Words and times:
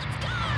Let's 0.00 0.24
go! 0.24 0.49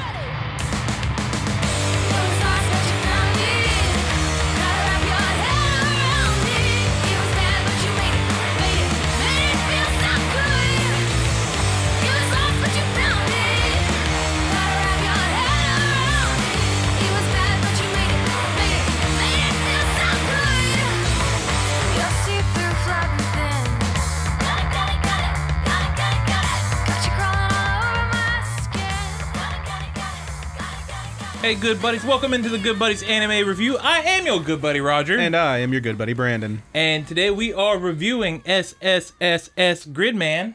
Hey, 31.52 31.61
good 31.61 31.82
buddies, 31.82 32.02
welcome 32.02 32.33
into 32.33 32.48
the 32.48 32.56
Good 32.56 32.79
Buddies 32.79 33.02
anime 33.02 33.47
review. 33.47 33.77
I 33.77 33.98
am 33.98 34.24
your 34.24 34.41
good 34.41 34.62
buddy 34.62 34.80
Roger, 34.80 35.19
And 35.19 35.37
I 35.37 35.59
am 35.59 35.70
your 35.70 35.83
good 35.83 35.98
buddy 35.98 36.15
Brandon. 36.15 36.62
and 36.73 37.06
today 37.06 37.30
we 37.30 37.52
are 37.52 37.77
reviewing 37.77 38.41
SSSS 38.45 39.87
Gridman. 39.92 40.55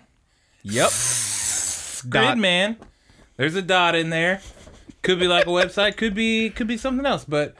Yep. 0.63 0.89
Dot. 2.11 2.35
Gridman. 2.37 2.77
There's 3.35 3.53
a 3.53 3.61
dot 3.61 3.93
in 3.93 4.09
there. 4.09 4.41
Could 5.03 5.19
be 5.19 5.27
like 5.27 5.45
a 5.45 5.49
website. 5.49 5.97
Could 5.97 6.15
be 6.15 6.49
could 6.49 6.65
be 6.65 6.77
something 6.77 7.05
else. 7.05 7.25
But 7.25 7.53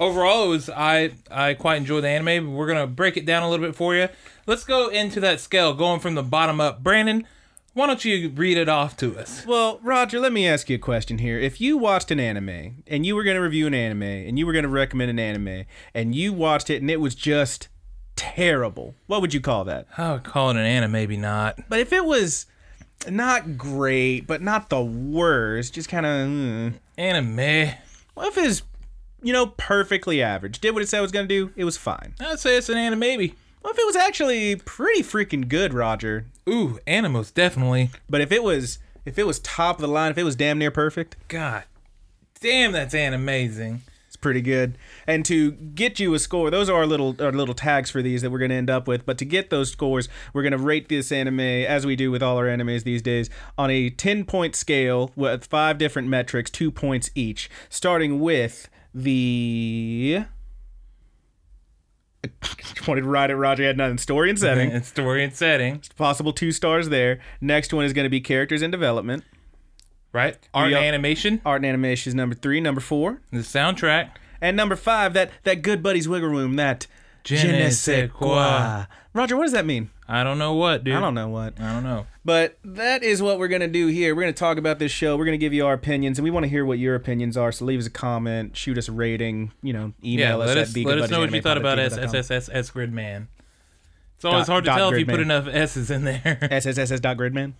overall, 0.00 0.44
it 0.44 0.48
was 0.48 0.70
I 0.70 1.10
I 1.30 1.52
quite 1.52 1.76
enjoyed 1.76 2.04
the 2.04 2.08
anime. 2.08 2.54
We're 2.54 2.68
gonna 2.68 2.86
break 2.86 3.18
it 3.18 3.26
down 3.26 3.42
a 3.42 3.50
little 3.50 3.66
bit 3.66 3.76
for 3.76 3.94
you. 3.96 4.08
Let's 4.46 4.64
go 4.64 4.88
into 4.88 5.20
that 5.20 5.40
scale, 5.40 5.74
going 5.74 6.00
from 6.00 6.14
the 6.14 6.22
bottom 6.22 6.58
up. 6.58 6.82
Brandon, 6.82 7.26
why 7.78 7.86
don't 7.86 8.04
you 8.04 8.30
read 8.30 8.58
it 8.58 8.68
off 8.68 8.96
to 8.96 9.16
us? 9.16 9.46
Well, 9.46 9.78
Roger, 9.84 10.18
let 10.18 10.32
me 10.32 10.48
ask 10.48 10.68
you 10.68 10.74
a 10.76 10.80
question 10.80 11.18
here. 11.18 11.38
If 11.38 11.60
you 11.60 11.78
watched 11.78 12.10
an 12.10 12.18
anime 12.18 12.82
and 12.88 13.06
you 13.06 13.14
were 13.14 13.22
going 13.22 13.36
to 13.36 13.40
review 13.40 13.68
an 13.68 13.74
anime 13.74 14.02
and 14.02 14.36
you 14.36 14.46
were 14.46 14.52
going 14.52 14.64
to 14.64 14.68
recommend 14.68 15.10
an 15.10 15.20
anime 15.20 15.64
and 15.94 16.12
you 16.12 16.32
watched 16.32 16.70
it 16.70 16.80
and 16.80 16.90
it 16.90 17.00
was 17.00 17.14
just 17.14 17.68
terrible, 18.16 18.96
what 19.06 19.20
would 19.20 19.32
you 19.32 19.40
call 19.40 19.64
that? 19.66 19.86
I 19.96 20.12
would 20.12 20.24
call 20.24 20.50
it 20.50 20.56
an 20.56 20.64
anime, 20.64 20.90
maybe 20.90 21.16
not. 21.16 21.60
But 21.68 21.78
if 21.78 21.92
it 21.92 22.04
was 22.04 22.46
not 23.08 23.56
great, 23.56 24.26
but 24.26 24.42
not 24.42 24.70
the 24.70 24.82
worst, 24.82 25.74
just 25.74 25.88
kind 25.88 26.04
of, 26.04 26.12
mm, 26.28 26.74
Anime. 26.96 27.74
what 28.14 28.26
if 28.26 28.38
it's 28.38 28.62
you 29.22 29.32
know, 29.32 29.46
perfectly 29.46 30.22
average? 30.22 30.60
Did 30.60 30.74
what 30.74 30.82
it 30.82 30.88
said 30.88 30.98
it 30.98 31.02
was 31.02 31.12
going 31.12 31.28
to 31.28 31.34
do? 31.34 31.52
It 31.56 31.64
was 31.64 31.76
fine. 31.76 32.14
I'd 32.20 32.40
say 32.40 32.56
it's 32.56 32.68
an 32.68 32.76
anime, 32.76 32.98
maybe. 32.98 33.34
What 33.62 33.74
if 33.74 33.78
it 33.80 33.86
was 33.86 33.96
actually 33.96 34.56
pretty 34.56 35.02
freaking 35.02 35.48
good, 35.48 35.74
Roger? 35.74 36.26
Ooh, 36.48 36.78
animals 36.86 37.30
definitely. 37.30 37.90
But 38.08 38.20
if 38.20 38.32
it 38.32 38.42
was, 38.42 38.78
if 39.04 39.18
it 39.18 39.26
was 39.26 39.38
top 39.40 39.76
of 39.76 39.82
the 39.82 39.88
line, 39.88 40.10
if 40.10 40.18
it 40.18 40.24
was 40.24 40.36
damn 40.36 40.58
near 40.58 40.70
perfect, 40.70 41.16
God, 41.28 41.64
damn, 42.40 42.72
that's 42.72 42.94
amazing. 42.94 43.82
It's 44.06 44.16
pretty 44.16 44.40
good. 44.40 44.78
And 45.06 45.24
to 45.26 45.50
get 45.52 46.00
you 46.00 46.14
a 46.14 46.18
score, 46.18 46.50
those 46.50 46.70
are 46.70 46.76
our 46.76 46.86
little 46.86 47.14
our 47.20 47.32
little 47.32 47.54
tags 47.54 47.90
for 47.90 48.00
these 48.00 48.22
that 48.22 48.30
we're 48.30 48.38
going 48.38 48.50
to 48.50 48.56
end 48.56 48.70
up 48.70 48.88
with. 48.88 49.04
But 49.04 49.18
to 49.18 49.26
get 49.26 49.50
those 49.50 49.70
scores, 49.70 50.08
we're 50.32 50.42
going 50.42 50.52
to 50.52 50.58
rate 50.58 50.88
this 50.88 51.12
anime 51.12 51.40
as 51.40 51.84
we 51.84 51.96
do 51.96 52.10
with 52.10 52.22
all 52.22 52.38
our 52.38 52.46
animes 52.46 52.84
these 52.84 53.02
days 53.02 53.28
on 53.58 53.70
a 53.70 53.90
10 53.90 54.24
point 54.24 54.56
scale 54.56 55.10
with 55.14 55.44
five 55.44 55.76
different 55.76 56.08
metrics, 56.08 56.50
2 56.50 56.70
points 56.70 57.10
each, 57.14 57.50
starting 57.68 58.20
with 58.20 58.70
the 58.94 60.24
wanted 62.86 63.02
to 63.02 63.08
write 63.08 63.30
it, 63.30 63.36
Roger 63.36 63.64
had 63.64 63.76
nothing. 63.76 63.98
Story 63.98 64.30
and 64.30 64.38
setting. 64.38 64.70
And 64.72 64.84
story 64.84 65.22
and 65.24 65.34
setting, 65.34 65.82
Possible 65.96 66.32
two 66.32 66.52
stars 66.52 66.88
there. 66.88 67.20
Next 67.40 67.72
one 67.72 67.84
is 67.84 67.92
going 67.92 68.04
to 68.04 68.10
be 68.10 68.20
characters 68.20 68.62
and 68.62 68.72
development. 68.72 69.24
right? 70.12 70.36
Art 70.54 70.72
and 70.72 70.84
animation, 70.84 71.40
Art 71.44 71.60
and 71.60 71.66
animation 71.66 72.10
is 72.10 72.14
number 72.14 72.34
three. 72.34 72.60
Number 72.60 72.80
four. 72.80 73.20
the 73.30 73.38
soundtrack. 73.38 74.10
And 74.40 74.56
number 74.56 74.76
five, 74.76 75.14
that 75.14 75.30
that 75.44 75.62
good 75.62 75.82
buddies 75.82 76.08
wiggle 76.08 76.28
room, 76.28 76.54
that 76.56 76.86
Je 77.36 77.46
ne 77.46 77.70
sais 77.70 78.08
quoi. 78.08 78.86
Roger, 79.14 79.36
what 79.36 79.44
does 79.44 79.52
that 79.52 79.66
mean? 79.66 79.90
I 80.08 80.24
don't 80.24 80.38
know 80.38 80.54
what, 80.54 80.84
dude. 80.84 80.94
I 80.94 81.00
don't 81.00 81.14
know 81.14 81.28
what. 81.28 81.60
I 81.60 81.72
don't 81.72 81.82
know. 81.84 82.06
But 82.24 82.58
that 82.64 83.02
is 83.02 83.20
what 83.20 83.38
we're 83.38 83.48
gonna 83.48 83.68
do 83.68 83.88
here. 83.88 84.14
We're 84.14 84.22
gonna 84.22 84.32
talk 84.32 84.56
about 84.56 84.78
this 84.78 84.90
show. 84.92 85.16
We're 85.16 85.24
gonna 85.26 85.36
give 85.36 85.52
you 85.52 85.66
our 85.66 85.74
opinions, 85.74 86.18
and 86.18 86.24
we 86.24 86.30
want 86.30 86.44
to 86.44 86.48
hear 86.48 86.64
what 86.64 86.78
your 86.78 86.94
opinions 86.94 87.36
are. 87.36 87.52
So 87.52 87.64
leave 87.64 87.80
us 87.80 87.86
a 87.86 87.90
comment, 87.90 88.56
shoot 88.56 88.78
us 88.78 88.88
a 88.88 88.92
rating, 88.92 89.52
you 89.62 89.72
know, 89.72 89.92
Yeah, 90.00 90.26
email 90.26 90.42
us 90.42 90.48
let 90.48 90.56
at 90.56 90.62
us 90.68 90.76
let 90.76 90.98
us 90.98 91.10
know 91.10 91.20
what 91.20 91.32
you 91.32 91.42
thought 91.42 91.58
about 91.58 91.78
SSSS 91.78 92.72
Gridman. 92.72 93.26
It's 94.16 94.24
always 94.24 94.46
hard 94.46 94.64
to 94.64 94.70
tell 94.70 94.90
if 94.92 94.98
you 94.98 95.06
put 95.06 95.20
enough 95.20 95.46
S's 95.46 95.90
in 95.90 96.04
there. 96.04 96.38
SSSS.gridman. 96.50 97.54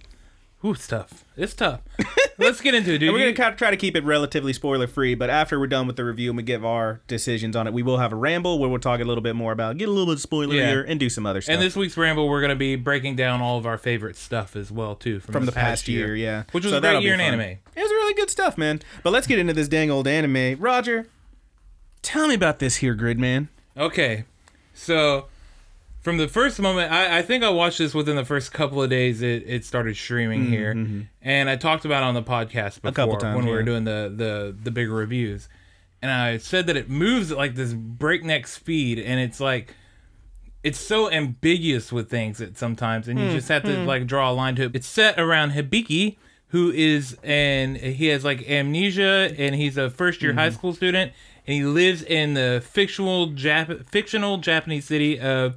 Ooh, 0.65 0.73
it's 0.73 0.89
tough. 0.89 1.25
It's 1.37 1.55
tough. 1.55 1.83
Let's 2.39 2.61
get 2.61 2.75
into 2.75 2.93
it, 2.93 2.99
dude. 2.99 3.11
And 3.11 3.13
we're 3.13 3.21
gonna 3.21 3.33
kind 3.33 3.53
of 3.53 3.59
try 3.59 3.71
to 3.71 3.77
keep 3.77 3.95
it 3.95 4.03
relatively 4.03 4.53
spoiler 4.53 4.89
free. 4.89 5.15
But 5.15 5.31
after 5.31 5.59
we're 5.61 5.69
done 5.69 5.87
with 5.87 5.95
the 5.95 6.05
review 6.05 6.31
and 6.31 6.37
we 6.37 6.43
give 6.43 6.65
our 6.65 7.01
decisions 7.07 7.55
on 7.55 7.69
it, 7.69 7.73
we 7.73 7.83
will 7.83 7.99
have 7.99 8.13
a 8.13 8.17
ramble 8.17 8.59
where 8.59 8.69
we'll 8.69 8.81
talk 8.81 9.01
a 9.01 9.05
little 9.05 9.23
bit 9.23 9.37
more 9.37 9.53
about, 9.53 9.77
get 9.79 9.89
a 9.89 9.93
little 9.93 10.13
bit 10.13 10.19
spoiler 10.21 10.55
Yeah. 10.57 10.67
here, 10.69 10.83
and 10.83 10.99
do 10.99 11.09
some 11.09 11.27
other 11.27 11.41
stuff 11.41 11.53
and 11.55 11.63
this 11.63 11.77
week's 11.77 11.97
ramble, 11.97 12.29
we're 12.29 12.41
going 12.41 12.49
to 12.51 12.57
be 12.57 12.75
breaking 12.75 13.15
down 13.15 13.41
all 13.41 13.57
of 13.57 13.67
our 13.67 13.79
favorite 13.79 14.17
stuff 14.17 14.57
as 14.57 14.73
well, 14.73 14.97
too, 14.97 15.21
from, 15.21 15.33
from 15.33 15.47
the 15.47 15.53
past 15.53 15.87
year. 15.87 16.17
Yeah, 16.17 16.43
Which 16.51 16.65
was 16.65 16.73
So 16.73 16.79
a 16.79 16.81
great 16.81 17.03
year 17.03 17.15
in 17.15 17.21
fun. 17.21 17.27
anime. 17.29 17.41
It 17.77 17.83
was 17.83 17.91
really 17.91 18.15
good 18.15 18.31
stuff, 18.31 18.59
man. 18.59 18.83
But 19.05 19.13
let's 19.13 19.29
get 19.29 19.39
into 19.39 19.53
this 19.53 19.69
dang 19.69 19.91
old 19.93 20.09
anime. 20.09 20.61
Roger, 20.61 21.07
tell 22.03 22.27
me 22.27 22.35
about 22.35 22.59
this 22.59 22.77
here, 22.77 22.97
Gridman. 22.97 23.47
Okay, 23.77 24.25
so 24.75 25.27
from 26.01 26.17
the 26.17 26.29
first 26.29 26.61
moment, 26.61 26.93
I, 26.93 27.19
I 27.19 27.23
think 27.23 27.43
I 27.45 27.51
watched 27.51 27.79
this 27.79 27.95
within 27.95 28.17
the 28.17 28.25
first 28.25 28.53
couple 28.53 28.83
of 28.83 28.89
days. 28.91 29.21
It, 29.23 29.45
it 29.47 29.65
started 29.65 29.97
streaming 29.97 30.49
here, 30.49 31.05
and 31.23 31.51
I 31.51 31.57
talked 31.57 31.85
about 31.85 32.03
it 32.03 32.07
on 32.07 32.15
the 32.15 32.23
podcast 32.23 32.81
before 32.83 32.91
Mm-hmm, 32.91 32.93
couple 32.93 33.17
times, 33.19 33.37
when 33.37 33.45
we 33.47 33.53
were 33.53 33.63
doing 33.63 33.85
the 33.85 34.13
the 34.15 34.57
the 34.63 34.71
bigger 34.71 34.93
reviews, 34.95 35.49
and 36.01 36.11
I 36.11 36.39
said 36.39 36.67
that 36.69 36.77
it 36.77 36.89
moves 36.89 37.33
at 37.33 37.37
like 37.39 37.55
this 37.57 37.75
breakneck 37.75 38.47
speed, 38.47 38.99
and 38.99 39.19
it's 39.21 39.41
like 39.41 39.75
it's 40.65 40.79
so 40.79 41.11
ambiguous 41.11 41.93
with 41.93 42.09
things 42.11 42.39
that 42.39 42.57
sometimes, 42.59 43.09
and 43.09 43.19
you 43.19 43.27
Hmm, 43.27 43.35
just 43.35 43.49
have 43.49 43.65
to 43.65 43.77
like 43.87 44.07
draw 44.07 44.31
a 44.31 44.33
line 44.33 44.55
to 44.57 44.65
it. 44.65 44.75
It's 44.77 44.87
set 44.89 45.19
around 45.19 45.53
Hibiki, 45.53 46.17
who 46.49 46.71
is 46.73 47.17
and 47.23 47.77
he 47.77 48.07
has 48.07 48.25
like 48.25 48.49
amnesia, 48.49 49.35
and 49.39 49.55
he's 49.55 49.77
a 49.77 49.91
first 49.91 50.23
year 50.23 50.33
Mm-hmm. 50.33 50.39
high 50.41 50.51
school 50.51 50.73
student, 50.75 51.13
and 51.47 51.55
he 51.55 51.65
lives 51.65 52.03
in 52.03 52.35
the 52.35 52.63
fictional 52.65 53.29
Jap- 53.31 53.87
fictional 53.87 54.39
Japanese 54.39 54.85
city 54.87 55.19
of 55.21 55.57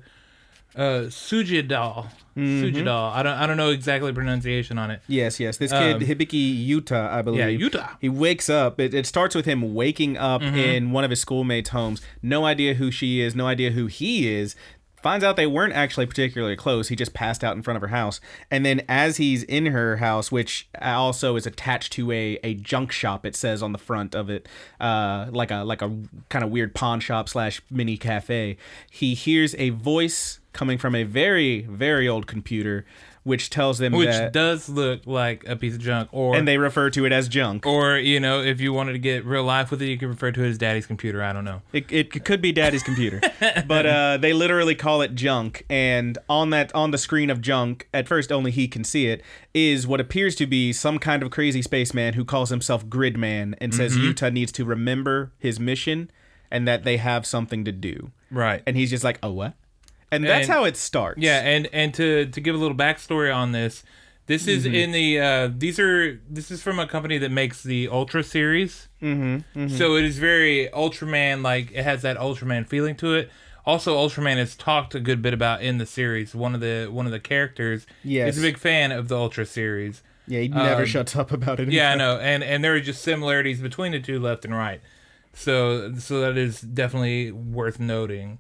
uh, 0.76 1.10
Sujidal. 1.10 2.08
Mm-hmm. 2.38 2.64
Sujidal. 2.64 3.12
I 3.14 3.24
don't 3.24 3.38
I 3.38 3.46
don't 3.46 3.58
know 3.58 3.72
exactly 3.72 4.14
pronunciation 4.14 4.78
on 4.78 4.90
it. 4.92 5.02
Yes, 5.08 5.40
yes. 5.40 5.58
This 5.58 5.72
kid, 5.72 5.96
Um, 5.98 6.02
Hibiki 6.02 6.66
Yuta, 6.68 7.10
I 7.10 7.22
believe. 7.22 7.40
Yeah, 7.60 7.68
Yuta. 7.68 7.90
He 8.00 8.08
wakes 8.10 8.50
up. 8.50 8.80
It, 8.80 8.94
it 8.94 9.06
starts 9.06 9.36
with 9.36 9.46
him 9.46 9.74
waking 9.74 10.18
up 10.18 10.42
Mm-hmm. 10.42 10.56
in 10.58 10.92
one 10.92 11.04
of 11.04 11.10
his 11.10 11.20
schoolmates' 11.20 11.70
homes. 11.72 12.02
No 12.22 12.46
idea 12.46 12.76
who 12.76 12.90
she 12.90 13.20
is. 13.20 13.36
No 13.36 13.48
idea 13.48 13.72
who 13.72 13.88
he 13.88 14.30
is. 14.34 14.56
Finds 15.02 15.26
out 15.26 15.36
they 15.36 15.48
weren't 15.48 15.74
actually 15.74 16.06
particularly 16.06 16.56
close. 16.56 16.90
He 16.90 16.96
just 16.96 17.14
passed 17.14 17.44
out 17.44 17.56
in 17.56 17.64
front 17.64 17.76
of 17.76 17.82
her 17.82 17.88
house. 17.88 18.22
And 18.50 18.66
then 18.66 18.82
as 18.88 19.18
he's 19.18 19.44
in 19.44 19.68
her 19.68 19.98
house, 19.98 20.32
which 20.32 20.68
also 20.80 21.36
is 21.36 21.48
attached 21.48 21.92
to 21.94 22.12
a, 22.12 22.40
a 22.44 22.54
junk 22.54 22.92
shop, 22.92 23.26
it 23.26 23.36
says 23.36 23.64
on 23.64 23.72
the 23.72 23.78
front 23.78 24.14
of 24.14 24.30
it, 24.30 24.48
uh, 24.80 25.28
like 25.32 25.52
a 25.52 25.64
like 25.64 25.82
a 25.82 25.96
kind 26.30 26.46
of 26.46 26.52
weird 26.52 26.76
pawn 26.76 27.00
shop 27.00 27.30
slash 27.30 27.62
mini 27.70 27.98
cafe. 27.98 28.58
He 28.90 29.16
hears 29.16 29.56
a 29.58 29.70
voice 29.72 30.40
coming 30.54 30.78
from 30.78 30.96
a 30.96 31.04
very 31.04 31.62
very 31.62 32.08
old 32.08 32.28
computer, 32.28 32.86
which 33.24 33.50
tells 33.50 33.78
them 33.78 33.94
Which 33.94 34.10
that 34.10 34.34
does 34.34 34.68
look 34.68 35.02
like 35.06 35.48
a 35.48 35.56
piece 35.56 35.76
of 35.76 35.80
junk, 35.82 36.10
or 36.12 36.36
and 36.36 36.48
they 36.48 36.58
refer 36.58 36.90
to 36.90 37.06
it 37.06 37.12
as 37.12 37.28
junk. 37.28 37.66
or 37.66 37.98
you 37.98 38.20
know, 38.20 38.42
if 38.42 38.60
you 38.60 38.74
wanted 38.74 38.94
to 38.94 39.00
get 39.00 39.26
real 39.26 39.44
life 39.44 39.70
with 39.72 39.82
it, 39.82 39.86
you 39.88 39.98
could 39.98 40.10
refer 40.10 40.32
to 40.32 40.44
it 40.44 40.50
as 40.50 40.58
daddy's 40.58 40.86
computer. 40.88 41.22
I 41.22 41.32
don't 41.34 41.46
know. 41.46 41.62
It, 41.72 41.92
it 41.92 42.24
could 42.26 42.42
be 42.42 42.52
daddy's 42.52 42.84
computer, 42.84 43.22
but 43.68 43.86
uh, 43.86 44.18
they 44.18 44.34
literally 44.34 44.76
call 44.76 45.02
it 45.02 45.14
junk. 45.16 45.66
And 45.70 46.18
on 46.30 46.50
that 46.50 46.74
on 46.74 46.92
the 46.92 46.98
screen 46.98 47.30
of 47.30 47.42
junk, 47.42 47.88
at 47.94 48.08
first 48.08 48.32
only 48.32 48.52
he 48.52 48.68
can 48.68 48.84
see 48.84 49.08
it, 49.08 49.22
is 49.54 49.86
what 49.86 50.00
appears 50.00 50.36
to 50.38 50.48
be 50.48 50.74
some 50.74 50.98
kind 50.98 51.22
of 51.22 51.30
crazy 51.32 51.62
spaceman 51.62 52.16
who 52.16 52.26
calls 52.26 52.50
himself 52.50 52.86
Gridman 52.88 53.56
and 53.60 53.74
says 53.76 53.92
Mm-hmm. 53.96 54.12
Yuta 54.12 54.32
needs 54.34 54.52
to 54.54 54.64
remember 54.66 55.32
his 55.38 55.60
mission 55.60 56.10
and 56.50 56.68
that 56.68 56.84
they 56.84 56.98
have 56.98 57.26
something 57.26 57.66
to 57.66 57.72
do. 57.72 58.12
Right. 58.30 58.64
And 58.66 58.76
he's 58.78 58.90
just 58.90 59.04
like, 59.04 59.20
oh 59.22 59.32
what? 59.32 59.54
And 60.12 60.24
that's 60.26 60.48
And- 60.48 60.54
how 60.54 60.64
it 60.66 60.76
starts. 60.78 61.22
Yeah, 61.22 61.40
and 61.40 61.68
and 61.72 61.94
to 61.96 62.26
to 62.26 62.42
give 62.42 62.54
a 62.56 62.58
little 62.58 62.76
backstory 62.78 63.34
on 63.34 63.52
this, 63.54 63.84
this 64.28 64.48
is 64.48 64.66
Mm-hmm. 64.66 64.76
in 64.76 64.92
the 64.92 65.20
uh, 65.20 65.50
these 65.58 65.80
are 65.80 66.20
this 66.30 66.52
is 66.52 66.62
from 66.62 66.80
a 66.80 66.88
company 66.88 67.18
that 67.18 67.32
makes 67.32 67.64
the 67.64 67.88
Ultra 67.88 68.24
series. 68.24 68.88
Mm-hmm, 69.02 69.68
So 69.70 69.96
it 69.96 70.04
is 70.06 70.18
very 70.20 70.70
Ultraman 70.74 71.42
like 71.44 71.72
it 71.72 71.84
has 71.84 72.02
that 72.02 72.18
Ultraman 72.18 72.68
feeling 72.68 72.96
to 72.98 73.14
it. 73.16 73.30
Also, 73.66 73.96
Ultraman 73.96 74.38
is 74.38 74.56
talked 74.56 74.96
a 74.96 75.00
good 75.00 75.22
bit 75.22 75.34
about 75.36 75.62
in 75.62 75.78
the 75.78 75.86
series. 75.86 76.34
One 76.36 76.56
of 76.56 76.62
the 76.62 76.88
one 76.92 77.06
of 77.06 77.12
the 77.12 77.20
characters 77.20 77.86
Yes. 78.04 78.36
is 78.36 78.44
a 78.44 78.46
big 78.48 78.58
fan 78.58 78.92
of 78.92 79.08
the 79.08 79.16
Ultra 79.18 79.46
series. 79.46 80.02
yeah. 80.28 80.40
He 80.42 80.48
never 80.50 80.82
Um, 80.82 80.88
shuts 80.88 81.16
up 81.16 81.32
about 81.32 81.60
it. 81.60 81.72
Yeah, 81.72 81.92
I 81.92 81.96
know, 81.96 82.18
and 82.32 82.44
and 82.44 82.64
there 82.64 82.74
are 82.76 82.80
just 82.82 83.02
similarities 83.04 83.62
between 83.62 83.92
the 83.94 84.00
two, 84.00 84.20
left 84.20 84.44
and 84.46 84.54
right. 84.56 84.82
So 85.34 85.94
so 85.96 86.20
that 86.22 86.38
is 86.38 86.60
definitely 86.60 87.32
worth 87.32 87.80
noting. 87.80 88.40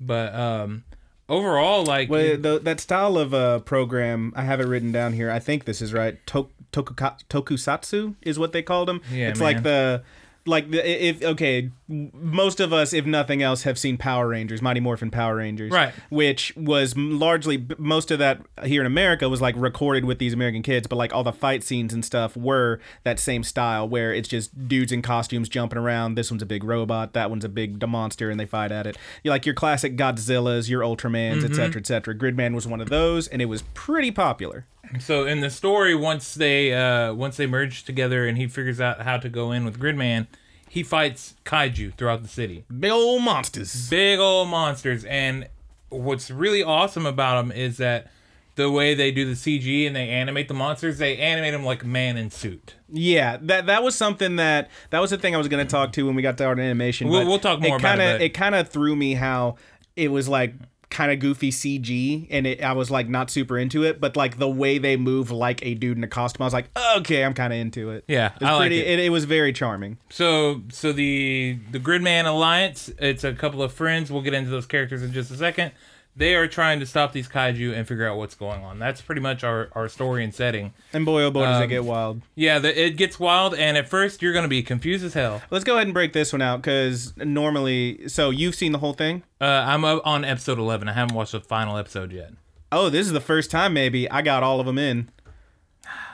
But 0.00 0.34
um, 0.34 0.84
overall, 1.28 1.84
like 1.84 2.08
Well, 2.08 2.36
the, 2.36 2.58
that 2.60 2.80
style 2.80 3.18
of 3.18 3.34
uh, 3.34 3.60
program, 3.60 4.32
I 4.36 4.42
have 4.42 4.60
it 4.60 4.66
written 4.66 4.92
down 4.92 5.12
here. 5.12 5.30
I 5.30 5.38
think 5.38 5.64
this 5.64 5.80
is 5.82 5.92
right. 5.92 6.24
To- 6.28 6.48
tokuka- 6.72 7.18
tokusatsu 7.28 8.14
is 8.22 8.38
what 8.38 8.52
they 8.52 8.62
called 8.62 8.88
them. 8.88 9.00
Yeah, 9.12 9.28
it's 9.28 9.40
man. 9.40 9.54
like 9.54 9.62
the 9.62 10.02
like 10.46 10.70
the 10.70 11.06
if 11.08 11.22
okay, 11.22 11.70
most 11.88 12.60
of 12.60 12.72
us, 12.72 12.92
if 12.92 13.06
nothing 13.06 13.42
else, 13.42 13.62
have 13.62 13.78
seen 13.78 13.96
Power 13.96 14.28
Rangers, 14.28 14.60
Mighty 14.60 14.80
Morphin 14.80 15.10
Power 15.10 15.36
Rangers, 15.36 15.72
Right. 15.72 15.94
Which 16.10 16.54
was 16.56 16.96
largely 16.96 17.66
most 17.78 18.10
of 18.10 18.18
that 18.18 18.42
here 18.64 18.82
in 18.82 18.86
America 18.86 19.28
was 19.28 19.40
like 19.40 19.54
recorded 19.56 20.04
with 20.04 20.18
these 20.18 20.32
American 20.34 20.62
kids, 20.62 20.86
but 20.86 20.96
like 20.96 21.14
all 21.14 21.24
the 21.24 21.32
fight 21.32 21.62
scenes 21.64 21.94
and 21.94 22.04
stuff 22.04 22.36
were 22.36 22.78
that 23.04 23.18
same 23.18 23.42
style 23.42 23.88
where 23.88 24.12
it's 24.12 24.28
just 24.28 24.68
dudes 24.68 24.92
in 24.92 25.00
costumes 25.02 25.48
jumping 25.48 25.78
around. 25.78 26.14
This 26.14 26.30
one's 26.30 26.42
a 26.42 26.46
big 26.46 26.62
robot, 26.62 27.14
that 27.14 27.30
one's 27.30 27.44
a 27.44 27.48
big 27.48 27.86
monster, 27.88 28.28
and 28.30 28.38
they 28.38 28.46
fight 28.46 28.70
at 28.70 28.86
it. 28.86 28.96
You 29.22 29.30
like 29.30 29.46
your 29.46 29.54
classic 29.54 29.96
Godzillas, 29.96 30.68
your 30.68 30.82
Ultramans, 30.82 31.38
Mm-hmm. 31.38 31.44
etc., 31.46 31.54
cetera, 31.54 31.80
etc. 31.80 31.84
Cetera. 31.98 32.14
Gridman 32.14 32.54
was 32.54 32.66
one 32.66 32.80
of 32.80 32.90
those, 32.90 33.28
and 33.28 33.40
it 33.40 33.46
was 33.46 33.62
pretty 33.74 34.10
popular. 34.10 34.66
So 35.00 35.26
in 35.26 35.40
the 35.40 35.50
story, 35.50 35.94
once 35.94 36.34
they 36.34 36.72
uh, 36.74 37.12
once 37.14 37.36
they 37.36 37.46
merge 37.46 37.84
together 37.84 38.26
and 38.26 38.36
he 38.38 38.46
figures 38.46 38.80
out 38.80 39.02
how 39.02 39.16
to 39.18 39.28
go 39.28 39.52
in 39.52 39.64
with 39.64 39.78
Gridman, 39.78 40.26
he 40.68 40.82
fights 40.82 41.34
kaiju 41.44 41.94
throughout 41.94 42.22
the 42.22 42.28
city. 42.28 42.64
Big 42.78 42.90
old 42.90 43.22
monsters. 43.22 43.88
big 43.88 44.18
old 44.18 44.48
monsters. 44.48 45.04
And 45.04 45.48
what's 45.88 46.30
really 46.30 46.62
awesome 46.62 47.06
about 47.06 47.40
them 47.42 47.52
is 47.52 47.78
that 47.78 48.10
the 48.56 48.70
way 48.70 48.92
they 48.94 49.10
do 49.12 49.24
the 49.24 49.32
CG 49.34 49.86
and 49.86 49.94
they 49.94 50.08
animate 50.08 50.48
the 50.48 50.54
monsters, 50.54 50.98
they 50.98 51.16
animate 51.16 51.52
them 51.52 51.64
like 51.64 51.84
man 51.84 52.16
in 52.16 52.28
suit. 52.30 52.74
Yeah, 52.88 53.36
that 53.42 53.66
that 53.66 53.82
was 53.84 53.94
something 53.94 54.36
that 54.36 54.68
that 54.90 54.98
was 55.00 55.10
the 55.10 55.18
thing 55.18 55.34
I 55.34 55.38
was 55.38 55.46
going 55.48 55.64
to 55.64 55.70
talk 55.70 55.92
to 55.92 56.04
when 56.06 56.14
we 56.16 56.22
got 56.22 56.36
to 56.38 56.44
art 56.44 56.58
and 56.58 56.66
animation. 56.66 57.08
We'll- 57.08 57.26
we'll 57.26 57.38
talk 57.38 57.60
more 57.60 57.76
it 57.76 57.80
about 57.80 57.98
it, 57.98 58.02
kinda, 58.02 58.14
but- 58.14 58.20
It 58.22 58.30
kind 58.30 58.54
of 58.56 58.68
threw 58.68 58.96
me 58.96 59.14
how 59.14 59.56
it 59.94 60.10
was 60.10 60.28
like 60.28 60.54
kind 60.90 61.12
of 61.12 61.18
goofy 61.18 61.50
CG, 61.50 62.26
and 62.30 62.46
it, 62.46 62.62
I 62.62 62.72
was 62.72 62.90
like 62.90 63.08
not 63.08 63.30
super 63.30 63.58
into 63.58 63.84
it. 63.84 64.00
But 64.00 64.16
like 64.16 64.38
the 64.38 64.48
way 64.48 64.78
they 64.78 64.96
move 64.96 65.30
like 65.30 65.64
a 65.64 65.74
dude 65.74 65.96
in 65.96 66.04
a 66.04 66.08
costume, 66.08 66.42
I 66.42 66.46
was 66.46 66.54
like, 66.54 66.70
okay, 66.98 67.24
I'm 67.24 67.34
kind 67.34 67.52
of 67.52 67.58
into 67.58 67.90
it. 67.90 68.04
Yeah, 68.08 68.32
it 68.34 68.40
was 68.40 68.48
I 68.48 68.52
like 68.54 68.72
it. 68.72 68.86
It, 68.86 68.98
it 69.00 69.10
was 69.10 69.24
very 69.24 69.52
charming. 69.52 69.98
So 70.10 70.62
so 70.70 70.92
the 70.92 71.58
the 71.70 71.80
Gridman 71.80 72.26
Alliance, 72.26 72.90
it's 72.98 73.24
a 73.24 73.32
couple 73.32 73.62
of 73.62 73.72
friends. 73.72 74.10
We'll 74.10 74.22
get 74.22 74.34
into 74.34 74.50
those 74.50 74.66
characters 74.66 75.02
in 75.02 75.12
just 75.12 75.30
a 75.30 75.36
second. 75.36 75.72
They 76.18 76.34
are 76.34 76.48
trying 76.48 76.80
to 76.80 76.86
stop 76.86 77.12
these 77.12 77.28
kaiju 77.28 77.72
and 77.74 77.86
figure 77.86 78.04
out 78.08 78.18
what's 78.18 78.34
going 78.34 78.64
on. 78.64 78.80
That's 78.80 79.00
pretty 79.00 79.20
much 79.20 79.44
our, 79.44 79.68
our 79.72 79.88
story 79.88 80.24
and 80.24 80.34
setting. 80.34 80.74
And 80.92 81.06
boy, 81.06 81.22
oh 81.22 81.30
boy, 81.30 81.44
does 81.44 81.58
Um, 81.58 81.62
it 81.62 81.68
get 81.68 81.84
wild. 81.84 82.22
Yeah, 82.34 82.58
the, 82.58 82.86
it 82.86 82.96
gets 82.96 83.20
wild, 83.20 83.54
and 83.54 83.76
at 83.76 83.88
first 83.88 84.20
you're 84.20 84.32
gonna 84.32 84.48
be 84.48 84.62
confused 84.64 85.04
as 85.04 85.14
hell. 85.14 85.40
Let's 85.50 85.64
go 85.64 85.76
ahead 85.76 85.86
and 85.86 85.94
break 85.94 86.12
this 86.12 86.32
one 86.32 86.42
out 86.42 86.60
because 86.60 87.16
normally, 87.16 88.08
so 88.08 88.30
you've 88.30 88.56
seen 88.56 88.72
the 88.72 88.78
whole 88.78 88.94
thing. 88.94 89.22
Uh, 89.40 89.44
I'm 89.44 89.84
on 89.84 90.24
episode 90.24 90.58
11. 90.58 90.88
I 90.88 90.92
haven't 90.92 91.14
watched 91.14 91.32
the 91.32 91.40
final 91.40 91.76
episode 91.78 92.10
yet. 92.12 92.32
Oh, 92.72 92.90
this 92.90 93.06
is 93.06 93.12
the 93.12 93.20
first 93.20 93.50
time 93.52 93.72
maybe 93.72 94.10
I 94.10 94.20
got 94.20 94.42
all 94.42 94.58
of 94.60 94.66
them 94.66 94.76
in. 94.76 95.08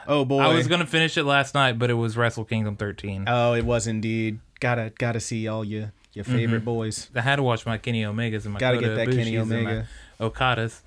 Oh 0.06 0.26
boy. 0.26 0.40
I 0.40 0.52
was 0.54 0.68
gonna 0.68 0.84
finish 0.86 1.16
it 1.16 1.24
last 1.24 1.54
night, 1.54 1.78
but 1.78 1.88
it 1.88 1.94
was 1.94 2.16
Wrestle 2.16 2.44
Kingdom 2.44 2.76
13. 2.76 3.24
Oh, 3.26 3.54
it 3.54 3.64
was 3.64 3.86
indeed. 3.86 4.38
Gotta 4.60 4.92
gotta 4.98 5.18
see 5.18 5.48
all 5.48 5.64
your 5.64 5.92
your 6.14 6.24
favorite 6.24 6.58
Mm-hmm. 6.58 6.64
boys. 6.64 7.10
I 7.14 7.20
had 7.20 7.36
to 7.36 7.42
watch 7.42 7.66
my 7.66 7.78
Kenny 7.78 8.02
Omegas 8.02 8.44
and 8.44 8.54
my 8.54 8.60
Gotta 8.60 8.76
Kota 8.78 8.88
get 8.88 8.94
that 8.96 9.08
Kenny 9.16 9.32
Ibushis 9.32 9.40
and 9.42 9.50
my 9.50 9.56
Omega. 9.56 9.86
Okadas. 10.20 10.80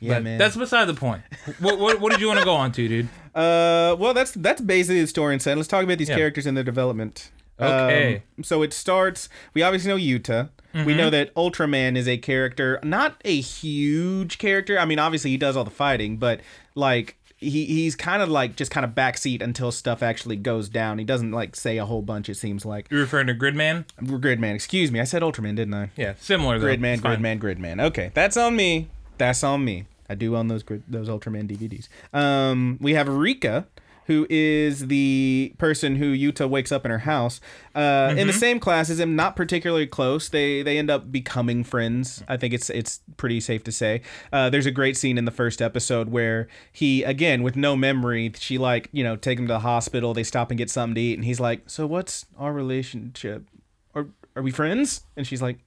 Yeah, 0.00 0.14
but 0.14 0.22
man. 0.22 0.38
that's 0.38 0.56
beside 0.56 0.86
the 0.86 0.94
point. 0.94 1.22
what, 1.58 1.78
what 1.78 2.00
what 2.00 2.10
did 2.12 2.20
you 2.20 2.26
want 2.26 2.38
to 2.38 2.44
go 2.44 2.54
on 2.54 2.72
to, 2.72 2.88
dude? 2.88 3.08
uh, 3.34 3.94
well, 3.98 4.14
that's 4.14 4.32
that's 4.32 4.60
basically 4.62 5.00
the 5.02 5.06
story 5.06 5.34
and 5.34 5.42
set. 5.42 5.56
Let's 5.56 5.68
talk 5.68 5.84
about 5.84 5.98
these 5.98 6.08
Yeah. 6.08 6.16
characters 6.16 6.46
and 6.46 6.56
their 6.56 6.64
development. 6.64 7.30
Okay. 7.60 8.22
Um, 8.38 8.44
so 8.44 8.62
it 8.62 8.72
starts. 8.72 9.28
We 9.52 9.62
obviously 9.62 9.90
know 9.90 9.98
Yuta. 9.98 10.48
Mm-hmm. 10.74 10.84
We 10.86 10.94
know 10.94 11.10
that 11.10 11.34
Ultraman 11.34 11.96
is 11.96 12.08
a 12.08 12.16
character, 12.16 12.78
not 12.82 13.20
a 13.24 13.38
huge 13.40 14.38
character. 14.38 14.78
I 14.78 14.84
mean, 14.86 14.98
obviously 14.98 15.30
he 15.30 15.36
does 15.36 15.56
all 15.56 15.64
the 15.64 15.70
fighting, 15.70 16.16
but 16.16 16.40
like 16.74 17.18
he 17.40 17.64
he's 17.64 17.96
kind 17.96 18.22
of 18.22 18.28
like 18.28 18.54
just 18.56 18.70
kind 18.70 18.84
of 18.84 18.92
backseat 18.92 19.40
until 19.42 19.72
stuff 19.72 20.02
actually 20.02 20.36
goes 20.36 20.68
down. 20.68 20.98
He 20.98 21.04
doesn't 21.04 21.32
like 21.32 21.56
say 21.56 21.78
a 21.78 21.86
whole 21.86 22.02
bunch. 22.02 22.28
It 22.28 22.34
seems 22.36 22.64
like 22.66 22.86
You're 22.90 23.00
referring 23.00 23.26
to 23.28 23.34
Gridman? 23.34 23.86
Gridman. 24.00 24.54
Excuse 24.54 24.92
me, 24.92 25.00
I 25.00 25.04
said 25.04 25.22
Ultraman, 25.22 25.56
didn't 25.56 25.74
I? 25.74 25.90
Yeah, 25.96 26.14
similar 26.20 26.58
though. 26.58 26.66
Gridman, 26.66 26.94
It's 26.94 27.02
fine. 27.02 27.20
Gridman, 27.20 27.40
Gridman. 27.40 27.82
Okay, 27.82 28.10
that's 28.14 28.36
on 28.36 28.56
me. 28.56 28.88
That's 29.18 29.42
on 29.42 29.64
me. 29.64 29.86
I 30.08 30.14
do 30.16 30.36
own 30.36 30.48
those 30.48 30.62
grid, 30.62 30.82
those 30.88 31.08
Ultraman 31.08 31.48
DVDs. 31.48 31.88
Um, 32.18 32.78
we 32.80 32.94
have 32.94 33.08
Rika, 33.08 33.66
who 34.10 34.26
is 34.28 34.88
the 34.88 35.54
person 35.56 35.94
who 35.94 36.12
Yuta 36.12 36.48
wakes 36.50 36.72
up 36.72 36.84
in 36.84 36.90
her 36.90 36.98
house. 36.98 37.40
Uh, 37.76 38.08
in 38.10 38.16
Mm-hmm. 38.16 38.26
the 38.26 38.32
same 38.32 38.58
class 38.58 38.90
as 38.90 38.98
him, 38.98 39.14
not 39.14 39.36
particularly 39.36 39.86
close. 39.86 40.28
They 40.28 40.62
they 40.62 40.78
end 40.78 40.90
up 40.90 41.12
becoming 41.12 41.62
friends. 41.62 42.24
I 42.26 42.36
think 42.36 42.52
it's 42.52 42.68
it's 42.70 43.00
pretty 43.16 43.38
safe 43.38 43.62
to 43.64 43.72
say. 43.72 44.02
Uh, 44.32 44.50
there's 44.50 44.66
a 44.66 44.72
great 44.72 44.96
scene 44.96 45.16
in 45.16 45.26
the 45.26 45.30
first 45.30 45.62
episode 45.62 46.08
where 46.08 46.48
he 46.72 47.04
again 47.04 47.44
with 47.44 47.54
no 47.54 47.76
memory, 47.76 48.32
she 48.36 48.58
like 48.58 48.88
you 48.90 49.04
know 49.04 49.14
take 49.14 49.38
him 49.38 49.46
to 49.46 49.52
the 49.52 49.60
hospital. 49.60 50.12
They 50.12 50.24
stop 50.24 50.50
and 50.50 50.58
get 50.58 50.70
something 50.70 50.96
to 50.96 51.00
eat, 51.00 51.14
and 51.14 51.24
he's 51.24 51.38
like, 51.38 51.70
"So 51.70 51.86
what's 51.86 52.26
our 52.36 52.52
relationship? 52.52 53.44
Are 53.94 54.08
are 54.34 54.42
we 54.42 54.50
friends?" 54.50 55.02
And 55.16 55.24
she's 55.26 55.40
like, 55.40 55.58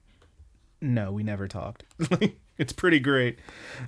no, 0.80 1.10
we 1.12 1.22
never 1.22 1.48
talked. 1.48 1.84
it's 2.56 2.72
pretty 2.72 3.00
great. 3.00 3.38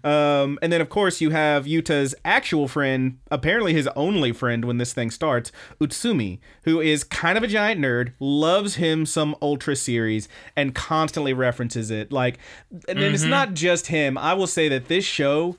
Um, 0.02 0.58
and 0.60 0.72
then, 0.72 0.80
of 0.80 0.88
course, 0.88 1.20
you 1.20 1.30
have 1.30 1.66
Yuta's 1.66 2.14
actual 2.24 2.66
friend, 2.68 3.18
apparently 3.30 3.72
his 3.72 3.86
only 3.96 4.32
friend 4.32 4.64
when 4.64 4.78
this 4.78 4.92
thing 4.92 5.10
starts, 5.10 5.52
Utsumi, 5.80 6.40
who 6.64 6.80
is 6.80 7.04
kind 7.04 7.38
of 7.38 7.44
a 7.44 7.48
giant 7.48 7.80
nerd, 7.80 8.12
loves 8.18 8.76
him 8.76 9.06
some 9.06 9.36
Ultra 9.40 9.76
series, 9.76 10.28
and 10.56 10.74
constantly 10.74 11.32
references 11.32 11.90
it. 11.90 12.10
Like, 12.12 12.38
and 12.88 12.98
then 12.98 13.14
it's 13.14 13.22
not 13.24 13.54
just 13.54 13.86
him. 13.86 14.18
I 14.18 14.34
will 14.34 14.48
say 14.48 14.68
that 14.68 14.88
this 14.88 15.04
show 15.04 15.56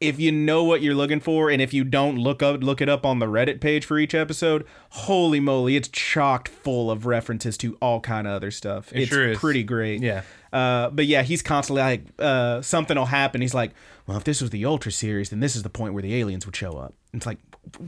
if 0.00 0.20
you 0.20 0.30
know 0.30 0.62
what 0.62 0.80
you're 0.80 0.94
looking 0.94 1.18
for 1.18 1.50
and 1.50 1.60
if 1.60 1.74
you 1.74 1.82
don't 1.82 2.16
look 2.16 2.40
up 2.40 2.62
look 2.62 2.80
it 2.80 2.88
up 2.88 3.04
on 3.04 3.18
the 3.18 3.26
reddit 3.26 3.60
page 3.60 3.84
for 3.84 3.98
each 3.98 4.14
episode 4.14 4.64
holy 4.90 5.40
moly 5.40 5.74
it's 5.74 5.88
chocked 5.88 6.46
full 6.46 6.88
of 6.88 7.04
references 7.04 7.58
to 7.58 7.76
all 7.82 7.98
kind 8.00 8.26
of 8.26 8.32
other 8.32 8.52
stuff 8.52 8.92
It 8.92 9.00
it's 9.00 9.08
sure 9.08 9.34
pretty 9.34 9.64
great 9.64 10.00
Yeah. 10.00 10.22
Uh, 10.52 10.90
but 10.90 11.06
yeah 11.06 11.22
he's 11.22 11.42
constantly 11.42 11.82
like 11.82 12.02
uh, 12.18 12.60
something 12.62 12.96
will 12.96 13.06
happen 13.06 13.40
he's 13.40 13.54
like 13.54 13.72
well 14.06 14.16
if 14.16 14.24
this 14.24 14.40
was 14.40 14.50
the 14.50 14.64
ultra 14.64 14.90
series 14.92 15.30
then 15.30 15.40
this 15.40 15.54
is 15.56 15.62
the 15.62 15.70
point 15.70 15.92
where 15.94 16.02
the 16.02 16.14
aliens 16.14 16.46
would 16.46 16.56
show 16.56 16.72
up 16.72 16.94
it's 17.12 17.26
like 17.26 17.38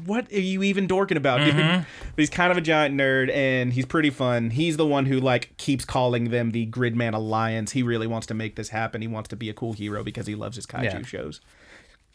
what 0.04 0.30
are 0.32 0.40
you 0.40 0.62
even 0.62 0.86
dorking 0.86 1.16
about 1.16 1.38
dude 1.44 1.56
but 1.56 1.84
he's 2.16 2.28
kind 2.28 2.50
of 2.52 2.58
a 2.58 2.60
giant 2.60 2.94
nerd 2.94 3.30
and 3.34 3.72
he's 3.72 3.86
pretty 3.86 4.10
fun 4.10 4.50
he's 4.50 4.76
the 4.76 4.86
one 4.86 5.06
who 5.06 5.18
like 5.18 5.56
keeps 5.56 5.84
calling 5.84 6.30
them 6.30 6.50
the 6.50 6.66
gridman 6.66 7.14
alliance 7.14 7.72
he 7.72 7.82
really 7.82 8.06
wants 8.06 8.26
to 8.26 8.34
make 8.34 8.56
this 8.56 8.68
happen 8.70 9.00
he 9.00 9.08
wants 9.08 9.28
to 9.28 9.36
be 9.36 9.48
a 9.48 9.54
cool 9.54 9.72
hero 9.72 10.04
because 10.04 10.26
he 10.26 10.34
loves 10.34 10.56
his 10.56 10.66
kaiju 10.66 10.84
Yeah. 10.84 11.02
shows 11.02 11.40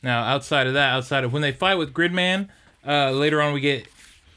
Now, 0.03 0.24
outside 0.24 0.68
of 0.68 0.74
that, 0.75 0.91
outside 0.91 1.24
of 1.24 1.33
when 1.33 1.41
they 1.41 1.51
fight 1.51 1.75
with 1.75 1.91
Gridman, 1.91 2.50
uh, 2.86 3.09
later 3.09 3.41
on 3.41 3.53
we 3.53 3.59
get 3.59 3.88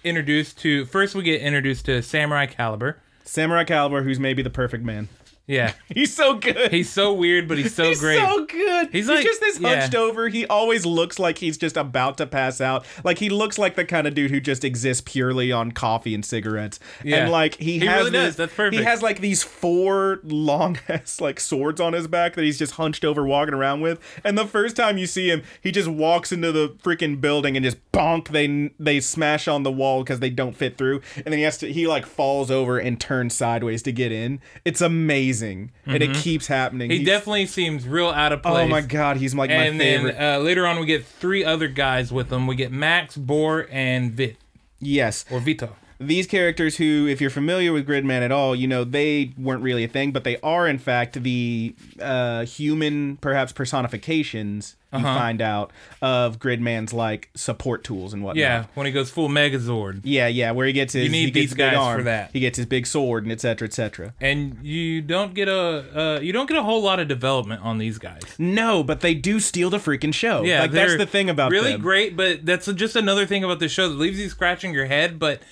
introduced 0.05 0.57
to. 0.61 0.87
First, 0.87 1.15
we 1.15 1.23
get 1.23 1.43
introduced 1.43 1.85
to 1.87 2.01
Samurai 2.01 2.47
Caliber. 2.47 2.97
Samurai 3.25 3.65
Caliber, 3.65 4.03
who's 4.03 4.19
maybe 4.19 4.41
the 4.43 4.49
perfect 4.49 4.83
man. 4.85 5.09
Yeah, 5.49 5.73
He's 5.95 6.15
so 6.15 6.35
good. 6.35 6.71
he's 6.71 6.91
so 6.91 7.13
weird, 7.15 7.49
but 7.49 7.59
he's 7.59 7.75
so 7.75 7.83
great. 7.85 7.89
He's 7.89 8.01
great. 8.01 8.19
so 8.19 8.45
good. 8.47 8.87
He's 8.93 9.07
He's, 9.07 9.09
like- 9.09 9.25
just 9.25 9.41
this 9.41 9.59
yeah. 9.59 9.81
hunched 9.81 9.95
over. 9.97 10.29
He 10.29 10.47
always 10.47 10.85
looks 10.87 11.19
like 11.19 11.39
he's 11.39 11.57
just 11.59 11.77
about 11.77 12.19
to 12.19 12.27
pass 12.27 12.61
out. 12.61 12.85
Like 13.03 13.19
he 13.19 13.31
looks 13.31 13.59
like 13.59 13.75
the 13.75 13.85
kind 13.85 14.07
of 14.07 14.15
dude 14.15 14.31
who 14.31 14.41
just 14.41 14.63
exists 14.63 15.03
purely 15.05 15.51
on 15.51 15.73
coffee 15.73 16.15
and 16.15 16.25
cigarettes. 16.25 16.79
Yeah. 17.03 17.17
And 17.23 17.33
like 17.33 17.55
he, 17.57 17.79
He 17.81 17.87
has 17.87 17.99
really 17.99 18.11
does. 18.11 18.27
this- 18.29 18.37
That's 18.37 18.55
perfect. 18.55 18.77
He 18.79 18.85
has 18.85 19.03
like 19.03 19.21
these 19.21 19.43
four 19.43 20.21
long 20.23 20.79
ass 20.89 21.21
like 21.21 21.41
swords 21.41 21.81
on 21.81 21.95
his 21.95 22.07
back 22.07 22.35
that 22.35 22.45
he's 22.45 22.59
just 22.59 22.75
hunched 22.75 23.05
over 23.05 23.27
walking 23.27 23.55
around 23.55 23.81
with. 23.81 23.99
And 24.25 24.37
the 24.37 24.47
first 24.47 24.77
time 24.77 24.99
you 24.99 25.07
see 25.07 25.31
him, 25.31 25.43
he 25.63 25.71
just 25.73 25.89
walks 25.89 26.31
into 26.31 26.53
the 26.53 26.69
freaking 26.83 27.21
building 27.21 27.57
and 27.57 27.65
just 27.65 27.79
bonk. 27.93 28.29
They 28.29 28.71
they 28.79 29.01
smash 29.01 29.49
on 29.49 29.63
the 29.63 29.73
wall 29.73 30.03
because 30.03 30.21
they 30.21 30.31
don't 30.31 30.55
fit 30.57 30.77
through. 30.77 31.01
And 31.17 31.25
then 31.27 31.39
he 31.39 31.43
has 31.45 31.57
to 31.59 31.73
he 31.73 31.87
like 31.87 32.05
falls 32.05 32.51
over 32.51 32.79
and 32.79 33.01
turns 33.01 33.35
sideways 33.35 33.83
to 33.85 33.93
get 33.93 34.13
in. 34.13 34.41
It's 34.67 34.81
amazing, 34.83 35.38
and 35.43 35.71
it 36.03 36.15
keeps 36.17 36.47
happening. 36.47 36.87
Mm-hmm. 36.89 36.93
he 36.93 36.99
He's- 36.99 37.07
definitely 37.07 37.47
seems 37.47 37.87
real 37.87 38.09
out 38.09 38.33
of 38.33 38.43
place. 38.43 38.55
Oh 38.57 38.69
my 38.69 38.81
god, 38.81 39.17
he's 39.19 39.35
like 39.35 39.51
my 39.51 39.57
and 39.57 39.79
favorite. 39.79 40.17
then 40.17 40.35
uh, 40.41 40.43
later 40.43 40.67
on, 40.67 40.79
we 40.81 40.87
get 40.87 41.05
three 41.05 41.45
other 41.45 41.69
guys 41.69 42.13
with 42.13 42.29
them. 42.29 42.47
We 42.47 42.55
get 42.57 42.73
Max, 42.73 43.17
Borr, 43.17 43.67
and 43.71 44.13
Vit 44.13 44.37
yes, 44.81 45.25
or 45.31 45.41
Vito. 45.41 45.75
These 46.01 46.27
characters 46.27 46.77
who, 46.77 47.07
if 47.09 47.21
you're 47.21 47.29
familiar 47.31 47.73
with 47.73 47.87
Gridman 47.87 48.23
at 48.23 48.31
all, 48.33 48.55
you 48.55 48.69
know 48.69 48.85
they 48.85 49.33
weren't 49.37 49.63
really 49.63 49.85
a 49.85 49.89
thing, 49.89 50.13
but 50.13 50.23
they 50.25 50.39
are 50.43 50.69
in 50.69 50.79
fact 50.79 51.23
the 51.23 51.75
uh, 52.01 52.45
human, 52.45 53.17
perhaps 53.17 53.53
personifications. 53.53 54.77
You 54.91 55.01
Uh-huh. 55.01 55.19
find 55.19 55.43
out 55.43 55.71
of 56.01 56.39
Gridman's 56.39 56.95
like 56.95 57.29
support 57.35 57.85
tools 57.85 58.15
and 58.15 58.23
whatnot. 58.25 58.41
Yeah, 58.41 58.65
when 58.75 58.87
he 58.87 58.93
goes 58.93 59.11
full 59.11 59.29
Megazord. 59.29 60.01
Yeah, 60.03 60.29
yeah, 60.29 60.53
where 60.53 60.67
he 60.67 60.73
gets 60.73 60.95
his, 60.95 61.05
You 61.05 61.11
need 61.11 61.25
he 61.27 61.31
gets 61.31 61.49
these 61.51 61.55
guys 61.55 61.75
for 61.75 61.79
arm, 61.79 62.05
that. 62.05 62.31
He 62.33 62.41
gets 62.41 62.57
his 62.57 62.65
big 62.65 62.87
sword 62.87 63.25
and 63.25 63.31
et 63.31 63.39
cetera, 63.43 63.69
et 63.69 63.75
cetera. 63.75 64.15
and 64.19 64.57
you 64.63 65.03
don't 65.03 65.35
get 65.35 65.47
a 65.47 66.17
uh, 66.17 66.21
you 66.21 66.33
don't 66.33 66.47
get 66.49 66.57
a 66.57 66.63
whole 66.63 66.81
lot 66.81 67.01
of 67.01 67.07
development 67.07 67.61
on 67.63 67.77
these 67.77 67.99
guys. 67.99 68.23
No, 68.39 68.83
but 68.83 69.01
they 69.01 69.13
do 69.15 69.41
steal 69.41 69.69
the 69.69 69.77
freaking 69.77 70.15
show. 70.15 70.43
Yeah, 70.43 70.63
like 70.63 70.71
that's 70.71 70.97
the 70.97 71.05
thing 71.05 71.29
about 71.29 71.53
it. 71.53 71.57
really 71.57 71.73
them. 71.73 71.83
great, 71.83 72.17
but 72.17 72.47
that's 72.47 72.65
just 72.73 72.97
another 72.97 73.27
thing 73.27 73.45
about 73.45 73.59
the 73.61 73.69
show 73.69 73.91
that 73.91 73.97
leaves 73.97 74.19
you 74.19 74.31
scratching 74.31 74.73
your 74.73 74.87
head. 74.87 75.19
But 75.19 75.43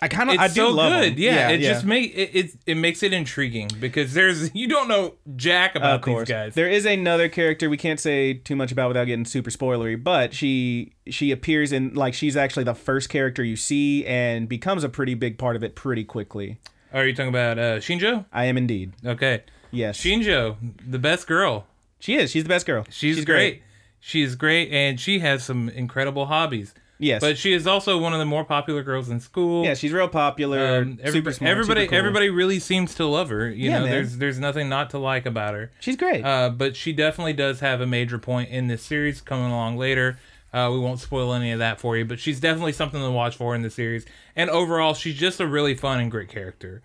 I 0.00 0.08
kind 0.08 0.30
of 0.30 0.38
I 0.38 0.46
do 0.48 0.54
so 0.54 0.70
love 0.70 0.92
good. 0.92 1.12
'em. 1.14 1.18
Yeah, 1.18 1.48
it 1.50 1.58
just 1.58 1.84
make 1.84 2.16
it, 2.16 2.30
it 2.34 2.50
it 2.66 2.74
makes 2.76 3.02
it 3.02 3.12
intriguing 3.12 3.68
because 3.80 4.14
there's 4.14 4.54
you 4.54 4.68
don't 4.68 4.86
know 4.88 5.14
jack 5.36 5.74
about 5.74 6.04
these 6.04 6.24
guys. 6.24 6.54
There 6.54 6.68
is 6.68 6.86
another 6.86 7.28
character 7.28 7.68
we 7.68 7.76
can't 7.76 7.98
say 7.98 8.34
too 8.34 8.54
much 8.56 8.70
about 8.70 8.88
without 8.88 9.04
getting 9.04 9.24
super 9.24 9.50
spoilery, 9.50 10.00
but 10.02 10.32
she 10.34 10.92
she 11.08 11.30
appears 11.32 11.72
in 11.72 11.94
like 11.94 12.14
she's 12.14 12.36
actually 12.36 12.64
the 12.64 12.74
first 12.74 13.08
character 13.08 13.42
you 13.42 13.56
see 13.56 14.06
and 14.06 14.48
becomes 14.48 14.84
a 14.84 14.88
pretty 14.88 15.14
big 15.14 15.36
part 15.38 15.56
of 15.56 15.64
it 15.64 15.74
pretty 15.74 16.04
quickly. 16.04 16.58
Are 16.92 17.06
you 17.06 17.14
talking 17.14 17.28
about 17.28 17.58
uh, 17.58 17.76
Shinjo? 17.78 18.24
I 18.32 18.44
am 18.46 18.56
indeed. 18.56 18.92
Okay, 19.04 19.42
Yes. 19.70 20.00
Shinjo, 20.00 20.56
the 20.88 20.98
best 20.98 21.26
girl. 21.26 21.66
she 21.98 22.14
is. 22.16 22.30
She's 22.30 22.44
the 22.44 22.48
best 22.48 22.64
girl. 22.66 22.86
She's, 22.88 23.24
great. 23.24 23.62
She's 24.00 24.36
great, 24.36 24.70
and 24.72 24.98
she 24.98 25.18
has 25.18 25.44
some 25.44 25.68
incredible 25.68 26.26
hobbies. 26.26 26.72
Yes. 27.00 27.20
But 27.20 27.38
she 27.38 27.52
is 27.52 27.66
also 27.66 27.96
one 27.98 28.12
of 28.12 28.18
the 28.18 28.24
more 28.24 28.44
popular 28.44 28.82
girls 28.82 29.08
in 29.08 29.20
school. 29.20 29.64
yeah, 29.64 29.74
she's 29.74 29.92
real 29.92 30.08
popular. 30.08 30.78
Um, 30.78 30.96
super 30.96 31.06
everybody, 31.08 31.36
smart, 31.36 31.50
everybody, 31.50 31.80
super 31.82 31.90
cool. 31.90 31.98
everybody 31.98 32.30
really 32.30 32.58
seems 32.58 32.94
to 32.96 33.06
love 33.06 33.28
her. 33.28 33.48
You 33.48 33.70
Yeah, 33.70 33.78
know, 33.78 33.84
man. 33.84 33.92
there's 33.92 34.16
there's 34.18 34.38
nothing 34.38 34.68
not 34.68 34.90
to 34.90 34.98
like 34.98 35.24
about 35.26 35.54
her. 35.54 35.70
She's 35.80 35.96
great. 35.96 36.24
Uh, 36.24 36.50
but 36.50 36.74
she 36.76 36.92
definitely 36.92 37.34
does 37.34 37.60
have 37.60 37.80
a 37.80 37.86
major 37.86 38.18
point 38.18 38.50
in 38.50 38.66
this 38.66 38.82
series 38.82 39.20
coming 39.20 39.46
along 39.46 39.76
later. 39.76 40.18
Uh, 40.52 40.70
we 40.72 40.78
won't 40.80 40.98
spoil 40.98 41.32
any 41.34 41.52
of 41.52 41.58
that 41.58 41.78
for 41.78 41.96
you, 41.96 42.04
but 42.04 42.18
she's 42.18 42.40
definitely 42.40 42.72
something 42.72 43.00
to 43.00 43.10
watch 43.10 43.36
for 43.36 43.54
in 43.54 43.62
the 43.62 43.70
series. 43.70 44.06
And 44.34 44.48
overall, 44.50 44.94
she's 44.94 45.14
just 45.16 45.40
a 45.40 45.46
really 45.46 45.74
fun 45.74 46.00
and 46.00 46.10
great 46.10 46.28
character. 46.30 46.82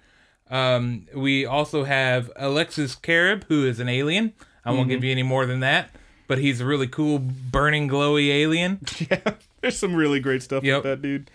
Um, 0.52 1.08
we 1.16 1.46
also 1.46 1.86
have 1.86 2.30
Alexis 2.36 2.96
Kerib, 2.96 3.46
who 3.46 3.66
is 3.66 3.80
an 3.80 3.90
alien. 3.90 4.34
I 4.66 4.70
Mm-hmm. 4.70 4.78
won't 4.78 4.90
give 4.90 5.04
you 5.04 5.12
any 5.12 5.24
more 5.24 5.46
than 5.46 5.62
that, 5.62 5.90
but 6.28 6.38
he's 6.38 6.62
a 6.62 6.66
really 6.66 6.88
cool, 6.88 7.20
burning, 7.20 7.90
glowy 7.90 8.30
alien. 8.30 8.80
yeah, 9.10 9.34
there's 9.64 9.78
some 9.80 9.96
really 9.96 10.20
great 10.20 10.44
stuff 10.44 10.64
Yep. 10.64 10.84
with 10.84 10.84
that 10.84 11.02
dude. 11.02 11.32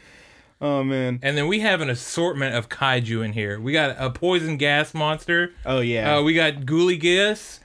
Oh 0.60 0.84
man. 0.84 1.18
And 1.22 1.36
then 1.36 1.48
we 1.48 1.60
have 1.60 1.80
an 1.80 1.88
assortment 1.90 2.54
of 2.54 2.68
kaiju 2.68 3.24
in 3.24 3.32
here. 3.32 3.58
We 3.60 3.72
got 3.72 3.96
a 3.98 4.10
poison 4.10 4.56
gas 4.56 4.92
monster. 4.94 5.52
Oh 5.66 5.80
yeah. 5.80 6.16
Uh, 6.18 6.22
we 6.22 6.34
got 6.34 6.60
Ghouligus, 6.66 7.60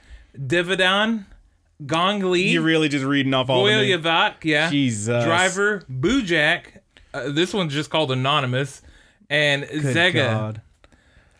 Dividon, 0.46 1.26
Gong 1.86 2.20
Li. 2.30 2.48
You're 2.48 2.62
really 2.62 2.88
just 2.88 3.04
reading 3.04 3.34
off 3.34 3.50
all 3.50 3.64
the 3.64 3.70
Goyle 3.70 3.82
names. 3.82 4.04
Yavak, 4.04 4.34
yeah. 4.44 4.70
Jesus. 4.70 5.24
Driver, 5.24 5.82
Boojak. 5.90 6.78
Uh, 7.12 7.30
this 7.30 7.52
one's 7.52 7.72
just 7.72 7.90
called 7.90 8.10
Anonymous. 8.10 8.80
And 9.28 9.64
Zega. 9.64 9.82
Good 9.82 9.96
Zega. 9.96 10.14
God. 10.30 10.60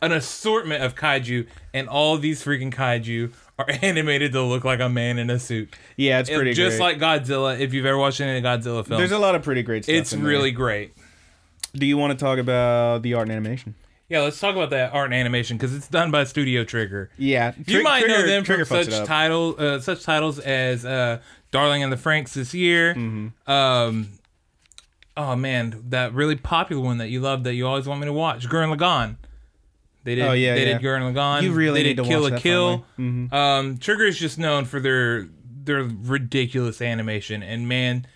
An 0.03 0.13
assortment 0.13 0.83
of 0.83 0.95
kaiju. 0.97 1.47
And 1.73 1.89
all 1.89 2.19
these 2.19 2.45
freaking 2.45 2.73
kaiju 2.75 3.33
are 3.59 3.67
animated 3.83 4.33
to 4.33 4.43
look 4.43 4.65
like 4.65 4.81
a 4.81 4.89
man 4.89 5.19
in 5.19 5.31
a 5.31 5.39
suit. 5.39 5.75
Yeah, 5.97 6.21
it's 6.21 6.31
pretty 6.31 6.53
just 6.55 6.79
great. 6.79 7.01
like 7.01 7.23
Godzilla, 7.23 7.59
if 7.59 7.73
you've 7.75 7.87
ever 7.87 7.99
watched 7.99 8.21
any 8.21 8.39
of 8.39 8.45
Godzilla 8.45 8.85
films. 8.87 8.99
There's 9.01 9.13
a 9.13 9.19
lot 9.19 9.35
of 9.35 9.43
pretty 9.43 9.63
great 9.63 9.85
stuff. 9.85 9.95
it's 9.95 10.13
in 10.13 10.21
there. 10.21 10.29
really 10.29 10.51
great. 10.51 10.95
Do 11.75 11.87
you 11.87 11.97
want 11.97 12.17
to 12.19 12.25
talk 12.25 12.39
about 12.39 13.03
the 13.03 13.15
art 13.15 13.25
and 13.29 13.33
animation? 13.33 13.75
Yeah, 14.09 14.21
let's 14.21 14.39
talk 14.39 14.55
about 14.55 14.71
that 14.71 14.93
art 14.93 15.07
and 15.07 15.15
animation 15.15 15.57
because 15.57 15.75
it's 15.75 15.89
done 15.89 16.11
by 16.11 16.25
Studio 16.25 16.63
Trigger. 16.63 17.11
Yeah, 17.17 17.53
You 17.67 17.81
Tri- 17.81 17.83
might 17.83 18.07
know 18.07 18.25
them 18.27 18.45
Trigger 18.45 18.65
from 18.65 18.77
fucks 18.79 18.85
such 18.85 18.95
up. 18.95 19.07
title, 19.09 19.55
uh, 19.59 19.81
such 19.81 20.03
titles 20.05 20.39
as 20.39 20.85
uh, 20.85 21.21
"Darling 21.51 21.83
and 21.83 21.91
the 21.93 21.97
Franxx" 21.97 22.35
this 22.35 22.53
year. 22.55 22.95
Mm-hmm. 22.95 23.51
Um, 23.51 24.09
oh 25.17 25.35
man, 25.37 25.83
that 25.89 26.13
really 26.13 26.37
popular 26.37 26.83
one 26.83 26.99
that 26.99 27.09
you 27.09 27.21
love 27.21 27.45
that 27.45 27.55
you 27.55 27.67
always 27.67 27.87
want 27.87 28.01
me 28.01 28.07
to 28.07 28.13
watch, 28.13 28.47
Gurren 28.49 28.77
Lagann. 28.77 29.17
They 30.05 30.15
did. 30.17 30.23
Oh, 30.27 30.33
yeah, 30.33 30.55
they 30.55 30.67
yeah. 30.69 30.79
did 30.79 30.83
Gurren 30.83 31.13
Lagann. 31.13 31.43
You 31.43 31.53
really 31.53 31.83
they 31.83 31.89
need 31.89 31.97
did 31.97 32.03
to 32.05 32.09
Kill 32.09 32.23
watch 32.23 32.31
a 32.33 32.35
that 32.35 32.43
Kill. 32.43 32.87
Mhm. 32.99 33.33
Um, 33.33 33.79
Trigger 33.79 34.05
is 34.05 34.19
just 34.19 34.39
known 34.39 34.67
for 34.67 34.79
their 34.81 35.27
their 35.65 35.83
ridiculous 35.83 36.83
animation, 36.83 37.43
and 37.43 37.67
man, 37.67 38.07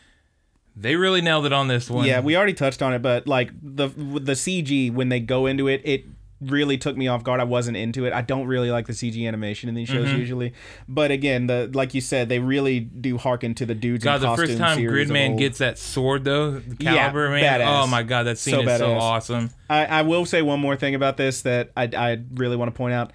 they 0.77 0.97
really 0.97 1.23
nailed 1.23 1.47
it 1.47 1.53
on 1.53 1.69
this 1.69 1.91
one. 1.91 2.07
Yeah, 2.07 2.21
we 2.21 2.37
already 2.37 2.53
touched 2.53 2.83
on 2.83 2.93
it, 2.93 3.01
but 3.01 3.27
like 3.27 3.51
the 3.63 3.89
the 3.89 4.35
CG 4.35 4.93
when 4.93 5.09
they 5.09 5.21
go 5.21 5.47
into 5.47 5.67
it, 5.67 5.81
it 5.85 6.05
really 6.41 6.79
took 6.79 6.97
me 6.97 7.09
off 7.09 7.25
guard. 7.25 7.41
I 7.41 7.45
wasn't 7.45 7.77
into 7.77 8.05
it. 8.05 8.13
I 8.13 8.21
don't 8.23 8.47
really 8.47 8.71
like 8.71 8.87
the 8.87 8.93
CG 8.93 9.27
animation 9.27 9.69
in 9.69 9.75
these 9.75 9.89
shows 9.89 10.07
Mm-hmm. 10.09 10.19
usually, 10.19 10.53
but 10.89 11.11
again, 11.11 11.47
the 11.49 11.71
like 11.75 11.95
you 11.95 12.01
said, 12.01 12.29
they 12.29 12.39
really 12.39 12.81
do 12.81 13.19
harken 13.19 13.55
to 13.57 13.67
the 13.67 13.75
dudes. 13.75 14.05
God, 14.05 14.21
the 14.21 14.35
first 14.37 14.57
time 14.59 14.79
Gridman 14.79 15.37
gets 15.37 15.59
that 15.59 15.79
sword 15.79 16.25
though, 16.25 16.53
the 16.61 16.77
Yeah, 16.79 17.11
man. 17.13 17.43
badass. 17.43 17.83
Oh 17.83 17.87
my 17.87 18.03
god, 18.03 18.25
that 18.25 18.39
scene 18.39 18.55
So 18.55 18.61
is 18.71 18.79
so 18.79 18.95
awesome. 18.95 19.51
I, 19.69 19.85
I 19.87 20.03
will 20.03 20.25
say 20.27 20.43
one 20.43 20.61
more 20.61 20.77
thing 20.77 20.95
about 20.95 21.17
this 21.17 21.43
that 21.43 21.71
I 21.77 21.85
I 21.97 22.19
really 22.35 22.57
want 22.57 22.73
to 22.73 22.77
point 22.77 22.95
out. 22.95 23.13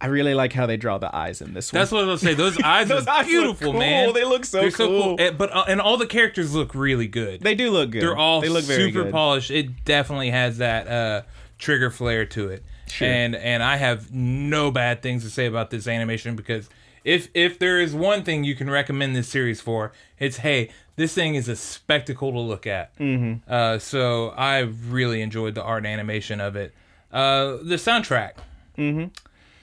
I 0.00 0.06
really 0.06 0.32
like 0.32 0.52
how 0.52 0.66
they 0.66 0.76
draw 0.76 0.98
the 0.98 1.12
eyes 1.12 1.40
in 1.40 1.54
this 1.54 1.72
one. 1.72 1.80
That's 1.80 1.90
what 1.90 2.04
I 2.04 2.06
was 2.06 2.22
gonna 2.22 2.32
say. 2.32 2.36
Those 2.36 2.56
eyes 2.62 2.86
Those 2.86 3.08
are 3.08 3.24
beautiful, 3.24 3.72
cool. 3.72 3.80
man. 3.80 4.12
They 4.12 4.24
look 4.24 4.44
so 4.44 4.60
They're 4.60 4.70
cool. 4.70 5.16
And- 5.18 5.36
but 5.36 5.50
uh, 5.52 5.64
and 5.66 5.80
all 5.80 5.96
the 5.96 6.06
characters 6.06 6.54
look 6.54 6.72
really 6.74 7.08
good. 7.08 7.40
they 7.40 7.56
do 7.56 7.70
look 7.70 7.90
good. 7.90 8.02
They're 8.02 8.16
all 8.16 8.40
they 8.40 8.48
look 8.48 8.64
very 8.64 8.92
super 8.92 9.04
good. 9.04 9.12
polished. 9.12 9.50
It 9.50 9.84
definitely 9.84 10.30
has 10.30 10.58
that 10.58 10.86
uh, 10.86 11.22
trigger 11.58 11.90
flair 11.90 12.24
to 12.26 12.48
it. 12.48 12.64
Sure. 12.88 13.08
And 13.08 13.34
and 13.36 13.62
I 13.62 13.76
have 13.76 14.12
no 14.12 14.70
bad 14.70 15.02
things 15.02 15.22
to 15.24 15.30
say 15.30 15.46
about 15.46 15.70
this 15.70 15.86
animation 15.86 16.36
because 16.36 16.68
if 17.04 17.28
if 17.34 17.58
there 17.58 17.80
is 17.80 17.94
one 17.94 18.22
thing 18.24 18.44
you 18.44 18.54
can 18.54 18.70
recommend 18.70 19.14
this 19.14 19.28
series 19.28 19.60
for, 19.60 19.92
it's 20.18 20.38
hey, 20.38 20.70
this 20.96 21.14
thing 21.14 21.34
is 21.34 21.48
a 21.48 21.56
spectacle 21.56 22.32
to 22.32 22.38
look 22.40 22.66
at. 22.66 22.96
Mm-hmm. 22.98 23.50
Uh, 23.50 23.78
so 23.78 24.30
I 24.30 24.58
really 24.60 25.22
enjoyed 25.22 25.54
the 25.54 25.62
art 25.62 25.78
and 25.78 25.86
animation 25.86 26.40
of 26.40 26.56
it. 26.56 26.74
Uh, 27.12 27.58
the 27.62 27.76
soundtrack. 27.76 28.32
Mm-hmm. 28.76 29.06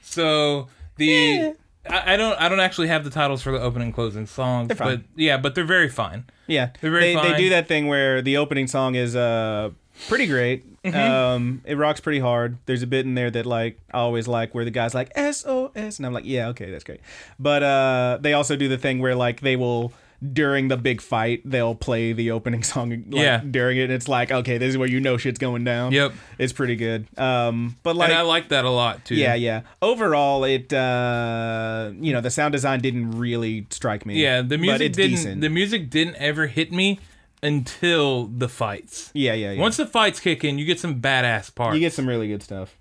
So 0.01 0.67
the. 0.97 1.55
I 1.87 2.13
I 2.13 2.17
don't. 2.17 2.39
I 2.41 2.49
don't 2.49 2.59
actually 2.59 2.87
have 2.87 3.03
the 3.03 3.11
titles 3.11 3.43
for 3.43 3.51
the 3.51 3.59
opening 3.61 3.87
and 3.89 3.93
closing 3.93 4.25
songs, 4.25 4.69
They're 4.69 4.77
fine. 4.77 4.97
but 4.97 5.05
yeah, 5.15 5.37
but 5.37 5.53
they're 5.53 5.63
very 5.65 5.89
fine. 5.89 6.25
Yeah, 6.47 6.69
They're 6.81 6.89
very 6.89 7.13
they, 7.13 7.21
they 7.31 7.37
do 7.37 7.49
that 7.49 7.67
thing 7.67 7.87
where 7.87 8.23
the 8.23 8.37
opening 8.37 8.65
song 8.65 8.95
is 8.95 9.15
uh 9.15 9.69
pretty 10.07 10.25
great. 10.25 10.63
Mm-hmm. 10.85 11.11
Um, 11.11 11.61
it 11.65 11.77
rocks 11.77 11.99
pretty 11.99 12.19
hard. 12.19 12.57
There's 12.65 12.83
a 12.83 12.87
bit 12.87 13.05
in 13.05 13.15
there 13.15 13.31
that 13.31 13.45
like 13.45 13.79
I 13.93 13.99
always 13.99 14.27
like 14.27 14.53
where 14.53 14.65
the 14.65 14.71
guy's 14.71 14.93
like 14.93 15.11
SOS, 15.17 15.97
and 15.97 16.05
I'm 16.05 16.13
like, 16.13 16.25
yeah, 16.25 16.49
okay, 16.49 16.69
that's 16.71 16.83
great. 16.83 17.01
But 17.39 17.63
uh, 17.63 18.17
they 18.21 18.33
also 18.33 18.55
do 18.55 18.67
the 18.67 18.77
thing 18.77 18.99
where 18.99 19.15
like 19.15 19.41
they 19.41 19.55
will 19.55 19.93
during 20.31 20.69
the 20.69 20.77
big 20.77 21.01
fight 21.01 21.41
they'll 21.43 21.75
play 21.75 22.13
the 22.13 22.31
opening 22.31 22.63
song 22.71 22.89
like, 22.89 23.03
Yeah. 23.09 23.41
during 23.41 23.77
it. 23.77 23.83
And 23.85 23.93
it's 23.93 24.07
like, 24.07 24.31
okay, 24.31 24.57
this 24.57 24.69
is 24.69 24.77
where 24.77 24.87
you 24.87 24.99
know 25.01 25.17
shit's 25.17 25.37
going 25.37 25.63
down. 25.65 25.91
Yep. 25.91 26.13
it's 26.39 26.53
pretty 26.53 26.75
good. 26.77 27.05
Um, 27.19 27.75
but 27.83 27.95
like 27.95 28.09
and 28.09 28.17
I 28.17 28.21
like 28.21 28.49
that 28.49 28.63
a 28.65 28.69
lot 28.69 29.03
too. 29.05 29.15
yeah, 29.15 29.35
yeah. 29.35 29.61
Overall, 29.81 30.43
it 30.45 30.71
uh, 30.73 31.91
you 31.99 32.13
know, 32.13 32.21
the 32.21 32.31
sound 32.31 32.53
design 32.53 32.79
didn't 32.79 33.17
really 33.19 33.67
strike 33.71 34.05
me. 34.05 34.21
Yeah, 34.21 34.41
the 34.41 34.57
music 34.57 34.93
didn't. 34.93 35.09
decent. 35.11 35.41
The 35.41 35.49
music 35.49 35.89
didn't 35.89 36.15
ever 36.15 36.47
hit 36.47 36.71
me 36.71 36.99
until 37.45 38.27
the 38.27 38.49
fights. 38.49 39.11
yeah, 39.13 39.33
yeah, 39.33 39.51
yeah. 39.51 39.61
Once 39.61 39.77
the 39.77 39.85
fights 39.85 40.19
kick 40.19 40.43
in, 40.43 40.57
you 40.57 40.65
get 40.65 40.79
some 40.79 40.99
badass 40.99 41.53
parts. 41.53 41.75
You 41.75 41.79
get 41.79 41.93
some 41.93 42.07
really 42.07 42.27
good 42.27 42.43
stuff. 42.43 42.75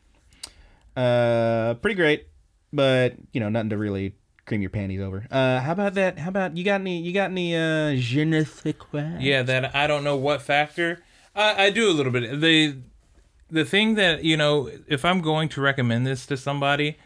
Uh, 0.97 1.75
pretty 1.75 1.95
great, 1.97 2.29
but 2.73 3.15
you 3.33 3.41
know, 3.41 3.49
nothing 3.49 3.71
to 3.71 3.77
really 3.77 4.15
cream 4.47 4.61
your 4.61 4.71
panties 4.71 5.01
over. 5.01 5.27
Uh, 5.31 5.61
how 5.61 5.73
about 5.73 5.95
that? 5.95 6.19
How 6.19 6.29
about 6.29 6.57
you 6.57 6.65
got 6.65 6.81
any? 6.81 7.01
You 7.01 7.13
got 7.13 7.31
any? 7.31 7.57
Uh, 7.57 7.95
je 7.97 8.25
ne 8.25 8.45
sais 8.45 8.75
quoi? 8.79 9.17
yeah, 9.19 9.43
that 9.43 9.75
I 9.75 9.87
don't 9.87 10.05
know 10.05 10.17
what 10.17 10.43
factor. 10.43 11.03
I, 11.35 11.67
I 11.67 11.71
do 11.71 11.91
a 11.91 11.93
little 11.93 12.13
bit. 12.13 12.41
The 12.41 12.77
the 13.51 13.65
thing 13.65 13.95
that 13.95 14.25
you 14.25 14.37
know, 14.37 14.71
if 14.87 15.05
I'm 15.05 15.21
going 15.21 15.49
to 15.51 15.61
recommend 15.61 16.07
this 16.07 16.27
to 16.27 16.37
somebody, 16.37 16.97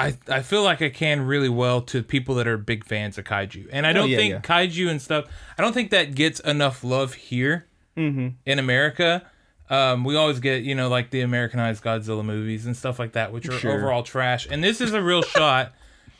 I 0.00 0.18
I 0.28 0.42
feel 0.42 0.62
like 0.62 0.80
I 0.82 0.88
can 0.88 1.22
really 1.26 1.48
well 1.48 1.80
to 1.82 2.02
people 2.02 2.34
that 2.36 2.46
are 2.48 2.56
big 2.56 2.84
fans 2.84 3.18
of 3.18 3.24
kaiju, 3.24 3.68
and 3.72 3.86
I 3.86 3.92
don't 3.92 4.04
Oh, 4.04 4.06
yeah, 4.06 4.16
think 4.16 4.32
yeah. 4.32 4.40
kaiju 4.40 4.88
and 4.88 5.00
stuff. 5.02 5.26
I 5.58 5.62
don't 5.62 5.72
think 5.72 5.90
that 5.90 6.14
gets 6.14 6.40
enough 6.40 6.82
love 6.82 7.14
here 7.14 7.66
in 7.96 8.36
America. 8.58 9.22
Um, 9.68 10.04
we 10.04 10.16
always 10.16 10.40
get 10.40 10.62
you 10.62 10.74
know 10.74 10.88
like 10.88 11.10
the 11.10 11.20
Americanized 11.20 11.82
Godzilla 11.84 12.24
movies 12.24 12.66
and 12.66 12.76
stuff 12.76 12.98
like 12.98 13.12
that, 13.12 13.32
which 13.32 13.48
are 13.48 13.52
Sure. 13.58 13.72
overall 13.72 14.02
trash. 14.02 14.48
And 14.50 14.64
this 14.64 14.80
is 14.80 14.92
a 14.94 15.02
real 15.02 15.22
shot 15.36 15.72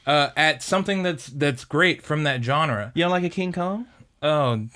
uh, 0.06 0.28
at 0.36 0.62
something 0.62 1.02
that's 1.02 1.26
that's 1.28 1.64
great 1.64 2.02
from 2.02 2.22
that 2.24 2.44
genre. 2.44 2.92
You 2.94 3.02
don't 3.04 3.10
like 3.10 3.24
a 3.24 3.28
King 3.30 3.52
Kong? 3.52 3.86
Oh, 4.22 4.66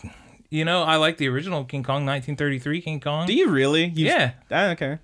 you 0.51 0.65
know 0.65 0.83
I 0.83 0.97
like 0.97 1.19
the 1.19 1.29
original 1.29 1.65
King 1.65 1.83
Kong, 1.83 2.07
1933 2.07 2.81
King 2.81 3.01
Kong. 3.01 3.27
Do 3.27 3.35
you 3.35 3.49
really? 3.51 3.85
You, 3.87 4.07
Yeah. 4.07 4.33
Ah, 4.51 4.71
okay. 4.71 4.99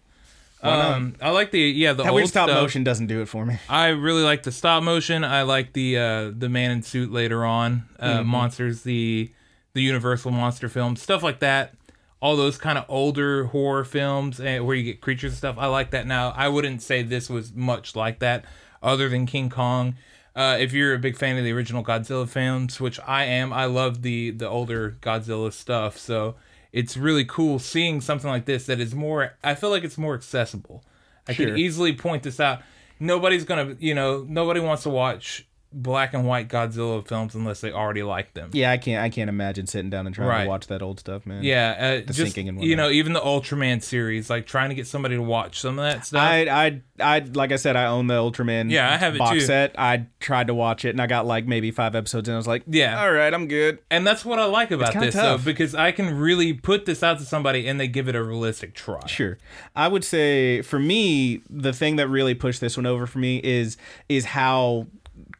Um, 0.62 1.14
I 1.22 1.30
like 1.30 1.50
the 1.52 1.60
yeah 1.60 1.92
the 1.94 2.02
That 2.02 2.10
old 2.10 2.16
weird 2.16 2.28
stop 2.28 2.48
stuff. 2.48 2.60
motion 2.60 2.84
doesn't 2.84 3.06
do 3.06 3.22
it 3.22 3.26
for 3.26 3.46
me. 3.46 3.58
I 3.68 3.88
really 3.88 4.22
like 4.22 4.42
the 4.42 4.52
stop 4.52 4.82
motion. 4.82 5.24
I 5.24 5.42
like 5.42 5.72
the 5.72 5.98
uh, 5.98 6.30
the 6.36 6.48
man 6.48 6.70
in 6.70 6.82
suit 6.82 7.10
later 7.10 7.44
on, 7.44 7.84
uh, 7.98 8.18
Mm-hmm. 8.18 8.28
monsters, 8.28 8.82
the 8.82 9.30
the 9.72 9.82
Universal 9.82 10.32
monster 10.32 10.68
films, 10.68 11.00
stuff 11.00 11.22
like 11.22 11.38
that. 11.40 11.74
All 12.20 12.36
those 12.36 12.58
kind 12.58 12.76
of 12.76 12.84
older 12.88 13.44
horror 13.46 13.84
films 13.84 14.38
and 14.40 14.66
where 14.66 14.76
you 14.76 14.82
get 14.82 15.00
creatures 15.00 15.32
and 15.32 15.38
stuff. 15.38 15.56
I 15.58 15.66
like 15.66 15.92
that. 15.92 16.06
Now 16.06 16.34
I 16.36 16.48
wouldn't 16.48 16.82
say 16.82 17.02
this 17.02 17.30
was 17.30 17.54
much 17.54 17.96
like 17.96 18.18
that, 18.18 18.44
other 18.82 19.08
than 19.08 19.24
King 19.26 19.48
Kong. 19.48 19.94
Uh, 20.36 20.56
if 20.60 20.72
you're 20.72 20.94
a 20.94 20.98
big 20.98 21.16
fan 21.16 21.38
of 21.38 21.44
the 21.44 21.52
original 21.52 21.82
Godzilla 21.82 22.28
films, 22.28 22.78
which 22.80 23.00
I 23.06 23.24
am, 23.24 23.52
I 23.52 23.64
love 23.64 24.02
the 24.02 24.30
the 24.32 24.48
older 24.48 24.96
Godzilla 25.00 25.50
stuff. 25.52 25.96
So 25.96 26.34
it's 26.72 26.96
really 26.96 27.24
cool 27.24 27.58
seeing 27.58 28.00
something 28.00 28.30
like 28.30 28.44
this 28.44 28.66
that 28.66 28.80
is 28.80 28.94
more. 28.94 29.34
I 29.42 29.54
feel 29.54 29.70
like 29.70 29.84
it's 29.84 29.98
more 29.98 30.14
accessible. 30.14 30.84
I 31.28 31.32
Sure. 31.32 31.46
could 31.46 31.58
easily 31.58 31.92
point 31.92 32.22
this 32.22 32.40
out. 32.40 32.62
Nobody's 32.98 33.44
gonna, 33.44 33.76
you 33.78 33.94
know, 33.94 34.24
nobody 34.28 34.60
wants 34.60 34.82
to 34.84 34.90
watch 34.90 35.46
black 35.72 36.14
and 36.14 36.26
white 36.26 36.48
Godzilla 36.48 37.06
films 37.06 37.34
unless 37.34 37.60
they 37.60 37.70
already 37.72 38.02
like 38.02 38.34
them. 38.34 38.50
Yeah, 38.52 38.72
I 38.72 38.76
can't. 38.78 39.02
I 39.02 39.08
can't 39.08 39.28
imagine 39.28 39.66
sitting 39.66 39.88
down 39.90 40.06
and 40.06 40.14
trying 40.14 40.28
Right. 40.28 40.42
to 40.44 40.48
watch 40.48 40.66
that 40.66 40.82
old 40.82 40.98
stuff, 40.98 41.26
man. 41.26 41.44
Yeah, 41.44 42.00
uh, 42.04 42.06
just 42.12 42.18
sinking 42.18 42.48
and 42.48 42.62
you 42.62 42.74
know, 42.76 42.90
even 42.90 43.12
the 43.12 43.20
Ultraman 43.20 43.82
series, 43.82 44.28
like 44.30 44.46
trying 44.46 44.70
to 44.70 44.74
get 44.74 44.86
somebody 44.86 45.14
to 45.16 45.22
watch 45.22 45.60
some 45.60 45.78
of 45.78 45.84
that 45.84 46.06
stuff. 46.06 46.20
I, 46.20 46.40
I, 46.48 46.80
I, 47.00 47.18
like 47.20 47.52
I 47.52 47.56
said, 47.56 47.76
I 47.76 47.86
own 47.86 48.08
the 48.08 48.14
Ultraman. 48.14 48.70
Yeah, 48.70 48.92
I 48.92 48.96
have 48.96 49.14
it 49.14 49.18
box 49.18 49.32
too. 49.32 49.40
set. 49.40 49.74
I 49.78 50.06
tried 50.18 50.48
to 50.48 50.54
watch 50.54 50.84
it, 50.84 50.90
and 50.90 51.00
I 51.00 51.06
got 51.06 51.24
like 51.26 51.46
maybe 51.46 51.70
five 51.70 51.94
episodes, 51.94 52.28
and 52.28 52.34
I 52.34 52.38
was 52.38 52.48
like, 52.48 52.62
Yeah. 52.66 53.00
all 53.00 53.12
right, 53.12 53.32
I'm 53.32 53.46
good. 53.46 53.78
and 53.90 54.06
that's 54.06 54.24
what 54.24 54.38
I 54.38 54.46
like 54.46 54.70
about 54.72 54.94
this, 54.94 55.14
tough. 55.14 55.40
though, 55.40 55.44
because 55.44 55.74
I 55.74 55.92
can 55.92 56.18
really 56.18 56.52
put 56.52 56.84
this 56.86 57.02
out 57.02 57.18
to 57.20 57.24
somebody 57.24 57.68
and 57.68 57.78
they 57.78 57.86
give 57.88 58.08
it 58.08 58.16
a 58.16 58.22
realistic 58.22 58.74
try. 58.74 59.06
Sure. 59.06 59.38
I 59.76 59.86
would 59.88 60.04
say 60.04 60.62
for 60.62 60.78
me, 60.80 61.42
the 61.48 61.72
thing 61.72 61.96
that 61.96 62.08
really 62.08 62.34
pushed 62.34 62.60
this 62.60 62.76
one 62.76 62.86
over 62.86 63.06
for 63.06 63.18
me 63.20 63.40
is 63.44 63.76
is 64.08 64.24
how 64.24 64.86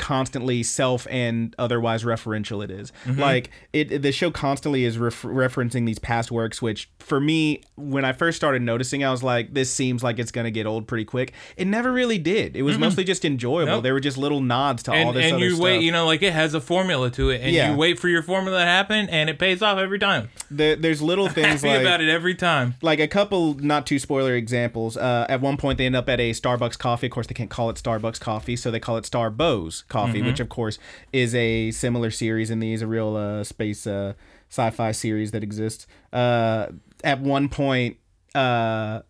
constantly 0.00 0.62
self 0.62 1.06
and 1.10 1.54
otherwise 1.58 2.02
referential 2.04 2.64
it 2.64 2.70
is. 2.70 2.92
Mm-hmm. 3.04 3.20
Like 3.20 3.50
it 3.72 4.02
the 4.02 4.10
show 4.12 4.30
constantly 4.30 4.84
is 4.84 4.98
ref- 4.98 5.22
referencing 5.22 5.86
these 5.86 5.98
past 5.98 6.32
works 6.32 6.60
which 6.62 6.90
for 6.98 7.20
me 7.20 7.62
when 7.76 8.04
I 8.04 8.12
first 8.12 8.36
started 8.36 8.62
noticing 8.62 9.04
I 9.04 9.10
was 9.10 9.22
like 9.22 9.54
this 9.54 9.70
seems 9.72 10.02
like 10.02 10.18
it's 10.18 10.32
going 10.32 10.46
to 10.46 10.50
get 10.50 10.66
old 10.66 10.88
pretty 10.88 11.04
quick. 11.04 11.32
It 11.56 11.66
never 11.66 11.92
really 11.92 12.18
did. 12.18 12.56
It 12.56 12.62
was 12.62 12.78
mostly 12.78 13.04
just 13.04 13.24
enjoyable. 13.24 13.60
Mm-hmm. 13.66 13.70
Nope. 13.76 13.82
There 13.84 13.92
were 13.94 14.00
just 14.00 14.18
little 14.18 14.40
nods 14.40 14.82
to 14.84 14.92
all 14.92 15.12
this 15.12 15.26
and 15.26 15.34
other 15.36 15.44
you 15.44 15.50
stuff. 15.52 15.64
wait, 15.64 15.82
you 15.82 15.92
know, 15.92 16.06
like 16.06 16.22
it 16.22 16.32
has 16.32 16.54
a 16.54 16.60
formula 16.60 17.10
to 17.10 17.30
it, 17.30 17.40
and 17.42 17.52
Yeah. 17.52 17.70
you 17.72 17.76
wait 17.76 17.98
for 17.98 18.08
your 18.08 18.22
formula 18.22 18.58
to 18.60 18.64
happen, 18.64 19.08
and 19.10 19.28
it 19.30 19.38
pays 19.38 19.60
off 19.62 19.78
every 19.78 19.98
time. 19.98 20.30
There- 20.50 20.76
there's 20.76 21.02
little 21.02 21.28
things 21.38 21.62
like 21.62 21.80
about 21.82 22.00
it 22.00 22.08
every 22.08 22.34
time. 22.34 22.74
like 22.82 23.00
a 23.00 23.08
couple 23.08 23.54
not 23.54 23.86
too 23.86 23.98
spoiler 23.98 24.34
examples. 24.34 24.96
Uh, 24.96 25.26
at 25.28 25.40
one 25.40 25.56
point, 25.56 25.76
they 25.78 25.86
end 25.86 25.96
up 25.96 26.08
at 26.08 26.20
a 26.20 26.30
Starbucks 26.32 26.78
coffee. 26.78 27.06
Of 27.06 27.12
course, 27.12 27.26
they 27.26 27.34
can't 27.34 27.50
call 27.50 27.68
it 27.70 27.76
Starbucks 27.76 28.18
coffee, 28.20 28.56
so 28.56 28.70
they 28.70 28.80
call 28.80 28.96
it 28.96 29.04
Starbows 29.04 29.86
coffee, 29.90 30.22
which 30.22 30.40
of 30.40 30.48
course 30.48 30.78
is 31.12 31.34
a 31.34 31.70
similar 31.72 32.10
series 32.10 32.50
in 32.50 32.60
these, 32.60 32.80
a 32.80 32.86
real 32.86 33.16
uh, 33.16 33.44
space 33.44 33.86
uh, 33.86 34.14
sci-fi 34.48 34.92
series 34.92 35.32
that 35.32 35.42
exists. 35.42 35.86
Uh, 36.12 36.68
at 37.04 37.20
one 37.20 37.48
point, 37.50 37.98
uh, 38.34 39.02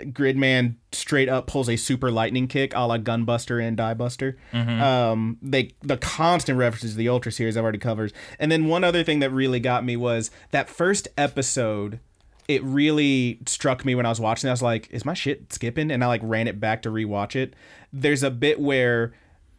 Gridman 0.00 0.76
straight 0.90 1.28
up 1.28 1.46
pulls 1.46 1.68
a 1.68 1.76
super 1.76 2.10
lightning 2.10 2.48
kick, 2.48 2.72
a 2.74 2.80
la 2.80 2.98
Gunbuster 2.98 3.62
and 3.62 3.76
Diebuster. 3.78 4.34
Um, 4.82 5.38
they 5.40 5.70
the 5.82 5.96
constant 5.96 6.58
references 6.58 6.92
to 6.92 6.96
the 6.96 7.08
Ultra 7.08 7.30
series 7.30 7.56
I've 7.56 7.62
already 7.62 7.78
covered, 7.78 8.12
and 8.38 8.50
then 8.50 8.66
one 8.66 8.82
other 8.82 9.04
thing 9.04 9.20
that 9.20 9.30
really 9.30 9.60
got 9.60 9.84
me 9.84 9.96
was 9.96 10.30
that 10.50 10.68
first 10.68 11.08
episode. 11.16 12.00
It 12.48 12.62
really 12.64 13.38
struck 13.46 13.84
me 13.84 13.94
when 13.94 14.04
I 14.04 14.08
was 14.08 14.18
watching. 14.18 14.48
it. 14.48 14.50
I 14.50 14.54
was 14.54 14.62
like, 14.62 14.88
"Is 14.90 15.04
my 15.04 15.14
shit 15.14 15.52
skipping?" 15.52 15.92
And 15.92 16.02
I 16.02 16.08
like 16.08 16.20
ran 16.24 16.48
it 16.48 16.58
back 16.58 16.82
to 16.82 16.90
rewatch 16.90 17.36
it. 17.36 17.54
There's 17.92 18.24
a 18.24 18.30
bit 18.32 18.58
where 18.58 19.14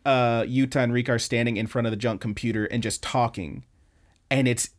uh, 0.05 0.43
Yuta 0.43 0.77
and 0.77 0.93
Rick 0.93 1.10
are 1.10 1.19
standing 1.19 1.57
in 1.57 1.67
front 1.67 1.88
of 1.88 1.91
the 1.91 1.98
junk 1.98 2.22
computer 2.22 2.65
and 2.65 2.83
just 2.83 3.01
talking, 3.03 3.63
and 4.29 4.48
it's 4.48 4.69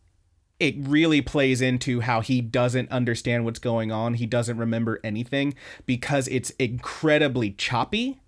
it 0.60 0.76
really 0.78 1.20
plays 1.20 1.60
into 1.60 2.00
how 2.00 2.20
he 2.20 2.40
doesn't 2.40 2.90
understand 2.90 3.44
what's 3.44 3.58
going 3.58 3.90
on. 3.90 4.14
He 4.14 4.26
doesn't 4.26 4.56
remember 4.56 5.00
anything 5.02 5.54
because 5.84 6.28
it's 6.28 6.50
incredibly 6.50 7.50
choppy 7.50 8.20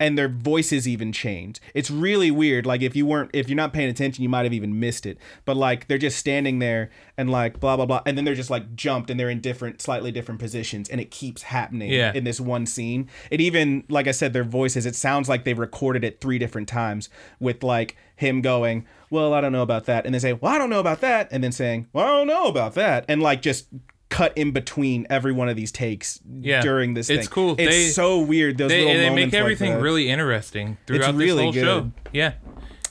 and 0.00 0.16
their 0.16 0.28
voices 0.28 0.86
even 0.86 1.12
change. 1.12 1.60
It's 1.74 1.90
really 1.90 2.30
weird. 2.30 2.66
Like 2.66 2.82
if 2.82 2.94
you 2.94 3.04
weren't 3.06 3.30
if 3.34 3.48
you're 3.48 3.56
not 3.56 3.72
paying 3.72 3.88
attention, 3.90 4.22
you 4.22 4.28
might 4.28 4.44
have 4.44 4.52
even 4.52 4.78
missed 4.78 5.06
it. 5.06 5.18
But 5.44 5.56
like 5.56 5.88
they're 5.88 5.98
just 5.98 6.18
standing 6.18 6.60
there 6.60 6.90
and 7.16 7.30
like 7.30 7.58
blah 7.60 7.76
blah 7.76 7.86
blah 7.86 8.02
and 8.06 8.16
then 8.16 8.24
they're 8.24 8.34
just 8.36 8.50
like 8.50 8.74
jumped 8.76 9.10
and 9.10 9.18
they're 9.18 9.30
in 9.30 9.40
different 9.40 9.82
slightly 9.82 10.12
different 10.12 10.40
positions 10.40 10.88
and 10.88 11.00
it 11.00 11.10
keeps 11.10 11.42
happening 11.42 11.90
Yeah. 11.90 12.12
in 12.14 12.24
this 12.24 12.40
one 12.40 12.64
scene. 12.66 13.08
It 13.30 13.40
even 13.40 13.84
like 13.88 14.06
I 14.06 14.12
said 14.12 14.32
their 14.32 14.44
voices 14.44 14.86
it 14.86 14.94
sounds 14.94 15.28
like 15.28 15.44
they 15.44 15.54
recorded 15.54 16.04
it 16.04 16.20
three 16.20 16.38
different 16.38 16.68
times 16.68 17.08
with 17.40 17.62
like 17.62 17.96
him 18.16 18.40
going, 18.40 18.84
"Well, 19.10 19.32
I 19.32 19.40
don't 19.40 19.52
know 19.52 19.62
about 19.62 19.84
that." 19.86 20.04
And 20.04 20.12
then 20.14 20.20
say, 20.20 20.32
"Well, 20.32 20.52
I 20.52 20.58
don't 20.58 20.70
know 20.70 20.80
about 20.80 21.00
that." 21.02 21.28
And 21.30 21.42
then 21.44 21.52
saying, 21.52 21.86
"Well, 21.92 22.04
I 22.04 22.10
don't 22.18 22.26
know 22.26 22.46
about 22.48 22.74
that." 22.74 23.04
And 23.08 23.22
like 23.22 23.42
just 23.42 23.68
cut 24.10 24.32
in 24.36 24.52
between 24.52 25.06
every 25.10 25.32
one 25.32 25.48
of 25.48 25.56
these 25.56 25.70
takes 25.70 26.20
Yeah. 26.40 26.60
during 26.62 26.94
this 26.94 27.10
It's 27.10 27.26
thing. 27.26 27.32
cool. 27.32 27.54
It's 27.58 27.70
They- 27.70 27.88
so 27.88 28.20
weird 28.20 28.56
those 28.58 28.70
They, 28.70 28.78
little 28.84 28.94
they 28.94 29.08
moments 29.10 29.32
make 29.32 29.40
everything 29.40 29.72
that. 29.74 29.80
really 29.82 30.08
interesting 30.08 30.78
throughout 30.86 31.14
really 31.14 31.30
this 31.30 31.42
whole 31.42 31.52
good. 31.52 31.62
show. 31.62 31.92
Yeah. 32.12 32.32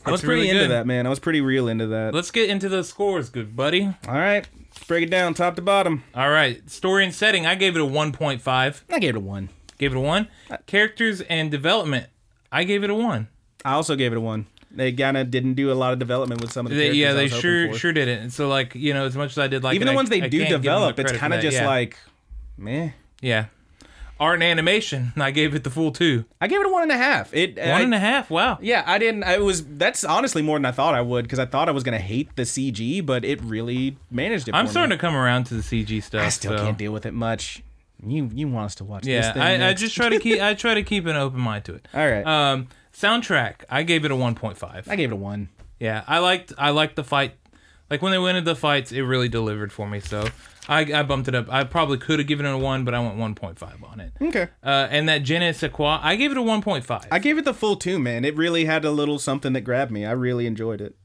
I 0.06 0.12
was 0.12 0.22
pretty 0.22 0.42
really 0.42 0.50
into 0.52 0.64
good. 0.64 0.72
that, 0.72 0.86
man. 0.88 1.06
I 1.06 1.10
was 1.10 1.20
pretty 1.20 1.42
real 1.42 1.68
into 1.68 1.88
that. 1.88 2.14
Let's 2.14 2.32
get 2.32 2.50
into 2.50 2.70
the 2.70 2.84
scores, 2.84 3.30
good 3.30 3.56
buddy. 3.58 3.84
All 4.08 4.14
right, 4.16 4.48
break 4.88 5.04
it 5.04 5.10
down 5.10 5.34
top 5.34 5.56
to 5.58 5.62
bottom. 5.62 6.04
All 6.16 6.30
right. 6.30 6.70
Story 6.70 7.04
and 7.04 7.14
setting, 7.14 7.46
I 7.46 7.56
gave 7.56 7.76
it 7.76 7.82
a 7.82 7.86
1.5. 7.86 8.84
I 8.90 9.00
gave 9.00 9.10
it 9.10 9.16
a 9.18 9.20
one. 9.20 9.50
Gave 9.78 9.92
it 9.92 9.98
a 9.98 10.00
1. 10.00 10.28
Characters 10.66 11.22
and 11.22 11.52
development, 11.52 12.08
I 12.52 12.64
gave 12.64 12.84
it 12.86 12.90
a 12.90 12.96
1. 12.96 13.28
I 13.66 13.74
also 13.74 13.96
gave 13.98 14.14
it 14.14 14.18
a 14.18 14.22
one. 14.22 14.46
They 14.78 14.92
kind 14.94 15.18
of 15.18 15.30
didn't 15.32 15.56
do 15.56 15.72
a 15.72 15.74
lot 15.74 15.92
of 15.92 16.00
development 16.00 16.40
with 16.42 16.52
some 16.52 16.66
of 16.66 16.70
the 16.72 16.78
They, 16.78 16.84
characters. 16.98 17.00
yeah, 17.00 17.14
they 17.14 17.28
sure 17.28 17.74
sure 17.74 17.92
didn't. 17.94 18.20
And 18.20 18.32
so 18.32 18.48
like, 18.48 18.76
you 18.76 18.94
know, 18.94 19.06
as 19.06 19.18
much 19.18 19.32
as 19.32 19.38
I 19.40 19.48
did 19.48 19.64
like 19.64 19.76
Even 19.76 19.88
it, 19.88 19.92
the 19.92 19.96
ones 19.96 20.10
they 20.10 20.22
I 20.22 20.28
do 20.30 20.38
can't 20.38 20.50
give 20.50 20.62
them 20.62 20.62
the 20.62 20.88
develop, 20.90 21.00
it's 21.00 21.12
kind 21.14 21.34
of 21.34 21.42
just 21.42 21.58
Yeah. 21.58 21.68
like, 21.68 21.98
meh. 22.58 22.92
Yeah. 23.22 23.46
Art 24.20 24.36
and 24.36 24.44
animation, 24.44 25.14
I 25.18 25.30
gave 25.32 25.54
it 25.54 25.64
the 25.64 25.70
full 25.70 25.92
2. 25.92 26.26
I 26.42 26.48
gave 26.48 26.60
it 26.60 26.66
a 26.66 26.70
one 26.70 26.82
and 26.84 26.92
a 26.92 26.98
half. 26.98 27.34
It 27.36 27.58
One 27.58 27.68
I- 27.68 27.82
and 27.82 27.94
a 27.94 28.00
half. 28.00 28.30
Wow. 28.32 28.58
Yeah, 28.62 28.84
I 28.86 28.98
didn't. 28.98 29.24
I 29.24 29.38
was. 29.40 29.64
That's 29.66 30.04
honestly 30.04 30.42
more 30.42 30.58
than 30.58 30.66
I 30.66 30.72
thought 30.72 30.96
I 30.96 31.02
would 31.02 31.26
because 31.26 31.38
I 31.40 31.46
thought 31.46 31.70
I 31.70 31.72
was 31.72 31.84
gonna 31.84 32.00
hate 32.00 32.36
the 32.36 32.44
CG, 32.44 33.06
but 33.06 33.24
it 33.26 33.42
really 33.44 33.98
managed 34.10 34.48
it. 34.48 34.56
I'm 34.56 34.68
starting 34.68 34.90
me. 34.90 34.96
to 34.98 35.02
come 35.02 35.16
around 35.16 35.46
to 35.46 35.54
the 35.54 35.62
CG 35.62 36.02
stuff. 36.02 36.24
I 36.24 36.30
still 36.30 36.58
so. 36.58 36.64
can't 36.64 36.78
deal 36.80 36.92
with 36.92 37.06
it 37.06 37.14
much. 37.14 37.62
You 38.06 38.30
you 38.34 38.48
want 38.48 38.66
us 38.68 38.76
to 38.76 38.84
watch 38.86 39.04
this 39.04 39.26
Yeah, 39.26 39.34
thing? 39.34 39.42
I, 39.42 39.70
I 39.70 39.74
just 39.74 39.96
try 39.96 40.10
to 40.10 40.20
keep 40.20 40.40
I 40.50 40.54
try 40.56 40.74
to 40.76 40.84
keep 40.84 41.06
an 41.08 41.16
open 41.16 41.40
mind 41.40 41.66
to 41.66 41.76
it. 41.76 41.88
All 41.94 42.08
right. 42.08 42.26
Um, 42.26 42.68
soundtrack, 43.00 43.64
I 43.70 43.84
gave 43.84 44.06
it 44.06 44.12
a 44.12 44.16
1.5. 44.16 44.88
I 44.88 44.96
gave 44.96 45.12
it 45.12 45.14
a 45.14 45.18
one. 45.18 45.50
Yeah, 45.80 46.04
I 46.08 46.20
liked 46.20 46.54
I 46.58 46.72
liked 46.72 46.96
the 46.96 47.04
fight. 47.04 47.34
Like 47.90 48.02
when 48.02 48.12
they 48.12 48.18
went 48.18 48.38
into 48.38 48.50
the 48.52 48.56
fights, 48.56 48.92
it 48.92 49.02
really 49.04 49.30
delivered 49.30 49.72
for 49.72 49.88
me. 49.88 50.00
So 50.00 50.28
I, 50.68 50.80
I 50.92 51.04
bumped 51.04 51.30
it 51.30 51.36
up. 51.36 51.48
I 51.50 51.64
probably 51.64 51.98
could 51.98 52.20
have 52.20 52.28
given 52.28 52.46
it 52.46 52.52
a 52.52 52.58
one, 52.58 52.84
but 52.84 52.94
I 52.94 53.00
went 53.00 53.18
1.5 53.18 53.90
on 53.90 54.00
it. 54.02 54.12
Okay. 54.22 54.48
Uh, 54.62 54.88
and 54.90 55.08
that 55.08 55.20
Je 55.24 55.40
ne 55.40 55.54
quoi, 55.70 56.00
I 56.02 56.16
gave 56.18 56.32
it 56.32 56.38
a 56.38 56.42
1.5. 56.42 57.06
I 57.10 57.20
gave 57.20 57.38
it 57.38 57.46
the 57.46 57.54
full 57.54 57.76
two, 57.78 58.00
man. 58.00 58.26
It 58.26 58.36
really 58.36 58.66
had 58.66 58.84
a 58.84 58.92
little 58.92 59.20
something 59.20 59.54
that 59.54 59.62
grabbed 59.62 59.92
me. 59.92 60.06
I 60.06 60.12
really 60.12 60.46
enjoyed 60.48 60.82
it. 60.82 60.96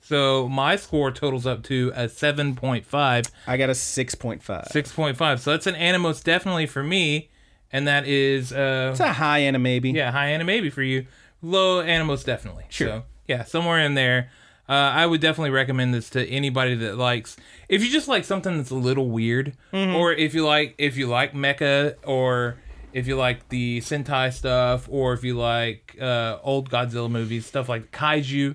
so 0.00 0.48
my 0.48 0.76
score 0.76 1.10
totals 1.10 1.46
up 1.46 1.62
to 1.64 1.92
a 1.94 2.04
7.5, 2.04 3.30
I 3.46 3.56
got 3.58 3.68
a 3.68 3.74
six 3.74 4.14
point 4.14 4.42
five. 4.42 4.66
6.5. 4.72 5.38
So 5.40 5.50
that's 5.50 5.66
an 5.66 5.74
Animos 5.74 6.22
definitely 6.22 6.66
for 6.66 6.82
me, 6.82 7.28
and 7.70 7.86
that 7.86 8.06
is 8.06 8.52
uh, 8.52 8.90
It's 8.92 9.00
a 9.00 9.12
high 9.12 9.42
end, 9.42 9.60
maybe. 9.62 9.90
yeah, 9.90 10.10
high 10.12 10.28
Anna 10.28 10.44
maybe 10.44 10.70
for 10.70 10.82
you, 10.82 11.06
low 11.42 11.80
animals 11.80 12.24
definitely. 12.24 12.64
Sure. 12.70 12.88
So 12.88 13.02
yeah, 13.26 13.44
somewhere 13.44 13.80
in 13.80 13.94
there. 13.94 14.30
Uh, 14.68 14.72
I 14.94 15.06
would 15.06 15.20
definitely 15.20 15.50
recommend 15.50 15.92
this 15.92 16.08
to 16.10 16.24
anybody 16.26 16.74
that 16.76 16.96
likes. 16.96 17.36
If 17.68 17.82
you 17.84 17.90
just 17.90 18.08
like 18.08 18.24
something 18.24 18.56
that's 18.56 18.70
a 18.70 18.74
little 18.76 19.10
weird, 19.10 19.54
Mm-hmm. 19.72 19.96
or 19.96 20.12
if 20.12 20.34
you 20.34 20.46
like 20.46 20.74
if 20.78 20.96
you 20.96 21.08
like 21.08 21.32
mecha, 21.34 21.96
or 22.06 22.56
if 22.92 23.06
you 23.06 23.16
like 23.16 23.48
the 23.48 23.80
Sentai 23.80 24.32
stuff, 24.32 24.86
or 24.90 25.12
if 25.14 25.24
you 25.24 25.34
like 25.36 25.96
uh, 26.00 26.38
old 26.42 26.70
Godzilla 26.70 27.10
movies, 27.10 27.44
stuff 27.44 27.68
like 27.68 27.90
kaiju, 27.90 28.54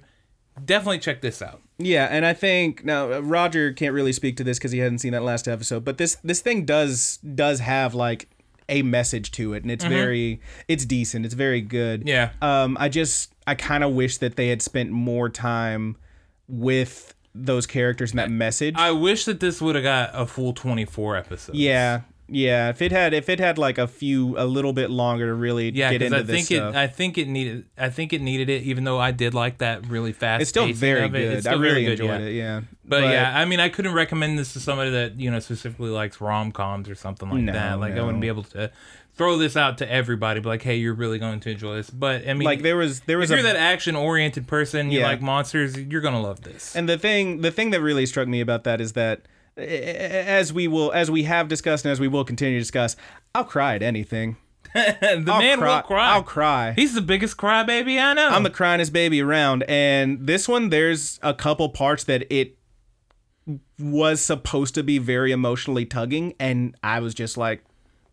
definitely 0.64 1.00
check 1.00 1.22
this 1.22 1.42
out. 1.42 1.62
Yeah, 1.78 2.08
and 2.10 2.26
I 2.26 2.34
think 2.34 2.84
now 2.86 3.12
uh, 3.12 3.20
Roger 3.20 3.72
can't 3.74 3.94
really 3.94 4.14
speak 4.14 4.38
to 4.38 4.44
this 4.44 4.58
because 4.58 4.72
he 4.72 4.80
hadn't 4.80 5.00
seen 5.00 5.12
that 5.12 5.24
last 5.24 5.48
episode, 5.48 5.84
but 5.84 5.98
this 5.98 6.16
this 6.24 6.40
thing 6.42 6.66
does 6.66 7.18
does 7.18 7.60
have 7.60 7.94
like 7.94 8.30
a 8.70 8.82
message 8.82 9.32
to 9.32 9.54
it, 9.54 9.64
and 9.64 9.72
it's 9.72 9.86
very 9.86 10.42
it's 10.68 10.86
decent. 10.86 11.26
It's 11.26 11.34
very 11.34 11.62
good. 11.62 12.02
Mm-hmm. 12.02 12.10
Yeah. 12.10 12.32
Um, 12.42 12.78
I 12.80 12.90
just 12.90 13.34
I 13.46 13.56
kind 13.56 13.84
of 13.84 13.94
wish 13.94 14.18
that 14.18 14.36
they 14.36 14.50
had 14.50 14.62
spent 14.62 14.92
more 14.92 15.30
time 15.30 15.98
with 16.48 17.14
those 17.34 17.66
characters 17.68 18.12
and 18.12 18.20
that 18.20 18.32
message. 18.32 18.76
I 18.78 18.92
wish 18.92 19.26
that 19.26 19.40
this 19.40 19.62
would 19.62 19.76
have 19.76 19.84
got 19.84 20.10
a 20.14 20.26
full 20.26 20.54
twenty 20.54 20.86
four 20.86 21.16
episodes. 21.16 21.58
yeah, 21.58 22.02
yeah. 22.28 22.70
If 22.70 22.82
it 22.82 22.92
had 22.92 23.14
if 23.14 23.30
it 23.30 23.40
had 23.40 23.58
like 23.58 23.78
a 23.78 23.88
few 23.88 24.38
a 24.38 24.46
little 24.46 24.74
bit 24.74 24.90
longer 24.90 25.28
to 25.28 25.34
really 25.34 25.70
Yeah, 25.72 25.92
get 25.92 26.02
into 26.02 26.18
I 26.18 26.22
this 26.22 26.36
think 26.36 26.46
stuff. 26.48 26.76
it. 26.76 26.78
I 26.78 26.88
think 26.88 27.18
it 27.18 27.28
needed. 27.28 27.66
I 27.78 27.90
think 27.90 28.14
it 28.14 28.22
needed 28.22 28.50
it. 28.50 28.64
Even 28.64 28.84
though 28.84 29.00
I 29.00 29.12
did 29.12 29.34
like 29.34 29.60
that 29.60 29.88
really 29.88 30.14
fast. 30.14 30.42
it's 30.42 30.50
still 30.50 30.72
very 30.74 31.04
of 31.06 31.16
it. 31.16 31.20
good. 31.20 31.38
It's 31.38 31.48
I 31.48 31.52
still 31.52 31.62
really 31.62 31.84
good, 31.86 31.92
enjoyed 32.00 32.22
yeah. 32.22 32.28
it. 32.28 32.34
Yeah. 32.34 32.62
But, 32.90 33.04
yeah, 33.04 33.34
I 33.38 33.44
mean, 33.44 33.60
I 33.60 33.68
couldn't 33.68 33.94
recommend 33.94 34.40
this 34.40 34.54
to 34.54 34.62
somebody 34.62 34.92
that 34.92 35.20
you 35.20 35.30
know 35.30 35.40
specifically 35.40 35.90
likes 35.90 36.22
rom 36.22 36.52
coms 36.52 36.88
or 36.90 36.96
something 36.96 37.30
like 37.30 37.42
No, 37.44 37.54
that. 37.54 37.80
Like 37.80 37.94
I 37.94 38.02
wouldn't 38.02 38.22
be 38.22 38.30
able 38.30 38.44
to 38.44 38.72
throw 39.16 39.36
this 39.38 39.58
out 39.58 39.80
to 39.80 39.92
everybody. 39.92 40.40
But 40.40 40.50
like, 40.50 40.62
hey, 40.62 40.76
you're 40.78 40.94
really 40.94 41.20
going 41.20 41.40
to 41.42 41.50
enjoy 41.50 41.76
this. 41.76 41.90
But 41.90 42.28
I 42.28 42.34
mean, 42.34 42.46
like 42.46 42.62
there 42.62 42.78
was 42.78 43.02
there 43.02 43.18
was 43.18 43.30
if 43.32 43.36
a 43.40 43.42
you're 43.42 43.52
that 43.52 43.60
action 43.60 43.96
oriented 43.96 44.48
person, 44.48 44.92
you 44.92 45.02
like 45.02 45.22
monsters, 45.22 45.78
you're 45.78 46.02
gonna 46.02 46.22
love 46.22 46.42
this. 46.42 46.76
And 46.76 46.88
the 46.88 46.98
thing, 46.98 47.42
the 47.42 47.52
thing 47.52 47.72
that 47.72 47.82
really 47.82 48.06
struck 48.06 48.28
me 48.28 48.40
about 48.42 48.64
that 48.66 48.80
is 48.80 48.94
that, 48.94 49.22
as 49.58 50.54
we 50.54 50.68
will, 50.68 50.92
as 50.92 51.10
we 51.12 51.24
have 51.24 51.48
discussed, 51.48 51.86
and 51.86 51.92
as 51.92 52.00
we 52.00 52.08
will 52.08 52.24
continue 52.24 52.56
to 52.58 52.62
discuss, 52.62 52.96
I'll 53.36 53.44
cry 53.44 53.76
at 53.76 53.84
anything. 53.84 54.38
the 54.74 55.24
I'll 55.28 55.40
man 55.40 55.60
cry, 55.60 55.76
will 55.78 55.82
cry. 55.84 56.10
I'll 56.14 56.24
cry. 56.24 56.74
He's 56.76 56.94
the 56.94 57.02
biggest 57.02 57.38
crybaby 57.38 58.00
I 58.02 58.14
know. 58.14 58.30
I'm 58.30 58.44
the 58.44 58.50
cryingest 58.50 58.92
baby 58.92 59.22
around, 59.22 59.64
and 59.68 60.28
this 60.28 60.48
one, 60.48 60.70
there's 60.70 61.20
a 61.24 61.34
couple 61.34 61.70
parts 61.70 62.04
that 62.06 62.26
it 62.34 62.58
was 63.80 64.22
supposed 64.22 64.76
to 64.76 64.84
be 64.84 64.98
very 64.98 65.32
emotionally 65.32 65.86
tugging, 65.86 66.34
and 66.40 66.76
I 66.84 67.00
was 67.00 67.14
just 67.14 67.38
like, 67.38 67.64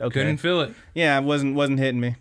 okay, 0.00 0.20
couldn't 0.20 0.36
feel 0.38 0.60
it. 0.60 0.72
yeah, 0.94 1.18
it 1.18 1.24
wasn't 1.24 1.54
wasn't 1.56 1.78
hitting 1.80 2.00
me. 2.00 2.16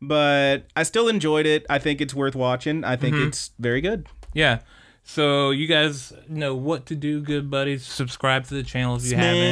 but 0.00 0.64
I 0.76 0.82
still 0.82 1.08
enjoyed 1.08 1.46
it. 1.46 1.66
I 1.68 1.78
think 1.78 2.00
it's 2.00 2.14
worth 2.14 2.34
watching. 2.34 2.84
I 2.84 2.94
Mm-hmm. 2.96 3.00
think 3.02 3.16
it's 3.16 3.50
very 3.58 3.80
good. 3.80 4.06
Yeah. 4.32 4.60
So 5.06 5.50
you 5.50 5.66
guys 5.66 6.12
know 6.28 6.54
what 6.54 6.86
to 6.86 6.96
do, 6.96 7.20
good 7.20 7.50
buddies. 7.50 7.84
Subscribe 7.84 8.46
to 8.46 8.54
the 8.54 8.62
channel 8.62 8.96
if 8.96 9.04
you 9.04 9.16
haven't. 9.16 9.42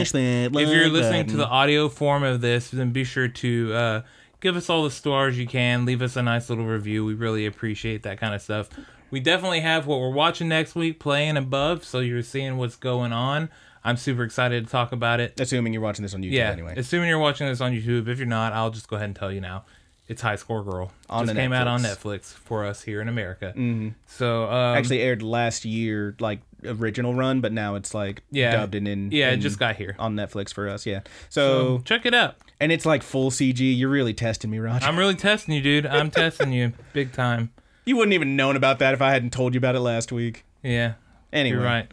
if 0.62 0.69
you're 0.71 0.88
listening 0.88 1.27
to 1.27 1.37
the 1.37 1.47
audio 1.47 1.88
form 1.91 2.23
of 2.23 2.41
this, 2.41 2.71
then 2.71 2.91
be 2.91 3.05
sure 3.05 3.29
to 3.29 3.75
uh, 3.75 4.03
give 4.41 4.57
us 4.57 4.71
all 4.71 4.83
the 4.83 4.91
stars 4.91 5.38
you 5.38 5.47
can. 5.47 5.85
Leave 5.85 6.01
us 6.01 6.17
a 6.17 6.23
nice 6.23 6.49
little 6.49 6.65
review. 6.65 7.05
We 7.05 7.12
really 7.15 7.45
appreciate 7.45 8.03
that 8.05 8.19
kind 8.19 8.35
of 8.35 8.41
stuff. 8.41 8.71
We 9.11 9.21
definitely 9.21 9.61
have 9.61 9.87
what 9.87 10.01
we're 10.01 10.09
watching 10.11 10.49
next 10.49 10.75
week 10.75 10.99
playing 10.99 11.37
above, 11.37 11.85
so 11.85 12.01
you're 12.01 12.23
seeing 12.23 12.57
what's 12.57 12.77
going 12.77 13.12
on. 13.12 13.51
I'm 13.85 13.99
super 13.99 14.23
excited 14.23 14.65
to 14.65 14.71
talk 14.71 14.91
about 14.93 15.21
it. 15.21 15.38
assuming 15.38 15.75
you're 15.75 15.83
watching 15.83 16.03
this 16.03 16.15
on 16.15 16.23
YouTube 16.23 16.33
Yeah. 16.33 16.51
anyway. 16.51 16.75
Assuming 16.79 17.09
you're 17.11 17.19
watching 17.19 17.47
this 17.47 17.61
on 17.61 17.73
YouTube. 17.73 18.09
If 18.09 18.19
you're 18.19 18.27
not, 18.27 18.55
I'll 18.55 18.71
just 18.71 18.88
go 18.88 18.97
ahead 18.97 19.07
and 19.07 19.17
tell 19.17 19.31
you 19.31 19.41
now. 19.43 19.65
It's 20.09 20.21
High 20.21 20.37
Score 20.37 20.62
Girl. 20.65 20.93
On 21.09 21.25
just 21.27 21.37
came 21.37 21.53
out 21.53 21.69
on 21.69 21.81
Netflix. 21.81 21.97
Netflix 22.21 22.33
for 22.35 22.65
us 22.67 22.83
here 22.83 23.01
in 23.01 23.09
America. 23.09 23.53
Mm-hmm. 23.57 23.91
So 24.07 24.45
um, 24.51 24.77
Actually 24.77 25.01
aired 25.01 25.23
last 25.23 25.65
year, 25.65 26.17
like 26.21 26.41
original 26.65 27.15
run, 27.15 27.41
but 27.41 27.53
now 27.53 27.77
it's 27.77 27.95
like 27.95 28.23
Yeah. 28.31 28.53
dubbed 28.57 28.75
and 28.75 28.87
in. 28.88 29.11
yeah, 29.12 29.31
it 29.31 29.38
just 29.38 29.59
got 29.59 29.77
here. 29.77 29.97
on 29.99 30.15
Netflix 30.17 30.53
for 30.53 30.69
us. 30.69 30.85
Yeah. 30.87 31.01
So, 31.29 31.81
Check 31.85 32.05
it 32.05 32.15
out. 32.15 32.37
and 32.61 32.71
it's 32.73 32.85
like 32.85 33.03
full 33.03 33.31
CG. 33.31 33.61
You're 33.79 33.88
really 33.88 34.12
testing 34.15 34.51
me, 34.51 34.59
Roger. 34.59 34.85
I'm 34.85 34.99
really 34.99 35.15
testing 35.15 35.55
you, 35.55 35.62
dude. 35.62 35.87
I'm 35.87 36.11
testing 36.23 36.53
you 36.53 36.73
big 36.93 37.12
time. 37.12 37.51
you 37.85 37.97
wouldn't 37.97 38.12
even 38.15 38.37
known 38.37 38.57
about 38.57 38.81
that 38.81 38.95
if 38.95 39.01
I 39.01 39.12
hadn't 39.12 39.31
told 39.33 39.55
you 39.55 39.59
about 39.59 39.77
it 39.77 39.81
last 39.81 40.12
week. 40.12 40.45
Yeah, 40.62 40.95
Anyway, 41.33 41.57
you're 41.57 41.65
right. 41.65 41.91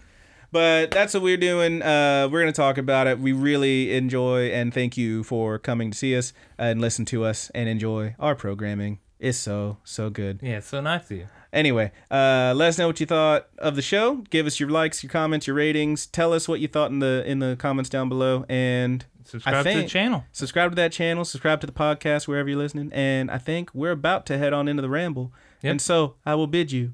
But 0.52 0.92
that's 0.92 1.14
what 1.14 1.24
we're 1.24 1.38
doing. 1.38 1.82
Uh, 1.82 2.28
we're 2.32 2.42
going 2.42 2.52
to 2.52 2.58
talk 2.58 2.78
about 2.78 3.08
it. 3.08 3.20
We 3.20 3.32
really 3.32 3.96
enjoy 3.96 4.50
and 4.50 4.74
thank 4.74 4.98
you 4.98 5.24
for 5.24 5.60
coming 5.60 5.92
to 5.92 5.98
see 5.98 6.16
us 6.18 6.34
and 6.58 6.82
listen 6.82 7.06
to 7.06 7.24
us 7.24 7.52
and 7.54 7.70
enjoy 7.70 8.16
our 8.20 8.36
programming. 8.36 9.00
It's 9.20 9.38
so, 9.38 9.78
so 9.84 10.10
good. 10.10 10.40
Yeah, 10.42 10.58
it's 10.58 10.68
so 10.68 10.82
nice 10.82 11.04
of 11.06 11.12
you. 11.18 11.28
Anyway, 11.52 11.92
uh, 12.10 12.54
let 12.56 12.70
us 12.70 12.78
know 12.78 12.88
what 12.88 13.00
you 13.00 13.06
thought 13.06 13.48
of 13.58 13.76
the 13.76 13.82
show. 13.82 14.18
Give 14.30 14.46
us 14.46 14.60
your 14.60 14.70
likes, 14.70 15.04
your 15.04 15.10
comments, 15.12 15.46
your 15.48 15.56
ratings. 15.56 16.06
Tell 16.06 16.32
us 16.32 16.48
what 16.48 16.60
you 16.60 16.68
thought 16.68 16.92
in 16.92 17.00
the 17.00 17.24
in 17.26 17.40
the 17.40 17.56
comments 17.60 17.90
down 17.90 18.08
below, 18.08 18.46
and 18.48 19.06
Subscribe 19.26 19.66
to 19.66 19.82
the 19.82 19.88
channel. 19.88 20.24
subscribe 20.32 20.72
to 20.72 20.76
that 20.76 20.92
channel. 20.92 21.26
Subscribe 21.26 21.60
to 21.62 21.68
the 21.68 21.74
podcast 21.74 22.28
wherever 22.28 22.50
you're 22.50 22.58
listening. 22.58 22.92
And 22.94 23.30
I 23.30 23.38
think 23.40 23.70
we're 23.76 23.92
about 23.92 24.26
to 24.28 24.38
head 24.38 24.54
on 24.54 24.68
into 24.68 24.82
the 24.82 24.90
ramble. 24.90 25.34
Yep. 25.62 25.72
And 25.72 25.82
so 25.82 26.16
I 26.26 26.34
will 26.36 26.48
bid 26.48 26.72
you 26.72 26.94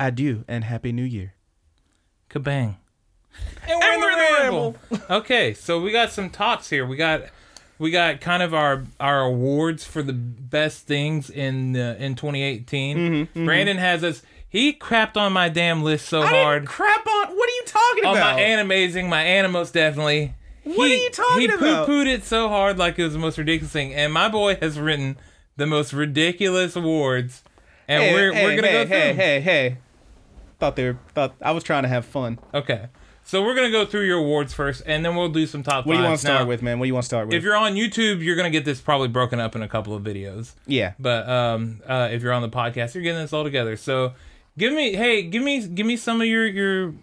adieu 0.00 0.44
and 0.48 0.64
happy 0.64 0.90
New 0.92 1.04
Year. 1.04 1.34
Kabang. 2.30 2.76
And 3.68 3.80
we're, 3.80 4.12
in, 4.12 4.18
the 4.18 4.24
ramble. 4.38 4.76
okay, 5.10 5.52
so 5.52 5.80
we 5.80 5.90
got 5.90 6.12
some 6.12 6.30
tots 6.30 6.70
here. 6.70 6.86
We 6.86 6.96
got 6.96 7.22
we 7.78 7.90
got 7.90 8.20
kind 8.20 8.42
of 8.42 8.54
our 8.54 8.84
our 9.00 9.22
awards 9.22 9.84
for 9.84 10.02
the 10.02 10.12
best 10.12 10.86
things 10.86 11.28
in 11.28 11.76
uh, 11.76 11.96
in 11.98 12.14
2018. 12.14 12.96
Mm-hmm, 12.96 13.44
Brandon 13.44 13.76
has 13.78 14.04
us. 14.04 14.22
He 14.48 14.72
crapped 14.72 15.16
on 15.16 15.32
my 15.32 15.48
damn 15.48 15.82
list 15.82 16.06
so 16.08 16.22
hard. 16.22 16.66
crap 16.66 17.04
on. 17.06 17.36
What 17.36 17.48
are 17.48 17.52
you 17.52 17.62
talking 17.66 18.04
on 18.04 18.14
my 18.20 18.40
animazing, 18.40 19.08
my 19.08 19.22
animos 19.24 19.72
definitely. 19.72 20.34
What 20.62 20.88
he, 20.88 20.94
are 20.94 20.98
you 20.98 21.10
talking 21.10 21.38
he 21.40 21.44
about? 21.46 21.86
poo-pooed 21.86 22.06
it 22.06 22.24
so 22.24 22.48
hard 22.48 22.78
like 22.78 22.98
it 22.98 23.04
was 23.04 23.12
the 23.12 23.18
most 23.18 23.36
ridiculous 23.36 23.72
thing. 23.72 23.92
And 23.94 24.12
my 24.12 24.28
boy 24.28 24.56
has 24.56 24.78
written 24.78 25.16
the 25.56 25.66
most 25.66 25.92
ridiculous 25.92 26.76
awards. 26.76 27.42
And 27.88 28.02
Hey, 28.02 28.14
we're, 28.14 28.32
hey, 28.32 28.44
we're 28.44 28.56
gonna 28.56 28.68
hey, 28.68 28.72
go 28.72 28.86
through 28.86 28.96
hey, 28.96 29.12
hey, 29.14 29.40
hey. 29.40 29.76
Thought 30.58 30.76
they 30.76 30.84
were. 30.84 30.98
Thought 31.14 31.34
I 31.42 31.50
was 31.52 31.62
trying 31.62 31.82
to 31.82 31.88
have 31.88 32.04
fun. 32.04 32.38
Okay. 32.54 32.86
So 33.26 33.42
we're 33.42 33.56
gonna 33.56 33.72
go 33.72 33.84
through 33.84 34.06
your 34.06 34.18
awards 34.18 34.54
first, 34.54 34.84
and 34.86 35.04
then 35.04 35.16
we'll 35.16 35.28
do 35.28 35.48
some 35.48 35.64
top 35.64 35.84
What 35.84 35.94
do 35.94 35.98
you 35.98 36.04
want 36.04 36.14
to 36.14 36.24
start 36.24 36.42
Now, 36.42 36.46
with, 36.46 36.62
man? 36.62 36.78
What 36.78 36.84
do 36.84 36.88
you 36.88 36.94
want 36.94 37.02
to 37.02 37.08
start 37.08 37.26
with? 37.26 37.34
If 37.34 37.42
you're 37.42 37.56
on 37.56 37.74
YouTube, 37.74 38.22
you're 38.22 38.36
gonna 38.36 38.50
get 38.50 38.64
this 38.64 38.80
probably 38.80 39.08
broken 39.08 39.40
up 39.40 39.56
in 39.56 39.62
a 39.62 39.68
couple 39.68 39.94
of 39.96 40.04
videos. 40.04 40.52
yeah. 40.64 40.92
But 41.00 41.28
um, 41.28 41.82
uh, 41.88 42.08
if 42.12 42.22
you're 42.22 42.32
on 42.32 42.42
the 42.42 42.48
podcast, 42.48 42.94
you're 42.94 43.02
getting 43.02 43.20
this 43.20 43.32
all 43.32 43.42
together. 43.42 43.76
So 43.76 44.12
give 44.56 44.72
me, 44.72 44.94
hey, 44.94 45.22
give 45.22 45.42
me, 45.42 45.66
give 45.66 45.86
me 45.86 45.96
some 45.96 46.20
of 46.20 46.28
your 46.28 46.46
your 46.46 46.94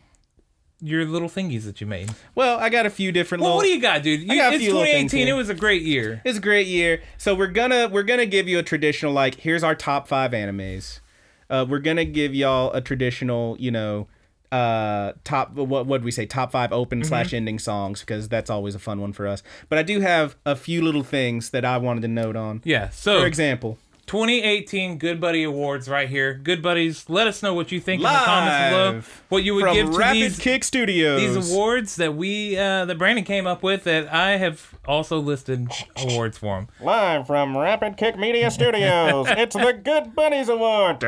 your 0.79 1.03
little 1.03 1.27
thingies 1.27 1.65
that 1.65 1.81
you 1.81 1.88
made. 1.88 2.09
Well, 2.36 2.57
I 2.57 2.69
got 2.69 2.86
a 2.86 2.89
few 2.89 3.12
different. 3.12 3.41
Well, 3.41 3.57
little, 3.57 3.57
what 3.57 3.63
do 3.63 3.73
you 3.73 3.81
got, 3.81 4.01
dude? 4.01 4.21
You, 4.21 4.27
got 4.27 4.53
a 4.53 4.55
it's 4.55 4.63
few 4.63 4.73
little 4.75 4.86
things 4.86 5.12
2018. 5.12 5.27
It 5.27 5.38
was 5.38 5.49
a 5.49 5.53
great 5.53 5.81
year. 5.81 6.21
It's 6.23 6.38
a 6.38 6.41
great 6.41 6.67
year. 6.67 7.01
So 7.17 7.36
we're 7.36 7.47
gonna 7.47 7.89
we're 7.89 8.03
gonna 8.03 8.25
give 8.25 8.47
you 8.47 8.59
a 8.59 8.63
traditional 8.63 9.12
like 9.12 9.36
here's 9.41 9.62
our 9.63 9.75
top 9.75 10.07
five 10.07 10.31
animes. 10.31 11.01
Uh, 11.49 11.65
we're 11.67 11.79
gonna 11.79 12.05
give 12.05 12.33
y'all 12.33 12.71
a 12.71 12.79
traditional 12.79 13.57
you 13.59 13.71
know 13.71 14.07
uh 14.53 15.13
top 15.23 15.51
what 15.53 15.87
would 15.87 16.03
we 16.03 16.11
say 16.11 16.25
top 16.25 16.51
five 16.51 16.71
open 16.71 16.99
Mm-hmm. 16.99 17.07
slash 17.09 17.33
ending 17.33 17.57
songs 17.59 18.01
because 18.01 18.29
that's 18.29 18.49
always 18.49 18.75
a 18.75 18.79
fun 18.79 19.01
one 19.01 19.13
for 19.13 19.25
us. 19.27 19.41
But 19.69 19.79
I 19.79 19.83
do 19.83 19.99
have 20.01 20.35
a 20.45 20.55
few 20.55 20.81
little 20.83 21.03
things 21.03 21.49
that 21.49 21.65
I 21.65 21.77
wanted 21.77 22.01
to 22.01 22.07
note 22.07 22.35
on. 22.35 22.61
Yeah. 22.63 22.89
So 22.89 23.19
For 23.21 23.25
example, 23.25 23.77
2018 24.05 24.97
Good 24.97 25.19
Buddy 25.21 25.43
Awards 25.43 25.87
right 25.87 26.09
here. 26.09 26.33
Good 26.33 26.61
buddies, 26.61 27.09
let 27.09 27.25
us 27.27 27.41
know 27.41 27.53
what 27.53 27.71
you 27.71 27.79
think 27.79 28.01
in 28.01 28.03
the 28.03 28.09
comments 28.09 28.69
below. 28.69 29.01
What 29.29 29.43
you 29.43 29.55
would 29.55 29.63
from 29.63 29.73
give 29.73 29.91
to 29.91 29.97
Rapid 29.97 30.15
these 30.21 30.39
Kick 30.39 30.63
Studios. 30.63 31.19
these 31.21 31.51
awards 31.51 31.95
that 31.95 32.15
we 32.15 32.57
uh, 32.57 32.85
that 32.85 32.97
Brandon 32.97 33.23
came 33.23 33.47
up 33.47 33.63
with 33.63 33.85
that 33.85 34.13
I 34.13 34.37
have 34.37 34.75
also 34.85 35.19
listed 35.19 35.67
awards 35.97 36.37
for 36.37 36.57
them. 36.57 36.67
Live 36.81 37.27
from 37.27 37.57
Rapid 37.57 37.97
Kick 37.97 38.17
Media 38.17 38.51
Studios, 38.51 39.27
it's 39.31 39.55
the 39.55 39.79
Good 39.83 40.13
Buddies 40.15 40.49
Award. 40.49 41.01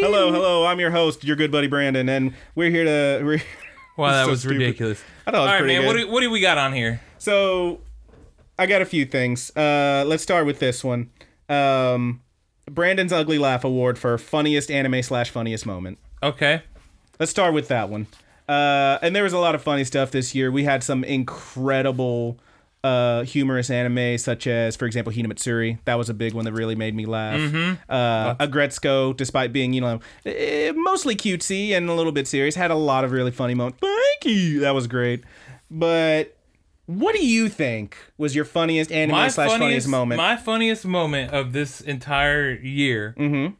hello, 0.00 0.32
hello. 0.32 0.66
I'm 0.66 0.80
your 0.80 0.90
host, 0.90 1.24
your 1.24 1.36
good 1.36 1.50
buddy 1.50 1.66
Brandon, 1.66 2.08
and 2.08 2.34
we're 2.54 2.70
here 2.70 2.84
to. 2.84 3.24
We're, 3.24 3.42
Wow, 3.96 4.12
that 4.12 4.24
so 4.24 4.30
was 4.30 4.40
stupid. 4.40 4.58
ridiculous. 4.58 5.02
I 5.26 5.30
thought 5.30 5.34
it 5.34 5.40
was 5.42 5.46
All 5.48 5.52
right, 5.54 5.58
pretty 5.58 5.74
man. 5.74 5.82
good. 5.82 5.86
What 5.88 5.96
do, 6.06 6.10
what 6.10 6.20
do 6.22 6.30
we 6.30 6.40
got 6.40 6.56
on 6.56 6.72
here? 6.72 7.02
so, 7.18 7.80
I 8.60 8.66
got 8.66 8.82
a 8.82 8.84
few 8.84 9.06
things. 9.06 9.50
Uh, 9.56 10.04
let's 10.06 10.22
start 10.22 10.44
with 10.44 10.58
this 10.58 10.84
one. 10.84 11.08
Um, 11.48 12.20
Brandon's 12.70 13.10
Ugly 13.10 13.38
Laugh 13.38 13.64
Award 13.64 13.98
for 13.98 14.18
funniest 14.18 14.70
anime 14.70 15.02
slash 15.02 15.30
funniest 15.30 15.64
moment. 15.64 15.98
Okay. 16.22 16.60
Let's 17.18 17.30
start 17.30 17.54
with 17.54 17.68
that 17.68 17.88
one. 17.88 18.06
Uh, 18.46 18.98
and 19.00 19.16
there 19.16 19.24
was 19.24 19.32
a 19.32 19.38
lot 19.38 19.54
of 19.54 19.62
funny 19.62 19.84
stuff 19.84 20.10
this 20.10 20.34
year. 20.34 20.50
We 20.50 20.64
had 20.64 20.84
some 20.84 21.04
incredible 21.04 22.38
uh, 22.84 23.22
humorous 23.22 23.70
anime, 23.70 24.18
such 24.18 24.46
as, 24.46 24.76
for 24.76 24.84
example, 24.84 25.10
Hina 25.10 25.28
Matsuri. 25.28 25.78
That 25.86 25.94
was 25.94 26.10
a 26.10 26.14
big 26.14 26.34
one 26.34 26.44
that 26.44 26.52
really 26.52 26.74
made 26.74 26.94
me 26.94 27.06
laugh. 27.06 27.40
Uh, 27.88 28.34
Aggretsuko, 28.34 29.16
despite 29.16 29.54
being, 29.54 29.72
you 29.72 29.80
know, 29.80 30.00
eh, 30.26 30.72
mostly 30.72 31.16
cutesy 31.16 31.70
and 31.70 31.88
a 31.88 31.94
little 31.94 32.12
bit 32.12 32.28
serious, 32.28 32.56
had 32.56 32.70
a 32.70 32.76
lot 32.76 33.04
of 33.04 33.12
really 33.12 33.30
funny 33.30 33.54
moments. 33.54 33.78
Thank 33.80 34.36
you. 34.36 34.60
That 34.60 34.74
was 34.74 34.86
great. 34.86 35.24
But 35.70 36.36
what 36.98 37.14
do 37.14 37.24
you 37.24 37.48
think 37.48 37.96
was 38.18 38.34
your 38.34 38.44
funniest 38.44 38.90
anime 38.92 39.30
slash 39.30 39.50
funniest 39.50 39.88
moment? 39.88 40.18
My 40.18 40.36
funniest 40.36 40.84
moment 40.84 41.32
of 41.32 41.52
this 41.52 41.80
entire 41.80 42.50
year 42.52 43.14
Mm-hmm. 43.18 43.54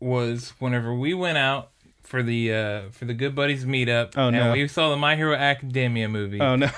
was 0.00 0.52
whenever 0.58 0.94
we 0.94 1.14
went 1.14 1.38
out 1.38 1.70
for 2.02 2.22
the 2.22 2.52
uh, 2.52 2.82
for 2.90 3.04
the 3.04 3.14
Good 3.14 3.34
Buddies 3.34 3.64
meetup. 3.64 4.12
Oh, 4.16 4.28
and 4.28 4.36
no. 4.36 4.52
we 4.52 4.68
saw 4.68 4.90
the 4.90 4.96
My 4.96 5.16
Hero 5.16 5.34
Academia 5.34 6.08
movie. 6.08 6.40
oh, 6.40 6.56
no. 6.56 6.68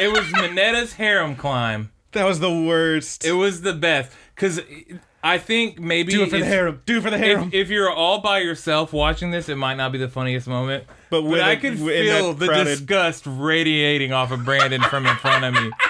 It 0.00 0.08
was 0.12 0.24
Minetta's 0.32 0.94
harem 0.94 1.36
climb. 1.36 1.90
that 2.12 2.24
was 2.24 2.40
the 2.40 2.50
worst. 2.52 3.24
It 3.24 3.32
was 3.32 3.62
the 3.62 3.72
best 3.74 4.12
because 4.34 4.60
I 5.22 5.36
think 5.38 5.78
maybe 5.78 6.12
do 6.12 6.22
it 6.22 6.30
for 6.30 6.38
the 6.38 6.44
harem. 6.46 6.80
Do 6.86 6.98
it 6.98 7.02
for 7.02 7.10
the 7.10 7.18
harem. 7.18 7.48
If, 7.48 7.54
if 7.54 7.68
you're 7.70 7.90
all 7.90 8.20
by 8.20 8.38
yourself 8.38 8.92
watching 8.92 9.30
this, 9.30 9.48
it 9.48 9.56
might 9.56 9.74
not 9.74 9.92
be 9.92 9.98
the 9.98 10.08
funniest 10.08 10.46
moment. 10.48 10.84
But 11.10 11.22
But, 11.22 11.40
I 11.40 11.56
could 11.56 11.78
feel 11.78 12.32
the 12.32 12.46
crowded- 12.46 12.64
disgust 12.64 13.24
radiating 13.26 14.12
off 14.12 14.30
of 14.30 14.44
Brandon 14.44 14.80
from 14.82 15.06
in 15.06 15.16
front 15.16 15.44
of 15.44 15.54
me. 15.54 15.70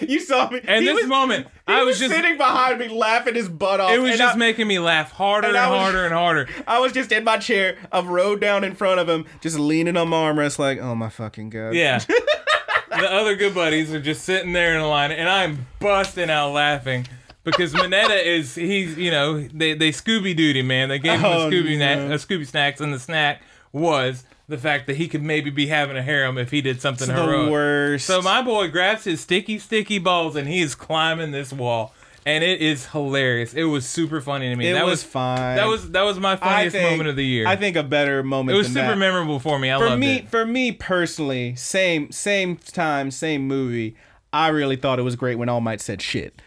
You 0.00 0.18
saw 0.18 0.50
me. 0.50 0.60
And 0.64 0.80
He 0.84 0.86
this 0.90 1.02
was- 1.02 1.06
moment, 1.06 1.46
He 1.68 1.72
I 1.72 1.84
was, 1.84 1.90
was 1.90 1.98
just 2.00 2.12
sitting 2.12 2.36
behind 2.36 2.80
me, 2.80 2.88
laughing 2.88 3.36
his 3.36 3.48
butt 3.48 3.78
off. 3.78 3.92
it 3.92 4.00
was 4.00 4.18
just 4.18 4.34
I, 4.34 4.38
making 4.38 4.66
me 4.66 4.80
laugh 4.80 5.12
harder 5.12 5.46
and, 5.46 5.56
and 5.56 5.70
was- 5.70 5.80
harder 5.80 6.04
and 6.06 6.12
harder. 6.12 6.48
I 6.66 6.80
was 6.80 6.90
just 6.92 7.12
in 7.12 7.22
my 7.22 7.36
chair, 7.36 7.76
I've 7.92 8.08
rode 8.08 8.40
down 8.40 8.64
in 8.64 8.74
front 8.74 8.98
of 8.98 9.08
him, 9.08 9.26
just 9.42 9.60
leaning 9.60 9.96
on 9.96 10.08
my 10.08 10.16
armrest, 10.16 10.58
like, 10.58 10.80
oh 10.80 10.96
my 10.96 11.08
fucking 11.08 11.50
god. 11.50 11.74
Yeah. 11.74 11.98
the 12.88 13.12
other 13.12 13.36
good 13.36 13.54
buddies 13.54 13.92
are 13.94 14.00
just 14.00 14.24
sitting 14.24 14.52
there 14.52 14.74
in 14.74 14.80
a 14.80 14.88
line, 14.88 15.12
and 15.12 15.28
I'm 15.28 15.66
busting 15.78 16.30
out 16.30 16.50
laughing 16.50 17.06
because 17.44 17.72
Minetta 17.74 18.14
is 18.28 18.54
he's 18.54 18.96
you 18.96 19.10
know 19.10 19.40
they 19.40 19.74
they 19.74 19.90
Scooby 19.90 20.36
Dooed 20.36 20.54
him 20.56 20.66
man. 20.68 20.88
They 20.88 20.98
gave 20.98 21.20
him 21.20 21.26
Oh, 21.26 21.48
a 21.48 21.50
Scooby 21.50 21.78
no. 21.78 22.08
na- 22.08 22.14
a 22.14 22.18
Scooby 22.18 22.46
snacks, 22.46 22.80
and 22.80 22.92
the 22.92 22.98
snack 22.98 23.42
was 23.72 24.24
the 24.48 24.58
fact 24.58 24.86
that 24.86 24.96
he 24.96 25.08
could 25.08 25.22
maybe 25.22 25.50
be 25.50 25.66
having 25.68 25.96
a 25.96 26.02
harem 26.02 26.36
if 26.36 26.50
he 26.50 26.60
did 26.60 26.80
something 26.80 27.08
It's 27.08 27.18
the 27.18 27.48
worst. 27.50 28.06
So 28.06 28.20
my 28.20 28.42
boy 28.42 28.68
grabs 28.68 29.04
his 29.04 29.20
sticky 29.20 29.58
sticky 29.58 29.98
balls 29.98 30.36
and 30.36 30.46
he 30.48 30.60
is 30.60 30.74
climbing 30.74 31.30
this 31.30 31.52
wall. 31.52 31.94
And 32.24 32.44
it 32.44 32.60
is 32.60 32.86
hilarious. 32.86 33.52
It 33.52 33.64
was 33.64 33.84
super 33.84 34.20
funny 34.20 34.48
to 34.48 34.54
me. 34.54 34.68
it 34.68 34.74
that 34.74 34.86
was, 34.86 35.02
fine. 35.02 35.56
That 35.56 35.66
was 35.66 35.90
that 35.90 36.02
was 36.02 36.20
my 36.20 36.36
funniest 36.36 36.76
think- 36.76 36.88
moment 36.88 37.08
of 37.08 37.16
the 37.16 37.24
year. 37.26 37.48
I 37.48 37.56
think 37.56 37.74
a 37.76 37.82
better 37.82 38.22
moment. 38.22 38.54
it 38.54 38.58
was 38.58 38.68
super 38.68 38.80
that. 38.80 38.98
memorable 38.98 39.40
for 39.40 39.58
me. 39.58 39.72
I 39.72 39.78
For 39.78 39.96
me, 39.96 40.16
it. 40.18 40.28
for 40.28 40.44
me 40.46 40.70
personally, 40.70 41.56
same 41.56 42.12
same 42.12 42.58
time, 42.58 43.10
same 43.10 43.48
movie. 43.48 43.96
I 44.32 44.48
really 44.48 44.76
thought 44.76 45.00
it 45.00 45.02
was 45.02 45.16
great 45.16 45.34
when 45.34 45.48
All 45.48 45.60
Might 45.60 45.80
said 45.80 46.00
shit. 46.00 46.40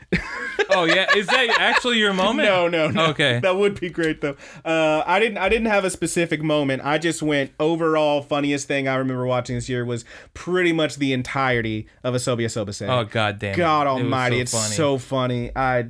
Oh 0.71 0.85
yeah, 0.85 1.05
is 1.15 1.27
that 1.27 1.49
actually 1.59 1.99
your 1.99 2.13
moment? 2.23 2.47
No, 2.47 2.67
no, 2.67 2.87
no. 2.89 3.07
Okay. 3.07 3.39
that 3.39 3.55
would 3.55 3.79
be 3.79 3.89
great 3.89 4.21
though. 4.21 4.35
Uh, 4.63 5.03
I 5.05 5.19
didn't. 5.19 5.37
I 5.37 5.47
didn't 5.49 5.67
have 5.67 5.85
a 5.85 5.89
specific 5.89 6.41
moment. 6.41 6.81
I 6.83 6.97
just 6.97 7.21
went 7.21 7.51
overall 7.59 8.21
funniest 8.21 8.67
thing 8.67 8.87
I 8.87 8.95
remember 8.95 9.25
watching 9.25 9.55
this 9.55 9.69
year 9.69 9.85
was 9.85 10.05
pretty 10.33 10.73
much 10.73 10.95
the 10.95 11.13
entirety 11.13 11.87
of 12.03 12.13
Asobi 12.13 12.45
Asobase. 12.45 12.87
Oh 12.87 13.05
god 13.05 13.39
damn. 13.39 13.53
it. 13.53 13.57
God 13.57 13.87
It 13.87 13.89
Almighty, 13.89 14.39
it's 14.39 14.51
funny. 14.51 14.73
so 14.75 14.97
funny. 14.97 15.51
I, 15.55 15.87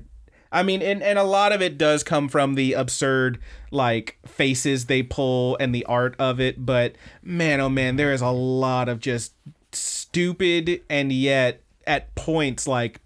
I 0.52 0.64
mean, 0.64 0.82
and 0.82 1.02
and 1.02 1.18
a 1.18 1.24
lot 1.24 1.52
of 1.54 1.62
it 1.62 1.78
does 1.78 2.04
come 2.04 2.28
from 2.28 2.56
the 2.56 2.74
absurd 2.74 3.40
like 3.72 4.18
faces 4.26 4.86
they 4.86 5.04
pull 5.04 5.58
and 5.60 5.74
the 5.74 5.86
art 5.86 6.16
of 6.20 6.40
it. 6.40 6.66
But 6.66 6.96
man, 7.24 7.60
oh 7.62 7.70
man, 7.70 7.96
there 7.96 8.12
is 8.14 8.22
a 8.22 8.30
lot 8.30 8.90
of 8.90 9.00
just 9.00 9.34
stupid 9.72 10.82
and 10.90 11.12
yet 11.12 11.62
at 11.88 12.14
points 12.16 12.68
like 12.68 13.00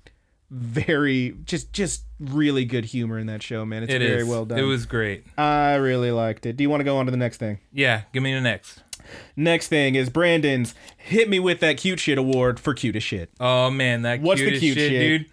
very 0.51 1.35
just 1.45 1.71
just 1.73 2.03
really 2.19 2.65
good 2.65 2.85
humor 2.85 3.17
in 3.19 3.27
that 3.27 3.41
show, 3.43 3.65
man. 3.65 3.83
It's 3.83 3.93
It 3.93 3.99
very 3.99 4.21
is. 4.21 4.27
well 4.27 4.45
done. 4.45 4.59
It 4.59 4.63
was 4.63 4.85
great. 4.85 5.25
I 5.37 5.75
really 5.75 6.11
liked 6.11 6.45
it. 6.45 6.57
Do 6.57 6.63
you 6.63 6.69
want 6.69 6.81
to 6.81 6.85
go 6.85 6.97
on 6.97 7.05
to 7.05 7.11
the 7.11 7.17
next 7.17 7.37
thing? 7.37 7.59
Yeah, 7.71 8.01
give 8.13 8.23
me 8.23 8.33
the 8.33 8.41
next. 8.41 8.83
Next 9.35 9.67
thing 9.69 9.95
is 9.95 10.09
Brandon's 10.09 10.75
"Hit 10.97 11.29
Me 11.29 11.39
with 11.39 11.59
That 11.61 11.77
Cute 11.77 11.99
Shit" 11.99 12.17
award 12.17 12.59
for 12.59 12.73
cutest 12.73 13.07
shit. 13.07 13.31
Oh 13.39 13.69
man, 13.71 14.01
that 14.03 14.21
What's 14.21 14.41
the 14.41 14.57
cute 14.59 14.77
shit, 14.77 14.89
shit? 14.91 15.01
dude. 15.21 15.25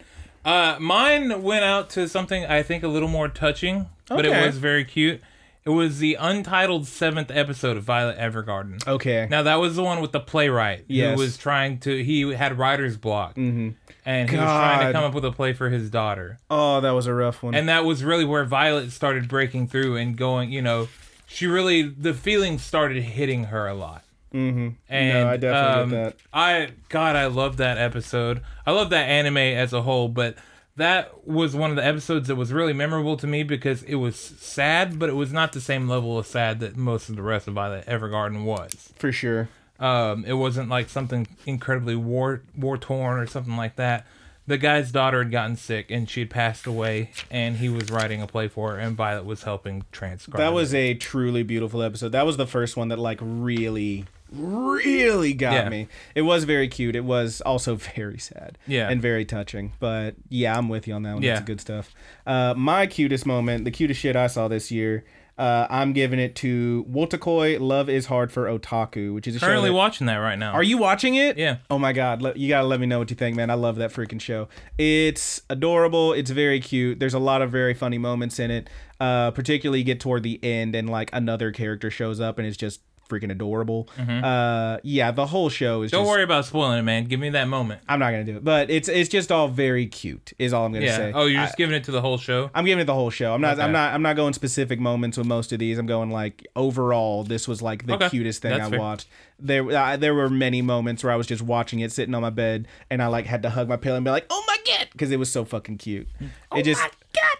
Uh, 0.44 0.76
mine 0.81 1.42
went 1.42 1.64
out 1.64 1.90
to 1.90 2.09
something 2.09 2.46
I 2.46 2.62
think 2.62 2.85
a 2.85 2.88
little 2.88 3.09
more 3.09 3.29
touching, 3.29 3.87
but 4.09 4.24
it 4.24 4.29
Okay. 4.31 4.46
was 4.46 4.59
very 4.59 4.85
cute. 4.85 5.20
It 5.66 5.70
was 5.70 5.98
the 5.98 6.14
untitled 6.14 6.87
seventh 6.87 7.29
episode 7.33 7.76
of 7.76 7.83
Violet 7.83 8.16
Evergarden. 8.18 8.87
Okay. 8.87 9.26
Now 9.29 9.42
that 9.42 9.57
was 9.57 9.74
the 9.74 9.83
one 9.83 10.00
with 10.00 10.12
the 10.12 10.20
playwright 10.20 10.85
Yes. 10.87 11.16
who 11.16 11.20
was 11.20 11.37
trying 11.37 11.81
to. 11.81 12.05
He 12.05 12.33
had 12.33 12.57
writer's 12.57 12.96
block, 12.96 13.35
mm-hmm. 13.35 13.70
and 14.05 14.31
he 14.31 14.37
was 14.37 14.44
trying 14.44 14.87
to 14.87 14.92
come 14.92 15.02
up 15.02 15.12
with 15.12 15.24
a 15.24 15.33
play 15.33 15.55
for 15.55 15.68
his 15.68 15.90
daughter. 15.90 16.38
Oh, 16.48 16.81
that 16.81 16.92
was 16.92 17.09
a 17.09 17.14
rough 17.14 17.42
one. 17.42 17.57
And 17.57 17.68
that 17.68 17.85
was 17.85 18.05
really 18.05 18.24
where 18.24 18.44
Violet 18.44 18.92
started 18.92 19.29
breaking 19.29 19.66
through 19.66 19.96
and 19.96 20.16
going. 20.16 20.52
You 20.52 20.62
know, 20.62 20.87
she 21.26 21.48
really 21.48 21.83
the 21.83 22.14
feelings 22.14 22.62
started 22.62 23.02
hitting 23.02 23.44
her 23.44 23.66
a 23.66 23.74
lot. 23.74 24.05
Mm-hmm. 24.33 24.68
And 24.88 25.12
No, 25.12 25.29
I 25.29 25.37
definitely 25.37 25.83
um, 25.83 25.90
that. 25.90 26.16
I 26.33 26.68
God, 26.90 27.16
I 27.16 27.26
love 27.26 27.57
that 27.57 27.76
episode. 27.76 28.40
I 28.64 28.70
love 28.70 28.90
that 28.90 29.09
anime 29.09 29.38
as 29.38 29.72
a 29.72 29.83
whole, 29.83 30.07
but 30.07 30.37
that 30.76 31.26
was 31.26 31.56
one 31.56 31.70
of 31.70 31.76
the 31.76 31.84
episodes 31.84 32.28
that 32.28 32.36
was 32.36 32.52
really 32.52 32.72
memorable 32.72 33.16
to 33.16 33.26
me 33.26 33.42
because 33.42 33.82
it 33.84 33.96
was 33.96 34.16
sad, 34.16 34.98
but 34.98 35.08
it 35.08 35.14
was 35.14 35.32
not 35.32 35.52
the 35.52 35.60
same 35.60 35.88
level 35.88 36.18
of 36.18 36.26
sad 36.26 36.60
that 36.60 36.76
most 36.76 37.08
of 37.08 37.16
the 37.16 37.22
rest 37.22 37.48
of 37.48 37.54
Violet 37.54 37.86
Evergarden 37.86 38.44
was. 38.44 38.92
for 38.96 39.10
sure. 39.10 39.48
Um, 39.78 40.24
it 40.26 40.34
wasn't 40.34 40.68
like 40.70 40.88
something 40.88 41.26
incredibly 41.44 41.96
war 41.96 42.40
war 42.56 42.78
torn 42.78 43.18
or 43.18 43.26
something 43.26 43.56
like 43.56 43.76
that. 43.76 44.06
The 44.46 44.56
guy's 44.58 44.92
daughter 44.92 45.18
had 45.22 45.32
gotten 45.32 45.56
sick 45.56 45.90
and 45.90 46.08
she 46.08 46.20
had 46.20 46.30
passed 46.30 46.66
away, 46.66 47.10
and 47.30 47.56
he 47.56 47.68
was 47.68 47.90
writing 47.90 48.22
a 48.22 48.26
play 48.26 48.48
for 48.48 48.72
her, 48.72 48.78
and 48.78 48.96
Violet 48.96 49.24
was 49.24 49.42
helping 49.42 49.84
transcribe. 49.92 50.38
That 50.38 50.52
it. 50.52 50.54
was 50.54 50.72
a 50.72 50.94
truly 50.94 51.42
beautiful 51.42 51.82
episode. 51.82 52.12
That 52.12 52.24
was 52.24 52.36
the 52.36 52.46
first 52.46 52.76
one 52.76 52.88
that 52.88 52.98
like 52.98 53.18
really 53.20 54.06
really 54.32 55.32
got 55.34 55.52
Yeah. 55.54 55.68
me. 55.68 55.88
It 56.14 56.22
was 56.22 56.44
very 56.44 56.68
cute. 56.68 56.96
It 56.96 57.04
was 57.04 57.40
also 57.40 57.74
very 57.96 58.18
sad. 58.18 58.58
Yeah. 58.66 58.88
And 58.88 59.00
very 59.00 59.24
touching. 59.24 59.72
But 59.80 60.14
yeah, 60.28 60.56
I'm 60.56 60.68
with 60.68 60.86
you 60.88 60.94
on 60.94 61.02
that 61.04 61.14
one. 61.14 61.22
Yeah. 61.22 61.34
That's 61.34 61.46
good 61.46 61.60
stuff. 61.60 61.94
Uh, 62.26 62.54
my 62.56 62.86
cutest 62.86 63.26
moment, 63.26 63.64
the 63.64 63.70
cutest 63.70 64.00
shit 64.00 64.16
I 64.16 64.26
saw 64.26 64.48
this 64.48 64.70
year, 64.70 65.04
uh, 65.38 65.66
I'm 65.68 65.92
giving 65.92 66.18
it 66.18 66.34
to 66.36 66.86
Wotakoi 66.90 67.60
Love 67.60 67.90
is 67.90 68.06
Hard 68.06 68.32
for 68.32 68.46
Otaku, 68.46 69.12
which 69.12 69.26
is 69.26 69.36
a 69.36 69.40
currently 69.40 69.68
show. 69.68 69.72
That, 69.72 69.76
watching 69.76 70.06
that 70.06 70.16
right 70.16 70.38
now. 70.38 70.52
are 70.52 70.62
you 70.62 70.78
watching 70.78 71.14
it? 71.16 71.36
Yeah. 71.36 71.58
Oh 71.68 71.78
my 71.78 71.92
god, 71.92 72.22
you 72.38 72.48
gotta 72.48 72.66
let 72.66 72.80
me 72.80 72.86
know 72.86 72.98
what 72.98 73.10
you 73.10 73.16
think, 73.16 73.36
man. 73.36 73.50
I 73.50 73.54
love 73.54 73.76
that 73.76 73.92
freaking 73.92 74.18
show. 74.18 74.48
It's 74.78 75.42
adorable. 75.50 76.14
It's 76.14 76.30
very 76.30 76.58
cute. 76.58 77.00
There's 77.00 77.12
a 77.12 77.18
lot 77.18 77.42
of 77.42 77.50
very 77.50 77.74
funny 77.74 77.98
moments 77.98 78.38
in 78.38 78.50
it. 78.50 78.70
Uh, 78.98 79.30
particularly 79.30 79.80
you 79.80 79.84
get 79.84 80.00
toward 80.00 80.22
the 80.22 80.42
end 80.42 80.74
and 80.74 80.88
like 80.88 81.10
another 81.12 81.52
character 81.52 81.90
shows 81.90 82.18
up 82.18 82.38
and 82.38 82.48
it's 82.48 82.56
just 82.56 82.80
freaking 83.09 83.31
adorable. 83.31 83.88
Uh, 83.99 84.79
yeah, 84.83 85.11
the 85.11 85.27
whole 85.27 85.49
show 85.49 85.83
is. 85.83 85.90
Mm-hmm. 85.90 85.97
Don't 85.97 86.05
just, 86.05 86.11
worry 86.11 86.23
about 86.23 86.45
spoiling 86.45 86.79
it, 86.79 86.83
man. 86.83 87.05
Give 87.05 87.21
me 87.21 87.31
that 87.31 87.49
moment. 87.49 87.81
I'm 87.88 87.99
not 87.99 88.11
gonna 88.11 88.25
do 88.25 88.37
it, 88.37 88.45
but 88.45 88.71
it's 88.71 88.88
it's 88.88 89.09
just 89.09 89.31
all 89.33 89.49
very 89.49 89.87
cute. 89.87 90.33
Is 90.38 90.53
all 90.53 90.66
I'm 90.66 90.73
gonna 90.73 90.85
Yeah. 90.87 90.97
say. 90.97 91.12
Oh, 91.14 91.27
you're 91.27 91.40
I- 91.40 91.45
just 91.47 91.57
giving 91.57 91.75
it 91.77 91.85
to 91.85 91.90
the 91.90 92.01
whole 92.01 92.19
show. 92.19 92.51
I'm 92.55 92.64
giving 92.64 92.83
it 92.83 92.87
the 92.87 92.95
whole 92.95 93.11
show. 93.11 93.35
I'm 93.35 93.40
not. 93.40 93.55
Okay. 93.55 93.62
I'm 93.62 93.73
not. 93.73 93.95
I'm 93.95 94.03
not 94.03 94.16
going 94.16 94.33
specific 94.33 94.81
moments 94.81 95.16
with 95.19 95.27
most 95.27 95.53
of 95.53 95.59
these. 95.59 95.79
I'm 95.79 95.87
going 95.87 96.11
like 96.11 96.47
overall. 96.57 97.25
This 97.25 97.47
was 97.49 97.62
like 97.62 97.87
the 97.87 97.95
Okay. 97.95 98.09
cutest 98.11 98.42
thing 98.42 98.53
That's 98.53 98.66
I 98.66 98.71
fair. 98.71 98.79
watched. 98.79 99.09
There, 99.38 99.70
uh, 99.70 99.96
there 99.99 100.14
were 100.14 100.31
many 100.31 100.62
moments 100.62 101.05
where 101.05 101.12
I 101.12 101.16
was 101.16 101.27
just 101.27 101.42
watching 101.42 101.81
it, 101.81 101.92
sitting 101.92 102.14
on 102.14 102.22
my 102.22 102.31
bed, 102.31 102.66
and 102.88 103.03
I 103.03 103.07
like 103.09 103.27
had 103.27 103.42
to 103.42 103.51
hug 103.51 103.68
my 103.68 103.77
pillow 103.77 103.96
and 103.96 104.05
be 104.05 104.11
like, 104.11 104.25
"Oh 104.31 104.42
my 104.46 104.57
god," 104.66 104.88
because 104.92 105.11
it 105.11 105.18
was 105.18 105.31
so 105.31 105.44
fucking 105.44 105.77
cute. 105.79 106.09
Oh 106.51 106.57
it 106.59 106.62
just. 106.64 106.81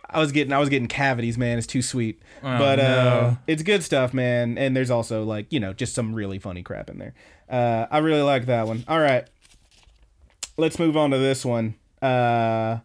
I 0.09 0.21
was 0.21 0.31
getting. 0.33 0.53
I 0.53 0.59
was 0.59 0.69
getting 0.69 0.89
cavities, 0.89 1.37
man. 1.39 1.57
It's 1.59 1.67
too 1.67 1.83
sweet. 1.83 2.23
but 2.43 2.79
uh, 2.79 2.83
Oh, 3.33 3.39
it's 3.47 3.63
good 3.63 3.83
stuff, 3.83 4.13
man. 4.15 4.57
And 4.59 4.77
there's 4.77 4.91
also 4.91 5.25
like 5.25 5.51
you 5.51 5.59
know 5.59 5.73
just 5.73 5.95
some 5.95 6.15
really 6.15 6.39
funny 6.39 6.63
crap 6.63 6.91
in 6.91 6.99
there. 6.99 7.15
Uh, 7.49 7.87
I 7.91 7.99
really 7.99 8.23
like 8.23 8.47
that 8.47 8.67
one. 8.67 8.85
All 8.89 9.01
right, 9.01 9.27
let's 10.57 10.79
move 10.79 10.97
on 10.97 11.11
to 11.11 11.19
this 11.19 11.45
one. 11.45 11.75
Uh, 12.03 12.79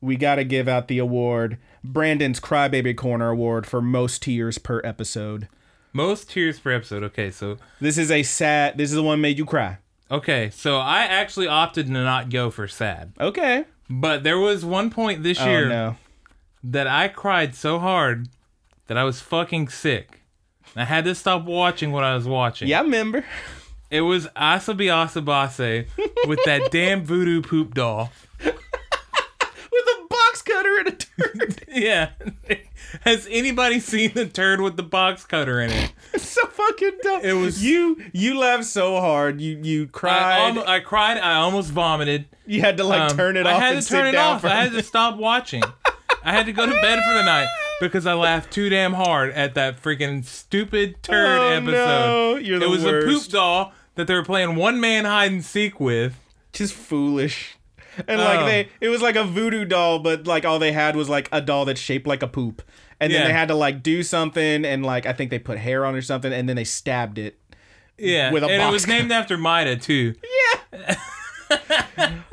we 0.00 0.16
got 0.16 0.36
to 0.36 0.44
give 0.44 0.68
out 0.68 0.88
the 0.88 0.98
award, 0.98 1.58
Brandon's 1.82 2.38
Crybaby 2.40 2.96
Corner 2.96 3.30
Award 3.30 3.66
for 3.66 3.80
most 3.82 4.22
tears 4.22 4.58
per 4.58 4.80
episode. 4.84 5.48
Most 5.92 6.30
tears 6.30 6.58
per 6.58 6.72
episode. 6.72 7.02
Okay, 7.04 7.30
so 7.30 7.56
This 7.80 7.98
is 7.98 8.10
a 8.10 8.22
sad. 8.22 8.76
This 8.78 8.90
is 8.90 8.96
the 8.96 9.02
one 9.02 9.20
made 9.20 9.38
you 9.38 9.44
cry. 9.46 9.78
okay, 10.10 10.50
so 10.50 10.78
I 10.78 11.00
actually 11.04 11.48
opted 11.48 11.86
to 11.86 11.92
not 11.92 12.30
go 12.30 12.50
for 12.50 12.66
sad, 12.68 13.12
Okay. 13.20 13.64
but 13.90 14.22
there 14.22 14.38
was 14.38 14.64
one 14.64 14.90
point 14.90 15.22
this 15.22 15.40
Oh 15.40 15.46
year 15.46 15.68
no. 15.68 15.96
that 16.64 16.86
I 16.86 17.08
cried 17.08 17.54
so 17.54 17.78
hard 17.78 18.28
that 18.86 18.96
I 18.96 19.04
was 19.04 19.20
fucking 19.20 19.68
sick. 19.68 20.20
I 20.76 20.84
had 20.84 21.04
to 21.04 21.14
stop 21.14 21.44
watching 21.44 21.92
what 21.92 22.04
I 22.04 22.14
was 22.14 22.26
watching. 22.26 22.68
Yeah, 22.68 22.80
I 22.80 22.82
remember. 22.82 23.24
It 23.90 24.02
was 24.02 24.26
Asobi 24.36 24.86
Asobase 24.92 25.86
with 26.26 26.40
that 26.44 26.70
damn 26.70 27.04
voodoo 27.04 27.40
poop 27.42 27.72
doll. 27.74 28.12
With 28.44 29.84
a 29.86 30.06
box 30.08 30.42
cutter 30.42 30.78
and 30.78 30.88
a 30.88 30.92
turd. 30.92 31.64
Yeah. 31.68 32.10
Has 33.02 33.26
anybody 33.30 33.80
seen 33.80 34.12
the 34.14 34.26
turd 34.26 34.60
with 34.60 34.76
the 34.76 34.82
box 34.82 35.24
cutter 35.24 35.60
in 35.60 35.70
it? 35.70 35.92
It's 36.14 36.28
so 36.28 36.46
fucking 36.46 36.98
dumb. 37.02 37.20
It 37.22 37.34
was- 37.34 37.62
you. 37.62 38.02
You 38.12 38.38
laughed 38.38 38.64
so 38.64 38.98
hard. 39.00 39.40
You 39.40 39.58
you 39.62 39.82
I, 39.84 39.86
cried. 39.92 40.38
almo- 40.40 40.64
I 40.66 40.80
cried. 40.80 41.18
I 41.18 41.34
almost 41.34 41.70
vomited. 41.70 42.24
you 42.46 42.60
had 42.62 42.78
to 42.78 42.84
like 42.84 43.10
Um, 43.10 43.16
turn 43.16 43.36
it 43.36 43.46
off. 43.46 43.54
I 43.56 43.60
had 43.60 43.74
and 43.74 43.82
to 43.82 43.88
turn 43.88 44.04
sit 44.04 44.08
it 44.08 44.12
down 44.12 44.36
off. 44.36 44.40
For 44.40 44.46
I 44.48 44.62
had 44.64 44.72
to 44.72 44.82
stop 44.82 45.16
watching. 45.18 45.62
I 46.24 46.32
had 46.32 46.46
to 46.46 46.52
go 46.52 46.64
to 46.66 46.72
bed 46.72 46.98
for 47.06 47.14
the 47.14 47.22
night 47.24 47.48
because 47.80 48.06
I 48.06 48.14
laughed 48.14 48.50
too 48.52 48.68
damn 48.70 48.94
hard 48.94 49.30
at 49.32 49.54
that 49.54 49.80
freaking 49.82 50.24
stupid 50.24 51.02
turd 51.02 51.38
Oh, 51.40 51.48
episode. 51.48 51.72
no. 51.72 52.36
You're 52.36 52.58
the 52.58 52.64
it 52.66 52.70
was 52.70 52.84
a 52.84 52.90
poop 52.92 53.04
worst. 53.06 53.30
doll 53.32 53.72
that 53.94 54.06
they 54.06 54.14
were 54.14 54.24
playing 54.24 54.56
one 54.56 54.80
man 54.80 55.04
hide 55.04 55.30
and 55.30 55.44
seek 55.44 55.78
with. 55.78 56.14
just 56.52 56.72
foolish. 56.72 57.57
And 58.06 58.20
like 58.20 58.40
Oh. 58.40 58.46
they, 58.46 58.68
it 58.80 58.88
was 58.88 59.02
like 59.02 59.16
a 59.16 59.24
voodoo 59.24 59.64
doll, 59.64 59.98
but 59.98 60.26
like 60.26 60.44
all 60.44 60.58
they 60.58 60.72
had 60.72 60.94
was 60.96 61.08
like 61.08 61.28
a 61.32 61.40
doll 61.40 61.64
that's 61.64 61.80
shaped 61.80 62.06
like 62.06 62.22
a 62.22 62.28
poop, 62.28 62.62
and 63.00 63.12
then 63.12 63.26
they 63.26 63.32
had 63.32 63.48
to 63.48 63.54
like 63.54 63.82
do 63.82 64.02
something, 64.02 64.64
and 64.64 64.84
like 64.86 65.06
I 65.06 65.12
think 65.12 65.30
they 65.30 65.38
put 65.38 65.58
hair 65.58 65.84
on 65.84 65.94
or 65.94 66.02
something, 66.02 66.32
and 66.32 66.48
then 66.48 66.56
they 66.56 66.64
stabbed 66.64 67.18
it. 67.18 67.38
Yeah, 67.98 68.30
With 68.30 68.44
a 68.44 68.46
and 68.46 68.54
it 68.54 68.58
box 68.58 68.72
was 68.72 68.86
named 68.86 69.10
after 69.10 69.36
Maeda 69.36 69.82
too. 69.82 70.14
Yeah. 70.22 70.96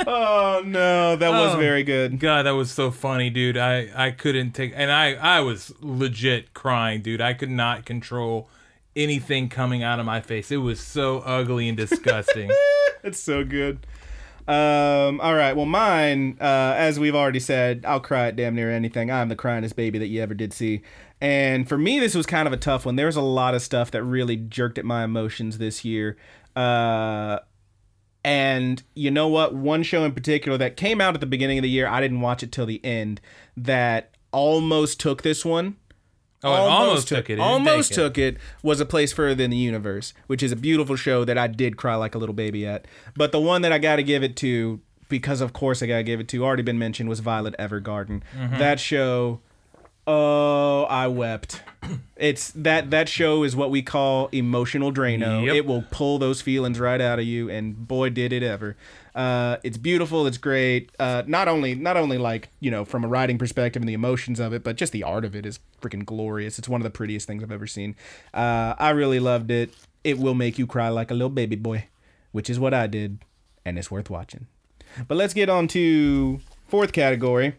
Oh 0.08 0.62
no, 0.66 1.16
that 1.16 1.30
was 1.32 1.56
Oh. 1.56 1.58
very 1.58 1.84
good. 1.84 2.20
God, 2.20 2.44
that 2.46 2.52
was 2.52 2.70
so 2.72 2.92
funny, 2.92 3.30
dude. 3.30 3.58
I 3.58 3.90
I 3.96 4.12
couldn't 4.12 4.52
take, 4.52 4.74
and 4.76 4.92
I 4.92 5.14
I 5.14 5.40
was 5.40 5.74
legit 5.82 6.54
crying, 6.54 7.02
dude. 7.02 7.22
I 7.22 7.34
could 7.34 7.50
not 7.50 7.86
control 7.86 8.50
anything 8.96 9.50
coming 9.50 9.84
out 9.84 10.00
of 10.00 10.06
my 10.06 10.22
face. 10.22 10.52
It 10.52 10.58
was 10.58 10.80
so 10.80 11.20
ugly 11.20 11.68
and 11.68 11.78
disgusting. 11.78 12.52
It's 13.04 13.20
so 13.20 13.44
good. 13.44 13.86
Um, 14.48 15.20
all 15.22 15.34
right, 15.34 15.56
well, 15.56 15.66
mine, 15.66 16.38
uh, 16.40 16.76
as 16.78 17.00
we've 17.00 17.16
already 17.16 17.40
said, 17.40 17.84
I'll 17.88 18.00
cry 18.00 18.28
at 18.28 18.36
damn 18.36 18.54
near 18.54 18.72
anything. 18.72 19.10
I'm 19.10 19.30
the 19.30 19.36
cryingest 19.36 19.76
baby 19.76 19.98
that 19.98 20.08
you 20.08 20.22
ever 20.22 20.36
did 20.36 20.54
see. 20.54 20.82
And 21.20 21.68
for 21.68 21.78
me, 21.78 22.00
this 22.00 22.14
was 22.14 22.26
kind 22.26 22.48
of 22.48 22.54
a 22.54 22.58
tough 22.58 22.86
one. 22.86 22.96
There 22.96 23.08
was 23.08 23.16
a 23.16 23.22
lot 23.22 23.56
of 23.56 23.62
stuff 23.62 23.90
that 23.92 24.04
really 24.04 24.36
jerked 24.36 24.78
at 24.78 24.86
my 24.86 25.04
emotions 25.04 25.58
this 25.58 25.84
year. 25.84 26.18
Uh, 26.56 27.40
and 28.24 28.84
you 28.94 29.10
know 29.10 29.28
what? 29.28 29.56
One 29.56 29.82
show 29.82 30.04
in 30.04 30.12
particular 30.12 30.58
that 30.60 30.78
came 30.78 31.02
out 31.02 31.16
at 31.16 31.22
the 31.22 31.28
beginning 31.28 31.58
of 31.58 31.64
the 31.64 31.70
year, 31.70 31.88
I 31.88 32.02
didn't 32.02 32.22
watch 32.22 32.44
it 32.44 32.52
till 32.52 32.66
the 32.66 32.84
end, 32.86 33.22
that 33.58 34.16
almost 34.32 35.00
took 35.00 35.24
this 35.24 35.44
one. 35.44 35.78
Oh, 36.44 36.54
it 36.54 36.58
almost 36.70 37.08
took 37.08 37.30
it. 37.30 37.34
It 37.34 37.40
Almost 37.40 37.92
it. 37.92 37.96
took 37.96 38.18
it. 38.18 38.38
Was 38.62 38.80
a 38.80 38.86
place 38.86 39.12
further 39.12 39.36
than 39.36 39.52
the 39.52 39.58
universe, 39.58 40.14
which 40.28 40.44
is 40.44 40.52
a 40.52 40.56
beautiful 40.56 40.96
show 40.96 41.26
that 41.26 41.38
I 41.38 41.48
did 41.48 41.76
cry 41.78 41.96
like 41.96 42.14
a 42.14 42.18
little 42.18 42.36
baby 42.36 42.68
at. 42.68 42.86
But 43.16 43.32
the 43.32 43.40
one 43.40 43.62
that 43.64 43.72
I 43.72 43.80
got 43.80 43.96
to 43.96 44.04
give 44.04 44.22
it 44.24 44.36
to, 44.38 44.80
because 45.10 45.42
of 45.42 45.54
course 45.54 45.82
I 45.82 45.88
got 45.88 45.98
to 45.98 46.04
give 46.04 46.20
it 46.20 46.28
to, 46.30 46.44
already 46.46 46.62
been 46.64 46.78
mentioned, 46.78 47.10
was 47.10 47.20
Violet 47.20 47.56
Evergarden. 47.58 48.22
Mm-hmm. 48.38 48.58
That 48.60 48.80
show 48.80 49.40
Oh, 50.08 50.84
I 50.84 51.08
wept. 51.08 51.62
It's 52.18 52.52
that 52.52 52.92
that 52.92 53.10
show 53.10 53.44
is 53.44 53.58
what 53.58 53.70
we 53.70 53.82
call 53.82 54.30
emotional 54.32 54.94
Drano. 54.94 55.46
Yep. 55.46 55.54
It 55.56 55.66
will 55.66 55.84
pull 55.92 56.18
those 56.18 56.40
feelings 56.42 56.80
right 56.80 57.02
out 57.02 57.20
of 57.20 57.26
you, 57.26 57.50
and 57.50 57.88
boy, 57.90 58.10
did 58.10 58.32
it 58.32 58.42
ever. 58.42 58.78
Uh, 59.16 59.58
it's 59.64 59.78
beautiful. 59.78 60.28
It's 60.28 60.38
great. 60.38 60.92
Uh, 61.00 61.24
not 61.26 61.48
only 61.48 61.74
not 61.74 61.96
only 61.96 62.18
like 62.18 62.50
you 62.60 62.70
know 62.70 62.84
from 62.84 63.06
a 63.06 63.08
writing 63.08 63.38
perspective 63.38 63.82
and 63.82 63.88
the 63.88 63.94
emotions 63.94 64.42
of 64.42 64.54
it, 64.54 64.64
but 64.64 64.76
just 64.76 64.92
the 64.92 65.04
art 65.04 65.24
of 65.24 65.36
it 65.36 65.46
is 65.46 65.60
freaking 65.82 66.06
glorious. 66.06 66.60
It's 66.60 66.68
one 66.68 66.82
of 66.82 66.84
the 66.84 66.90
prettiest 66.92 67.26
things 67.26 67.42
I've 67.42 67.52
ever 67.52 67.66
seen. 67.68 67.96
Uh, 68.34 68.76
I 68.78 68.90
really 68.90 69.22
loved 69.22 69.50
it. 69.52 69.74
It 70.04 70.20
will 70.20 70.34
make 70.34 70.60
you 70.60 70.68
cry 70.68 70.90
like 70.90 71.12
a 71.12 71.14
little 71.14 71.30
baby 71.30 71.56
boy, 71.56 71.88
which 72.34 72.50
is 72.50 72.60
what 72.60 72.74
I 72.74 72.88
did, 72.88 73.20
and 73.64 73.80
it's 73.80 73.90
worth 73.90 74.10
watching. 74.10 74.48
But 75.08 75.16
let's 75.16 75.34
get 75.34 75.50
on 75.50 75.70
to 75.70 76.42
fourth 76.68 76.92
category. 76.92 77.56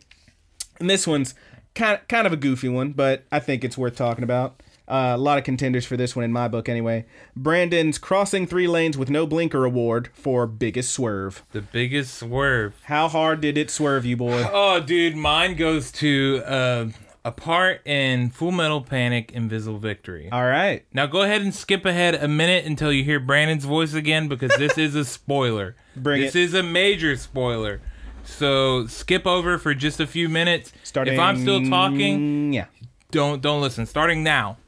And 0.79 0.91
this 0.91 1.07
one's 1.07 1.35
kind 1.75 2.01
kind 2.09 2.27
of 2.27 2.35
a 2.35 2.37
goofy 2.37 2.69
one, 2.69 2.93
but 2.93 3.25
I 3.33 3.39
think 3.41 3.65
it's 3.65 3.79
worth 3.79 3.97
talking 3.97 4.25
about. 4.25 4.63
Uh, 4.89 5.15
a 5.15 5.19
lot 5.19 5.37
of 5.37 5.45
contenders 5.45 5.85
for 5.85 5.97
this 5.97 6.15
one 6.15 6.25
in 6.25 6.33
my 6.33 6.47
book, 6.47 6.69
anyway. 6.69 7.05
Brandon's 7.35 7.99
crossing 7.99 8.47
three 8.47 8.69
lanes 8.69 8.97
with 8.97 9.11
no 9.11 9.27
blinker 9.27 9.65
award 9.65 10.11
for 10.13 10.47
biggest 10.47 10.93
swerve. 10.93 11.45
The 11.53 11.63
biggest 11.63 12.15
swerve. 12.15 12.75
How 12.85 13.09
hard 13.09 13.41
did 13.41 13.59
it 13.59 13.71
swerve 13.71 14.05
you, 14.05 14.17
boy? 14.17 14.45
Oh, 14.59 14.81
dude, 14.81 15.17
mine 15.17 15.55
goes 15.57 15.91
to 15.93 16.43
uh, 16.47 16.87
a 17.25 17.33
part 17.33 17.85
in 17.85 18.31
Full 18.31 18.53
Metal 18.53 18.81
Panic 18.81 19.33
Invisible 19.33 19.79
Victory. 19.79 20.29
All 20.31 20.45
right. 20.45 20.85
Now 20.93 21.07
go 21.07 21.23
ahead 21.23 21.43
and 21.43 21.53
skip 21.53 21.85
ahead 21.85 22.15
a 22.15 22.29
minute 22.29 22.65
until 22.65 22.93
you 22.93 23.03
hear 23.03 23.19
Brandon's 23.19 23.65
voice 23.65 23.95
again 23.95 24.29
because 24.29 24.57
this 24.57 24.79
is 24.79 24.95
a 24.95 25.05
spoiler. 25.05 25.75
Bring 25.97 26.23
this 26.23 26.37
it. 26.37 26.43
is 26.43 26.55
a 26.55 26.63
major 26.63 27.17
spoiler. 27.17 27.81
So 28.23 28.87
skip 28.87 29.27
over 29.27 29.59
for 29.59 29.75
just 29.75 29.99
a 29.99 30.07
few 30.07 30.29
minutes. 30.29 30.73
Starting. 30.85 31.15
If 31.15 31.21
I'm 31.21 31.41
still 31.41 31.65
talking, 31.65 32.53
yeah. 32.53 32.67
don't 33.11 33.43
don't 33.43 33.61
listen. 33.61 33.87
Starting 33.87 34.23
now. 34.23 34.59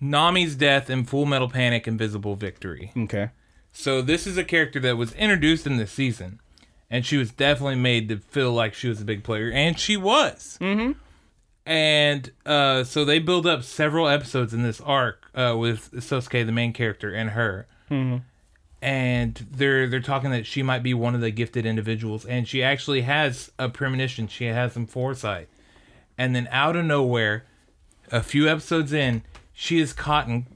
Nami's 0.00 0.56
death 0.56 0.88
in 0.88 1.04
Full 1.04 1.26
Metal 1.26 1.48
Panic 1.48 1.86
Invisible 1.86 2.36
Victory. 2.36 2.92
Okay. 2.96 3.30
So 3.72 4.02
this 4.02 4.26
is 4.26 4.36
a 4.36 4.44
character 4.44 4.80
that 4.80 4.96
was 4.96 5.12
introduced 5.12 5.66
in 5.66 5.76
this 5.76 5.92
season, 5.92 6.40
and 6.90 7.04
she 7.06 7.16
was 7.16 7.30
definitely 7.30 7.76
made 7.76 8.08
to 8.08 8.18
feel 8.18 8.52
like 8.52 8.74
she 8.74 8.88
was 8.88 9.00
a 9.00 9.04
big 9.04 9.22
player, 9.22 9.50
and 9.50 9.78
she 9.78 9.96
was. 9.96 10.58
Mm-hmm. 10.60 10.92
And 11.66 12.32
uh, 12.44 12.84
so 12.84 13.04
they 13.04 13.18
build 13.18 13.46
up 13.46 13.62
several 13.62 14.08
episodes 14.08 14.52
in 14.52 14.62
this 14.62 14.80
arc 14.80 15.30
uh, 15.34 15.54
with 15.56 15.92
Sosuke, 15.92 16.44
the 16.44 16.52
main 16.52 16.72
character, 16.72 17.12
and 17.12 17.30
her. 17.30 17.66
Mm-hmm. 17.90 18.24
And 18.82 19.46
they're 19.50 19.86
they're 19.86 20.00
talking 20.00 20.30
that 20.30 20.46
she 20.46 20.62
might 20.62 20.82
be 20.82 20.94
one 20.94 21.14
of 21.14 21.20
the 21.20 21.30
gifted 21.30 21.66
individuals, 21.66 22.24
and 22.24 22.48
she 22.48 22.62
actually 22.62 23.02
has 23.02 23.52
a 23.58 23.68
premonition. 23.68 24.26
She 24.26 24.46
has 24.46 24.72
some 24.72 24.86
foresight, 24.86 25.48
and 26.16 26.34
then 26.34 26.48
out 26.50 26.76
of 26.76 26.86
nowhere, 26.86 27.44
a 28.10 28.22
few 28.22 28.48
episodes 28.48 28.92
in, 28.92 29.22
she 29.60 29.78
is 29.78 29.92
caught 29.92 30.26
and 30.26 30.46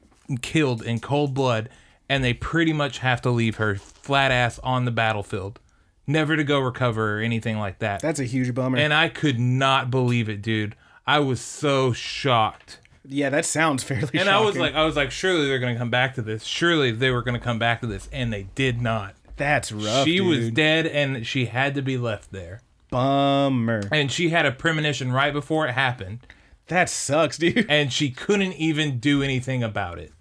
killed 0.40 0.82
in 0.82 0.98
cold 0.98 1.34
blood, 1.34 1.68
and 2.08 2.24
they 2.24 2.32
pretty 2.32 2.72
much 2.72 2.98
have 3.00 3.20
to 3.20 3.30
leave 3.30 3.56
her 3.56 3.74
flat 3.74 4.30
ass 4.32 4.58
on 4.60 4.86
the 4.86 4.90
battlefield, 4.90 5.60
never 6.06 6.36
to 6.36 6.42
go 6.44 6.58
recover 6.58 7.18
or 7.18 7.20
anything 7.20 7.58
like 7.58 7.80
that. 7.80 8.00
That's 8.00 8.18
a 8.18 8.24
huge 8.24 8.54
bummer. 8.54 8.78
and 8.78 8.94
I 8.94 9.10
could 9.10 9.38
not 9.38 9.90
believe 9.90 10.30
it, 10.30 10.40
dude. 10.40 10.74
I 11.06 11.18
was 11.18 11.42
so 11.42 11.92
shocked. 11.92 12.80
yeah, 13.06 13.28
that 13.28 13.44
sounds 13.44 13.84
fairly. 13.84 14.18
And 14.18 14.30
I 14.30 14.40
was 14.40 14.56
like, 14.56 14.72
I 14.74 14.84
was 14.86 14.96
like, 14.96 15.10
surely 15.10 15.46
they're 15.46 15.58
gonna 15.58 15.76
come 15.76 15.90
back 15.90 16.14
to 16.14 16.22
this. 16.22 16.44
Surely 16.44 16.90
they 16.90 17.10
were 17.10 17.20
gonna 17.22 17.38
come 17.38 17.58
back 17.58 17.82
to 17.82 17.86
this, 17.86 18.08
and 18.10 18.32
they 18.32 18.44
did 18.54 18.80
not. 18.80 19.14
that's 19.36 19.70
rough. 19.70 20.06
she 20.06 20.22
was 20.22 20.50
dead, 20.50 20.86
and 20.86 21.26
she 21.26 21.44
had 21.44 21.74
to 21.74 21.82
be 21.82 21.98
left 21.98 22.32
there. 22.32 22.62
bummer. 22.88 23.82
And 23.92 24.10
she 24.10 24.30
had 24.30 24.46
a 24.46 24.52
premonition 24.52 25.12
right 25.12 25.32
before 25.34 25.66
it 25.66 25.72
happened, 25.72 26.20
That 26.68 26.88
sucks, 26.88 27.38
dude. 27.38 27.66
and 27.70 27.92
she 27.92 28.10
couldn't 28.10 28.54
even 28.54 28.98
do 28.98 29.22
anything 29.22 29.62
about 29.62 29.98
it. 29.98 30.12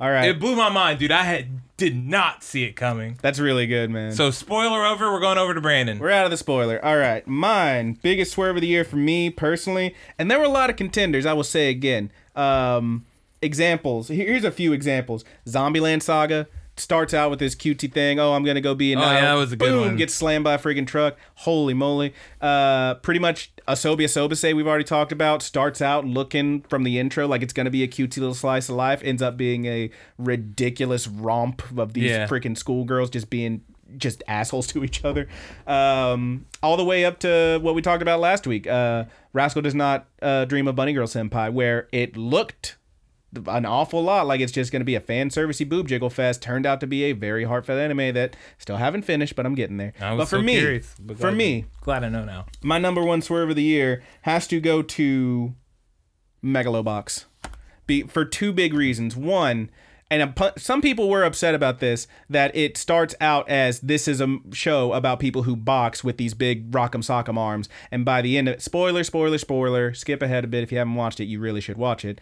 All 0.00 0.10
right. 0.10 0.30
It 0.30 0.40
blew 0.40 0.56
my 0.56 0.70
mind, 0.70 0.98
dude. 0.98 1.12
I 1.12 1.24
had 1.24 1.60
did 1.76 1.94
not 1.94 2.42
see 2.42 2.64
it 2.64 2.72
coming. 2.72 3.18
That's 3.20 3.38
really 3.38 3.66
good, 3.66 3.90
man. 3.90 4.12
So 4.12 4.30
spoiler 4.30 4.84
over. 4.86 5.12
We're 5.12 5.20
going 5.20 5.36
over 5.36 5.52
to 5.52 5.60
Brandon. 5.60 5.98
We're 5.98 6.10
out 6.10 6.24
of 6.24 6.30
the 6.30 6.38
spoiler. 6.38 6.82
All 6.82 6.96
right. 6.96 7.26
Mine, 7.26 7.98
biggest 8.02 8.32
swerve 8.32 8.56
of 8.56 8.62
the 8.62 8.66
year 8.66 8.84
for 8.84 8.96
me 8.96 9.28
personally. 9.28 9.94
And 10.18 10.30
there 10.30 10.38
were 10.38 10.46
a 10.46 10.50
lot 10.50 10.70
of 10.70 10.76
contenders, 10.76 11.26
I 11.26 11.34
will 11.34 11.44
say 11.44 11.68
again. 11.68 12.10
Um, 12.34 13.04
examples. 13.42 14.08
Here's 14.08 14.44
a 14.44 14.50
few 14.50 14.72
examples. 14.72 15.24
Zombieland 15.46 16.02
Saga 16.02 16.48
starts 16.80 17.14
out 17.14 17.30
with 17.30 17.38
this 17.38 17.54
cutesy 17.54 17.92
thing. 17.92 18.18
Oh, 18.18 18.32
I'm 18.32 18.42
going 18.44 18.54
to 18.56 18.60
go 18.60 18.74
be 18.74 18.92
a 18.92 18.98
Oh, 18.98 19.02
yeah, 19.02 19.20
that 19.20 19.34
was 19.34 19.52
a 19.52 19.56
good 19.56 19.70
Boom, 19.70 19.80
one. 19.80 19.96
gets 19.96 20.14
slammed 20.14 20.44
by 20.44 20.54
a 20.54 20.58
freaking 20.58 20.86
truck. 20.86 21.16
Holy 21.36 21.74
moly. 21.74 22.14
Uh, 22.40 22.94
pretty 22.94 23.20
much 23.20 23.52
Asobi 23.68 24.00
Asobase, 24.00 24.54
we've 24.54 24.66
already 24.66 24.84
talked 24.84 25.12
about, 25.12 25.42
starts 25.42 25.80
out 25.80 26.04
looking 26.04 26.62
from 26.62 26.82
the 26.82 26.98
intro 26.98 27.26
like 27.28 27.42
it's 27.42 27.52
going 27.52 27.66
to 27.66 27.70
be 27.70 27.82
a 27.82 27.88
cutesy 27.88 28.18
little 28.18 28.34
slice 28.34 28.68
of 28.68 28.74
life. 28.76 29.00
Ends 29.04 29.22
up 29.22 29.36
being 29.36 29.66
a 29.66 29.90
ridiculous 30.18 31.06
romp 31.06 31.62
of 31.78 31.92
these 31.92 32.10
Yeah. 32.10 32.26
freaking 32.26 32.56
schoolgirls 32.56 33.10
just 33.10 33.30
being 33.30 33.62
just 33.96 34.22
assholes 34.28 34.66
to 34.68 34.84
each 34.84 35.04
other. 35.04 35.26
Um, 35.66 36.46
all 36.62 36.76
the 36.76 36.84
way 36.84 37.04
up 37.04 37.18
to 37.20 37.58
what 37.60 37.74
we 37.74 37.82
talked 37.82 38.02
about 38.02 38.20
last 38.20 38.46
week. 38.46 38.66
Uh, 38.66 39.04
Rascal 39.32 39.62
does 39.62 39.74
not 39.74 40.06
uh, 40.22 40.44
dream 40.44 40.68
of 40.68 40.76
Bunny 40.76 40.92
Girl 40.92 41.06
Senpai, 41.08 41.52
where 41.52 41.88
it 41.92 42.16
looked 42.16 42.76
an 43.46 43.64
awful 43.64 44.02
lot 44.02 44.26
like 44.26 44.40
it's 44.40 44.50
just 44.52 44.72
going 44.72 44.80
to 44.80 44.84
be 44.84 44.94
a 44.96 45.00
fan 45.00 45.28
servicey 45.30 45.68
boob 45.68 45.86
jiggle 45.88 46.10
fest. 46.10 46.42
Turned 46.42 46.66
out 46.66 46.80
to 46.80 46.86
be 46.86 47.04
a 47.04 47.12
very 47.12 47.44
heartfelt 47.44 47.78
anime 47.78 48.14
that 48.14 48.34
still 48.58 48.76
haven't 48.76 49.02
finished, 49.02 49.36
but 49.36 49.46
I'm 49.46 49.54
getting 49.54 49.76
there. 49.76 49.92
I 50.00 50.12
was 50.14 50.22
but 50.24 50.28
for 50.36 50.36
so 50.36 50.42
me, 50.42 50.58
curious, 50.58 50.94
but 50.98 51.16
for 51.16 51.22
glad- 51.28 51.36
me, 51.36 51.64
glad 51.80 52.04
I 52.04 52.08
know 52.08 52.24
now. 52.24 52.46
my 52.62 52.78
number 52.78 53.04
one 53.04 53.22
swerve 53.22 53.50
of 53.50 53.56
the 53.56 53.62
year 53.62 54.02
has 54.22 54.46
to 54.48 54.60
go 54.60 54.82
to 54.82 55.54
Megalobox. 56.44 57.24
Be 57.86 58.02
for 58.02 58.24
two 58.24 58.52
big 58.52 58.72
reasons. 58.74 59.16
One, 59.16 59.70
and 60.10 60.22
a, 60.22 60.52
some 60.58 60.80
people 60.80 61.08
were 61.08 61.24
upset 61.24 61.54
about 61.54 61.80
this 61.80 62.06
that 62.28 62.54
it 62.56 62.76
starts 62.76 63.14
out 63.20 63.48
as 63.48 63.80
this 63.80 64.08
is 64.08 64.20
a 64.20 64.38
show 64.52 64.92
about 64.92 65.20
people 65.20 65.42
who 65.44 65.54
box 65.56 66.02
with 66.02 66.16
these 66.16 66.34
big 66.34 66.70
rock'em 66.70 67.02
sock'em 67.04 67.36
arms, 67.38 67.68
and 67.90 68.04
by 68.04 68.22
the 68.22 68.38
end 68.38 68.48
of 68.48 68.54
it, 68.54 68.62
spoiler, 68.62 69.04
spoiler, 69.04 69.38
spoiler. 69.38 69.92
Skip 69.94 70.22
ahead 70.22 70.44
a 70.44 70.48
bit 70.48 70.62
if 70.62 70.72
you 70.72 70.78
haven't 70.78 70.94
watched 70.94 71.20
it. 71.20 71.24
You 71.24 71.40
really 71.40 71.60
should 71.60 71.76
watch 71.76 72.04
it. 72.04 72.20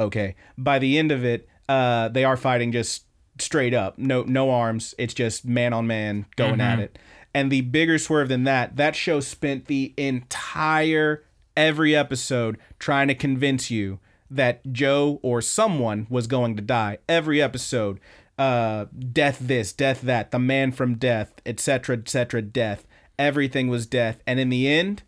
Okay, 0.00 0.34
by 0.56 0.78
the 0.78 0.98
end 0.98 1.12
of 1.12 1.24
it, 1.24 1.48
uh, 1.68 2.08
they 2.08 2.24
are 2.24 2.36
fighting 2.36 2.72
just 2.72 3.04
straight 3.38 3.74
up, 3.74 3.98
no 3.98 4.22
no 4.22 4.50
arms. 4.50 4.94
It's 4.98 5.14
just 5.14 5.44
man 5.44 5.72
on 5.72 5.86
man 5.86 6.26
going 6.36 6.60
at 6.60 6.78
it. 6.78 6.98
And 7.32 7.52
the 7.52 7.60
bigger 7.60 7.98
swerve 7.98 8.28
than 8.28 8.44
that, 8.44 8.76
that 8.76 8.96
show 8.96 9.20
spent 9.20 9.66
the 9.66 9.94
entire 9.96 11.24
every 11.56 11.94
episode 11.94 12.58
trying 12.78 13.08
to 13.08 13.14
convince 13.14 13.70
you 13.70 14.00
that 14.30 14.72
Joe 14.72 15.20
or 15.22 15.40
someone 15.42 16.06
was 16.08 16.26
going 16.26 16.56
to 16.56 16.62
die. 16.62 16.98
Every 17.08 17.42
episode, 17.42 18.00
uh, 18.38 18.86
death 19.12 19.38
this, 19.40 19.72
death 19.72 20.00
that, 20.02 20.30
the 20.30 20.38
man 20.38 20.72
from 20.72 20.96
death, 20.96 21.34
etc., 21.44 21.98
etc., 21.98 22.42
death. 22.42 22.86
Everything 23.18 23.68
was 23.68 23.86
death, 23.86 24.22
and 24.26 24.40
in 24.40 24.48
the 24.48 24.66
end, 24.66 25.02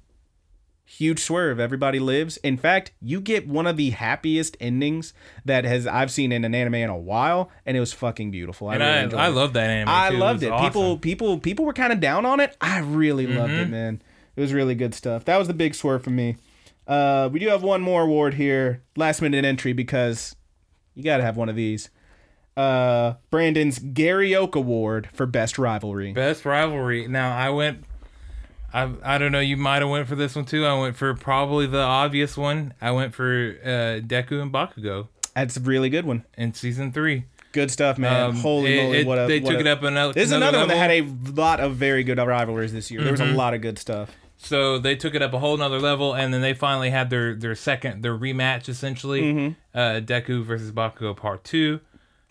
huge 0.96 1.18
swerve. 1.20 1.58
Everybody 1.58 1.98
lives. 1.98 2.36
In 2.38 2.56
fact, 2.56 2.92
you 3.00 3.20
get 3.20 3.48
one 3.48 3.66
of 3.66 3.76
the 3.76 3.90
happiest 3.90 4.56
endings 4.60 5.14
that 5.44 5.64
has 5.64 5.86
I've 5.86 6.10
seen 6.10 6.32
in 6.32 6.44
an 6.44 6.54
anime 6.54 6.74
in 6.74 6.90
a 6.90 6.96
while, 6.96 7.50
and 7.66 7.76
it 7.76 7.80
was 7.80 7.92
fucking 7.92 8.30
beautiful. 8.30 8.68
I 8.68 8.76
And 8.76 9.12
really 9.12 9.22
I, 9.22 9.26
I 9.26 9.28
it. 9.28 9.32
love 9.34 9.52
that 9.54 9.70
anime. 9.70 9.88
I 9.94 10.10
too. 10.10 10.16
loved 10.18 10.36
was 10.38 10.42
it. 10.44 10.52
awesome. 10.52 10.66
People, 10.70 10.98
people, 10.98 11.38
people 11.38 11.64
were 11.64 11.72
kind 11.72 11.92
of 11.92 12.00
down 12.00 12.26
on 12.26 12.40
it. 12.40 12.56
I 12.60 12.80
really 12.80 13.26
loved 13.26 13.52
Mm-hmm. 13.52 13.62
it, 13.62 13.68
man. 13.70 14.02
It 14.36 14.40
was 14.40 14.52
really 14.52 14.74
good 14.74 14.94
stuff. 14.94 15.24
That 15.26 15.38
was 15.38 15.48
the 15.48 15.54
big 15.54 15.74
swerve 15.74 16.02
for 16.04 16.10
me. 16.10 16.36
Uh, 16.86 17.28
we 17.32 17.38
do 17.38 17.48
have 17.48 17.62
one 17.62 17.80
more 17.80 18.02
award 18.02 18.34
here, 18.34 18.82
last 18.96 19.22
minute 19.22 19.44
entry 19.44 19.72
because 19.72 20.34
you 20.94 21.02
got 21.04 21.18
to 21.18 21.22
have 21.22 21.36
one 21.36 21.48
of 21.48 21.56
these. 21.56 21.90
Uh, 22.56 23.14
Brandon's 23.30 23.78
Gary 23.78 24.34
Oak 24.34 24.54
Award 24.56 25.08
for 25.14 25.24
best 25.26 25.58
rivalry. 25.58 26.12
Best 26.12 26.44
rivalry. 26.44 27.08
Now 27.08 27.34
I 27.36 27.48
went. 27.50 27.84
I 28.74 28.90
I 29.02 29.18
don't 29.18 29.32
know. 29.32 29.40
You 29.40 29.56
might 29.56 29.80
have 29.82 29.88
went 29.90 30.08
for 30.08 30.14
this 30.16 30.34
one 30.34 30.44
too. 30.44 30.64
I 30.66 30.78
went 30.78 30.96
for 30.96 31.12
probably 31.14 31.66
the 31.66 31.80
obvious 31.82 32.36
one. 32.36 32.74
I 32.80 32.90
went 32.92 33.14
for 33.14 33.56
uh, 33.62 34.00
Deku 34.00 34.40
and 34.42 34.52
Bakugo 34.52 35.08
That's 35.34 35.56
a 35.56 35.60
really 35.60 35.90
good 35.90 36.04
one. 36.06 36.24
in 36.36 36.54
season 36.54 36.92
three. 36.92 37.24
Good 37.52 37.70
stuff, 37.70 37.98
man. 37.98 38.30
Um, 38.30 38.36
Holy 38.36 38.78
it- 38.78 38.82
moly! 38.82 38.98
it- 39.00 39.06
what 39.06 39.18
a 39.18 39.26
they 39.26 39.40
what 39.40 39.50
took 39.50 39.58
a- 39.58 39.60
it 39.60 39.66
up 39.66 39.82
another. 39.82 40.12
This 40.14 40.24
is 40.26 40.32
another 40.32 40.58
one 40.58 40.68
that 40.68 40.76
had 40.78 40.90
a 40.90 41.02
lot 41.32 41.60
of 41.60 41.76
very 41.76 42.02
good 42.02 42.16
rivalries 42.18 42.72
this 42.72 42.90
year. 42.90 43.02
There 43.02 43.12
was 43.12 43.20
Mm-hmm. 43.20 43.34
a 43.34 43.36
lot 43.36 43.52
of 43.54 43.60
good 43.60 43.78
stuff. 43.78 44.10
So 44.38 44.78
they 44.78 44.96
took 44.96 45.14
it 45.14 45.22
up 45.22 45.32
a 45.34 45.38
whole 45.38 45.56
nother 45.56 45.78
level, 45.78 46.14
and 46.14 46.32
then 46.34 46.40
they 46.40 46.54
finally 46.54 46.90
had 46.90 47.10
their 47.10 47.34
their 47.34 47.54
second 47.54 48.02
their 48.02 48.16
rematch 48.16 48.68
essentially. 48.70 49.22
Mm-hmm. 49.22 49.78
Uh, 49.78 50.00
Deku 50.00 50.42
versus 50.42 50.72
Bakugo 50.72 51.14
Part 51.16 51.44
Two. 51.44 51.80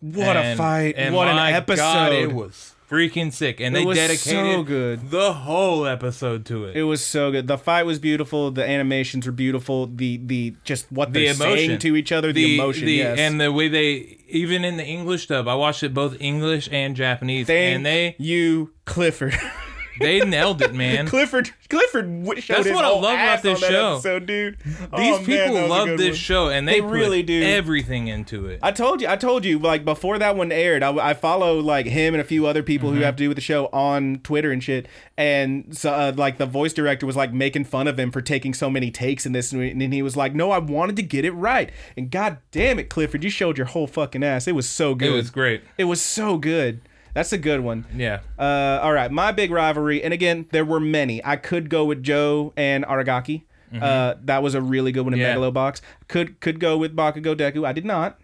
What 0.02 0.36
a 0.36 0.56
fight! 0.56 0.96
and 0.98 1.14
what 1.14 1.28
an 1.28 1.38
episode! 1.38 1.78
God, 1.84 2.14
it 2.14 2.34
was 2.34 2.74
freaking 2.92 3.32
sick, 3.32 3.60
and 3.62 3.76
It 3.76 3.86
they 3.88 3.94
dedicated 3.94 4.20
so 4.20 4.64
good. 4.64 5.10
the 5.10 5.32
whole 5.34 5.86
episode 5.86 6.46
to 6.48 6.66
it. 6.66 6.76
It 6.76 6.84
was 6.84 7.04
so 7.04 7.32
good. 7.32 7.48
The 7.48 7.58
fight 7.58 7.84
was 7.86 8.00
beautiful. 8.00 8.52
The 8.52 8.68
animations 8.68 9.26
were 9.26 9.32
beautiful. 9.32 9.88
The 9.88 10.18
the 10.18 10.56
just 10.64 10.92
what 10.92 11.14
the 11.14 11.26
they're 11.26 11.34
saying 11.34 11.80
to 11.80 11.96
each 11.96 12.12
other. 12.12 12.34
The, 12.34 12.56
emotion. 12.56 12.86
the- 12.86 12.94
yes. 12.94 13.18
and 13.20 13.40
the 13.40 13.52
way 13.52 13.68
they 13.70 14.18
even 14.28 14.64
in 14.66 14.78
the 14.78 14.86
English 14.86 15.28
dub, 15.28 15.48
I 15.48 15.56
watched 15.56 15.84
it 15.84 15.94
both 15.94 16.18
English 16.20 16.68
and 16.72 16.96
Japanese, 16.96 17.48
Thank 17.48 17.76
and 17.78 17.86
they 17.86 18.16
you, 18.20 18.72
Clifford. 18.86 19.36
They 20.02 20.20
nailed 20.26 20.62
it, 20.62 20.74
man. 20.74 21.08
Clifford 21.08 21.52
Clifford 21.70 22.06
showed 22.44 22.56
That's 22.58 22.68
his 22.68 22.76
what 22.76 22.84
I 22.86 22.88
whole 22.90 23.02
love 23.02 23.14
about 23.14 23.28
ass 23.28 23.42
this 23.42 23.56
on 23.56 23.62
that 23.62 23.72
show. 23.72 23.94
episode, 23.94 24.26
dude. 24.26 24.58
These 24.64 24.76
Oh, 24.92 24.98
man, 25.18 25.26
people 25.26 25.54
that 25.56 25.62
was 25.62 25.62
a 25.64 25.68
love 25.68 25.88
good 25.88 26.00
this 26.00 26.08
one. 26.10 26.16
show, 26.16 26.50
and 26.50 26.68
they, 26.68 26.74
They 26.76 26.82
put 26.82 26.90
really 26.92 27.24
do. 27.24 27.42
everything 27.44 28.08
into 28.08 28.48
it. 28.48 28.60
I 28.62 28.72
told 28.72 29.02
you, 29.02 29.08
I 29.08 29.16
told 29.16 29.46
you, 29.46 29.60
like 29.60 29.86
before 29.86 30.18
that 30.20 30.36
one 30.36 30.52
aired, 30.52 30.84
I, 30.84 30.92
I 31.10 31.14
follow 31.14 31.60
like 31.60 31.86
him 31.86 32.14
and 32.14 32.22
a 32.22 32.26
few 32.26 32.46
other 32.46 32.64
people 32.64 32.90
Mm-hmm. 32.90 32.98
who 33.00 33.04
have 33.06 33.16
to 33.16 33.24
do 33.24 33.28
with 33.30 33.36
the 33.38 33.42
show 33.42 33.68
on 33.68 34.20
Twitter 34.24 34.52
and 34.52 34.64
shit. 34.64 34.88
And 35.18 35.78
so, 35.78 35.92
uh, 35.92 36.14
like, 36.16 36.38
the 36.40 36.46
voice 36.46 36.74
director 36.74 37.06
was 37.06 37.16
like 37.16 37.32
making 37.34 37.66
fun 37.66 37.88
of 37.88 38.00
him 38.00 38.12
for 38.12 38.22
taking 38.22 38.54
so 38.54 38.70
many 38.70 38.90
takes 38.92 39.26
in 39.26 39.34
this, 39.34 39.52
and 39.52 39.80
then 39.82 39.92
he 39.92 40.02
was 40.02 40.18
like, 40.18 40.34
"No, 40.34 40.52
I 40.52 40.58
wanted 40.58 40.96
to 40.96 41.04
get 41.04 41.26
it 41.26 41.32
right." 41.32 41.70
And 41.96 42.10
god 42.10 42.38
damn 42.52 42.80
it, 42.80 42.90
Clifford, 42.90 43.24
you 43.24 43.30
showed 43.30 43.58
your 43.58 43.68
whole 43.68 43.88
fucking 43.88 44.24
ass. 44.24 44.48
It 44.48 44.56
was 44.56 44.68
so 44.68 44.96
good. 44.96 45.10
it 45.10 45.14
was 45.16 45.30
great. 45.30 45.62
It 45.78 45.84
was 45.86 46.02
so 46.02 46.38
good. 46.38 46.82
That's 47.14 47.34
a 47.34 47.38
good 47.38 47.60
one. 47.62 47.86
Yeah. 47.96 48.20
Uh, 48.40 48.80
all 48.82 48.94
right, 48.94 49.12
my 49.12 49.32
big 49.32 49.52
rivalry, 49.52 50.02
and 50.04 50.14
again, 50.14 50.46
there 50.52 50.66
were 50.66 50.80
many. 50.80 51.24
I 51.26 51.36
could 51.36 51.70
go 51.70 51.86
with 51.86 52.02
Joe 52.04 52.54
and 52.56 52.86
Aragaki. 52.86 53.44
Uh, 53.82 54.16
that 54.26 54.44
was 54.44 54.54
a 54.54 54.62
really 54.62 54.92
good 54.92 55.02
one 55.06 55.14
in 55.14 55.20
Mm-hmm. 55.20 55.42
Yeah. 55.42 55.50
Megalobox. 55.50 55.80
Could 56.10 56.42
could 56.42 56.60
go 56.60 56.78
with 56.78 56.94
Bakugo 56.96 57.36
Deku. 57.36 57.66
I 57.66 57.72
did 57.72 57.86
not. 57.86 58.20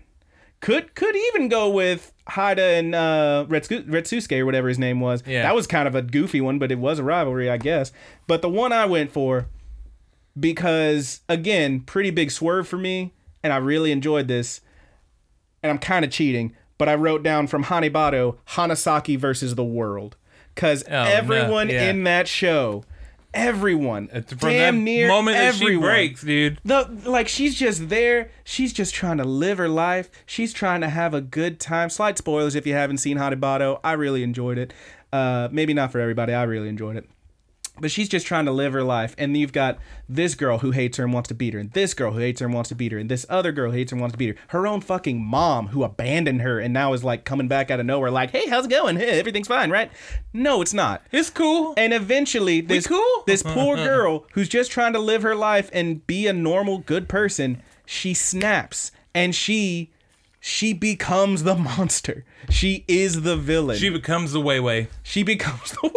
Could 0.59 0.93
could 0.95 1.15
even 1.15 1.47
go 1.47 1.69
with 1.69 2.11
Haida 2.27 2.61
and 2.61 2.93
uh, 2.93 3.45
Retsu- 3.47 3.85
Retsusuke 3.87 4.37
or 4.39 4.45
whatever 4.45 4.67
his 4.67 4.77
name 4.79 4.99
was. 4.99 5.23
Yeah. 5.25 5.43
That 5.43 5.55
was 5.55 5.65
kind 5.67 5.87
of 5.87 5.95
a 5.95 6.01
goofy 6.01 6.41
one, 6.41 6.59
but 6.59 6.69
it 6.71 6.79
was 6.79 6.99
a 6.99 7.03
rivalry, 7.03 7.49
I 7.49 7.55
guess. 7.57 7.93
But 8.27 8.41
the 8.41 8.49
one 8.49 8.73
I 8.73 8.85
went 8.85 9.11
for, 9.13 9.47
because 10.39 11.21
again, 11.29 11.81
pretty 11.81 12.09
big 12.11 12.31
swerve 12.31 12.67
for 12.67 12.77
me, 12.77 13.13
and 13.43 13.53
I 13.53 13.57
really 13.57 13.91
enjoyed 13.91 14.27
this. 14.27 14.61
And 15.63 15.71
I'm 15.71 15.79
kind 15.79 16.05
of 16.05 16.11
cheating, 16.11 16.55
but 16.77 16.87
I 16.89 16.95
wrote 16.95 17.23
down 17.23 17.47
from 17.47 17.65
Hanebado 17.65 18.37
Hanesaki 18.49 19.17
versus 19.17 19.55
the 19.55 19.63
world, 19.63 20.15
because 20.55 20.83
Oh, 20.87 20.91
no, 20.91 21.03
everyone 21.03 21.69
yeah. 21.69 21.89
in 21.89 22.03
that 22.05 22.27
show, 22.27 22.83
everyone, 23.33 24.09
It's 24.13 24.33
from 24.33 24.49
damn 24.49 24.77
that 24.77 24.81
near 24.83 25.07
moment 25.07 25.37
that 25.37 25.45
everyone, 25.55 25.83
she 25.83 25.87
breaks, 25.87 26.21
dude. 26.21 26.59
the 26.65 26.89
like 27.05 27.27
she's 27.27 27.55
just 27.55 27.89
there. 27.89 28.31
She's 28.43 28.73
just 28.73 28.93
trying 28.93 29.17
to 29.17 29.23
live 29.23 29.57
her 29.57 29.69
life. 29.69 30.09
She's 30.25 30.53
trying 30.53 30.81
to 30.81 30.89
have 30.89 31.13
a 31.13 31.21
good 31.21 31.59
time. 31.59 31.89
Slight 31.89 32.17
spoilers 32.17 32.55
if 32.55 32.65
you 32.65 32.73
haven't 32.73 32.97
seen 32.97 33.17
Hanebado. 33.17 33.79
I 33.83 33.93
really 33.93 34.23
enjoyed 34.23 34.57
it. 34.57 34.73
Uh, 35.13 35.47
maybe 35.51 35.73
not 35.73 35.91
for 35.91 35.99
everybody. 35.99 36.33
I 36.33 36.43
really 36.43 36.69
enjoyed 36.69 36.97
it. 36.97 37.09
But 37.79 37.91
she's 37.91 38.09
just 38.09 38.25
trying 38.25 38.45
to 38.45 38.51
live 38.51 38.73
her 38.73 38.83
life. 38.83 39.15
And 39.17 39.35
you've 39.37 39.53
got 39.53 39.77
this 40.09 40.35
girl 40.35 40.59
who 40.59 40.71
hates 40.71 40.97
her 40.97 41.03
and 41.03 41.13
wants 41.13 41.29
to 41.29 41.35
beat 41.35 41.53
her, 41.53 41.59
and 41.59 41.71
this 41.71 41.93
girl 41.93 42.11
who 42.11 42.19
hates 42.19 42.39
her 42.39 42.45
and 42.45 42.55
wants 42.55 42.69
to 42.69 42.75
beat 42.75 42.91
her, 42.91 42.97
and 42.97 43.09
this 43.09 43.25
other 43.29 43.51
girl 43.51 43.71
who 43.71 43.77
hates 43.77 43.91
her 43.91 43.95
and 43.95 44.01
wants 44.01 44.13
to 44.13 44.17
beat 44.17 44.35
her. 44.35 44.41
Her 44.49 44.67
own 44.67 44.81
fucking 44.81 45.23
mom 45.23 45.67
who 45.67 45.83
abandoned 45.83 46.41
her 46.41 46.59
and 46.59 46.73
now 46.73 46.93
is 46.93 47.03
like 47.03 47.25
coming 47.25 47.47
back 47.47 47.69
out 47.69 47.79
of 47.79 47.85
nowhere, 47.85 48.11
like, 48.11 48.31
hey, 48.31 48.47
how's 48.47 48.65
it 48.65 48.71
going? 48.71 48.97
Hey, 48.97 49.19
everything's 49.19 49.47
fine, 49.47 49.69
right? 49.69 49.91
No, 50.33 50.61
it's 50.61 50.73
not. 50.73 51.03
It's 51.11 51.29
cool. 51.29 51.73
And 51.77 51.93
eventually, 51.93 52.61
this 52.61 52.87
cool? 52.87 53.23
this 53.25 53.43
poor 53.43 53.75
girl 53.75 54.25
who's 54.33 54.49
just 54.49 54.71
trying 54.71 54.93
to 54.93 54.99
live 54.99 55.21
her 55.23 55.35
life 55.35 55.69
and 55.73 56.05
be 56.07 56.27
a 56.27 56.33
normal, 56.33 56.79
good 56.79 57.07
person, 57.07 57.61
she 57.85 58.13
snaps 58.13 58.91
and 59.13 59.33
she 59.33 59.91
she 60.39 60.73
becomes 60.73 61.43
the 61.43 61.55
monster. 61.55 62.23
She 62.49 62.85
is 62.87 63.23
the 63.23 63.35
villain. 63.35 63.77
She 63.77 63.89
becomes 63.89 64.31
the 64.31 64.39
way 64.39 64.59
way. 64.59 64.87
she 65.03 65.23
becomes 65.23 65.71
the 65.81 65.87
way. 65.87 65.96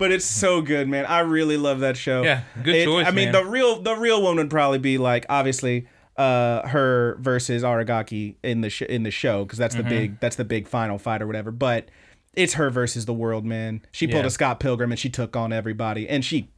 But 0.00 0.10
it's 0.10 0.24
so 0.24 0.60
good, 0.62 0.88
man. 0.88 1.06
I 1.06 1.20
really 1.20 1.56
love 1.56 1.78
that 1.80 1.96
show. 1.96 2.22
Yeah, 2.24 2.40
good 2.64 2.74
It- 2.74 2.84
choice, 2.86 3.06
I 3.06 3.12
mean, 3.12 3.30
man. 3.30 3.44
the 3.44 3.48
real 3.48 3.80
the 3.80 3.94
real 3.94 4.20
one 4.22 4.34
would 4.36 4.50
probably 4.50 4.78
be 4.78 4.98
like 4.98 5.26
obviously 5.28 5.86
uh 6.16 6.66
her 6.68 7.16
versus 7.20 7.62
Aragaki 7.62 8.34
in 8.42 8.62
the 8.62 8.68
sh- 8.70 8.82
in 8.82 9.04
the 9.04 9.10
show 9.12 9.44
because 9.44 9.58
that's 9.58 9.74
the 9.76 9.82
Mm-hmm. 9.82 9.88
big 9.90 10.20
that's 10.20 10.34
the 10.36 10.44
big 10.44 10.66
final 10.66 10.98
fight 10.98 11.22
or 11.22 11.26
whatever. 11.28 11.50
But 11.52 11.88
it's 12.34 12.54
her 12.54 12.70
versus 12.70 13.04
the 13.06 13.12
world, 13.14 13.44
man. 13.44 13.82
She 13.92 14.06
pulled 14.08 14.22
Yeah. 14.24 14.28
a 14.28 14.30
Scott 14.30 14.58
Pilgrim 14.58 14.90
and 14.90 14.98
she 14.98 15.08
took 15.10 15.36
on 15.36 15.52
everybody, 15.52 16.08
and 16.08 16.24
she 16.24 16.48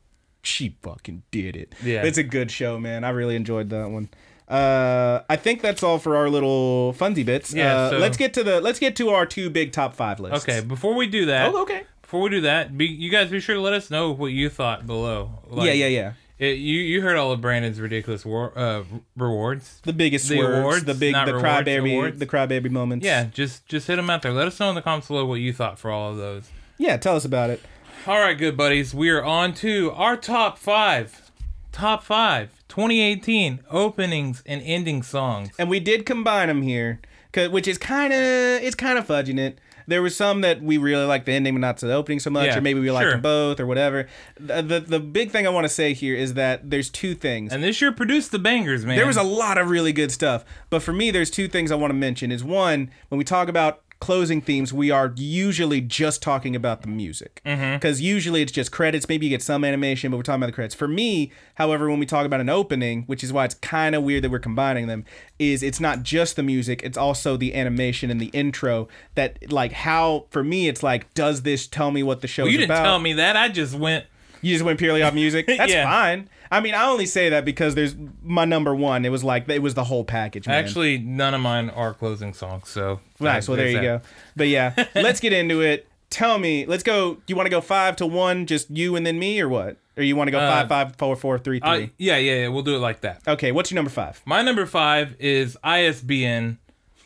she 0.43 0.77
fucking 0.83 1.23
did 1.31 1.55
it. 1.57 1.75
Yeah. 1.85 2.03
it's 2.05 2.19
a 2.19 2.23
good 2.25 2.51
show, 2.51 2.79
man. 2.79 3.05
I 3.05 3.11
really 3.11 3.37
enjoyed 3.37 3.71
that 3.71 3.91
one. 3.91 4.09
Uh, 4.49 5.23
I 5.31 5.37
think 5.37 5.63
that's 5.63 5.83
all 5.83 5.99
for 5.99 6.17
our 6.17 6.29
little 6.29 6.93
funsy 6.99 7.25
bits. 7.25 7.55
Yeah, 7.55 7.75
uh, 7.77 7.91
so- 7.91 7.99
let's 7.99 8.17
get 8.17 8.35
to 8.35 8.45
the 8.45 8.61
let's 8.61 8.79
get 8.79 8.97
to 8.97 9.11
our 9.11 9.25
two 9.27 9.51
big 9.51 9.73
top 9.73 9.95
five 9.95 10.21
lists. 10.21 10.47
Okay, 10.49 10.61
before 10.61 10.95
we 10.95 11.07
do 11.07 11.27
that, 11.27 11.55
Oh, 11.55 11.63
okay. 11.63 11.83
Before 12.13 12.25
we 12.25 12.29
do 12.29 12.43
that, 12.43 12.77
be, 12.77 12.85
you 12.85 13.11
guys 13.11 13.31
be 13.31 13.41
sure 13.41 13.55
to 13.55 13.61
let 13.63 13.73
us 13.73 13.91
know 13.91 14.11
what 14.11 14.33
you 14.33 14.51
thought 14.51 14.87
below. 14.87 15.31
Like, 15.47 15.69
yeah, 15.69 15.73
yeah, 15.73 15.87
yeah. 15.87 16.13
It, 16.39 16.59
you 16.59 16.79
you 16.81 17.01
heard 17.01 17.17
all 17.17 17.33
of 17.33 17.41
Brandon's 17.41 17.81
ridiculous 17.81 18.23
war, 18.27 18.53
uh, 18.55 18.83
rewards. 19.17 19.81
The 19.85 19.95
biggest 19.95 20.29
The 20.29 20.41
awards, 20.41 20.85
the 20.85 20.93
big, 20.93 21.15
the 21.15 21.33
rewards, 21.33 21.43
crybaby, 21.43 21.91
awards. 21.93 22.19
the 22.19 22.27
crybaby 22.27 22.71
moments. 22.71 23.07
Yeah, 23.07 23.29
just 23.33 23.65
just 23.67 23.87
hit 23.87 23.97
them 23.97 24.11
out 24.11 24.21
there. 24.21 24.33
Let 24.35 24.47
us 24.47 24.61
know 24.61 24.69
in 24.69 24.75
the 24.75 24.83
comments 24.83 25.09
below 25.09 25.25
what 25.25 25.37
you 25.37 25.55
thought 25.55 25.79
for 25.79 25.91
all 25.91 26.11
of 26.11 26.19
those. 26.19 26.51
yeah. 26.77 26.99
Tell 26.99 27.17
us 27.17 27.25
about 27.25 27.49
it. 27.49 27.63
All 28.07 28.21
right, 28.21 28.37
good 28.37 28.59
buddies. 28.59 28.93
We 28.93 29.09
are 29.09 29.25
on 29.25 29.55
to 29.55 29.91
our 29.93 30.19
top 30.19 30.59
five. 30.59 31.31
Top 31.71 32.05
five 32.05 32.51
2018 32.69 33.61
openings 33.71 34.43
and 34.45 34.61
ending 34.67 35.03
songs. 35.03 35.49
And 35.59 35.71
we 35.71 35.81
did 35.81 36.05
combine 36.05 36.49
them 36.49 36.61
here, 36.61 37.01
which 37.35 37.67
is 37.67 37.79
kind 37.79 38.13
of 38.13 38.19
it's 38.21 38.75
kind 38.77 38.99
of 38.99 39.07
fudging 39.07 39.39
it. 39.39 39.59
There 39.93 40.01
was 40.01 40.17
some 40.17 40.41
that 40.41 40.63
we 40.63 40.79
really 40.79 41.05
liked 41.05 41.27
the 41.27 41.33
ending, 41.33 41.53
but 41.55 41.61
not 41.61 41.77
to 41.79 41.87
the 41.87 41.93
opening 41.93 42.19
so 42.19 42.31
much, 42.31 42.47
Yeah, 42.47 42.57
or 42.57 42.61
maybe 42.63 42.81
we 42.81 42.91
liked 42.91 43.05
sure. 43.05 43.11
them 43.13 43.21
both, 43.21 43.61
or 43.61 43.67
whatever. 43.67 44.09
The, 44.41 44.63
the 44.63 44.81
the 44.81 45.01
big 45.01 45.31
thing 45.31 45.47
I 45.47 45.51
want 45.51 45.65
to 45.65 45.69
say 45.69 45.93
here 45.93 46.17
is 46.17 46.33
that 46.35 46.71
there's 46.71 46.89
two 46.89 47.15
things. 47.15 47.53
And 47.53 47.63
this 47.63 47.81
year 47.83 47.93
produced 47.93 48.33
the 48.33 48.39
bangers, 48.39 48.87
man. 48.87 48.97
There 48.97 49.07
was 49.07 49.19
a 49.19 49.23
lot 49.23 49.59
of 49.59 49.69
really 49.69 49.93
good 49.93 50.11
stuff, 50.11 50.45
but 50.71 50.83
for 50.83 50.95
me, 50.95 51.11
there's 51.11 51.31
two 51.31 51.47
things 51.47 51.71
I 51.71 51.75
want 51.75 51.91
to 51.91 51.95
mention. 51.99 52.33
Is 52.33 52.43
one 52.43 52.91
when 53.11 53.19
we 53.19 53.25
talk 53.25 53.49
about 53.49 53.83
closing 54.03 54.41
themes, 54.41 54.73
we 54.73 54.91
are 54.91 55.13
usually 55.15 55.81
just 55.81 56.23
talking 56.23 56.57
about 56.57 56.83
the 56.83 56.89
music 56.89 57.41
mm-hmm. 57.47 57.75
because 57.75 58.01
usually 58.01 58.43
it's 58.43 58.51
just 58.51 58.73
credits. 58.73 59.09
Maybe 59.09 59.27
you 59.27 59.31
get 59.31 59.43
some 59.43 59.65
animation, 59.65 60.11
but 60.11 60.17
we're 60.17 60.25
talking 60.25 60.41
about 60.41 60.47
the 60.47 60.53
credits. 60.53 60.75
For 60.75 60.89
me, 60.89 61.31
however, 61.55 61.89
when 61.89 62.01
we 62.01 62.07
talk 62.07 62.27
about 62.27 62.41
an 62.41 62.49
opening, 62.49 63.05
which 63.05 63.23
is 63.23 63.33
why 63.33 63.45
it's 63.45 63.55
kind 63.55 63.95
of 63.95 64.03
weird 64.03 64.25
that 64.25 64.31
we're 64.31 64.41
combining 64.41 64.89
them, 64.89 65.05
is 65.39 65.63
it's 65.63 65.79
not 65.79 66.03
just 66.03 66.35
the 66.35 66.43
music; 66.43 66.83
it's 66.83 66.99
also 66.99 67.37
the 67.37 67.55
animation 67.55 68.11
and 68.11 68.21
the 68.21 68.31
intro. 68.33 68.89
That 69.15 69.53
like 69.53 69.71
how 69.71 70.27
for 70.31 70.43
me, 70.43 70.67
it's 70.67 70.83
like, 70.83 71.15
does 71.15 71.43
this 71.43 71.69
tell 71.69 71.93
me 71.93 72.03
what 72.03 72.23
the 72.23 72.29
show's 72.29 72.51
you 72.51 72.59
didn't 72.59 72.73
about? 72.73 72.83
tell 72.83 72.99
me 72.99 73.13
that. 73.13 73.37
I 73.37 73.51
just 73.51 73.73
went. 73.73 74.07
You 74.43 74.53
just 74.55 74.65
went 74.65 74.79
purely 74.79 75.03
off 75.03 75.15
music. 75.15 75.47
That's 75.47 75.73
Yeah. 75.73 75.85
fine. 75.85 76.29
I 76.51 76.61
mean, 76.61 76.75
I 76.75 76.85
only 76.89 77.07
say 77.07 77.31
that 77.31 77.45
because 77.47 77.75
there's 77.75 77.95
my 78.23 78.45
number 78.45 78.75
one. 78.75 79.05
It 79.07 79.09
was 79.09 79.25
like 79.25 79.49
it 79.49 79.63
was 79.63 79.73
the 79.75 79.85
whole 79.85 80.05
package. 80.05 80.47
Man. 80.47 80.63
Actually, 80.63 80.99
none 80.99 81.33
of 81.33 81.41
mine 81.41 81.71
are 81.71 81.95
closing 81.95 82.35
songs. 82.35 82.69
So 82.69 83.01
nice. 83.21 83.49
Well, 83.49 83.57
there 83.57 83.69
you 83.69 83.75
that. 83.77 83.83
go. 83.83 84.01
But 84.37 84.49
yeah, 84.49 84.75
let's 84.95 85.21
get 85.21 85.33
into 85.33 85.63
it. 85.63 85.89
Tell 86.11 86.39
me, 86.39 86.67
let's 86.67 86.83
go. 86.83 87.15
Do 87.15 87.23
you 87.29 87.37
want 87.37 87.47
to 87.47 87.51
go 87.51 87.63
five 87.63 87.97
to 87.97 88.07
one, 88.07 88.45
just 88.45 88.71
you 88.71 88.97
and 88.97 89.07
then 89.07 89.19
me, 89.19 89.41
or 89.41 89.49
what? 89.49 89.79
Or 89.97 90.03
you 90.03 90.15
want 90.17 90.29
to 90.29 90.33
go 90.33 90.39
five, 90.41 90.69
five, 90.69 90.97
four, 90.97 91.17
four, 91.17 91.39
three, 91.39 91.59
three? 91.61 91.69
Uh, 91.85 91.87
yeah, 91.97 92.17
yeah, 92.19 92.35
yeah. 92.43 92.49
We'll 92.49 92.63
do 92.63 92.75
it 92.77 92.81
like 92.81 93.01
that. 93.03 93.23
okay, 93.27 93.51
what's 93.53 93.71
your 93.71 93.77
number 93.77 93.91
five? 93.91 94.21
My 94.27 94.43
number 94.43 94.67
five 94.67 95.17
is 95.19 95.57
ISBN 95.65 96.59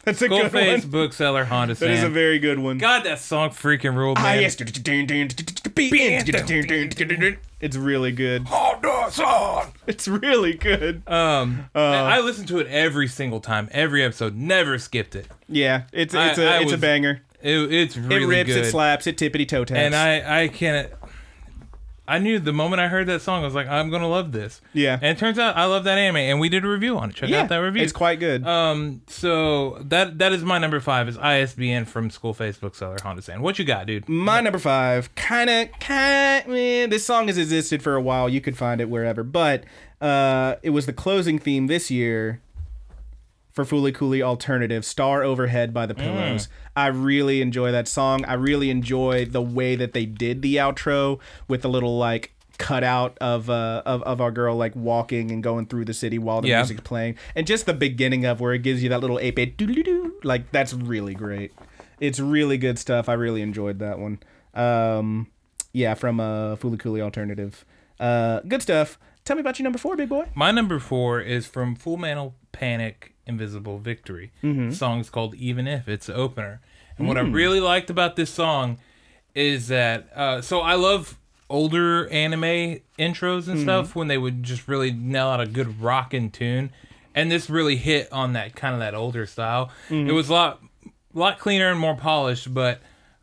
That's 0.07 0.23
a 0.23 0.29
good 0.29 0.51
Skullface 0.53 0.83
one. 0.83 0.91
Bookseller 0.91 1.45
Honda 1.45 1.75
That 1.75 1.91
is 1.91 2.03
a 2.05 2.09
very 2.09 2.39
good 2.39 2.59
one. 2.61 2.79
God, 2.79 3.05
that 3.05 3.19
song 3.19 3.51
freaking 3.51 3.95
ruled, 3.97 4.17
Ah, 4.19 4.23
man. 4.23 4.41
yes. 4.41 4.57
It's 7.61 7.77
really 7.77 8.13
good. 8.13 8.43
Honda 8.47 9.11
song. 9.11 9.73
It's 9.87 10.07
really 10.09 10.55
good. 10.55 11.03
Um, 11.07 11.69
Uh. 11.75 11.79
I 11.81 12.21
listened 12.21 12.49
to 12.49 12.59
it 12.59 12.67
every 12.69 13.09
single 13.09 13.41
time, 13.41 13.69
every 13.73 14.03
episode. 14.05 14.37
Never 14.37 14.79
skipped 14.79 15.15
it. 15.17 15.27
Yeah, 15.49 15.83
it's 15.93 16.15
it's 16.15 16.39
a 16.39 16.47
I 16.49 16.59
it's 16.61 16.71
a 16.73 16.75
was 16.75 16.81
banger. 16.81 17.23
It, 17.43 17.73
it's 17.73 17.97
really 17.97 18.25
It 18.25 18.27
rips, 18.27 18.51
good. 18.55 18.65
it 18.67 18.71
slaps, 18.71 19.07
it 19.07 19.17
tippity 19.17 19.47
toe 19.49 19.65
taps. 19.65 19.79
and 19.79 19.95
I 19.95 20.43
I 20.45 20.49
can't. 20.49 20.91
I 22.09 22.19
knew 22.19 22.39
the 22.39 22.53
moment 22.53 22.81
I 22.81 22.89
heard 22.89 23.07
that 23.09 23.23
song, 23.23 23.43
I 23.43 23.45
was 23.45 23.55
like, 23.55 23.69
I'm 23.69 23.91
gonna 23.91 24.09
love 24.09 24.33
this. 24.33 24.61
Yeah. 24.73 24.95
And 24.95 25.17
it 25.17 25.19
turns 25.19 25.39
out 25.39 25.57
I 25.57 25.65
love 25.65 25.85
that 25.85 25.99
anime, 25.99 26.17
and 26.17 26.41
we 26.41 26.49
did 26.49 26.65
a 26.65 26.69
review 26.69 26.97
on 26.99 27.11
it. 27.11 27.17
Check 27.17 27.29
yeah, 27.29 27.43
out 27.43 27.49
that 27.49 27.59
review. 27.59 27.83
it's 27.83 27.93
quite 27.93 28.21
good. 28.21 28.47
um. 28.47 29.03
So 29.09 29.79
that 29.83 30.19
that 30.19 30.33
is 30.33 30.43
my 30.43 30.59
number 30.59 30.81
five 30.81 31.09
is 31.09 31.19
ISBN 31.19 31.85
from 31.87 32.11
Skull-face 32.11 32.59
Bookseller 32.59 32.99
Honda 33.03 33.23
San. 33.23 33.43
What 33.43 33.59
you 33.59 33.65
got, 33.65 33.87
dude? 33.87 34.09
My 34.09 34.41
number 34.41 34.59
five, 34.59 35.15
kind 35.15 35.51
of, 35.51 35.69
kind. 35.81 36.93
This 36.93 37.05
song 37.05 37.29
has 37.29 37.39
existed 37.39 37.83
for 37.83 37.95
a 37.95 38.01
while. 38.01 38.29
You 38.29 38.41
could 38.41 38.57
find 38.57 38.81
it 38.81 38.89
wherever, 38.89 39.23
but 39.23 39.65
uh, 40.01 40.57
it 40.63 40.71
was 40.71 40.87
the 40.87 40.93
closing 40.93 41.39
theme 41.39 41.67
this 41.67 41.91
year 41.91 42.41
for 43.57 43.65
Fooly 43.65 43.93
Cooly 43.93 44.23
Alternative, 44.23 44.85
"Star 44.85 45.25
Overhead" 45.25 45.73
by 45.75 45.87
the 45.87 45.95
Mm. 45.95 45.99
Pillows. 45.99 46.49
I 46.77 46.89
really 46.89 47.41
enjoy 47.41 47.73
that 47.73 47.89
song. 47.89 48.25
I 48.27 48.35
really 48.35 48.69
enjoy 48.71 49.25
the 49.25 49.41
way 49.43 49.75
that 49.77 49.95
they 49.95 50.05
did 50.07 50.43
the 50.43 50.57
outro 50.57 51.19
with 51.49 51.63
the 51.63 51.69
little 51.69 51.97
like 51.99 52.33
cutout 52.59 53.19
of 53.21 53.51
uh 53.51 53.83
of, 53.85 54.03
of 54.05 54.19
our 54.21 54.31
girl 54.31 54.57
like 54.57 54.75
walking 54.77 55.31
and 55.31 55.43
going 55.43 55.67
through 55.67 55.85
the 55.85 55.93
city 55.93 56.19
while 56.19 56.41
the 56.41 56.49
Yeah. 56.49 56.59
music's 56.61 56.81
playing 56.83 57.17
and 57.35 57.47
just 57.47 57.67
the 57.67 57.75
beginning 57.75 58.25
of 58.25 58.41
where 58.41 58.55
it 58.55 58.63
gives 58.63 58.83
you 58.83 58.89
that 58.89 59.01
little 59.03 59.19
8-bit 59.19 59.59
doo-doo-doo, 59.59 60.15
like 60.25 60.51
that's 60.53 60.73
really 60.73 61.13
great 61.13 61.53
it's 62.01 62.19
really 62.19 62.57
good 62.57 62.79
stuff 62.79 63.11
i 63.11 63.13
really 63.13 63.43
enjoyed 63.43 63.79
that 63.81 63.99
one 63.99 64.19
um 64.55 65.27
yeah 65.75 65.93
from 65.93 66.19
uh 66.19 66.57
Fooly 66.57 66.79
Cooly 66.79 67.03
alternative 67.03 67.65
uh 68.01 68.41
good 68.49 68.63
stuff 68.63 68.99
tell 69.27 69.37
me 69.37 69.41
about 69.41 69.59
your 69.59 69.65
number 69.65 69.79
four 69.79 69.95
big 69.95 70.09
boy 70.09 70.25
My 70.35 70.51
number 70.51 70.79
four 70.79 71.21
is 71.21 71.47
from 71.47 71.75
Full 71.77 71.99
Metal 71.99 72.35
Panic 72.53 73.13
Invisible 73.27 73.79
Victory. 73.79 74.31
Mm-hmm. 74.43 74.70
The 74.70 74.74
song's 74.77 75.11
called 75.11 75.35
Even 75.35 75.66
If. 75.66 75.89
It's 75.89 76.07
the 76.07 76.14
opener. 76.14 76.61
And 76.99 77.07
what 77.09 77.16
I 77.18 77.22
Mm. 77.22 77.35
really 77.35 77.61
liked 77.61 77.91
about 77.91 78.16
this 78.16 78.31
song 78.31 78.79
is 79.35 79.68
that 79.68 80.09
uh, 80.16 80.41
so 80.41 80.61
I 80.61 80.74
love 80.74 81.18
older 81.51 82.09
anime 82.09 82.81
intros 82.99 83.49
and 83.49 83.61
stuff 83.61 83.91
Mm-hmm. 83.91 83.99
when 83.99 84.09
they 84.09 84.18
would 84.18 84.43
just 84.43 84.66
really 84.66 84.91
nail 84.93 85.29
out 85.29 85.41
a 85.41 85.47
good 85.47 85.81
rockin' 85.81 86.31
tune, 86.31 86.70
and 87.14 87.31
this 87.31 87.49
really 87.51 87.77
hit 87.77 88.11
on 88.12 88.33
that 88.33 88.55
kind 88.57 88.74
of 88.74 88.81
that 88.81 88.95
older 88.95 89.27
style. 89.27 89.70
Mm-hmm. 89.89 90.09
It 90.09 90.12
was 90.12 90.29
a 90.29 90.33
lot 90.33 90.62
lot 91.14 91.39
cleaner 91.39 91.70
and 91.70 91.79
more 91.81 91.97
polished, 91.97 92.53
but 92.53 92.81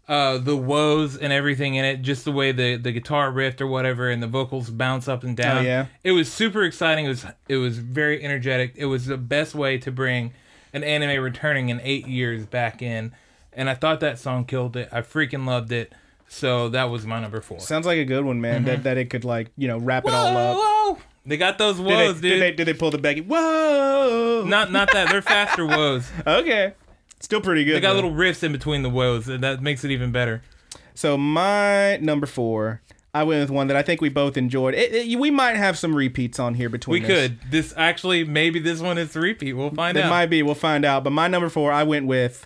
uh, 0.08 0.38
the 0.38 0.56
woes 0.56 1.16
and 1.16 1.32
everything 1.32 1.76
in 1.76 1.86
it, 1.86 2.02
just 2.02 2.26
the 2.26 2.32
way 2.32 2.52
the, 2.52 2.76
the 2.76 2.92
guitar 2.92 3.32
riff 3.32 3.60
or 3.62 3.68
whatever, 3.68 4.10
and 4.10 4.22
the 4.22 4.28
vocals 4.28 4.70
bounce 4.70 5.08
up 5.08 5.24
and 5.24 5.38
down. 5.38 5.60
Oh, 5.60 5.62
yeah? 5.62 5.86
it 6.04 6.12
was 6.12 6.32
super 6.32 6.64
exciting. 6.64 7.06
It 7.06 7.10
was 7.10 7.26
it 7.48 7.58
was 7.58 7.78
very 7.78 8.24
energetic. 8.24 8.74
It 8.76 8.86
was 8.86 9.06
the 9.06 9.18
best 9.18 9.56
way 9.56 9.78
to 9.78 9.92
bring 9.92 10.34
an 10.74 10.84
anime 10.84 11.24
returning 11.24 11.70
in 11.70 11.80
eight 11.84 12.08
years 12.08 12.46
back 12.46 12.82
in, 12.82 13.14
and 13.54 13.70
I 13.70 13.76
thought 13.76 14.00
that 14.02 14.20
song 14.20 14.46
killed 14.46 14.76
it. 14.76 14.90
I 14.92 15.02
freaking 15.02 15.46
loved 15.46 15.72
it. 15.72 15.94
So 16.28 16.68
that 16.70 16.86
was 16.86 17.06
my 17.06 17.20
number 17.22 17.42
four. 17.42 17.60
Sounds 17.60 17.86
like 17.86 18.00
a 18.00 18.06
good 18.06 18.26
one, 18.26 18.42
man. 18.42 18.66
That 18.66 18.84
that 18.84 18.98
it 18.98 19.10
could 19.10 19.24
like 19.24 19.52
you 19.56 19.68
know 19.68 19.78
wrap 19.78 20.06
it 20.06 20.14
all 20.14 20.36
up. 20.36 20.58
Whoa! 20.58 20.98
They 21.26 21.38
got 21.38 21.58
those 21.58 21.78
Did 21.78 21.86
woes, 21.86 22.20
they, 22.20 22.30
dude. 22.30 22.40
did 22.40 22.42
they 22.42 22.52
did 22.52 22.68
they 22.68 22.74
pull 22.74 22.92
the 22.92 22.98
Becky? 22.98 23.22
Whoa! 23.22 24.44
Not 24.46 24.72
not 24.72 24.92
that 24.94 25.10
they're 25.10 25.22
faster 25.22 25.66
woes. 25.68 26.10
okay. 26.26 26.74
Still 27.24 27.42
pretty 27.42 27.64
good. 27.64 27.76
They 27.76 27.80
got 27.80 27.90
though. 27.94 27.96
little 27.96 28.12
riffs 28.12 28.44
in 28.44 28.52
between 28.52 28.84
the 28.84 28.90
woes, 28.90 29.28
and 29.30 29.42
that 29.44 29.62
makes 29.62 29.84
it 29.84 29.92
even 29.92 30.12
better. 30.12 30.44
So 30.94 31.18
my 31.18 31.98
number 31.98 32.28
four, 32.28 32.82
I 33.14 33.24
went 33.24 33.40
with 33.42 33.50
one 33.50 33.68
that 33.68 33.78
I 33.78 33.82
think 33.82 34.02
we 34.02 34.10
both 34.10 34.36
enjoyed. 34.38 34.74
It, 34.76 34.94
it- 34.94 35.20
we 35.20 35.32
might 35.32 35.56
have 35.56 35.78
some 35.78 35.96
repeats 35.96 36.38
on 36.38 36.54
here 36.56 36.68
between. 36.70 37.02
We 37.02 37.08
us. 37.10 37.20
could. 37.22 37.40
This 37.50 37.74
actually, 37.78 38.26
maybe 38.26 38.60
this 38.60 38.82
one 38.82 38.98
is 38.98 39.16
a 39.16 39.22
repeat. 39.22 39.54
We'll 39.54 39.70
find 39.72 39.98
It 39.98 40.02
out. 40.02 40.08
It 40.08 40.10
might 40.10 40.26
be. 40.28 40.44
We'll 40.44 40.54
find 40.54 40.84
out. 40.84 41.04
But 41.04 41.12
my 41.12 41.28
number 41.30 41.50
four, 41.50 41.72
I 41.72 41.84
went 41.84 42.06
with 42.08 42.46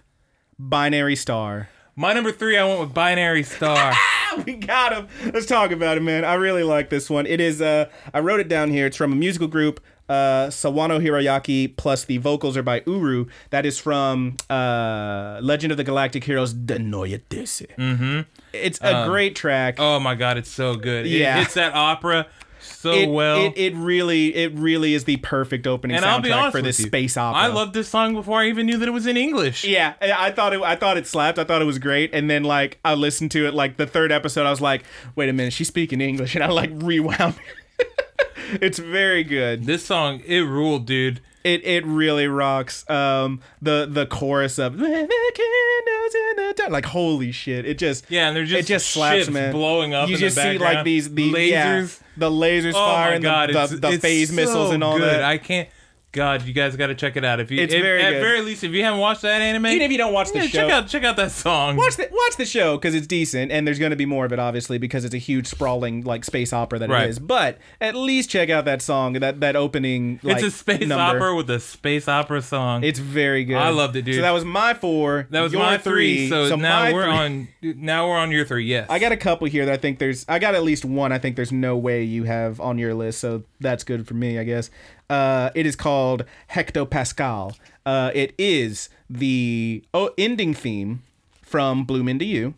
Binary 0.60 1.16
Star. 1.16 1.70
My 1.96 2.14
number 2.14 2.32
three, 2.32 2.56
I 2.58 2.64
went 2.64 2.80
with 2.80 2.94
Binary 2.94 3.42
Star. 3.44 3.94
we 4.46 4.54
got 4.56 4.94
him. 4.94 5.08
Let's 5.34 5.48
talk 5.48 5.72
about 5.72 5.98
it, 5.98 6.02
man. 6.04 6.24
I 6.24 6.36
really 6.36 6.64
like 6.64 6.92
this 6.92 7.10
one. 7.10 7.26
It 7.26 7.42
is. 7.42 7.62
Uh, 7.62 7.90
I 8.14 8.20
wrote 8.20 8.40
it 8.40 8.48
down 8.48 8.70
here. 8.70 8.86
It's 8.86 8.98
from 8.98 9.12
a 9.12 9.16
musical 9.16 9.48
group, 9.48 9.80
uh, 10.10 10.48
Sawano 10.48 11.02
Hiroyuki. 11.02 11.76
Plus 11.76 12.06
the 12.06 12.18
vocals 12.18 12.58
are 12.58 12.64
by 12.64 12.84
Uru. 12.86 13.26
That 13.50 13.66
is 13.66 13.80
from 13.80 14.38
uh, 14.50 15.40
Legend 15.42 15.72
of 15.72 15.78
the 15.78 15.84
Galactic 15.84 16.24
Heroes. 16.24 16.54
Die 16.54 16.78
Neue 16.78 17.20
These. 17.30 17.64
Mm-hmm. 17.78 18.22
It's 18.54 18.80
a 18.82 19.06
great 19.08 19.36
track. 19.36 19.76
oh 19.80 20.00
my 20.00 20.16
god, 20.16 20.38
it's 20.38 20.52
so 20.52 20.76
good. 20.76 21.06
Yeah. 21.06 21.38
It 21.38 21.44
hits 21.44 21.54
that 21.56 21.74
opera 21.74 22.28
so 22.60 22.92
it, 22.92 23.10
well. 23.10 23.46
it, 23.46 23.54
it 23.58 23.76
really 23.76 24.36
it 24.36 24.54
really 24.54 24.94
is 24.94 25.06
the 25.06 25.18
perfect 25.18 25.68
opening 25.68 25.98
and 25.98 26.06
soundtrack 26.06 26.52
for 26.52 26.62
this 26.62 26.78
space 26.78 27.18
opera. 27.18 27.42
I 27.42 27.48
loved 27.48 27.74
this 27.74 27.88
song 27.88 28.14
before 28.14 28.40
I 28.40 28.48
even 28.48 28.66
knew 28.66 28.78
that 28.78 28.88
it 28.88 28.92
was 28.92 29.08
in 29.08 29.18
English. 29.18 29.64
Yeah, 29.64 29.94
I 30.02 30.28
I 30.28 30.32
thought 30.32 30.54
it. 30.54 30.62
I 30.62 30.76
thought 30.76 30.98
it 30.98 31.08
slapped. 31.08 31.40
I 31.40 31.44
thought 31.44 31.62
it 31.62 31.66
was 31.66 31.80
great. 31.80 32.14
And 32.14 32.30
then 32.30 32.44
like 32.44 32.80
I 32.84 32.94
listened 32.94 33.32
to 33.32 33.48
it 33.48 33.54
like 33.54 33.78
the 33.78 33.88
third 33.88 34.12
episode. 34.12 34.46
I 34.46 34.50
was 34.50 34.62
like, 34.62 34.84
wait 35.16 35.30
a 35.30 35.34
minute, 35.34 35.54
she's 35.54 35.68
speaking 35.68 36.02
English, 36.02 36.36
and 36.36 36.44
I 36.44 36.48
like 36.48 36.72
rewound. 36.74 37.36
it's 38.62 38.80
very 38.80 39.24
good. 39.24 39.66
This 39.66 39.86
song, 39.86 40.22
it 40.26 40.40
ruled, 40.42 40.86
dude. 40.86 41.22
It 41.44 41.66
it 41.66 41.86
really 41.86 42.28
rocks. 42.28 42.88
Um, 42.90 43.42
the 43.62 43.88
the 43.90 44.06
chorus 44.06 44.58
of 44.60 44.78
candles 44.78 46.16
in 46.16 46.36
the 46.36 46.54
dark," 46.58 46.70
like 46.72 46.86
holy 46.86 47.32
shit, 47.32 47.66
it 47.66 47.78
just 47.78 48.06
Yeah, 48.10 48.28
and 48.28 48.36
they're 48.36 48.46
just 48.46 48.70
it 48.70 48.74
just 48.74 48.90
slaps, 48.90 49.30
man. 49.30 49.52
blowing 49.54 49.94
up 49.94 50.10
You 50.10 50.16
in 50.16 50.22
the 50.22 50.28
just 50.28 50.38
see 50.42 50.58
like 50.58 50.84
these 50.84 51.14
these 51.14 51.34
yeah, 51.50 51.78
lasers. 51.78 52.00
the 52.18 52.30
lasers 52.30 52.74
Oh 52.76 52.86
firing, 52.86 53.22
my 53.22 53.30
god, 53.30 53.54
the 53.54 53.62
it's, 53.64 53.72
the, 53.72 53.78
the 53.78 53.90
it's 53.94 54.02
phase 54.02 54.30
so 54.30 54.36
missiles 54.36 54.72
and 54.72 54.84
all 54.84 54.98
good. 54.98 55.08
that. 55.08 55.24
I 55.24 55.38
can't. 55.38 55.70
God, 56.14 56.44
you 56.44 56.54
guys 56.54 56.76
got 56.76 56.88
to 56.88 56.96
check 56.96 57.16
it 57.18 57.24
out. 57.26 57.40
If 57.40 57.52
you, 57.52 57.62
It's 57.62 57.74
if- 57.74 57.82
very 57.84 58.02
at 58.02 58.12
good. 58.14 58.22
very 58.22 58.42
least, 58.42 58.64
if 58.64 58.72
you 58.72 58.84
haven't 58.84 59.00
watched 59.02 59.22
that 59.24 59.42
anime, 59.42 59.68
Even 59.68 59.82
if 59.84 59.92
you 59.92 59.98
don't 59.98 60.14
watch 60.14 60.32
the 60.32 60.40
yeah, 60.40 60.46
show, 60.46 60.50
check 60.62 60.72
out 60.72 60.88
check 60.88 61.04
out 61.04 61.16
that 61.18 61.32
song. 61.32 61.76
watch 61.76 61.96
the 61.98 62.08
watch 62.12 62.38
the 62.38 62.46
show 62.46 62.78
because 62.78 62.96
it's 62.96 63.06
decent 63.06 63.52
and 63.52 63.68
there's 63.68 63.78
going 63.78 63.90
to 63.92 63.96
be 63.98 64.06
more 64.06 64.26
of 64.26 64.32
it 64.34 64.40
obviously 64.40 64.78
because 64.78 65.06
it's 65.06 65.14
a 65.14 65.18
huge 65.20 65.48
sprawling 65.48 66.04
like 66.04 66.24
space 66.26 66.54
opera 66.54 66.80
that 66.80 66.90
Right. 66.90 67.04
it 67.06 67.10
is 67.10 67.20
but 67.20 67.58
at 67.82 67.94
least 67.96 68.30
check 68.30 68.50
out 68.50 68.66
that 68.66 68.82
song 68.82 69.14
that 69.14 69.42
that 69.42 69.56
opening 69.56 70.20
like, 70.24 70.38
it's 70.38 70.46
a 70.46 70.52
space 70.52 70.88
number. 70.88 71.18
opera 71.18 71.36
with 71.36 71.50
a 71.50 71.60
space 71.60 72.08
opera 72.08 72.42
song. 72.42 72.84
it's 72.84 73.00
very 73.00 73.44
good 73.44 73.58
I 73.58 73.70
loved 73.70 73.96
it, 73.96 74.04
dude. 74.04 74.16
so 74.16 74.22
that 74.22 74.32
was 74.32 74.46
my 74.46 74.74
four 74.74 75.28
that 75.30 75.42
was 75.42 75.52
your 75.54 75.62
my 75.62 75.78
three. 75.78 76.30
So, 76.30 76.56
now 76.56 76.80
my 76.84 76.94
we're 76.94 77.04
three- 77.04 77.14
on. 77.14 77.48
Now 77.84 78.08
we're 78.08 78.18
on 78.18 78.32
your 78.32 78.46
three. 78.46 78.66
Yes, 78.66 78.88
I 78.90 78.98
got 79.00 79.12
a 79.12 79.18
couple 79.18 79.46
here 79.48 79.66
that 79.66 79.74
I 79.74 79.78
think 79.78 80.00
there's 80.00 80.26
I 80.30 80.40
got 80.40 80.56
at 80.56 80.64
least 80.64 80.86
one 80.86 81.12
I 81.12 81.18
think 81.20 81.36
there's 81.36 81.52
no 81.52 81.76
way 81.78 82.04
you 82.04 82.24
have 82.24 82.60
on 82.62 82.78
your 82.78 82.94
list 82.94 83.20
so 83.20 83.44
that's 83.60 83.84
good 83.84 84.08
for 84.08 84.14
me 84.14 84.40
I 84.40 84.44
guess 84.46 84.70
uh, 85.10 85.50
it 85.56 85.66
is 85.66 85.76
called 85.76 86.26
Hectopascal. 86.52 87.56
Uh, 87.86 88.12
it 88.14 88.34
is 88.38 88.90
the 89.10 89.84
oh, 89.94 90.12
ending 90.18 90.54
theme 90.54 91.04
from 91.42 91.86
Bloom 91.86 92.08
Into 92.08 92.26
You. 92.26 92.54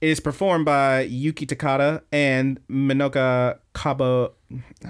It 0.00 0.08
is 0.10 0.20
performed 0.20 0.66
by 0.66 1.02
Yuki 1.02 1.46
Takada 1.46 2.02
and 2.12 2.60
Minoka 2.68 3.58
Kabo 3.74 4.32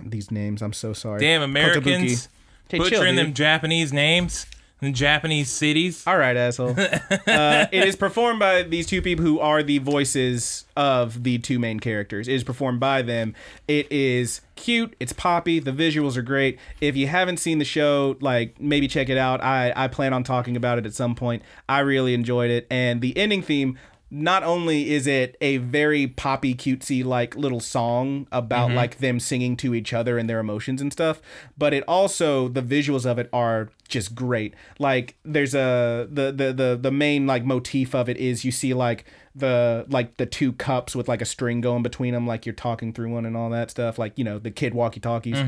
these 0.05 0.31
names 0.31 0.61
I'm 0.61 0.73
so 0.73 0.93
sorry. 0.93 1.21
Damn 1.21 1.43
Americans 1.43 2.29
Hey, 2.69 2.79
chill, 2.79 2.91
butchering 2.91 3.17
dude. 3.17 3.27
them 3.27 3.35
Japanese 3.35 3.93
names 3.93 4.47
Japanese 4.93 5.51
cities. 5.51 6.07
All 6.07 6.19
right, 6.19 6.37
asshole. 6.37 6.71
uh, 6.79 7.67
it 7.73 7.85
is 7.87 7.97
performed 7.97 8.39
by 8.39 8.63
these 8.63 8.87
two 8.87 9.01
people 9.03 9.25
who 9.25 9.41
are 9.41 9.63
the 9.63 9.79
voices 9.79 10.65
of 10.77 11.23
the 11.23 11.39
two 11.39 11.59
main 11.59 11.81
characters. 11.81 12.29
It 12.29 12.35
is 12.35 12.45
performed 12.45 12.81
by 12.81 13.03
them. 13.03 13.35
It 13.69 13.91
is 13.91 14.41
cute. 14.57 14.95
It's 15.01 15.13
poppy. 15.13 15.59
The 15.61 15.73
visuals 15.73 16.17
are 16.17 16.23
great. 16.23 16.59
If 16.81 16.97
you 16.97 17.07
haven't 17.07 17.39
seen 17.39 17.59
the 17.59 17.65
show, 17.65 18.17
like 18.21 18.61
maybe 18.61 18.89
check 18.89 19.09
it 19.09 19.19
out. 19.19 19.43
I 19.43 19.73
I 19.77 19.89
plan 19.89 20.13
on 20.13 20.25
talking 20.25 20.57
about 20.57 20.79
it 20.79 20.87
at 20.87 20.95
some 20.95 21.15
point. 21.15 21.43
I 21.69 21.81
really 21.81 22.15
enjoyed 22.15 22.51
it, 22.51 22.67
and 22.71 23.01
the 23.01 23.17
ending 23.17 23.43
theme. 23.43 23.79
Not 24.17 24.45
only 24.45 24.93
is 24.93 25.09
it 25.09 25.37
a 25.41 25.57
very 25.57 26.07
poppy, 26.07 26.55
cutesy, 26.55 27.05
like 27.05 27.35
little 27.35 27.59
song 27.59 28.29
about 28.31 28.71
like 28.77 28.99
them 28.99 29.19
singing 29.19 29.57
to 29.57 29.75
each 29.75 29.93
other 29.93 30.19
and 30.19 30.31
their 30.31 30.39
emotions 30.39 30.81
and 30.81 30.93
stuff, 30.93 31.21
but 31.59 31.75
it 31.75 31.83
also 31.89 32.47
the 32.47 32.63
visuals 32.63 33.05
of 33.05 33.19
it 33.19 33.29
are 33.33 33.71
just 33.89 34.15
great. 34.15 34.55
Like 34.79 35.17
there's 35.25 35.55
a 35.55 36.07
the 36.11 36.31
the 36.31 36.53
the 36.53 36.79
the 36.81 36.91
main 36.93 37.27
like 37.27 37.45
motif 37.45 37.93
of 37.95 38.09
it 38.09 38.17
is 38.19 38.45
you 38.45 38.53
see 38.53 38.73
like 38.73 39.05
the 39.35 39.85
like 39.89 40.17
the 40.17 40.27
two 40.27 40.53
cups 40.53 40.95
with 40.95 41.09
like 41.09 41.21
a 41.21 41.27
string 41.27 41.61
going 41.61 41.83
between 41.83 42.15
them, 42.15 42.25
like 42.25 42.47
you're 42.47 42.55
talking 42.55 42.93
through 42.93 43.11
one 43.13 43.27
and 43.27 43.37
all 43.37 43.51
that 43.51 43.69
stuff. 43.71 43.99
Like 43.99 44.17
you 44.17 44.23
know 44.23 44.39
the 44.39 44.53
kid 44.53 44.75
walkie 44.75 45.01
talkies. 45.01 45.39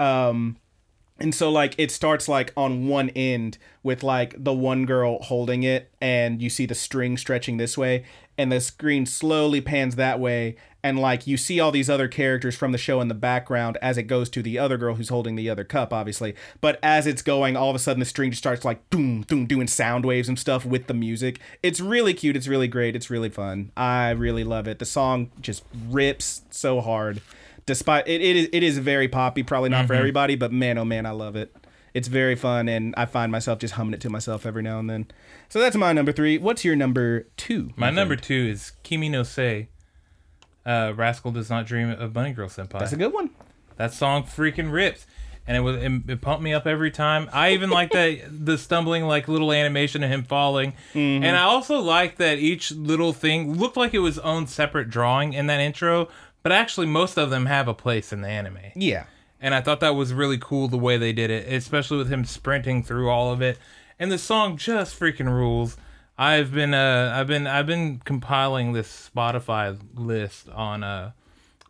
Um, 0.00 0.56
and 1.18 1.34
so 1.34 1.50
like 1.50 1.74
it 1.78 1.90
starts 1.90 2.28
like 2.28 2.52
on 2.56 2.88
one 2.88 3.08
end 3.10 3.58
with 3.82 4.02
like 4.02 4.34
the 4.42 4.52
one 4.52 4.84
girl 4.84 5.22
holding 5.22 5.62
it 5.62 5.90
and 6.00 6.42
you 6.42 6.50
see 6.50 6.66
the 6.66 6.74
string 6.74 7.16
stretching 7.16 7.56
this 7.56 7.78
way 7.78 8.04
and 8.36 8.52
the 8.52 8.60
screen 8.60 9.06
slowly 9.06 9.60
pans 9.60 9.96
that 9.96 10.20
way. 10.20 10.56
And 10.82 11.00
like 11.00 11.26
you 11.26 11.36
see 11.36 11.58
all 11.58 11.72
these 11.72 11.90
other 11.90 12.06
characters 12.06 12.54
from 12.54 12.70
the 12.70 12.78
show 12.78 13.00
in 13.00 13.08
the 13.08 13.14
background 13.14 13.76
as 13.82 13.98
it 13.98 14.04
goes 14.04 14.28
to 14.30 14.42
the 14.42 14.58
other 14.58 14.76
girl 14.76 14.94
who's 14.94 15.08
holding 15.08 15.34
the 15.34 15.48
other 15.50 15.64
cup 15.64 15.92
obviously. 15.92 16.34
But 16.60 16.78
as 16.82 17.06
it's 17.06 17.22
going 17.22 17.56
all 17.56 17.70
of 17.70 17.76
a 17.76 17.78
sudden 17.78 18.00
the 18.00 18.06
string 18.06 18.30
just 18.30 18.42
starts 18.42 18.64
like 18.64 18.88
boom 18.90 19.22
boom 19.22 19.46
doing 19.46 19.68
sound 19.68 20.04
waves 20.04 20.28
and 20.28 20.38
stuff 20.38 20.66
with 20.66 20.86
the 20.86 20.94
music. 20.94 21.40
It's 21.62 21.80
really 21.80 22.12
cute. 22.12 22.36
It's 22.36 22.46
really 22.46 22.68
great. 22.68 22.94
It's 22.94 23.10
really 23.10 23.30
fun. 23.30 23.72
I 23.76 24.10
really 24.10 24.44
love 24.44 24.68
it. 24.68 24.78
The 24.78 24.84
song 24.84 25.30
just 25.40 25.64
rips 25.88 26.42
so 26.50 26.80
hard 26.80 27.22
despite 27.66 28.06
it, 28.08 28.20
it 28.22 28.36
is 28.36 28.48
it 28.52 28.62
is 28.62 28.78
very 28.78 29.08
poppy 29.08 29.42
probably 29.42 29.68
not 29.68 29.86
for 29.86 29.94
everybody 29.94 30.34
but 30.36 30.52
man 30.52 30.78
oh 30.78 30.84
man 30.84 31.04
i 31.06 31.10
love 31.10 31.36
it 31.36 31.54
it's 31.94 32.08
very 32.08 32.34
fun 32.36 32.68
and 32.68 32.94
i 32.96 33.04
find 33.06 33.30
myself 33.32 33.58
just 33.58 33.74
humming 33.74 33.94
it 33.94 34.00
to 34.00 34.08
myself 34.10 34.46
every 34.46 34.62
now 34.62 34.78
and 34.78 34.88
then 34.88 35.06
so 35.48 35.58
that's 35.58 35.76
my 35.76 35.92
number 35.92 36.12
three 36.12 36.38
what's 36.38 36.64
your 36.64 36.76
number 36.76 37.26
two 37.36 37.70
My 37.76 37.90
number 37.90 38.16
two 38.16 38.34
is 38.52 38.72
Kimi 38.82 39.08
no 39.08 39.22
Sei. 39.22 39.68
Uh, 40.64 40.92
Rascal 40.96 41.30
does 41.30 41.48
not 41.48 41.64
dream 41.66 41.90
of 41.90 42.12
Bunny 42.12 42.32
Girl 42.32 42.48
Senpai. 42.48 42.78
that's 42.80 42.92
a 42.92 42.96
good 42.96 43.12
one 43.12 43.30
That 43.76 43.92
song 43.94 44.24
freaking 44.24 44.72
rips, 44.72 45.06
and 45.46 45.56
it 45.56 45.60
was 45.60 45.76
it, 45.76 45.92
it 46.10 46.20
pumped 46.20 46.42
me 46.42 46.52
up 46.52 46.66
every 46.66 46.90
time. 46.90 47.28
I 47.32 47.52
even 47.52 47.70
like 47.70 47.92
that 47.92 48.18
the 48.46 48.58
stumbling 48.58 49.04
like 49.04 49.28
little 49.28 49.52
animation 49.52 50.02
of 50.02 50.10
him 50.10 50.24
falling, 50.24 50.72
Mm-hmm. 50.92 51.22
and 51.24 51.36
I 51.36 51.42
also 51.42 51.78
like 51.78 52.16
that 52.16 52.38
each 52.38 52.72
little 52.72 53.12
thing 53.12 53.54
looked 53.56 53.76
like 53.76 53.94
it 53.94 54.00
was 54.00 54.18
own 54.18 54.48
separate 54.48 54.90
drawing 54.90 55.34
in 55.34 55.46
that 55.46 55.60
intro, 55.60 56.08
but 56.46 56.52
actually 56.52 56.86
most 56.86 57.18
of 57.18 57.28
them 57.28 57.46
have 57.46 57.66
a 57.66 57.74
place 57.74 58.12
in 58.12 58.20
the 58.20 58.28
anime. 58.28 58.60
yeah 58.76 59.06
And 59.40 59.52
I 59.52 59.60
thought 59.60 59.80
that 59.80 59.96
was 59.96 60.14
really 60.14 60.38
cool 60.38 60.68
the 60.68 60.78
way 60.78 60.96
they 60.96 61.12
did 61.12 61.28
it, 61.28 61.52
especially 61.52 61.98
with 61.98 62.08
him 62.08 62.24
sprinting 62.24 62.84
through 62.84 63.10
all 63.10 63.32
of 63.32 63.42
it. 63.42 63.58
And 63.98 64.12
the 64.12 64.16
song 64.16 64.56
just 64.56 64.96
freaking 64.96 65.26
rules. 65.28 65.76
I've 66.16 66.52
been 66.52 66.72
uh 66.72 67.12
I've 67.16 67.26
been 67.26 67.48
I've 67.48 67.66
been 67.66 68.00
compiling 68.04 68.74
this 68.74 69.10
Spotify 69.12 69.76
list 69.96 70.48
on 70.50 70.84
uh 70.84 71.10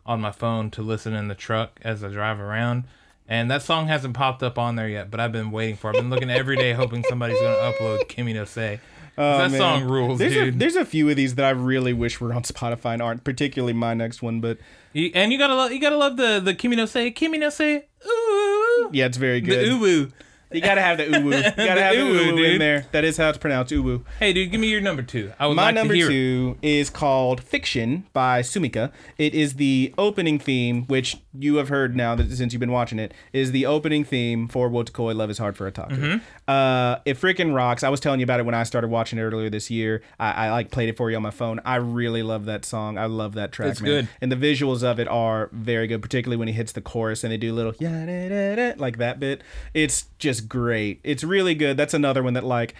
on 0.05 0.21
my 0.21 0.31
phone 0.31 0.69
to 0.69 0.83
listen 0.83 1.15
in 1.15 1.27
the 1.27 1.33
truck 1.33 1.79
as 1.81 2.03
I 2.03 2.09
drive 2.09 2.39
around. 2.39 2.83
And 3.27 3.49
that 3.49 3.63
song 3.63 3.87
hasn't 3.87 4.13
popped 4.13 4.43
up 4.43 4.59
on 4.59 4.75
there 4.75 4.87
yet, 4.87 5.09
but 5.09 5.19
I've 5.19 5.31
been 5.31 5.49
waiting 5.49 5.75
for. 5.75 5.89
it. 5.89 5.95
I've 5.95 6.03
been 6.03 6.11
looking 6.11 6.29
every 6.29 6.55
day 6.55 6.73
hoping 6.73 7.03
somebody's 7.09 7.41
gonna 7.41 7.73
upload 7.73 8.07
Kimi 8.09 8.33
no 8.33 8.45
Sei. 8.45 8.79
That 9.17 9.45
Oh, 9.47 9.49
man. 9.49 9.57
song 9.57 9.83
rules, 9.85 10.19
there's 10.19 10.33
dude. 10.33 10.53
A, 10.55 10.57
there's 10.57 10.75
a 10.75 10.85
few 10.85 11.09
of 11.09 11.15
these 11.15 11.35
that 11.35 11.45
I 11.45 11.49
really 11.49 11.91
wish 11.91 12.21
were 12.21 12.33
on 12.33 12.43
Spotify 12.53 12.93
and 12.93 13.01
aren't, 13.01 13.23
particularly 13.23 13.73
my 13.73 13.93
next 13.93 14.21
one. 14.21 14.39
But 14.41 14.59
You- 14.93 15.11
and 15.15 15.31
you 15.33 15.37
gotta 15.39 15.55
love 15.55 15.71
you 15.71 15.81
gotta 15.81 15.97
love 15.97 16.17
the 16.17 16.39
the 16.39 16.53
Kimi 16.53 16.75
no 16.75 16.85
Sei 16.85 17.09
Kimi 17.11 17.37
no 17.39 17.49
Sei 17.49 17.83
ooh 18.07 18.89
yeah, 18.93 19.05
it's 19.07 19.17
very 19.17 19.41
the 19.41 19.47
good. 19.47 19.67
ooh 19.67 19.79
woo. 19.79 20.11
You 20.51 20.61
gotta 20.61 20.81
have 20.81 20.97
the 20.97 21.03
uwu. 21.05 21.35
You 21.35 21.41
gotta 21.65 21.81
have 21.81 21.95
the 21.95 22.01
uwu, 22.01 22.19
uwu 22.19 22.29
in 22.29 22.35
dude. 22.35 22.61
there. 22.61 22.85
That 22.91 23.03
is 23.03 23.17
how 23.17 23.29
it's 23.29 23.37
pronounced, 23.37 23.73
uwu. 23.73 24.03
Hey, 24.19 24.31
dude, 24.33 24.49
give 24.51 24.61
me 24.61 24.67
your 24.69 24.81
number 24.81 25.01
two. 25.01 25.33
I 25.39 25.47
would 25.47 25.55
My 25.55 25.65
like 25.65 25.75
number 25.75 25.93
to 25.93 25.97
hear 25.99 26.07
it. 26.07 26.09
two 26.09 26.57
is 26.61 26.89
called 26.89 27.43
Fiction 27.43 28.05
by 28.13 28.41
Sumika. 28.41 28.91
It 29.17 29.33
is 29.33 29.55
the 29.55 29.93
opening 29.97 30.39
theme, 30.39 30.85
which 30.85 31.17
you 31.37 31.55
have 31.57 31.69
heard 31.69 31.95
now 31.95 32.15
that 32.15 32.31
since 32.31 32.53
you've 32.53 32.59
been 32.59 32.71
watching 32.71 32.97
it, 32.99 33.13
is 33.33 33.51
the 33.51 33.65
opening 33.65 34.03
theme 34.03 34.47
for 34.47 34.69
Wotakoi 34.69 35.15
Love 35.15 35.29
is 35.29 35.37
Hard 35.37 35.57
for 35.57 35.69
Otaku. 35.69 35.89
Mm-hmm. 35.97 36.17
Uh, 36.47 36.97
it 37.05 37.17
freaking 37.19 37.53
rocks. 37.53 37.83
I 37.83 37.89
was 37.89 37.99
telling 37.99 38.19
you 38.19 38.23
about 38.23 38.39
it 38.39 38.45
when 38.45 38.55
I 38.55 38.63
started 38.63 38.87
watching 38.89 39.19
it 39.19 39.23
earlier 39.23 39.49
this 39.49 39.69
year. 39.69 40.01
I, 40.19 40.47
I 40.47 40.51
like 40.51 40.71
played 40.71 40.89
it 40.89 40.97
for 40.97 41.09
you 41.11 41.17
on 41.17 41.23
my 41.23 41.31
phone. 41.31 41.59
I 41.65 41.75
really 41.75 42.23
love 42.23 42.45
that 42.45 42.63
song. 42.63 42.97
I 42.97 43.05
love 43.05 43.33
that 43.33 43.51
track. 43.51 43.71
It's 43.71 43.81
man. 43.81 43.91
good. 43.91 44.09
And 44.21 44.31
the 44.31 44.35
visuals 44.35 44.83
of 44.83 44.99
it 44.99 45.07
are 45.07 45.49
very 45.51 45.87
good, 45.87 46.01
particularly 46.01 46.37
when 46.37 46.47
he 46.47 46.53
hits 46.53 46.71
the 46.71 46.81
chorus 46.81 47.23
and 47.23 47.31
they 47.33 47.37
do 47.37 47.53
a 47.53 47.55
little 47.55 47.73
yeah 47.79 48.73
like 48.77 48.97
that 48.97 49.19
bit. 49.19 49.41
It's 49.73 50.05
just 50.19 50.36
great. 50.41 50.99
It's 51.03 51.23
really 51.23 51.55
good. 51.55 51.77
That's 51.77 51.93
another 51.93 52.23
one 52.23 52.33
that 52.33 52.43
like 52.43 52.75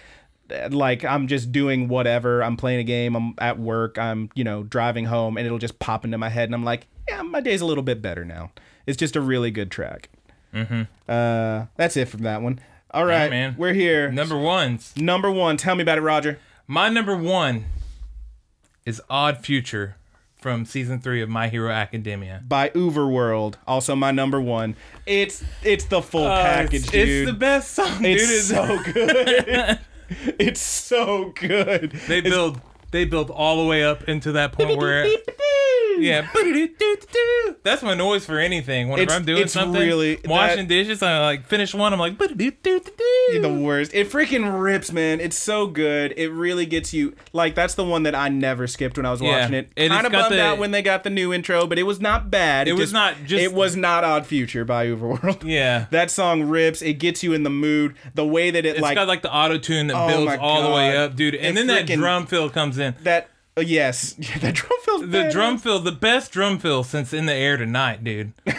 like 0.70 1.04
I'm 1.04 1.28
just 1.28 1.52
doing 1.52 1.88
whatever. 1.88 2.42
I'm 2.42 2.56
playing 2.56 2.80
a 2.80 2.84
game. 2.84 3.14
I'm 3.14 3.34
at 3.38 3.58
work. 3.58 3.98
I'm 3.98 4.30
you 4.34 4.44
know 4.44 4.62
driving 4.62 5.06
home, 5.06 5.36
and 5.36 5.46
it'll 5.46 5.58
just 5.58 5.78
pop 5.78 6.04
into 6.04 6.18
my 6.18 6.28
head, 6.28 6.48
and 6.48 6.54
I'm 6.54 6.64
like, 6.64 6.86
yeah, 7.08 7.22
my 7.22 7.40
day's 7.40 7.60
a 7.60 7.66
little 7.66 7.82
bit 7.82 8.00
better 8.02 8.24
now. 8.24 8.50
It's 8.86 8.96
just 8.96 9.16
a 9.16 9.20
really 9.20 9.50
good 9.50 9.70
track. 9.70 10.08
Mm-hmm. 10.54 10.82
Uh, 11.08 11.66
that's 11.76 11.96
it 11.96 12.06
from 12.08 12.22
that 12.22 12.42
one. 12.42 12.60
All 12.90 13.04
right, 13.04 13.28
man. 13.28 13.54
we're 13.58 13.74
here. 13.74 14.10
Number 14.10 14.38
ones. 14.38 14.94
Number 14.96 15.30
one. 15.30 15.58
Tell 15.58 15.74
me 15.74 15.82
about 15.82 15.98
it, 15.98 16.02
Roger. 16.02 16.38
My 16.66 16.88
number 16.88 17.16
one 17.16 17.66
is 18.86 19.02
Odd 19.10 19.44
Future 19.44 19.96
from 20.48 20.64
season 20.64 20.98
three 20.98 21.20
of 21.20 21.28
My 21.28 21.48
Hero 21.48 21.70
Academia. 21.70 22.42
By 22.48 22.70
UVERworld, 22.70 23.56
also 23.66 23.94
my 23.94 24.12
number 24.12 24.40
one. 24.40 24.76
It's 25.04 25.44
it's 25.62 25.84
the 25.84 26.00
full 26.00 26.24
oh, 26.24 26.36
package, 26.36 26.84
it's, 26.84 26.90
dude. 26.90 27.08
it's 27.08 27.30
the 27.30 27.36
best 27.36 27.72
song, 27.72 28.02
dude. 28.02 28.18
It's 28.18 28.46
so 28.46 28.82
good. 28.92 29.78
it's 30.38 30.60
so 30.62 31.32
good. 31.34 31.90
they 32.08 32.22
build 32.22 32.62
they 32.92 33.04
build 33.04 33.30
all 33.30 33.62
the 33.62 33.68
way 33.68 33.84
up 33.84 34.08
into 34.08 34.32
that 34.32 34.52
point 34.52 34.78
where 34.78 35.04
yeah 36.00 36.26
that's 37.62 37.82
my 37.82 37.94
noise 37.94 38.24
for 38.24 38.38
anything 38.38 38.88
whenever 38.88 39.02
It's- 39.02 39.18
i'm 39.18 39.24
doing 39.24 39.42
it's 39.42 39.52
something 39.52 39.80
really- 39.80 40.18
washing 40.24 40.58
that- 40.58 40.68
dishes 40.68 41.02
i 41.02 41.20
like 41.20 41.46
finish 41.46 41.74
one 41.74 41.92
i'm 41.92 41.98
like 41.98 42.18
the 42.18 43.58
worst. 43.62 43.92
It 43.94 44.10
freaking 44.10 44.60
rips, 44.60 44.90
man. 44.92 45.20
It's 45.20 45.36
so 45.36 45.66
good. 45.66 46.14
It 46.16 46.28
really 46.30 46.66
gets 46.66 46.92
you. 46.94 47.14
Like 47.32 47.54
that's 47.54 47.74
the 47.74 47.84
one 47.84 48.02
that 48.04 48.14
I 48.14 48.28
never 48.28 48.66
skipped 48.66 48.96
when 48.96 49.06
I 49.06 49.10
was 49.10 49.20
Yeah. 49.20 49.40
watching 49.40 49.54
it. 49.54 49.76
Kind 49.76 50.06
of 50.06 50.12
bummed 50.12 50.34
the- 50.34 50.42
out 50.42 50.58
when 50.58 50.70
they 50.70 50.82
got 50.82 51.04
the 51.04 51.10
new 51.10 51.32
intro, 51.32 51.66
but 51.66 51.78
it 51.78 51.82
was 51.84 52.00
not 52.00 52.30
bad. 52.30 52.68
It 52.68 52.72
was 52.72 52.92
not 52.92 53.14
just- 53.26 53.42
It 53.42 53.52
was 53.52 53.76
not 53.76 54.04
Odd 54.04 54.26
Future 54.26 54.64
by 54.64 54.86
UVERworld. 54.86 55.44
yeah 55.44 55.86
That 55.90 56.10
song 56.10 56.42
rips. 56.44 56.80
It 56.82 56.94
gets 56.94 57.22
you 57.22 57.32
in 57.32 57.42
the 57.42 57.50
mood. 57.50 57.94
The 58.14 58.26
way 58.26 58.50
that 58.50 58.64
it 58.64 58.70
it's 58.70 58.80
like 58.80 58.94
got 58.96 59.08
like 59.08 59.22
the 59.22 59.32
auto 59.34 59.58
tune 59.58 59.88
that 59.88 59.96
Oh 59.96 60.08
builds 60.08 60.36
all 60.40 60.62
the 60.62 60.74
way 60.74 60.96
up 60.96 61.14
dude 61.14 61.34
It 61.34 61.40
and 61.42 61.56
then 61.56 61.66
that 61.68 61.86
drum 61.86 62.26
fill 62.26 62.50
comes 62.50 62.78
in 62.78 62.94
that. 63.02 63.28
Uh, 63.58 63.60
yes, 63.60 64.14
yeah, 64.18 64.38
that 64.38 64.54
drum 64.54 64.70
fill. 64.84 65.06
the 65.06 65.28
drum 65.30 65.58
fill 65.58 65.78
the 65.80 65.92
best 65.92 66.32
drum 66.32 66.58
fill 66.58 66.82
since 66.84 67.12
in 67.12 67.26
the 67.26 67.34
air 67.34 67.56
tonight 67.56 68.02
dude. 68.02 68.32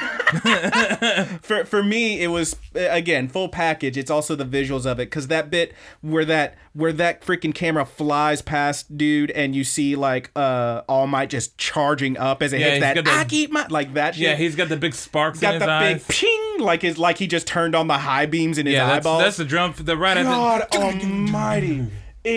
For 1.41 1.65
for 1.65 1.81
me 1.83 2.21
it 2.21 2.27
was 2.27 2.55
again 2.75 3.27
full 3.27 3.49
package. 3.49 3.97
It's 3.97 4.11
also 4.11 4.35
the 4.35 4.45
visuals 4.45 4.85
of 4.85 4.99
it 4.99 5.05
because 5.09 5.27
that 5.27 5.49
bit 5.49 5.73
where 6.01 6.25
that 6.25 6.55
where 6.73 6.93
that 6.93 7.21
freaking 7.21 7.53
camera 7.53 7.85
flies 7.85 8.41
past 8.41 8.95
dude 8.95 9.31
and 9.31 9.55
you 9.55 9.63
see 9.63 9.95
like 9.95 10.29
uh 10.35 10.81
all 10.87 11.07
might 11.07 11.29
just 11.31 11.57
charging 11.57 12.15
up 12.17 12.43
as 12.43 12.53
it 12.53 12.59
Yeah, 12.59 12.67
hits 12.75 12.79
that 12.81 13.05
the- 13.05 13.11
I 13.11 13.25
keep 13.25 13.51
my 13.51 13.65
like 13.67 13.93
that 13.95 14.15
shit. 14.15 14.23
yeah 14.23 14.35
he's 14.35 14.55
got 14.55 14.69
the 14.69 14.77
big 14.77 14.93
sparks 14.93 15.39
in 15.41 15.49
got 15.51 15.59
the 15.59 15.69
eyes. 15.69 16.05
big 16.05 16.07
ping 16.15 16.59
like 16.59 16.83
his 16.83 16.97
like 16.99 17.17
he 17.17 17.25
just 17.25 17.47
turned 17.47 17.73
on 17.75 17.87
the 17.87 17.97
high 17.97 18.25
beams 18.27 18.57
in 18.59 18.65
his 18.67 18.73
yeah 18.75 18.85
that's, 18.85 19.05
eyeballs. 19.05 19.23
that's 19.23 19.37
the 19.37 19.45
drum 19.45 19.73
the 19.79 19.97
right 19.97 20.15
God 20.23 20.67
the 20.71 20.77
almighty 20.79 21.87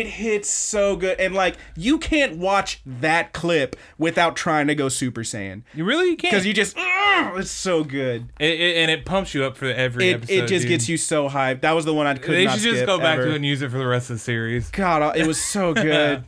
it 0.00 0.06
hits 0.06 0.48
so 0.48 0.96
good 0.96 1.18
and 1.20 1.34
like 1.34 1.56
you 1.76 1.98
can't 1.98 2.36
watch 2.38 2.80
that 2.86 3.32
clip 3.32 3.76
without 3.98 4.34
trying 4.36 4.66
to 4.66 4.74
go 4.74 4.88
super 4.88 5.22
saiyan 5.22 5.62
you 5.74 5.84
really 5.84 6.16
can't 6.16 6.32
because 6.32 6.46
you 6.46 6.54
just 6.54 6.76
"Ugh," 6.78 7.38
it's 7.38 7.50
so 7.50 7.84
good 7.84 8.28
It, 8.38 8.58
it, 8.60 8.76
and 8.78 8.90
it 8.90 9.04
pumps 9.04 9.34
you 9.34 9.44
up 9.44 9.56
for 9.56 9.66
every 9.66 10.08
it, 10.10 10.14
episode. 10.14 10.32
it 10.32 10.46
just 10.48 10.62
dude. 10.62 10.68
gets 10.68 10.88
you 10.88 10.96
so 10.96 11.28
hyped. 11.28 11.60
That 11.60 11.72
was 11.72 11.84
the 11.84 11.92
one 11.94 12.06
I 12.06 12.14
could 12.14 12.34
They 12.34 12.44
not 12.46 12.58
should 12.58 12.72
just 12.74 12.86
go 12.86 12.98
back 12.98 13.18
ever. 13.18 13.26
to 13.26 13.32
it 13.32 13.36
and 13.36 13.44
use 13.46 13.60
it 13.62 13.70
for 13.70 13.78
the 13.78 13.86
rest 13.86 14.08
of 14.10 14.16
the 14.16 14.20
series. 14.20 14.70
God, 14.70 15.16
it 15.16 15.26
was 15.26 15.40
so 15.40 15.74
good. 15.88 16.24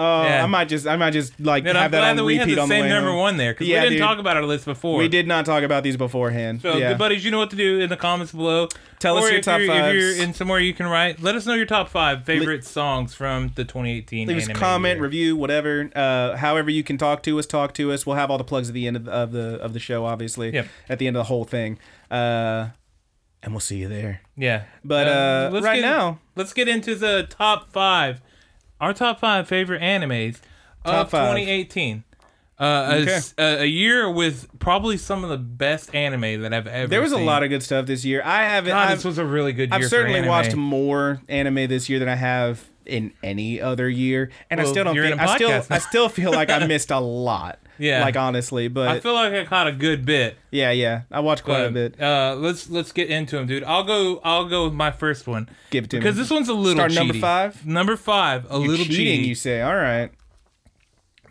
Oh, 0.00 0.22
Yeah. 0.22 0.44
I 0.44 0.46
might 0.46 0.68
just, 0.68 0.86
I 0.86 0.94
might 0.96 1.10
just 1.10 1.38
like 1.40 1.64
And 1.66 1.76
have 1.76 1.86
I'm 1.86 1.90
that 1.90 1.98
glad 1.98 2.10
on 2.10 2.16
that 2.18 2.24
we 2.24 2.38
repeat 2.38 2.50
had 2.50 2.58
the 2.58 2.62
on 2.62 2.68
the 2.68 2.72
same 2.74 2.82
way 2.84 2.88
number 2.88 3.10
home. 3.10 3.18
one 3.18 3.36
there 3.36 3.52
because 3.52 3.66
Yeah, 3.66 3.78
we 3.78 3.88
didn't 3.90 3.98
dude. 3.98 4.06
talk 4.06 4.18
about 4.18 4.36
our 4.36 4.44
list 4.44 4.64
before. 4.64 4.96
We 4.98 5.08
did 5.08 5.26
not 5.26 5.44
talk 5.44 5.64
about 5.64 5.82
these 5.82 5.96
beforehand. 5.96 6.62
So, 6.62 6.76
yeah. 6.76 6.90
good 6.90 6.98
buddies, 6.98 7.24
you 7.24 7.30
know 7.32 7.38
what 7.38 7.50
to 7.50 7.56
do 7.56 7.80
in 7.80 7.90
the 7.90 7.96
comments 7.96 8.32
below. 8.32 8.68
Tell 9.00 9.16
us 9.18 9.24
Or 9.24 9.28
your 9.30 9.38
if 9.40 9.44
top 9.44 9.60
you're, 9.60 9.70
If 9.74 9.80
fives. 9.82 9.94
you're 9.96 10.24
in 10.24 10.34
somewhere 10.34 10.60
you 10.60 10.72
can 10.72 10.86
write, 10.86 11.20
let 11.20 11.34
us 11.34 11.46
know 11.46 11.54
your 11.54 11.66
top 11.66 11.88
five 11.88 12.24
favorite 12.24 12.64
songs 12.64 13.12
from 13.14 13.52
the 13.56 13.64
2018 13.64 14.28
Leave 14.28 14.36
us 14.36 14.46
a 14.46 14.50
anime 14.50 14.60
comment, 14.60 14.96
year. 14.96 15.02
review, 15.04 15.36
whatever. 15.36 15.90
Uh, 15.94 16.36
however 16.36 16.70
you 16.70 16.82
can 16.84 16.96
talk 16.96 17.22
to 17.24 17.38
us, 17.38 17.46
talk 17.46 17.74
to 17.74 17.90
us. 17.92 18.06
We'll 18.06 18.16
have 18.16 18.30
all 18.30 18.38
the 18.38 18.44
plugs 18.44 18.68
at 18.68 18.74
the 18.74 18.86
end 18.86 18.96
of 18.96 19.04
the 19.04 19.10
of 19.12 19.32
the, 19.32 19.54
of 19.60 19.72
the 19.72 19.80
show, 19.80 20.04
obviously. 20.04 20.52
Yep. 20.52 20.68
At 20.88 20.98
the 21.00 21.06
end 21.08 21.16
of 21.16 21.20
the 21.20 21.24
whole 21.24 21.44
thing. 21.44 21.78
Uh, 22.10 22.68
and 23.42 23.52
we'll 23.52 23.60
see 23.60 23.78
you 23.78 23.88
there. 23.88 24.20
Yeah. 24.36 24.64
But 24.84 25.06
uh, 25.08 25.50
let's 25.52 25.64
right 25.64 25.76
get- 25.76 25.82
now, 25.88 26.18
let's 26.36 26.52
get 26.52 26.66
into 26.68 26.94
the 26.94 27.26
top 27.30 27.72
five. 27.72 28.20
Our 28.80 28.92
top 28.92 29.20
five 29.20 29.48
favorite 29.48 29.82
animes 29.82 30.40
Top 30.84 31.06
of 31.06 31.10
five. 31.10 31.36
2018. 31.36 32.04
Uh, 32.60 32.64
a 32.64 33.02
Okay. 33.02 33.20
a, 33.38 33.62
a 33.62 33.66
year 33.66 34.10
with 34.10 34.48
probably 34.58 34.96
some 34.96 35.22
of 35.22 35.30
the 35.30 35.38
best 35.38 35.94
anime 35.94 36.42
that 36.42 36.52
I've 36.52 36.66
ever. 36.66 36.88
there 36.88 37.00
was 37.00 37.12
a 37.12 37.16
lot 37.18 37.44
of 37.44 37.50
good 37.50 37.62
stuff 37.62 37.86
this 37.86 38.04
year. 38.04 38.20
I 38.24 38.42
haven't. 38.44 38.70
God, 38.70 38.90
I've, 38.90 38.98
this 38.98 39.04
was 39.04 39.18
a 39.18 39.24
really 39.24 39.52
good 39.52 39.70
year. 39.70 39.78
I've 39.78 39.88
certainly 39.88 40.26
watched 40.28 40.56
more 40.56 41.20
anime 41.28 41.68
this 41.68 41.88
year 41.88 42.00
than 42.00 42.08
I 42.08 42.16
have 42.16 42.64
in 42.88 43.12
any 43.22 43.60
other 43.60 43.88
year, 43.88 44.30
and 44.50 44.60
I 44.60 44.64
still 44.64 44.84
don't. 44.84 44.94
Feel, 44.94 45.20
I 45.20 45.36
still, 45.36 45.48
now. 45.50 45.62
I 45.70 45.78
still 45.78 46.08
feel 46.08 46.30
like 46.32 46.50
I 46.50 46.66
missed 46.66 46.90
a 46.90 46.98
lot. 46.98 47.58
Yeah. 47.80 48.02
like 48.02 48.16
honestly, 48.16 48.66
but 48.66 48.88
I 48.88 48.98
feel 48.98 49.14
like 49.14 49.32
I 49.32 49.44
caught 49.44 49.68
a 49.68 49.72
good 49.72 50.04
bit. 50.04 50.36
yeah, 50.50 50.72
yeah, 50.72 51.02
I 51.12 51.20
watched 51.20 51.44
quite 51.44 51.60
a 51.60 51.70
bit. 51.70 52.00
Uh, 52.00 52.34
let's 52.36 52.68
let's 52.68 52.90
get 52.90 53.08
into 53.08 53.36
them, 53.36 53.46
dude. 53.46 53.62
I'll 53.62 53.84
go. 53.84 54.20
I'll 54.24 54.48
go 54.48 54.64
with 54.64 54.72
my 54.74 54.90
first 54.90 55.28
one 55.28 55.48
Give 55.70 55.84
it 55.84 55.90
to 55.90 55.98
because 55.98 56.16
me. 56.16 56.22
this 56.22 56.30
one's 56.30 56.48
a 56.48 56.54
little 56.54 56.78
Start 56.80 56.92
number 56.94 57.14
five? 57.14 57.64
Number 57.64 57.96
five, 57.96 58.46
a 58.50 58.58
You're 58.58 58.66
little 58.66 58.84
cheating, 58.84 59.20
cheaty. 59.20 59.28
you 59.28 59.34
say? 59.36 59.60
All 59.62 59.76
right. 59.76 60.10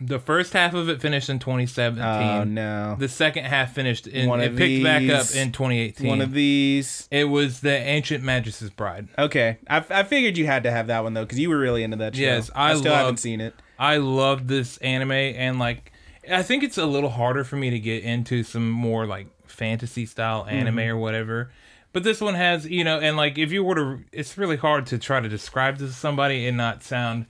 The 0.00 0.18
first 0.20 0.52
half 0.52 0.74
of 0.74 0.88
it 0.88 1.00
finished 1.00 1.28
in 1.28 1.38
2017. 1.40 2.04
Oh 2.04 2.44
no, 2.44 2.96
The 2.98 3.08
second 3.08 3.44
half 3.44 3.74
finished 3.74 4.06
in. 4.06 4.28
One 4.28 4.40
it 4.40 4.52
of 4.52 4.56
picked 4.56 4.84
back 4.84 5.02
up 5.08 5.26
in 5.34 5.50
2018. 5.52 6.06
one 6.06 6.20
of 6.20 6.32
these. 6.32 7.08
It 7.10 7.24
was 7.24 7.60
the 7.60 7.76
Ancient 7.76 8.22
Magus' 8.22 8.70
Bride. 8.70 9.08
Okay, 9.18 9.58
I, 9.68 9.84
I 9.90 10.02
figured 10.04 10.36
you 10.38 10.46
had 10.46 10.62
to 10.62 10.70
have 10.70 10.86
that 10.86 11.02
one 11.02 11.14
though 11.14 11.24
because 11.24 11.38
you 11.38 11.48
were 11.50 11.58
really 11.58 11.82
into 11.82 11.96
that 11.98 12.14
show. 12.14 12.22
Yes, 12.22 12.50
I 12.54 12.74
still 12.74 12.92
love- 12.92 13.00
haven't 13.00 13.16
seen 13.18 13.40
it. 13.40 13.54
I 13.78 13.96
love 13.98 14.46
this 14.48 14.76
anime 14.78 15.12
and 15.12 15.58
like 15.58 15.92
I 16.30 16.42
think 16.42 16.62
it's 16.62 16.78
a 16.78 16.86
little 16.86 17.10
harder 17.10 17.42
for 17.44 17.56
me 17.56 17.70
to 17.70 17.78
get 17.78 18.02
into 18.04 18.42
some 18.42 18.70
more 18.70 19.06
like 19.06 19.26
fantasy 19.46 20.04
style 20.06 20.46
anime 20.48 20.76
Mm-hmm. 20.76 20.90
or 20.90 20.96
whatever. 20.98 21.50
But 21.92 22.02
this 22.04 22.20
one 22.20 22.34
has, 22.34 22.66
you 22.66 22.84
know, 22.84 23.00
and 23.00 23.16
like 23.16 23.38
if 23.38 23.50
you 23.50 23.64
were 23.64 23.74
to 23.74 23.98
it's 24.12 24.36
really 24.36 24.56
hard 24.56 24.86
to 24.88 24.98
try 24.98 25.20
to 25.20 25.28
describe 25.28 25.78
this 25.78 25.90
to 25.90 25.96
somebody 25.96 26.46
and 26.46 26.56
not 26.56 26.82
sound 26.82 27.26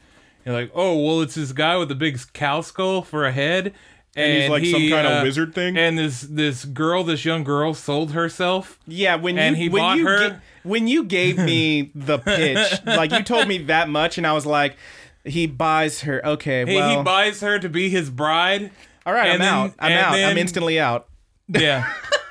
you're 0.48 0.60
like, 0.60 0.70
"Oh, 0.74 0.96
well, 0.98 1.20
it's 1.20 1.34
this 1.34 1.52
guy 1.52 1.76
with 1.76 1.90
a 1.90 1.94
big 1.94 2.18
cow 2.32 2.60
skull 2.60 3.02
for 3.02 3.24
a 3.26 3.32
head." 3.32 3.74
And 4.16 4.40
he's 4.40 4.50
like 4.50 4.64
some 4.64 4.80
he, 4.80 4.90
kind 4.90 5.06
of 5.06 5.20
uh, 5.20 5.22
wizard 5.22 5.54
thing? 5.54 5.76
And 5.78 5.96
this 5.96 6.22
this 6.22 6.64
girl, 6.64 7.04
this 7.04 7.24
young 7.24 7.44
girl 7.44 7.72
sold 7.74 8.12
herself. 8.12 8.78
Yeah, 8.86 9.14
when 9.16 9.38
And 9.38 9.56
you 9.56 9.64
he 9.64 9.68
when 9.68 9.80
bought 9.82 9.98
you 9.98 10.06
her- 10.06 10.28
ga- 10.30 10.36
when 10.64 10.88
you 10.88 11.04
gave 11.04 11.38
me 11.38 11.92
the 11.94 12.18
pitch, 12.18 12.80
like 12.84 13.12
you 13.12 13.22
told 13.22 13.46
me 13.46 13.58
that 13.64 13.88
much, 13.88 14.18
and 14.18 14.26
I 14.26 14.32
was 14.32 14.44
like, 14.46 14.76
he 15.24 15.46
buys 15.46 16.00
her. 16.00 16.24
Okay, 16.26 16.64
He, 16.66 16.74
well, 16.74 16.98
he 16.98 17.04
buys 17.04 17.40
her 17.42 17.58
to 17.60 17.68
be 17.68 17.90
his 17.90 18.10
bride. 18.10 18.70
all 19.06 19.12
right, 19.12 19.30
I'm 19.30 19.38
then- 19.38 19.48
out. 19.48 19.74
I'm 19.78 19.92
and 19.92 20.00
out. 20.00 20.14
I'm 20.30 20.38
instantly 20.38 20.80
out. 20.80 21.06
Yeah. 21.46 21.92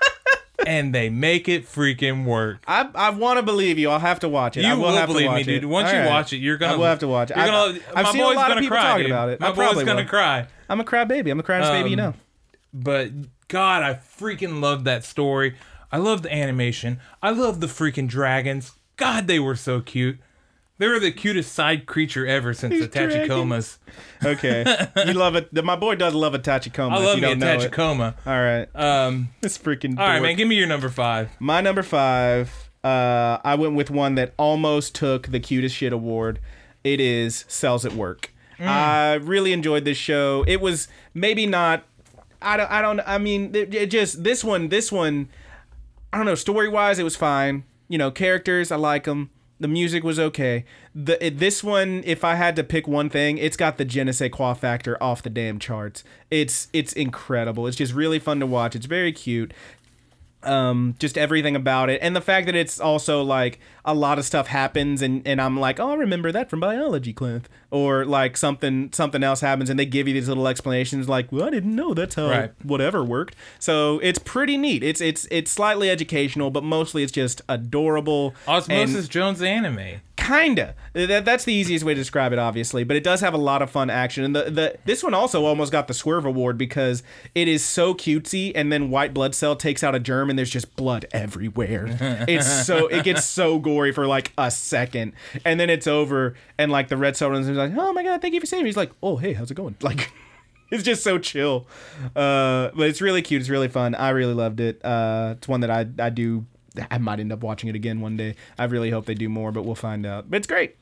and 0.66 0.94
they 0.94 1.10
make 1.10 1.48
it 1.48 1.66
freaking 1.66 2.26
work. 2.26 2.60
I 2.68 2.90
I 2.96 3.10
want 3.12 3.38
to 3.38 3.44
believe 3.44 3.78
you. 3.78 3.90
I'll 3.90 4.00
have 4.00 4.20
to 4.22 4.30
watch 4.30 4.58
it. 4.58 4.64
You 4.64 4.70
I 4.70 4.74
will, 4.74 4.84
will 4.84 4.92
have 4.94 5.08
to 5.10 5.14
believe 5.14 5.30
me, 5.30 5.36
watch 5.36 5.46
dude. 5.46 5.64
it. 5.64 5.68
Once 5.68 5.88
All 5.90 5.94
you 5.96 6.00
right. 6.02 6.10
watch 6.10 6.34
it, 6.34 6.38
you're 6.38 6.58
gonna. 6.58 6.74
I 6.74 6.76
will 6.78 6.86
have 6.86 7.00
to 7.00 7.08
watch 7.08 7.32
it. 7.32 7.38
You're 7.38 7.46
gonna. 7.48 7.80
I've 7.96 8.06
my 8.06 8.12
seen 8.12 8.22
a 8.22 8.28
lot 8.30 8.52
of 8.52 8.60
people 8.60 8.76
cry, 8.78 8.84
talking 8.88 9.04
dude. 9.04 9.12
about 9.12 9.30
it. 9.30 9.40
My 9.40 9.50
I 9.50 9.52
boy's 9.52 9.84
gonna 9.84 9.96
will. 10.02 10.06
cry. 10.10 10.48
I'm 10.70 10.80
a 10.80 10.84
crybaby. 10.84 11.30
I'm 11.32 11.38
the 11.38 11.44
crying 11.44 11.64
baby. 11.64 11.90
You 11.92 11.98
Um, 11.98 12.04
know. 12.04 12.14
But 12.74 13.12
God, 13.48 13.84
I 13.84 13.94
freaking 13.94 14.60
love 14.62 14.84
that 14.86 15.04
story. 15.06 15.56
I 15.92 15.98
love 15.98 16.22
the 16.24 16.34
animation. 16.34 17.00
I 17.22 17.30
love 17.30 17.60
the 17.62 17.68
freaking 17.68 18.08
dragons. 18.08 18.74
God, 18.98 19.28
they 19.28 19.40
were 19.40 19.56
so 19.56 19.80
cute. 19.80 20.18
They 20.80 20.88
were 20.88 21.00
the 21.00 21.12
cutest 21.12 21.54
side 21.54 21.88
creature 21.88 22.28
ever 22.28 22.54
since 22.54 22.74
These 22.76 22.88
the 22.90 23.00
Tachikomas. 23.00 23.78
Okay, 24.24 24.64
you 25.08 25.14
love 25.14 25.36
it. 25.36 25.52
My 25.64 25.76
boy 25.76 25.96
does 25.96 26.14
love 26.14 26.34
a 26.36 26.40
Tachikoma. 26.40 26.92
I 26.92 26.98
love 27.04 27.16
you 27.18 27.24
me 27.24 27.32
a 27.32 27.36
don't 27.36 27.62
it. 27.62 27.72
Tachikoma. 27.72 28.14
All 28.26 28.40
right, 28.40 28.68
Um, 28.76 29.30
this 29.42 29.58
freaking. 29.58 29.98
all 29.98 30.06
right, 30.06 30.14
dork. 30.14 30.24
man, 30.24 30.36
give 30.36 30.48
me 30.48 30.56
your 30.56 30.68
number 30.68 30.90
five. 30.90 31.30
My 31.40 31.62
number 31.62 31.82
five, 31.82 32.70
uh, 32.84 33.40
I 33.44 33.56
went 33.56 33.74
with 33.74 33.90
one 33.90 34.16
that 34.16 34.34
almost 34.38 34.94
took 34.94 35.28
the 35.28 35.40
cutest 35.40 35.76
shit 35.76 35.92
award. 35.94 36.40
It 36.84 37.00
is 37.00 37.44
Cells 37.48 37.84
at 37.84 37.94
Work. 37.94 38.32
Mm. 38.60 38.68
I 38.68 39.14
really 39.16 39.54
enjoyed 39.54 39.84
this 39.84 39.98
show. 39.98 40.44
It 40.48 40.62
was 40.62 40.88
maybe 41.14 41.46
not. 41.48 41.84
I 42.42 42.56
don't. 42.56 42.70
I 42.72 42.82
don't. 42.84 43.00
I 43.06 43.18
mean, 43.18 43.56
it, 43.56 43.74
it 43.74 43.90
just 43.92 44.24
this 44.24 44.44
one. 44.44 44.70
This 44.70 44.92
one. 44.92 45.30
I 46.14 46.18
don't 46.18 46.26
know. 46.28 46.36
Story 46.36 46.70
wise, 46.70 47.00
it 47.00 47.04
was 47.04 47.16
fine. 47.16 47.64
you 47.90 47.98
know, 47.98 48.12
characters 48.12 48.72
I 48.72 48.76
like 48.76 49.06
them. 49.06 49.30
The 49.60 49.68
music 49.68 50.04
was 50.04 50.20
okay. 50.20 50.66
The 50.94 51.32
this 51.36 51.64
one, 51.64 52.04
if 52.06 52.24
I 52.24 52.36
had 52.36 52.56
to 52.58 52.64
pick 52.64 52.88
one 52.88 53.10
thing, 53.10 53.38
it's 53.38 53.58
got 53.58 53.78
the 53.78 53.86
je 53.86 54.30
quoi 54.30 54.54
factor 54.54 55.02
off 55.02 55.24
the 55.24 55.30
damn 55.30 55.58
charts. 55.58 56.04
It's 56.30 56.68
it's 56.74 56.94
incredible. 56.94 57.66
It's 57.68 57.78
just 57.78 57.94
really 57.94 58.20
fun 58.20 58.40
to 58.40 58.46
watch. 58.46 58.76
It's 58.76 58.86
very 58.86 59.12
cute 59.12 59.54
um 60.44 60.96
just 61.00 61.18
everything 61.18 61.56
about 61.56 61.90
it 61.90 62.00
and 62.02 62.16
the 62.16 62.22
fact 62.22 62.46
that 62.46 62.56
it's 62.56 62.80
also 62.80 63.24
like 63.24 63.60
a 63.88 63.94
lot 63.96 64.20
of 64.20 64.26
stuff 64.26 64.48
happens 64.48 65.02
and 65.02 65.26
and 65.26 65.42
i'm 65.42 65.58
like 65.60 65.80
oh 65.80 65.92
i 65.92 65.96
remember 65.96 66.32
that 66.32 66.50
from 66.50 66.60
biology 66.60 67.14
class. 67.14 67.42
Or 67.72 68.06
like 68.06 68.38
something 68.38 68.90
something 68.94 69.24
else 69.24 69.42
happens 69.42 69.70
and 69.70 69.78
they 69.80 69.86
give 69.86 70.08
you 70.08 70.14
these 70.14 70.28
little 70.30 70.48
explanations 70.48 71.10
like 71.10 71.32
well 71.32 71.46
i 71.46 71.50
didn't 71.50 71.76
know 71.76 71.94
that's 71.94 72.16
how 72.16 72.30
Right. 72.30 72.52
whatever 72.64 73.04
worked. 73.04 73.36
So 73.60 74.00
it's 74.00 74.20
pretty 74.20 74.56
neat. 74.58 74.84
It's 74.84 75.02
it's 75.02 75.28
it's 75.32 75.52
slightly 75.52 75.90
educational 75.90 76.50
but 76.50 76.64
mostly 76.64 77.02
it's 77.04 77.12
just 77.12 77.42
adorable 77.50 78.36
Osmosis 78.48 79.08
Jones 79.08 79.42
anime. 79.42 80.02
kinda. 80.16 80.76
That, 80.94 81.26
that's 81.26 81.44
the 81.46 81.54
easiest 81.54 81.84
way 81.86 81.94
to 81.94 82.00
describe 82.00 82.32
it 82.34 82.40
obviously 82.40 82.84
but 82.86 82.96
it 82.98 83.04
does 83.04 83.20
have 83.22 83.34
a 83.34 83.38
lot 83.38 83.62
of 83.62 83.70
fun 83.70 83.90
action. 83.90 84.24
And 84.24 84.34
the, 84.36 84.44
the 84.50 84.76
this 84.86 85.04
one 85.04 85.14
also 85.14 85.44
almost 85.46 85.72
got 85.74 85.88
the 85.90 85.94
swerve 85.94 86.26
award 86.26 86.58
because 86.58 87.04
it 87.36 87.48
is 87.50 87.64
so 87.66 87.94
cutesy 87.94 88.52
and 88.56 88.72
then 88.72 88.90
white 88.90 89.14
blood 89.14 89.36
cell 89.36 89.56
takes 89.58 89.84
out 89.84 89.94
a 89.94 90.00
germ 90.00 90.30
and 90.30 90.38
there's 90.40 90.50
just 90.50 90.74
blood 90.78 91.06
everywhere. 91.12 92.24
It's 92.30 92.66
so 92.66 92.88
it 92.88 93.04
gets 93.04 93.26
so 93.26 93.60
gory 93.78 93.92
for 93.92 94.08
like 94.08 94.34
a 94.38 94.50
second. 94.50 95.14
And 95.46 95.60
then 95.60 95.70
it's 95.70 95.86
over 95.88 96.34
and 96.58 96.72
like 96.72 96.88
the 96.88 96.98
red 96.98 97.16
cell 97.16 97.30
runs 97.30 97.48
and 97.48 97.56
is 97.56 97.58
like 97.58 97.78
oh 97.78 97.94
my 97.94 98.04
god 98.04 98.22
thank 98.22 98.34
you 98.34 98.40
for 98.40 98.48
saving 98.48 98.64
me. 98.64 98.70
He's 98.70 98.78
like 98.78 98.92
oh 99.04 99.18
hey 99.18 99.34
how's 99.34 99.52
it 99.52 99.56
going? 99.56 99.76
Like 99.88 100.12
it's 100.72 100.84
just 100.84 101.04
so 101.04 101.18
chill. 101.20 101.68
Uh 102.16 102.72
but 102.76 102.88
it's 102.90 103.02
really 103.02 103.22
cute. 103.22 103.42
It's 103.42 103.50
really 103.50 103.68
fun. 103.68 103.94
I 103.96 104.10
really 104.10 104.34
loved 104.34 104.60
it. 104.60 104.84
Uh 104.84 105.36
it's 105.38 105.48
one 105.48 105.62
that 105.62 105.70
i 105.70 105.86
i 106.04 106.10
do 106.10 106.46
i 106.92 106.98
might 106.98 107.20
end 107.20 107.32
up 107.32 107.42
watching 107.42 107.70
it 107.70 107.76
again 107.76 108.02
one 108.02 108.18
day. 108.18 108.36
I 108.58 108.66
really 108.66 108.90
hope 108.90 109.06
they 109.06 109.14
do 109.14 109.30
more 109.30 109.52
but 109.52 109.64
we'll 109.64 109.76
find 109.76 110.06
out. 110.06 110.30
But 110.30 110.38
it's 110.38 110.48
great. 110.48 110.76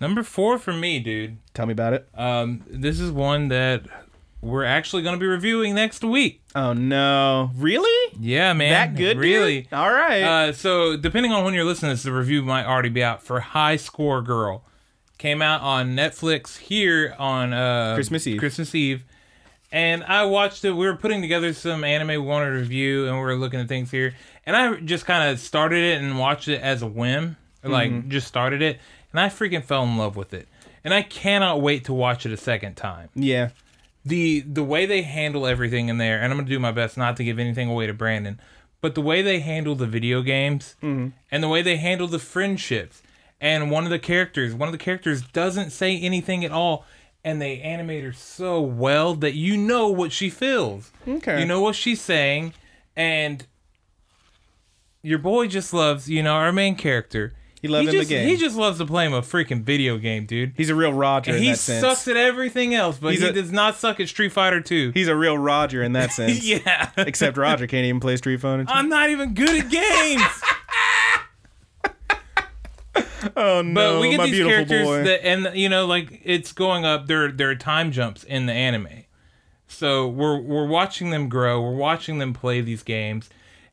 Number 0.00 0.22
four 0.22 0.58
for 0.58 0.72
me, 0.74 0.98
dude. 0.98 1.38
tell 1.54 1.64
me 1.66 1.72
about 1.72 1.94
it. 1.94 2.06
Um, 2.14 2.64
this 2.68 3.00
is 3.00 3.10
one 3.10 3.48
that 3.48 3.86
we're 4.42 4.64
actually 4.64 5.02
going 5.02 5.14
to 5.14 5.20
be 5.20 5.26
reviewing 5.26 5.74
next 5.74 6.04
week. 6.04 6.40
oh 6.54 6.72
no 6.72 7.50
really 7.56 8.16
Yeah, 8.20 8.52
man. 8.52 8.70
that 8.70 8.96
good 8.96 9.14
dude? 9.14 9.22
Really. 9.22 9.68
all 9.72 9.90
right 9.92 10.22
Uh, 10.22 10.52
so 10.52 10.96
depending 10.96 11.32
on 11.32 11.44
when 11.44 11.54
you're 11.54 11.64
listening 11.64 11.90
to 11.90 11.94
this, 11.94 12.02
the 12.04 12.12
review 12.12 12.42
might 12.42 12.64
already 12.66 12.88
be 12.90 13.02
out 13.02 13.22
for 13.22 13.40
High 13.40 13.76
Score 13.76 14.22
Girl. 14.22 14.62
Came 15.18 15.40
out 15.40 15.62
on 15.62 15.96
Netflix 15.96 16.58
here 16.58 17.14
on 17.18 17.52
uh, 17.54 17.94
Christmas 17.94 18.26
Eve. 18.26 18.38
Christmas 18.38 18.74
Eve, 18.74 19.02
and 19.72 20.04
I 20.04 20.24
watched 20.24 20.62
it. 20.64 20.72
We 20.72 20.84
were 20.86 20.94
putting 20.96 21.22
together 21.22 21.54
some 21.54 21.84
anime 21.84 22.08
we 22.08 22.18
wanted 22.18 22.46
to 22.50 22.52
review, 22.58 23.06
and 23.06 23.14
we 23.16 23.20
were 23.22 23.34
looking 23.34 23.58
at 23.58 23.66
things 23.66 23.90
here. 23.90 24.14
And 24.44 24.54
I 24.54 24.74
just 24.76 25.06
kind 25.06 25.30
of 25.30 25.40
started 25.40 25.82
it 25.82 26.02
and 26.02 26.18
watched 26.18 26.48
it 26.48 26.60
as 26.60 26.82
a 26.82 26.86
whim, 26.86 27.36
like 27.64 27.90
Mm-hmm. 27.90 28.10
just 28.10 28.28
started 28.28 28.60
it, 28.60 28.78
and 29.10 29.18
I 29.18 29.28
freaking 29.30 29.64
fell 29.64 29.84
in 29.84 29.96
love 29.96 30.16
with 30.16 30.34
it. 30.34 30.46
And 30.84 30.92
I 30.92 31.00
cannot 31.02 31.62
wait 31.62 31.86
to 31.86 31.94
watch 31.94 32.26
it 32.26 32.32
a 32.32 32.36
second 32.36 32.76
time 32.76 33.08
yeah 33.14 33.48
the 34.06 34.40
the 34.40 34.62
way 34.62 34.86
they 34.86 35.02
handle 35.02 35.46
everything 35.46 35.88
in 35.88 35.98
there, 35.98 36.22
and 36.22 36.32
I'm 36.32 36.38
gonna 36.38 36.48
do 36.48 36.60
my 36.60 36.70
best 36.70 36.96
not 36.96 37.16
to 37.16 37.24
give 37.24 37.40
anything 37.40 37.68
away 37.68 37.88
to 37.88 37.92
Brandon, 37.92 38.40
but 38.80 38.94
the 38.94 39.00
way 39.00 39.20
they 39.20 39.40
handle 39.40 39.74
the 39.74 39.86
video 39.86 40.22
games 40.22 40.76
mm-hmm. 40.80 41.08
and 41.30 41.42
the 41.42 41.48
way 41.48 41.60
they 41.60 41.76
handle 41.76 42.06
the 42.06 42.20
friendships, 42.20 43.02
and 43.40 43.68
one 43.70 43.82
of 43.82 43.90
the 43.90 43.98
characters, 43.98 44.54
one 44.54 44.68
of 44.68 44.72
the 44.72 44.78
characters 44.78 45.22
doesn't 45.22 45.70
say 45.70 45.98
anything 45.98 46.44
at 46.44 46.52
all, 46.52 46.86
and 47.24 47.42
they 47.42 47.60
animate 47.60 48.04
her 48.04 48.12
so 48.12 48.60
well 48.60 49.14
that 49.14 49.34
you 49.34 49.56
know 49.56 49.88
what 49.88 50.12
she 50.12 50.30
feels. 50.30 50.92
Okay. 51.06 51.40
You 51.40 51.46
know 51.46 51.60
what 51.60 51.74
she's 51.74 52.00
saying, 52.00 52.54
and 52.94 53.44
your 55.02 55.18
boy 55.18 55.48
just 55.48 55.74
loves, 55.74 56.08
you 56.08 56.22
know, 56.22 56.34
our 56.34 56.52
main 56.52 56.76
character. 56.76 57.34
He 57.70 57.86
him 57.86 57.86
the 57.86 57.92
just, 57.92 58.08
game. 58.08 58.28
He 58.28 58.36
just 58.36 58.56
loves 58.56 58.78
to 58.78 58.86
play 58.86 59.06
him 59.06 59.12
a 59.14 59.22
freaking 59.22 59.62
video 59.62 59.98
game, 59.98 60.26
dude. 60.26 60.54
he's 60.56 60.70
a 60.70 60.74
real 60.74 60.92
roger 60.92 61.32
in 61.32 61.42
He 61.42 61.50
that 61.50 61.58
sense 61.58 61.80
sucks 61.80 62.08
at 62.08 62.16
everything 62.16 62.74
else, 62.74 62.98
but 62.98 63.12
He's 63.12 63.22
he 63.22 63.28
a- 63.28 63.32
does 63.32 63.52
not 63.52 63.76
suck 63.76 64.00
at 64.00 64.08
Street 64.08 64.32
Fighter 64.32 64.60
2. 64.60 64.92
he's 64.94 65.08
a 65.08 65.16
real 65.16 65.36
roger 65.38 65.82
in 65.82 65.92
that 65.92 66.12
sense 66.12 66.44
yeah. 66.44 66.90
except 66.96 67.36
roger 67.36 67.66
can't 67.66 67.84
even 67.86 68.00
play 68.00 68.16
street 68.16 68.40
fighter 68.40 68.64
I'm 68.68 68.88
not 68.88 69.10
even 69.10 69.34
good 69.34 69.64
at 69.64 69.70
games. 69.70 70.22
oh 73.36 73.62
no 73.62 73.94
But 73.94 74.00
we 74.00 74.10
get 74.16 74.24
these 74.24 74.44
characters 74.46 74.84
boy 74.84 75.04
that 75.04 75.26
and 75.26 75.56
you 75.56 75.68
know 75.68 75.86
like 75.86 76.20
it's 76.24 76.52
going 76.52 76.84
up 76.84 77.06
there 77.06 77.30
there 77.30 77.50
are 77.50 77.54
time 77.54 77.92
jumps 77.92 78.24
in 78.24 78.46
the 78.46 78.52
anime. 78.52 79.04
So 79.68 80.06
we're 80.06 80.38
we're 80.40 80.66
watching 80.66 81.10
them 81.10 81.28
grow, 81.28 81.60
we're 81.60 81.74
watching 81.74 82.18
them 82.18 82.32
play 82.32 82.60
these 82.60 82.82
games 82.82 83.28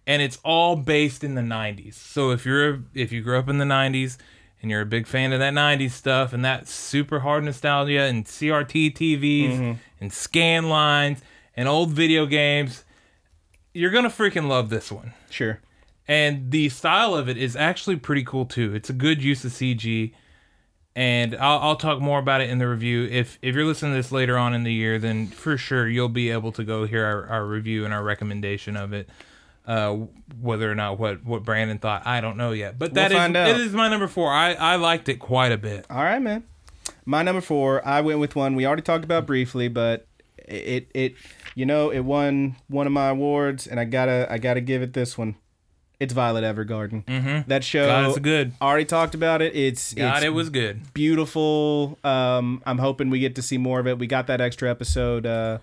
and 0.06 0.22
it's 0.22 0.38
all 0.44 0.76
based 0.76 1.24
in 1.24 1.36
the 1.36 1.42
90s. 1.42 1.94
So 1.96 2.32
if 2.32 2.46
you're 2.46 2.80
if 2.94 3.12
you 3.12 3.22
grew 3.22 3.38
up 3.40 3.48
in 3.50 3.58
the 3.58 3.66
90s 3.66 4.18
and 4.62 4.72
you're 4.72 4.82
a 4.82 4.86
big 4.86 5.08
fan 5.08 5.34
of 5.34 5.40
that 5.40 5.54
90s 5.54 5.92
stuff 5.92 6.32
and 6.34 6.44
that 6.46 6.68
super 6.68 7.20
hard 7.20 7.44
nostalgia 7.44 8.02
and 8.04 8.26
CRT 8.26 8.94
TVs 8.94 9.50
Mm-hmm. 9.52 9.72
and 10.02 10.14
scan 10.14 10.70
lines 10.70 11.22
and 11.56 11.68
old 11.68 11.92
video 11.92 12.26
games, 12.26 12.84
you're 13.74 13.92
going 13.92 14.04
to 14.06 14.10
freaking 14.10 14.48
love 14.48 14.70
this 14.70 14.92
one. 14.92 15.14
sure 15.30 15.60
and 16.08 16.52
the 16.52 16.68
style 16.70 17.16
of 17.16 17.30
it 17.30 17.38
is 17.38 17.56
actually 17.56 17.96
pretty 17.96 18.24
cool 18.26 18.46
too. 18.46 18.74
It's 18.76 18.90
a 18.90 18.94
good 18.94 19.24
use 19.24 19.46
of 19.46 19.52
CG, 19.54 20.12
and 20.98 21.34
I'll, 21.36 21.60
I'll 21.60 21.76
talk 21.78 22.02
more 22.02 22.20
about 22.20 22.42
it 22.42 22.50
in 22.50 22.58
the 22.60 22.68
review. 22.68 23.06
If 23.10 23.40
if 23.42 23.56
you're 23.56 23.64
listening 23.66 23.94
to 23.94 23.98
this 23.98 24.12
later 24.12 24.38
on 24.38 24.54
in 24.54 24.64
the 24.64 24.74
year, 24.74 25.00
then 25.00 25.28
for 25.28 25.58
sure 25.58 25.88
you'll 25.88 26.10
be 26.10 26.30
able 26.30 26.52
to 26.52 26.64
go 26.66 26.86
hear 26.86 27.06
our, 27.06 27.26
our 27.28 27.46
review 27.46 27.86
and 27.86 27.94
our 27.94 28.04
recommendation 28.04 28.76
of 28.76 28.92
it. 28.94 29.08
Uh, 29.66 30.08
whether 30.42 30.70
or 30.70 30.76
not 30.76 31.00
what 31.00 31.24
what 31.24 31.44
Brandon 31.44 31.78
thought, 31.78 32.06
I 32.06 32.20
don't 32.20 32.36
know 32.36 32.52
yet. 32.52 32.78
But 32.78 32.96
that 32.96 33.12
is 33.12 33.18
find 33.18 33.36
out. 33.38 33.50
it 33.50 33.58
is 33.62 33.72
my 33.72 33.88
number 33.88 34.08
four. 34.08 34.32
I 34.32 34.54
I 34.54 34.76
liked 34.76 35.08
it 35.08 35.20
quite 35.20 35.52
a 35.54 35.58
bit. 35.58 35.86
All 35.90 36.04
right, 36.04 36.22
man. 36.22 36.44
My 37.06 37.24
number 37.24 37.42
four, 37.42 37.86
I 37.88 38.02
went 38.02 38.20
with 38.20 38.36
one 38.36 38.56
we 38.56 38.66
already 38.66 38.82
talked 38.82 39.06
about 39.06 39.26
briefly, 39.26 39.70
but 39.70 40.06
it 40.38 40.90
it 40.94 41.16
you 41.56 41.66
know 41.66 41.92
it 41.92 42.02
won 42.02 42.56
one 42.68 42.88
of 42.88 42.94
my 42.94 43.08
awards, 43.08 43.68
and 43.68 43.80
I 43.80 43.86
gotta 43.86 44.28
I 44.30 44.38
gotta 44.38 44.62
give 44.62 44.82
it 44.82 44.94
this 44.94 45.18
one. 45.18 45.36
It's 46.00 46.12
Violet 46.12 46.44
Evergarden. 46.44 47.06
Mm-hmm. 47.06 47.48
That 47.48 47.64
show. 47.64 47.86
God, 47.86 48.10
it's 48.10 48.20
good. 48.20 48.52
Already 48.62 48.84
talked 48.84 49.16
about 49.16 49.42
it. 49.42 49.56
It's 49.56 49.94
God, 49.94 50.18
it's 50.18 50.26
it 50.26 50.30
was 50.30 50.50
good. 50.50 50.94
beautiful. 50.94 51.98
Um, 52.04 52.62
I'm 52.66 52.80
hoping 52.80 53.10
we 53.10 53.20
get 53.20 53.36
to 53.36 53.42
see 53.42 53.58
more 53.58 53.80
of 53.80 53.88
it. 53.88 53.98
We 53.98 54.08
got 54.08 54.28
that 54.28 54.42
extra 54.42 54.70
episode 54.70 55.26
uh, 55.26 55.60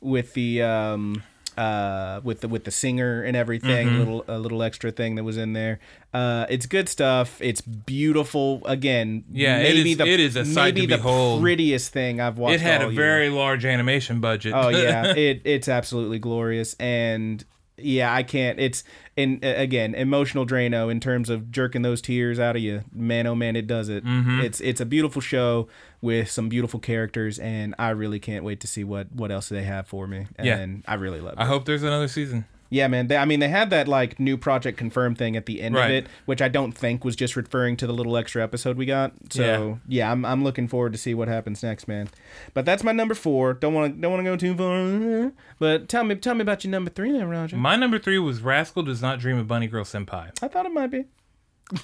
with 0.00 0.34
the 0.34 0.62
um, 0.62 1.22
uh, 1.58 2.20
with 2.24 2.40
the 2.40 2.48
with 2.48 2.64
the 2.64 2.70
singer 2.70 3.22
and 3.22 3.36
everything. 3.36 3.88
Mm-hmm. 3.88 3.98
Little 3.98 4.24
a 4.28 4.38
little 4.38 4.62
extra 4.62 4.90
thing 4.90 5.16
that 5.16 5.24
was 5.24 5.36
in 5.36 5.52
there. 5.52 5.80
Uh, 6.14 6.46
it's 6.48 6.66
good 6.66 6.88
stuff. 6.88 7.38
It's 7.42 7.60
beautiful. 7.60 8.62
Again, 8.64 9.24
Yeah, 9.32 9.58
maybe 9.62 9.92
is- 9.92 9.98
the 9.98 10.06
it 10.06 10.20
is 10.20 10.36
a 10.36 10.44
sight 10.44 10.74
maybe 10.74 10.86
to 10.86 10.86
the 10.92 10.96
behold. 10.98 11.42
prettiest 11.42 11.92
thing 11.92 12.20
I've 12.20 12.38
watched. 12.38 12.54
It 12.56 12.60
had 12.60 12.80
a 12.82 12.84
year. 12.86 12.92
very 12.94 13.28
large 13.28 13.64
animation 13.64 14.20
budget. 14.20 14.52
Oh 14.54 14.68
yeah, 14.84 15.14
it 15.14 15.42
it's 15.44 15.68
absolutely 15.68 16.18
glorious 16.18 16.74
and 16.80 17.44
yeah, 17.80 18.12
I 18.14 18.22
can't. 18.22 18.58
It's 18.60 18.84
and 19.16 19.44
uh, 19.44 19.48
again, 19.56 19.94
emotional 19.94 20.46
Drano 20.46 20.90
in 20.90 21.00
terms 21.00 21.30
of 21.30 21.50
jerking 21.50 21.82
those 21.82 22.00
tears 22.00 22.38
out 22.38 22.56
of 22.56 22.62
you. 22.62 22.84
Man, 22.92 23.26
oh 23.26 23.34
man, 23.34 23.56
it 23.56 23.66
does 23.66 23.88
it. 23.88 24.04
Mm-hmm. 24.04 24.40
It's 24.40 24.60
it's 24.60 24.80
a 24.80 24.86
beautiful 24.86 25.20
show 25.20 25.68
with 26.00 26.30
some 26.30 26.48
beautiful 26.48 26.80
characters, 26.80 27.38
and 27.38 27.74
I 27.78 27.90
really 27.90 28.20
can't 28.20 28.44
wait 28.44 28.60
to 28.60 28.66
see 28.66 28.84
what 28.84 29.12
what 29.12 29.30
else 29.30 29.48
they 29.48 29.62
have 29.64 29.86
for 29.86 30.06
me. 30.06 30.26
And 30.36 30.46
Yeah. 30.46 30.92
I 30.92 30.94
really 30.94 31.20
love 31.20 31.34
it. 31.34 31.38
I 31.40 31.46
hope 31.46 31.64
there's 31.64 31.82
another 31.82 32.08
season. 32.08 32.44
Yeah, 32.70 32.86
man. 32.88 33.06
They, 33.06 33.16
I 33.16 33.24
mean, 33.24 33.40
they 33.40 33.48
had 33.48 33.70
that 33.70 33.88
like 33.88 34.20
new 34.20 34.36
project 34.36 34.76
confirmed 34.76 35.16
thing 35.16 35.36
at 35.36 35.46
the 35.46 35.62
end 35.62 35.74
Right. 35.74 35.84
of 35.86 35.90
it, 35.90 36.06
which 36.26 36.42
I 36.42 36.48
don't 36.48 36.72
think 36.72 37.04
was 37.04 37.16
just 37.16 37.34
referring 37.34 37.76
to 37.78 37.86
the 37.86 37.94
little 37.94 38.16
extra 38.16 38.42
episode 38.42 38.76
we 38.76 38.84
got. 38.84 39.12
So 39.30 39.80
yeah, 39.88 40.12
I'm, 40.12 40.24
I'm 40.24 40.44
looking 40.44 40.68
forward 40.68 40.92
to 40.92 40.98
see 40.98 41.14
what 41.14 41.28
happens 41.28 41.62
next, 41.62 41.88
man. 41.88 42.08
But 42.52 42.66
that's 42.66 42.84
my 42.84 42.92
number 42.92 43.14
four. 43.14 43.54
Don't 43.54 43.72
want 43.72 43.94
to 43.94 44.00
don't 44.00 44.12
want 44.12 44.20
to 44.20 44.30
go 44.30 44.36
too 44.36 44.54
far. 44.54 45.32
But 45.58 45.88
tell 45.88 46.04
me 46.04 46.14
tell 46.16 46.34
me 46.34 46.42
about 46.42 46.62
your 46.64 46.70
number 46.70 46.90
three, 46.90 47.10
now, 47.12 47.24
Roger. 47.26 47.56
My 47.56 47.76
number 47.76 47.98
three 47.98 48.18
was 48.18 48.40
Rascal 48.42 48.82
Does 48.82 49.00
Not 49.00 49.18
Dream 49.18 49.38
of 49.38 49.48
Bunny 49.48 49.66
Girl 49.66 49.84
Senpai. 49.84 50.30
I 50.42 50.48
thought 50.48 50.66
it 50.66 50.72
might 50.72 50.88
be. 50.90 51.06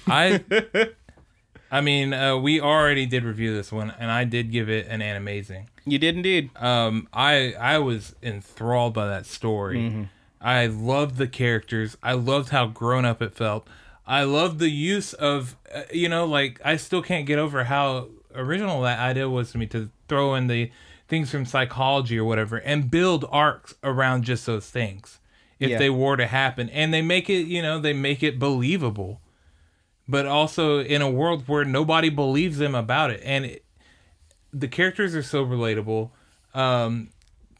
I 0.07 0.43
I 1.71 1.81
mean, 1.81 2.13
uh, 2.13 2.37
we 2.37 2.61
already 2.61 3.05
did 3.05 3.23
review 3.23 3.53
this 3.55 3.71
one, 3.71 3.91
and 3.99 4.11
I 4.11 4.23
did 4.23 4.51
give 4.51 4.69
it 4.69 4.85
an 4.87 5.01
an 5.01 5.15
amazing. 5.15 5.69
You 5.85 5.97
did 5.99 6.15
indeed. 6.15 6.49
Um, 6.57 7.07
I 7.11 7.53
I 7.59 7.79
was 7.79 8.15
enthralled 8.21 8.93
by 8.93 9.07
that 9.07 9.25
story. 9.25 9.77
Mm-hmm. 9.77 10.03
I 10.45 10.67
loved 10.67 11.17
the 11.17 11.27
characters. 11.27 11.97
I 12.03 12.13
loved 12.13 12.49
how 12.49 12.67
grown 12.67 13.03
up 13.03 13.21
it 13.21 13.33
felt. 13.33 13.67
I 14.05 14.23
loved 14.23 14.59
the 14.59 14.69
use 14.69 15.13
of, 15.13 15.55
uh, 15.73 15.81
you 15.91 16.07
know, 16.07 16.25
like 16.25 16.61
I 16.63 16.75
still 16.77 17.01
can't 17.01 17.25
get 17.25 17.39
over 17.39 17.63
how 17.63 18.09
original 18.35 18.81
that 18.83 18.99
idea 18.99 19.27
was 19.27 19.51
to 19.53 19.57
me 19.57 19.65
to 19.67 19.89
throw 20.07 20.35
in 20.35 20.45
the 20.47 20.69
things 21.07 21.31
from 21.31 21.45
psychology 21.45 22.17
or 22.19 22.23
whatever 22.25 22.57
and 22.57 22.91
build 22.91 23.25
arcs 23.29 23.73
around 23.83 24.23
just 24.23 24.45
those 24.45 24.69
things 24.69 25.19
if 25.59 25.69
Yeah. 25.71 25.77
they 25.79 25.89
were 25.89 26.17
to 26.17 26.27
happen 26.27 26.69
and 26.69 26.93
they 26.93 27.01
make 27.01 27.29
it 27.29 27.47
you 27.47 27.61
know 27.61 27.79
they 27.79 27.93
make 27.93 28.21
it 28.23 28.37
believable 28.39 29.21
but 30.07 30.25
also 30.25 30.79
in 30.79 31.01
a 31.01 31.09
world 31.09 31.47
where 31.47 31.63
nobody 31.63 32.09
believes 32.09 32.57
them 32.57 32.75
about 32.75 33.09
it 33.11 33.21
and 33.23 33.45
it, 33.45 33.65
the 34.51 34.67
characters 34.67 35.15
are 35.15 35.23
so 35.23 35.45
relatable 35.45 36.09
um 36.53 37.09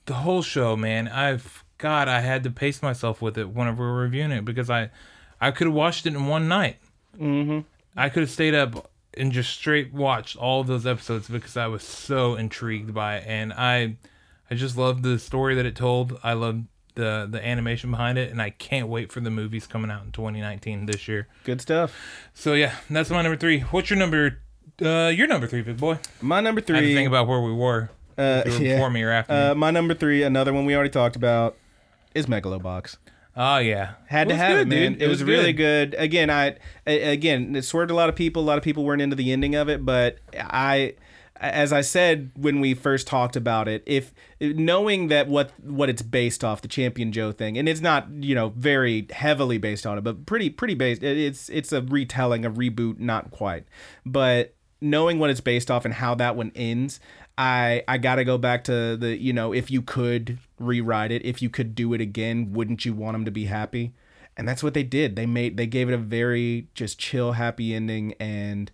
the 0.05 0.15
whole 0.15 0.41
show 0.41 0.75
man 0.75 1.07
i've 1.07 1.63
god 1.77 2.07
i 2.07 2.19
had 2.21 2.43
to 2.43 2.49
pace 2.49 2.81
myself 2.81 3.21
with 3.21 3.37
it 3.37 3.49
whenever 3.49 3.83
we 3.85 3.91
we're 3.91 4.01
reviewing 4.03 4.31
it 4.31 4.45
because 4.45 4.69
i 4.69 4.89
I 5.41 5.51
could 5.51 5.67
have 5.67 5.73
watched 5.75 6.05
it 6.05 6.13
in 6.15 6.27
one 6.27 6.47
night. 6.47 6.77
Mm-hmm. 7.19 7.59
I 7.97 8.07
could 8.07 8.21
have 8.21 8.29
stayed 8.29 8.55
up 8.55 8.89
and 9.17 9.33
just 9.33 9.51
straight 9.51 9.93
watched 9.93 10.37
all 10.37 10.61
of 10.61 10.67
those 10.67 10.87
episodes 10.87 11.27
because 11.27 11.57
I 11.57 11.67
was 11.67 11.83
so 11.83 12.35
intrigued 12.35 12.93
by 12.93 13.17
it, 13.17 13.25
and 13.27 13.51
I, 13.51 13.97
I 14.49 14.55
just 14.55 14.77
loved 14.77 15.03
the 15.03 15.19
story 15.19 15.53
that 15.55 15.65
it 15.65 15.75
told. 15.75 16.17
I 16.23 16.33
loved 16.33 16.67
the 16.95 17.27
the 17.29 17.45
animation 17.45 17.91
behind 17.91 18.17
it, 18.17 18.31
and 18.31 18.41
I 18.41 18.51
can't 18.51 18.87
wait 18.87 19.11
for 19.11 19.19
the 19.19 19.29
movies 19.29 19.67
coming 19.67 19.91
out 19.91 20.05
in 20.05 20.13
2019 20.13 20.85
this 20.85 21.05
year. 21.09 21.27
Good 21.43 21.59
stuff. 21.59 21.93
So 22.33 22.53
yeah, 22.53 22.75
that's 22.89 23.09
my 23.09 23.21
number 23.21 23.37
three. 23.37 23.59
What's 23.59 23.89
your 23.89 23.99
number? 23.99 24.39
Uh, 24.81 25.11
your 25.13 25.27
number 25.27 25.47
three, 25.47 25.61
big 25.63 25.77
boy. 25.77 25.99
My 26.21 26.39
number 26.39 26.59
I 26.59 26.61
had 26.61 26.67
to 26.67 26.73
three. 26.79 26.95
think 26.95 27.09
about 27.09 27.27
where 27.27 27.41
we 27.41 27.51
were. 27.53 27.89
uh, 28.17 28.43
If 28.45 28.53
you 28.53 28.59
were 28.59 28.65
yeah. 28.65 28.75
before 28.75 28.89
me 28.89 29.03
or 29.03 29.11
after 29.11 29.33
Uh, 29.33 29.53
me. 29.53 29.59
my 29.59 29.71
number 29.71 29.93
three, 29.93 30.23
another 30.23 30.53
one 30.53 30.65
we 30.65 30.73
already 30.73 30.89
talked 30.89 31.17
about, 31.17 31.57
is 32.15 32.25
Megalobox. 32.25 32.97
Oh 33.37 33.57
yeah, 33.57 33.95
Had 34.07 34.27
It 34.27 34.29
to 34.31 34.35
have 34.37 34.51
good, 34.51 34.61
it, 34.61 34.67
man. 34.69 34.93
dude. 34.93 35.01
It, 35.01 35.07
was, 35.09 35.21
really 35.21 35.51
good. 35.51 35.93
Again, 35.97 36.29
I 36.29 36.55
again 36.87 37.53
it 37.55 37.63
swerved 37.63 37.91
a 37.91 37.93
lot 37.93 38.07
of 38.07 38.15
people. 38.15 38.41
A 38.41 38.45
lot 38.45 38.57
of 38.57 38.63
people 38.63 38.85
weren't 38.85 39.01
into 39.01 39.15
the 39.17 39.33
ending 39.33 39.55
of 39.55 39.67
it, 39.67 39.85
but 39.85 40.19
I, 40.39 40.93
as 41.35 41.73
I 41.73 41.81
said 41.81 42.31
when 42.37 42.61
we 42.61 42.73
first 42.73 43.07
talked 43.07 43.35
about 43.35 43.67
it, 43.67 43.83
if 43.85 44.13
knowing 44.39 45.09
that 45.09 45.27
what 45.27 45.51
what 45.61 45.89
it's 45.89 46.01
based 46.01 46.45
off 46.45 46.61
the 46.61 46.69
Champion 46.69 47.11
Joe 47.11 47.33
thing, 47.33 47.57
and 47.57 47.67
it's 47.67 47.81
not 47.81 48.07
you 48.09 48.35
know 48.35 48.53
very 48.55 49.05
heavily 49.11 49.57
based 49.57 49.85
on 49.85 49.97
it, 49.97 50.01
but 50.05 50.25
pretty 50.25 50.49
pretty 50.49 50.75
based. 50.75 51.03
It's 51.03 51.49
it's 51.49 51.73
a 51.73 51.81
retelling, 51.81 52.45
a 52.45 52.49
reboot, 52.51 52.99
not 52.99 53.31
quite, 53.31 53.65
but 54.05 54.55
knowing 54.79 55.19
what 55.19 55.29
it's 55.29 55.41
based 55.41 55.69
off 55.69 55.83
and 55.83 55.93
how 55.93 56.15
that 56.15 56.37
one 56.37 56.53
ends. 56.55 57.01
I 57.37 57.83
I 57.85 57.97
got 57.97 58.15
to 58.15 58.23
go 58.23 58.37
back 58.37 58.63
to 58.65 58.95
the 58.95 59.17
you 59.17 59.33
know 59.33 59.53
if 59.53 59.69
you 59.69 59.81
could 59.81 60.39
rewrite 60.59 61.11
it. 61.11 61.25
If 61.25 61.41
you 61.41 61.49
could 61.49 61.75
do 61.75 61.93
it 61.93 62.01
again 62.01 62.53
wouldn't 62.53 62.85
you 62.85 62.93
want 62.93 63.15
them 63.15 63.25
to 63.25 63.31
be 63.31 63.45
happy? 63.45 63.93
And 64.37 64.47
that's 64.47 64.61
what 64.63 64.73
they 64.73 64.83
did. 64.83 65.15
They 65.15 65.25
made 65.25 65.57
they 65.57 65.67
gave 65.67 65.89
it 65.89 65.93
a 65.93 65.97
very 65.97 66.67
just 66.73 66.99
chill 66.99 67.33
happy 67.33 67.73
ending 67.73 68.13
and 68.19 68.71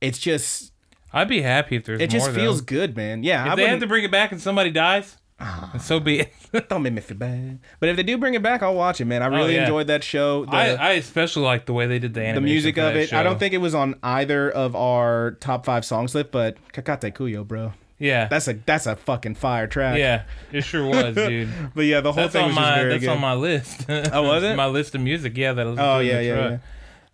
it's 0.00 0.18
just 0.18 0.72
I'd 1.12 1.28
be 1.28 1.42
happy 1.42 1.76
if 1.76 1.84
there's 1.84 2.00
it 2.00 2.10
just 2.10 2.26
more, 2.26 2.34
feels 2.34 2.60
though. 2.60 2.66
good 2.66 2.96
man. 2.96 3.22
Yeah 3.22 3.46
If 3.46 3.52
I 3.52 3.56
they 3.56 3.68
have 3.68 3.80
to 3.80 3.86
bring 3.86 4.04
it 4.04 4.10
back 4.10 4.32
and 4.32 4.40
somebody 4.40 4.70
dies, 4.70 5.16
then 5.38 5.80
so 5.80 6.00
be 6.00 6.20
it. 6.20 6.32
don't 6.68 6.82
make 6.82 6.92
me 6.92 7.00
feel 7.00 7.16
bad. 7.16 7.58
But 7.80 7.88
if 7.88 7.96
they 7.96 8.02
do 8.02 8.18
bring 8.18 8.34
it 8.34 8.42
back 8.42 8.62
I'll 8.62 8.74
watch 8.74 9.00
it 9.00 9.06
man. 9.06 9.22
I 9.22 9.26
oh, 9.26 9.30
really 9.30 9.54
Oh, 9.54 9.56
yeah. 9.56 9.62
enjoyed 9.62 9.86
that 9.88 10.04
show. 10.04 10.44
The, 10.44 10.52
I, 10.52 10.66
I 10.74 10.90
especially 10.92 11.44
like 11.44 11.66
the 11.66 11.72
way 11.72 11.86
they 11.86 11.98
did 11.98 12.14
the 12.14 12.20
the 12.32 12.40
music 12.40 12.76
of 12.78 12.94
it. 12.96 13.12
I 13.12 13.22
don't 13.22 13.38
think 13.38 13.54
it 13.54 13.58
was 13.58 13.74
on 13.74 13.94
either 14.02 14.50
of 14.50 14.74
our 14.76 15.32
top 15.40 15.64
five 15.64 15.84
songs 15.84 16.14
list 16.14 16.30
but 16.30 16.56
Kakatte 16.72 17.12
Koiyo 17.14 17.46
bro 17.46 17.72
Yeah, 18.04 18.26
that's 18.28 18.46
a 18.48 18.52
that's 18.54 18.86
a 18.86 18.96
fucking 18.96 19.34
fire 19.36 19.66
track 19.66 19.98
yeah, 19.98 20.24
it 20.52 20.62
sure 20.62 20.86
was, 20.86 21.14
dude. 21.16 21.48
but 21.74 21.82
yeah 21.86 22.00
the 22.00 22.12
whole 22.12 22.22
That's 22.24 22.32
thing 22.34 22.42
on 22.44 22.48
was 22.50 22.56
just 22.56 22.66
my 22.66 22.74
very 22.78 22.90
that's 22.90 23.00
good 23.04 23.10
on 23.10 23.20
my 23.20 23.34
list. 23.34 23.86
Oh, 24.12 24.22
was 24.22 24.42
it? 24.42 24.56
my 24.56 24.66
list 24.66 24.94
of 24.94 25.00
music? 25.00 25.36
Yeah, 25.36 25.52
that 25.54 25.66
was. 25.66 25.78
Oh 25.78 25.98
yeah, 26.00 26.20
yeah, 26.20 26.34
truck. 26.34 26.50
yeah. 26.50 26.58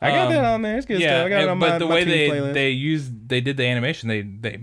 I 0.02 0.10
got 0.10 0.26
Um, 0.28 0.32
that 0.32 0.44
on 0.44 0.62
there. 0.62 0.76
It's 0.78 0.86
good 0.86 1.00
Yeah, 1.00 1.08
stuff. 1.18 1.26
I 1.26 1.28
got 1.28 1.40
it 1.42 1.48
on 1.48 1.58
but 1.58 1.70
my, 1.72 1.78
the 1.78 1.84
my 1.86 1.94
way 1.94 2.04
they 2.04 2.28
playlist. 2.30 2.54
they 2.54 2.70
used 2.70 3.28
they 3.28 3.40
did 3.40 3.56
the 3.56 3.66
animation, 3.66 4.08
they 4.08 4.22
they 4.22 4.58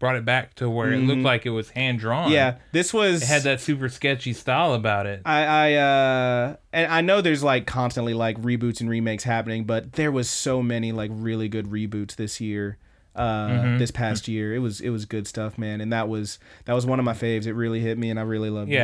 brought 0.00 0.16
it 0.16 0.24
back 0.24 0.54
to 0.54 0.68
where 0.70 0.90
it 0.92 0.96
looked 0.98 1.20
like 1.20 1.44
it 1.44 1.50
was 1.50 1.68
hand 1.70 1.98
drawn. 1.98 2.24
Mm-hmm. 2.24 2.32
yeah, 2.32 2.56
this 2.72 2.92
was 2.92 3.22
it 3.22 3.26
had 3.28 3.42
that 3.42 3.60
super 3.60 3.88
sketchy 3.90 4.32
style 4.32 4.72
about 4.74 5.06
it. 5.06 5.22
I 5.26 5.44
I 5.44 5.74
uh 5.74 6.56
and 6.72 6.92
I 6.92 7.00
know 7.02 7.20
there's 7.20 7.42
like 7.42 7.66
constantly 7.66 8.14
like 8.14 8.40
reboots 8.40 8.80
and 8.80 8.88
remakes 8.90 9.24
happening, 9.24 9.64
but 9.64 9.92
there 9.92 10.10
was 10.10 10.28
so 10.28 10.62
many 10.62 10.90
like 10.92 11.10
really 11.14 11.48
good 11.48 11.66
reboots 11.66 12.16
this 12.16 12.40
year. 12.40 12.78
Uh, 13.20 13.48
Mm-hmm. 13.50 13.78
this 13.78 13.90
past 13.90 14.28
year, 14.28 14.54
it 14.54 14.60
was 14.60 14.80
it 14.80 14.90
was 14.90 15.04
good 15.04 15.26
stuff, 15.26 15.58
man, 15.58 15.80
and 15.80 15.92
that 15.92 16.08
was 16.08 16.38
that 16.64 16.72
was 16.72 16.86
one 16.86 16.98
of 16.98 17.04
my 17.04 17.12
faves. 17.12 17.46
It 17.46 17.52
really 17.54 17.80
hit 17.80 17.98
me, 17.98 18.08
and 18.10 18.18
I 18.18 18.22
really 18.22 18.48
loved 18.50 18.70
Yeah, 18.70 18.76
it. 18.78 18.80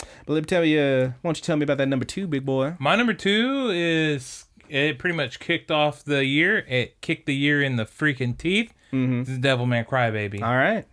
Yeah. 0.00 0.06
But 0.26 0.32
let 0.34 0.40
me 0.42 0.46
tell 0.46 0.64
you, 0.64 1.14
why 1.22 1.28
don't 1.28 1.36
you 1.36 1.42
tell 1.42 1.56
me 1.56 1.64
about 1.64 1.78
that 1.78 1.86
number 1.88 2.04
two, 2.04 2.26
big 2.26 2.44
boy? 2.44 2.74
my 2.78 2.96
number 2.96 3.14
two 3.14 3.70
is 3.72 4.44
it 4.68 4.98
pretty 4.98 5.16
much 5.16 5.38
kicked 5.40 5.70
off 5.70 6.04
the 6.04 6.24
year. 6.24 6.58
It 6.68 7.00
kicked 7.00 7.26
the 7.26 7.34
year 7.34 7.62
in 7.62 7.76
the 7.76 7.84
freaking 7.84 8.36
teeth. 8.36 8.72
Mm-hmm. 8.92 9.20
This 9.20 9.28
is 9.30 9.38
Devilman 9.38 9.86
Crybaby. 9.86 10.42
All 10.42 10.56
right, 10.56 10.84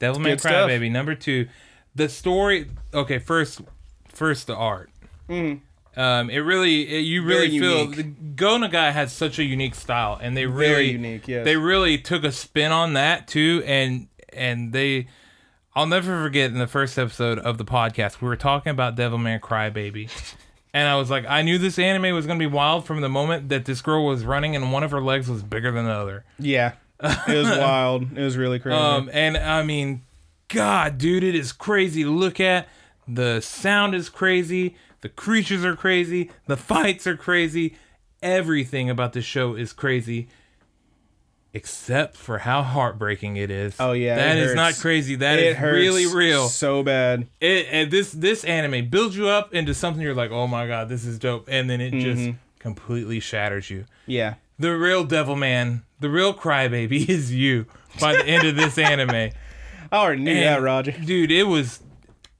Devilman 0.00 0.40
stuff. 0.40 0.68
Crybaby. 0.68 0.90
Number 0.90 1.14
two, 1.14 1.48
the 1.94 2.08
story. 2.08 2.68
Okay, 2.92 3.18
first, 3.18 3.60
first 4.08 4.46
the 4.48 4.56
art. 4.56 4.90
Um, 5.96 6.30
it 6.30 6.38
really, 6.38 6.88
it, 6.88 7.00
you 7.00 7.22
really. 7.22 7.48
Very 7.48 7.58
feel 7.58 7.78
unique. 7.90 7.96
the 7.96 8.04
Gona 8.44 8.70
guy 8.70 8.90
has 8.90 9.12
such 9.12 9.38
a 9.38 9.44
unique 9.44 9.74
style, 9.74 10.18
and 10.20 10.36
they 10.36 10.46
really, 10.46 10.72
very 10.72 10.90
unique. 10.92 11.28
Yes, 11.28 11.44
they 11.44 11.56
really 11.56 11.98
took 11.98 12.24
a 12.24 12.32
spin 12.32 12.72
on 12.72 12.94
that 12.94 13.28
too, 13.28 13.62
and 13.66 14.08
and 14.32 14.72
they, 14.72 15.06
I'll 15.74 15.86
never 15.86 16.22
forget 16.22 16.50
in 16.50 16.58
the 16.58 16.66
first 16.66 16.98
episode 16.98 17.38
of 17.38 17.58
the 17.58 17.64
podcast 17.66 18.20
we 18.22 18.28
were 18.28 18.36
talking 18.36 18.70
about 18.70 18.96
Devilman 18.96 19.40
Crybaby. 19.40 20.10
And 20.74 20.88
I 20.88 20.96
was 20.96 21.10
like, 21.10 21.26
I 21.28 21.42
knew 21.42 21.58
this 21.58 21.78
anime 21.78 22.14
was 22.14 22.26
gonna 22.26 22.38
be 22.38 22.46
wild 22.46 22.86
from 22.86 23.02
the 23.02 23.08
moment 23.10 23.50
that 23.50 23.66
this 23.66 23.82
girl 23.82 24.06
was 24.06 24.24
running 24.24 24.56
and 24.56 24.72
one 24.72 24.82
of 24.82 24.90
her 24.92 25.02
legs 25.02 25.28
was 25.28 25.42
bigger 25.42 25.70
than 25.70 25.84
the 25.84 25.90
other. 25.92 26.24
yeah, 26.38 26.72
it 27.02 27.36
was 27.36 27.58
wild. 27.58 28.16
It 28.16 28.22
was 28.22 28.38
really 28.38 28.58
crazy. 28.58 28.78
Um, 28.78 29.10
and 29.12 29.36
I 29.36 29.62
mean, 29.64 30.00
God, 30.48 30.96
dude, 30.96 31.24
it 31.24 31.34
is 31.34 31.52
crazy 31.52 32.06
look 32.06 32.40
at. 32.40 32.68
The 33.06 33.42
sound 33.42 33.94
is 33.94 34.08
crazy. 34.08 34.74
The 35.02 35.08
creatures 35.10 35.64
are 35.64 35.76
crazy. 35.76 36.30
The 36.46 36.56
fights 36.56 37.06
are 37.06 37.16
crazy. 37.16 37.76
Everything 38.22 38.88
about 38.88 39.12
this 39.12 39.24
show 39.24 39.54
is 39.54 39.72
crazy, 39.72 40.28
except 41.54 42.16
for 42.16 42.38
how 42.38 42.62
heartbreaking 42.62 43.36
it 43.36 43.50
is. 43.50 43.76
Oh, 43.78 43.92
yeah, 43.92 44.16
that 44.16 44.38
is 44.38 44.54
not 44.54 44.74
crazy. 44.76 45.16
That 45.16 45.38
it 45.38 45.56
is 45.56 45.60
really 45.60 46.06
real. 46.06 46.48
so 46.48 46.82
bad. 46.82 47.26
It, 47.40 47.66
and 47.70 47.90
this 47.90 48.12
this 48.12 48.44
anime 48.44 48.88
builds 48.88 49.16
you 49.16 49.28
up 49.28 49.52
into 49.54 49.74
something 49.74 50.02
you're 50.02 50.14
like, 50.14 50.30
oh 50.30 50.46
my 50.46 50.66
god, 50.66 50.88
this 50.88 51.04
is 51.04 51.18
dope, 51.18 51.46
and 51.50 51.68
then 51.68 51.80
it 51.80 51.92
Mm-hmm. 51.92 52.00
just 52.26 52.38
completely 52.60 53.18
shatters 53.18 53.68
you 53.70 53.84
Yeah, 54.06 54.34
the 54.58 54.70
real 54.70 55.02
devil 55.04 55.34
man, 55.36 55.82
the 56.00 56.08
real 56.08 56.32
crybaby 56.32 57.08
is 57.08 57.34
you 57.34 57.66
by 58.00 58.12
the 58.14 58.24
end 58.24 58.46
of 58.46 58.56
this 58.56 58.78
anime. 58.78 59.10
I 59.90 59.96
already 59.96 60.22
knew 60.22 60.30
And, 60.32 60.42
that, 60.44 60.62
Roger. 60.62 60.92
Dude, 60.92 61.30
it 61.30 61.42
was 61.42 61.81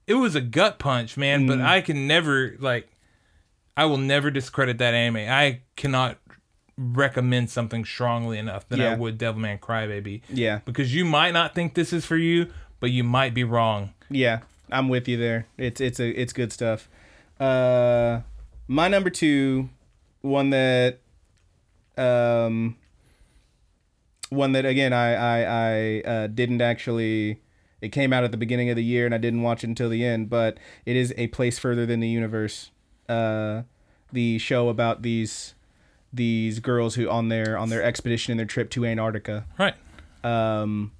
it 0.07 0.15
was 0.15 0.35
a 0.35 0.41
gut 0.41 0.79
punch, 0.79 1.15
man, 1.17 1.43
Mm. 1.43 1.47
but 1.47 1.61
I 1.61 1.81
can 1.81 2.07
never 2.07 2.55
like 2.59 2.87
I 3.75 3.85
will 3.85 3.97
never 3.97 4.29
discredit 4.29 4.77
that 4.79 4.93
anime. 4.93 5.27
I 5.29 5.61
cannot 5.75 6.17
recommend 6.77 7.49
something 7.49 7.85
strongly 7.85 8.37
enough 8.37 8.67
than 8.69 8.81
I 8.81 8.95
would 8.95 9.17
Devilman 9.17 9.59
Crybaby. 9.59 10.21
Yeah. 10.29 10.59
Because 10.65 10.93
you 10.93 11.05
might 11.05 11.31
not 11.31 11.53
think 11.55 11.73
this 11.75 11.93
is 11.93 12.05
for 12.05 12.17
you, 12.17 12.47
but 12.79 12.89
you 12.91 13.03
might 13.03 13.33
be 13.33 13.43
wrong. 13.43 13.93
Yeah, 14.09 14.39
I'm 14.71 14.89
with 14.89 15.07
you 15.07 15.17
there. 15.17 15.45
It's 15.57 15.79
it's 15.81 15.99
a 15.99 16.09
it's 16.19 16.33
good 16.33 16.51
stuff. 16.51 16.87
Uh, 17.39 18.21
my 18.67 18.87
number 18.87 19.09
two, 19.09 19.69
one 20.21 20.49
that, 20.51 20.99
um, 21.97 22.75
one 24.29 24.51
that 24.53 24.65
again 24.65 24.93
I 24.93 25.13
I 25.15 25.43
I 25.43 26.01
uh, 26.01 26.27
didn't 26.27 26.61
actually. 26.61 27.39
It 27.83 27.91
came 27.91 28.13
out 28.13 28.23
at 28.23 28.31
the 28.31 28.37
beginning 28.37 28.69
of 28.69 28.77
the 28.77 28.83
year 28.83 29.05
and 29.05 29.13
I 29.13 29.17
didn't 29.17 29.41
watch 29.41 29.65
it 29.65 29.67
until 29.67 29.89
the 29.89 30.05
end, 30.05 30.29
but 30.29 30.57
it 30.85 30.95
is 30.95 31.13
a 31.17 31.27
place 31.27 31.59
further 31.59 31.85
than 31.85 31.99
the 31.99 32.07
universe. 32.07 32.71
Uh, 33.09 33.63
the 34.09 34.37
show 34.37 34.69
about 34.69 35.01
these 35.01 35.53
these 36.13 36.59
girls 36.59 36.95
who 36.95 37.09
on 37.09 37.27
their 37.27 37.57
on 37.57 37.67
their 37.67 37.83
expedition 37.83 38.31
and 38.31 38.39
their 38.39 38.47
trip 38.47 38.69
to 38.69 38.85
Antarctica. 38.85 39.45
Right. 39.59 39.75
Um, 40.23 40.93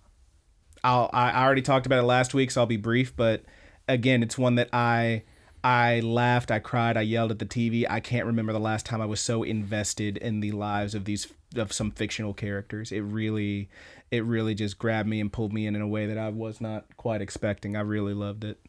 I'll, 0.84 1.10
I 1.14 1.32
I 1.32 1.44
already 1.46 1.62
talked 1.62 1.86
about 1.86 2.00
it 2.00 2.06
last 2.06 2.34
week, 2.34 2.52
so 2.52 2.60
I'll 2.60 2.68
be 2.68 2.76
brief. 2.76 3.16
But 3.16 3.44
again, 3.88 4.22
it's 4.22 4.38
one 4.38 4.56
that 4.56 4.68
I 4.74 5.24
I 5.64 6.02
laughed, 6.02 6.52
I 6.52 6.60
cried, 6.60 6.98
I 6.98 7.02
yelled 7.02 7.32
at 7.32 7.40
the 7.40 7.46
TV. 7.46 7.86
I 7.90 8.02
can't 8.02 8.26
remember 8.26 8.52
the 8.52 8.60
last 8.60 8.86
time 8.86 9.00
I 9.00 9.06
was 9.06 9.22
so 9.22 9.44
invested 9.44 10.18
in 10.18 10.42
the 10.42 10.52
lives 10.52 10.94
of 10.94 11.06
these 11.06 11.32
of 11.56 11.72
some 11.72 11.92
fictional 11.92 12.34
characters. 12.34 12.92
It 12.92 13.02
really 13.02 13.70
it 14.14 14.24
really 14.26 14.54
just 14.54 14.78
grabbed 14.78 15.10
me 15.10 15.20
and 15.20 15.34
pulled 15.34 15.52
me 15.52 15.66
in 15.66 15.76
in 15.76 15.82
a 15.82 15.88
way 15.88 16.06
that 16.06 16.20
I 16.20 16.30
was 16.30 16.62
not 16.62 16.86
quite 16.98 17.20
expecting. 17.20 17.76
I 17.76 17.80
really 17.80 18.14
loved 18.14 18.44
it. 18.44 18.60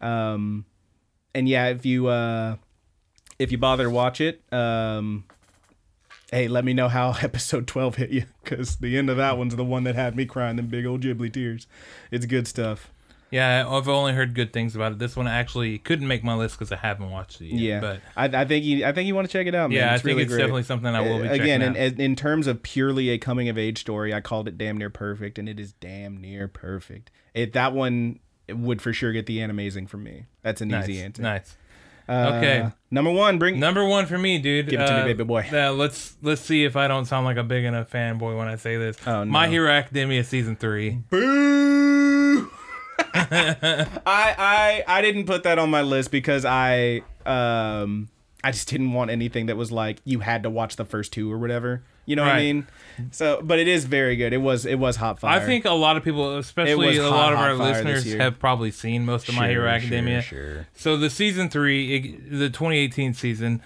Um, 0.00 0.64
and 1.34 1.46
yeah, 1.46 1.66
if 1.66 1.84
you 1.84 2.06
uh, 2.06 2.56
if 3.38 3.52
you 3.52 3.58
bother 3.58 3.84
to 3.84 3.90
watch 3.90 4.22
it, 4.22 4.40
um, 4.50 5.24
hey, 6.30 6.48
let 6.48 6.64
me 6.64 6.72
know 6.72 6.88
how 6.88 7.14
episode 7.22 7.66
12 7.66 7.96
hit 7.96 8.10
you 8.10 8.24
because 8.42 8.76
the 8.76 8.96
end 8.96 9.10
of 9.10 9.18
that 9.18 9.36
one's 9.36 9.54
the 9.56 9.62
one 9.62 9.84
that 9.84 9.94
had 9.94 10.16
me 10.16 10.24
crying 10.24 10.56
them 10.56 10.68
big 10.68 10.86
old 10.86 11.02
ghibli 11.02 11.30
tears. 11.30 11.66
It's 12.10 12.24
good 12.24 12.48
stuff. 12.48 12.90
Yeah, 13.34 13.66
I've 13.68 13.88
only 13.88 14.12
heard 14.12 14.32
good 14.34 14.52
things 14.52 14.76
about 14.76 14.92
it. 14.92 14.98
This 14.98 15.16
one 15.16 15.26
actually 15.26 15.78
couldn't 15.78 16.06
make 16.06 16.22
my 16.22 16.34
list 16.34 16.56
because 16.58 16.70
I 16.70 16.76
haven't 16.76 17.10
watched 17.10 17.40
it 17.40 17.46
yet. 17.46 17.60
Yeah, 17.60 17.80
But 17.80 18.00
I, 18.16 18.42
I 18.42 18.44
think 18.44 18.64
you 18.64 18.86
I 18.86 18.92
think 18.92 19.08
you 19.08 19.14
want 19.14 19.28
to 19.28 19.32
check 19.32 19.46
it 19.48 19.54
out. 19.54 19.70
Man. 19.70 19.78
yeah, 19.78 19.90
I 19.90 19.94
it's 19.94 20.02
think 20.02 20.12
really 20.12 20.22
it's 20.22 20.30
great. 20.32 20.38
definitely 20.42 20.62
something 20.62 20.94
I 20.94 21.00
will 21.00 21.20
be 21.20 21.28
Uh, 21.28 21.32
again 21.32 21.60
checking 21.60 21.76
in, 21.76 22.00
in 22.00 22.16
terms 22.16 22.46
of 22.46 22.62
purely 22.62 23.10
a 23.10 23.18
coming 23.18 23.48
of 23.48 23.58
age 23.58 23.80
story. 23.80 24.14
I 24.14 24.20
called 24.20 24.46
it 24.46 24.56
damn 24.56 24.76
near 24.78 24.90
perfect, 24.90 25.38
and 25.38 25.48
it 25.48 25.58
is 25.58 25.72
damn 25.72 26.16
near 26.20 26.46
perfect. 26.48 27.10
It 27.34 27.52
that 27.54 27.72
one 27.72 28.20
would 28.48 28.80
for 28.80 28.92
sure 28.92 29.10
get 29.12 29.26
the 29.26 29.40
amazing 29.40 29.86
from 29.88 30.04
me. 30.04 30.26
That's 30.42 30.60
an 30.60 30.68
nice. 30.68 30.88
easy 30.88 31.02
answer. 31.02 31.22
Nice. 31.22 31.56
Uh, 32.06 32.34
Okay. 32.36 32.68
number 32.90 33.10
one, 33.10 33.38
bring 33.38 33.58
Number 33.58 33.84
one 33.84 34.04
for 34.06 34.18
me, 34.18 34.38
dude. 34.38 34.68
Give 34.68 34.78
it 34.78 34.86
to 34.86 34.92
me, 34.94 35.00
Uh, 35.00 35.04
baby 35.06 35.24
boy. 35.24 35.46
uh, 35.52 35.72
let's 35.72 36.16
let's 36.22 36.42
see 36.42 36.64
if 36.64 36.76
I 36.76 36.86
don't 36.86 37.06
sound 37.06 37.24
like 37.24 37.38
a 37.38 37.42
big 37.42 37.64
enough 37.64 37.90
fanboy 37.90 38.36
when 38.36 38.46
I 38.46 38.56
say 38.56 38.76
this. 38.76 38.96
Oh, 39.06 39.24
no. 39.24 39.30
My 39.32 39.48
Hero 39.48 39.70
Academia 39.70 40.22
season 40.22 40.54
three. 40.54 40.98
Boo! 41.10 41.93
I 43.34 43.84
I 44.06 44.84
I 44.86 45.02
didn't 45.02 45.24
put 45.26 45.42
that 45.44 45.58
on 45.58 45.70
my 45.70 45.82
list 45.82 46.10
because 46.10 46.44
I 46.44 47.02
um 47.26 48.08
I 48.42 48.50
just 48.50 48.68
didn't 48.68 48.92
want 48.92 49.10
anything 49.10 49.46
that 49.46 49.56
was 49.56 49.72
like 49.72 49.98
you 50.04 50.20
had 50.20 50.42
to 50.42 50.50
watch 50.50 50.76
the 50.76 50.84
first 50.84 51.12
two 51.12 51.32
or 51.32 51.38
whatever. 51.38 51.82
You 52.06 52.16
know 52.16 52.22
what 52.24 52.32
I 52.32 52.38
mean? 52.40 52.66
So, 53.12 53.40
but 53.42 53.58
it 53.58 53.66
is 53.66 53.86
very 53.86 54.14
good. 54.16 54.34
It 54.34 54.38
was 54.42 54.66
it 54.66 54.74
was 54.78 54.96
hot 54.96 55.18
fire. 55.20 55.40
I 55.40 55.44
think 55.46 55.64
a 55.64 55.70
lot 55.70 55.96
of 55.96 56.04
people, 56.04 56.36
especially 56.36 56.86
was 56.86 56.98
a 56.98 57.02
hot, 57.10 57.10
lot 57.10 57.32
of 57.32 57.38
our 57.38 57.54
listeners, 57.54 58.12
have 58.12 58.38
probably 58.38 58.70
seen 58.70 59.06
most 59.06 59.28
of 59.30 59.34
My 59.34 59.48
Hero 59.48 59.62
Sure, 59.64 59.68
Academia. 59.68 60.20
Sure, 60.20 60.52
sure. 60.54 60.66
So 60.74 60.98
the 60.98 61.08
season 61.08 61.48
three, 61.48 61.96
it- 61.96 62.30
the 62.30 62.50
2018 62.50 63.14
season, 63.14 63.62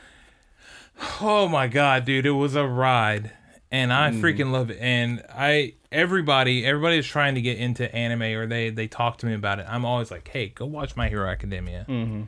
oh 1.20 1.48
my 1.48 1.66
god, 1.66 2.04
dude, 2.04 2.26
it 2.26 2.30
was 2.30 2.54
a 2.54 2.64
ride, 2.64 3.32
and 3.72 3.92
I 3.92 4.10
Mm. 4.10 4.20
freaking 4.20 4.52
love 4.52 4.70
it. 4.70 4.78
And 4.80 5.22
I, 5.34 5.74
everybody, 5.92 6.64
everybody 6.66 6.98
is 6.98 7.06
trying 7.06 7.34
to 7.34 7.40
get 7.40 7.58
into 7.58 7.92
anime, 7.94 8.22
or 8.22 8.46
they 8.46 8.70
they 8.70 8.86
talk 8.88 9.18
to 9.18 9.26
me 9.26 9.34
about 9.34 9.58
it. 9.58 9.66
I'm 9.68 9.84
always 9.84 10.10
like, 10.10 10.28
hey, 10.28 10.48
go 10.48 10.66
watch 10.66 10.96
My 10.96 11.08
Hero 11.08 11.28
Academia. 11.28 11.86
Mm-hmm. 11.88 12.22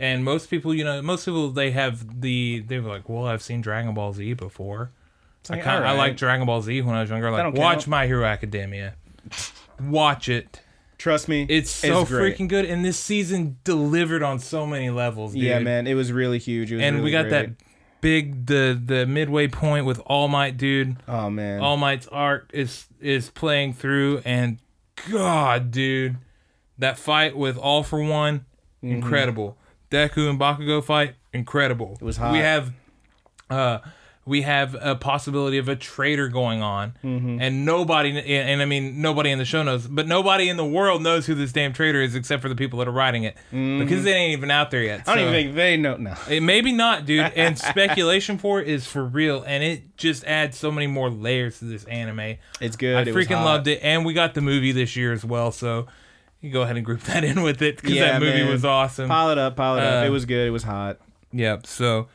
And 0.00 0.24
most 0.24 0.50
people, 0.50 0.74
you 0.74 0.84
know, 0.84 1.00
most 1.02 1.24
people 1.24 1.50
they 1.50 1.70
have 1.70 2.20
the 2.22 2.60
they 2.66 2.78
were 2.80 2.88
like, 2.90 3.08
well, 3.08 3.26
I've 3.26 3.42
seen 3.42 3.60
Dragon 3.60 3.94
Ball 3.94 4.12
Z 4.12 4.34
before. 4.34 4.90
I, 5.50 5.54
like, 5.54 5.62
kind 5.64 5.84
I 5.84 5.88
alright. 5.88 5.98
liked 5.98 6.18
Dragon 6.18 6.46
Ball 6.46 6.62
Z 6.62 6.82
when 6.82 6.94
I 6.94 7.00
was 7.00 7.10
younger. 7.10 7.30
Like, 7.30 7.54
watch 7.54 7.78
count. 7.78 7.88
My 7.88 8.06
Hero 8.06 8.24
Academia. 8.24 8.94
Watch 9.80 10.28
it. 10.28 10.60
Trust 10.98 11.26
me, 11.28 11.44
It's 11.48 11.68
so 11.68 12.04
great. 12.04 12.36
freaking 12.38 12.46
good, 12.48 12.64
and 12.64 12.84
this 12.84 12.96
season 12.96 13.56
delivered 13.64 14.22
on 14.22 14.38
so 14.38 14.64
many 14.66 14.88
levels. 14.88 15.32
Dude. 15.32 15.42
Yeah, 15.42 15.58
man, 15.58 15.88
it 15.88 15.94
was 15.94 16.12
really 16.12 16.38
huge. 16.38 16.70
It 16.70 16.76
was 16.76 16.84
And 16.84 16.96
really 16.98 17.04
we 17.06 17.10
got 17.10 17.22
great. 17.22 17.30
that 17.30 17.50
big 18.02 18.44
the 18.46 18.78
the 18.84 19.06
midway 19.06 19.48
point 19.48 19.86
with 19.86 19.98
All 20.04 20.28
Might, 20.28 20.58
dude. 20.58 20.96
Oh 21.08 21.30
man, 21.30 21.60
All 21.60 21.78
Might's 21.78 22.06
arc 22.08 22.50
is 22.52 22.84
is 23.00 23.30
playing 23.30 23.72
through, 23.72 24.20
and 24.26 24.58
God, 25.10 25.70
dude, 25.70 26.18
that 26.76 26.98
fight 26.98 27.34
with 27.34 27.56
All 27.56 27.82
for 27.82 28.02
One, 28.02 28.44
Mm-hmm. 28.84 28.96
incredible. 28.96 29.56
Deku 29.90 30.28
and 30.28 30.38
Bakugo 30.38 30.82
fight, 30.84 31.14
incredible. 31.32 31.96
It 32.00 32.04
was 32.04 32.16
hot. 32.16 32.32
We 32.32 32.38
have, 32.40 32.72
uh, 33.48 33.78
we 34.24 34.42
have 34.42 34.76
a 34.80 34.94
possibility 34.94 35.58
of 35.58 35.68
a 35.68 35.74
traitor 35.74 36.28
going 36.28 36.62
on, 36.62 36.94
Mm-hmm. 37.02 37.38
and 37.40 37.64
nobody, 37.64 38.16
and, 38.36 38.62
I 38.62 38.64
mean 38.66 39.02
nobody 39.02 39.30
in 39.32 39.38
the 39.38 39.44
show 39.44 39.64
knows, 39.64 39.88
but 39.88 40.06
nobody 40.06 40.48
in 40.48 40.56
the 40.56 40.64
world 40.64 41.02
knows 41.02 41.26
who 41.26 41.34
this 41.34 41.50
damn 41.52 41.72
traitor 41.72 42.00
is 42.00 42.14
except 42.14 42.40
for 42.40 42.48
the 42.48 42.54
people 42.54 42.78
that 42.78 42.86
are 42.86 42.92
writing 42.92 43.24
it, 43.24 43.36
because 43.50 44.06
it 44.06 44.10
ain't 44.10 44.32
even 44.38 44.50
out 44.50 44.70
there 44.70 44.82
yet. 44.84 45.00
Mm-hmm. 45.00 45.10
I 45.10 45.14
don't 45.16 45.22
even 45.28 45.32
think 45.32 45.56
they 45.56 45.76
know. 45.76 45.96
No, 45.96 46.14
it 46.30 46.40
maybe 46.40 46.70
not, 46.72 47.04
dude. 47.04 47.32
And 47.36 47.58
speculation 47.58 48.38
for 48.38 48.60
it 48.60 48.68
is 48.68 48.86
for 48.86 49.04
real, 49.04 49.42
and 49.42 49.64
it 49.64 49.96
just 49.96 50.22
adds 50.24 50.56
so 50.56 50.70
many 50.70 50.86
more 50.86 51.10
layers 51.10 51.58
to 51.58 51.64
this 51.64 51.84
anime. 51.86 52.36
it's 52.60 52.76
good. 52.76 52.96
I 52.96 53.10
It 53.10 53.14
freaking 53.14 53.44
loved 53.44 53.66
it, 53.66 53.80
and 53.82 54.04
we 54.04 54.12
got 54.14 54.34
the 54.34 54.40
movie 54.40 54.70
this 54.72 54.94
year 54.94 55.12
as 55.12 55.24
well. 55.24 55.50
So 55.50 55.88
you 56.40 56.50
go 56.52 56.62
ahead 56.62 56.76
and 56.76 56.84
group 56.86 57.00
that 57.10 57.24
in 57.24 57.42
with 57.42 57.60
it 57.60 57.76
because 57.76 57.92
Yeah, 57.96 58.12
that 58.12 58.20
movie 58.20 58.42
man. 58.44 58.50
was 58.52 58.64
awesome. 58.64 59.08
Pile 59.08 59.30
it 59.30 59.38
up, 59.38 59.56
pile 59.56 59.76
it 59.78 59.82
up. 59.82 60.02
Uh, 60.04 60.06
It 60.06 60.10
was 60.10 60.26
good. 60.26 60.46
It 60.46 60.50
was 60.50 60.62
hot. 60.62 60.98
Yep. 61.32 61.66
So 61.66 62.06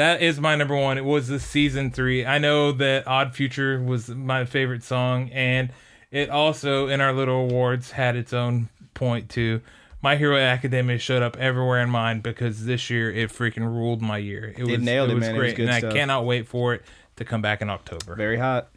that 0.00 0.22
is 0.22 0.40
my 0.40 0.56
number 0.56 0.76
one. 0.76 0.96
It 0.98 1.04
was 1.04 1.28
the 1.28 1.38
season 1.38 1.90
three. 1.90 2.24
I 2.24 2.38
know 2.38 2.72
that 2.72 3.06
Odd 3.06 3.34
Future 3.34 3.82
was 3.82 4.08
my 4.08 4.44
favorite 4.44 4.82
song, 4.82 5.30
and 5.30 5.72
it 6.10 6.30
also 6.30 6.88
in 6.88 7.00
our 7.00 7.12
little 7.12 7.42
awards 7.42 7.90
had 7.92 8.16
its 8.16 8.32
own 8.32 8.70
point 8.94 9.28
too. 9.28 9.60
My 10.02 10.16
Hero 10.16 10.38
Academia 10.38 10.98
showed 10.98 11.22
up 11.22 11.36
everywhere 11.36 11.82
in 11.82 11.90
mine 11.90 12.20
because 12.20 12.64
this 12.64 12.88
year 12.88 13.12
it 13.12 13.30
freaking 13.30 13.66
ruled 13.66 14.00
my 14.00 14.16
year. 14.16 14.54
It 14.56 14.64
was 14.64 14.80
nailed 14.80 15.10
it, 15.10 15.14
was 15.14 15.20
man. 15.20 15.34
It 15.34 15.38
was 15.38 15.44
great, 15.48 15.56
good 15.56 15.68
and 15.68 15.78
stuff. 15.78 15.92
I 15.92 15.96
cannot 15.96 16.24
wait 16.24 16.48
for 16.48 16.72
it 16.72 16.82
to 17.16 17.24
come 17.26 17.42
back 17.42 17.60
in 17.60 17.68
October. 17.68 18.14
Very 18.14 18.38
hot. 18.38 18.70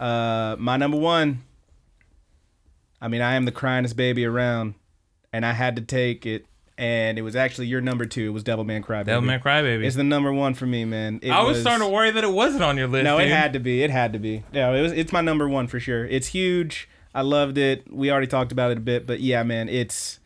Uh, 0.00 0.56
my 0.58 0.76
number 0.76 0.98
one. 0.98 1.44
I 3.00 3.08
mean, 3.08 3.20
I 3.20 3.34
am 3.34 3.44
the 3.44 3.52
cryingest 3.52 3.96
baby 3.96 4.24
around, 4.24 4.74
and 5.32 5.44
I 5.44 5.52
had 5.52 5.76
to 5.76 5.82
take 5.82 6.26
it, 6.26 6.46
and 6.76 7.18
it 7.18 7.22
was 7.22 7.36
actually 7.36 7.66
your 7.68 7.80
number 7.80 8.04
two. 8.06 8.26
It 8.26 8.30
was 8.30 8.42
Devilman 8.42 8.84
Crybaby. 8.84 9.06
Devilman 9.06 9.42
Crybaby. 9.42 9.84
It's 9.84 9.96
the 9.96 10.04
number 10.04 10.32
one 10.32 10.54
for 10.54 10.66
me, 10.66 10.84
man. 10.84 11.20
It 11.22 11.30
I 11.30 11.42
was, 11.42 11.60
starting 11.60 11.86
to 11.86 11.92
worry 11.92 12.10
that 12.10 12.24
it 12.24 12.32
wasn't 12.32 12.64
on 12.64 12.76
your 12.76 12.88
list. 12.88 13.04
No, 13.04 13.18
it 13.18 13.28
had 13.28 13.52
to 13.52 13.60
be. 13.60 13.82
It 13.82 13.90
had 13.90 14.12
to 14.12 14.18
be. 14.18 14.42
Yeah, 14.52 14.70
it 14.72 14.82
was. 14.82 14.92
It's 14.92 15.12
my 15.12 15.20
number 15.20 15.48
one 15.48 15.66
for 15.66 15.78
sure. 15.78 16.04
It's 16.06 16.28
huge. 16.28 16.88
I 17.14 17.22
loved 17.22 17.58
it. 17.58 17.92
We 17.92 18.10
already 18.10 18.26
talked 18.26 18.50
about 18.50 18.72
it 18.72 18.78
a 18.78 18.80
bit, 18.80 19.06
but 19.06 19.20
yeah, 19.20 19.42
man, 19.42 19.68
it's. 19.68 20.20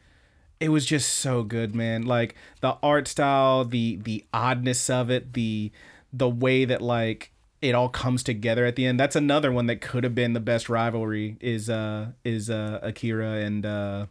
It 0.60 0.70
was 0.70 0.84
just 0.84 1.12
so 1.18 1.44
good, 1.44 1.74
man. 1.74 2.02
Like 2.02 2.34
the 2.62 2.76
art 2.82 3.06
style, 3.06 3.64
the 3.64 3.96
the 3.96 4.24
oddness 4.32 4.90
of 4.90 5.08
it, 5.10 5.34
the 5.34 5.70
the 6.12 6.28
way 6.28 6.64
that 6.64 6.80
like 6.80 7.30
it 7.60 7.74
all 7.74 7.88
comes 7.88 8.22
together 8.22 8.64
at 8.64 8.74
the 8.74 8.86
end. 8.86 8.98
That's 8.98 9.14
another 9.16 9.52
one 9.52 9.66
that 9.66 9.80
could 9.80 10.02
have 10.02 10.14
been 10.14 10.32
the 10.32 10.40
best 10.40 10.68
rivalry. 10.68 11.36
Is 11.40 11.70
uh 11.70 12.08
is 12.24 12.50
uh 12.50 12.80
Akira 12.82 13.34
and 13.34 13.64
uh 13.64 14.06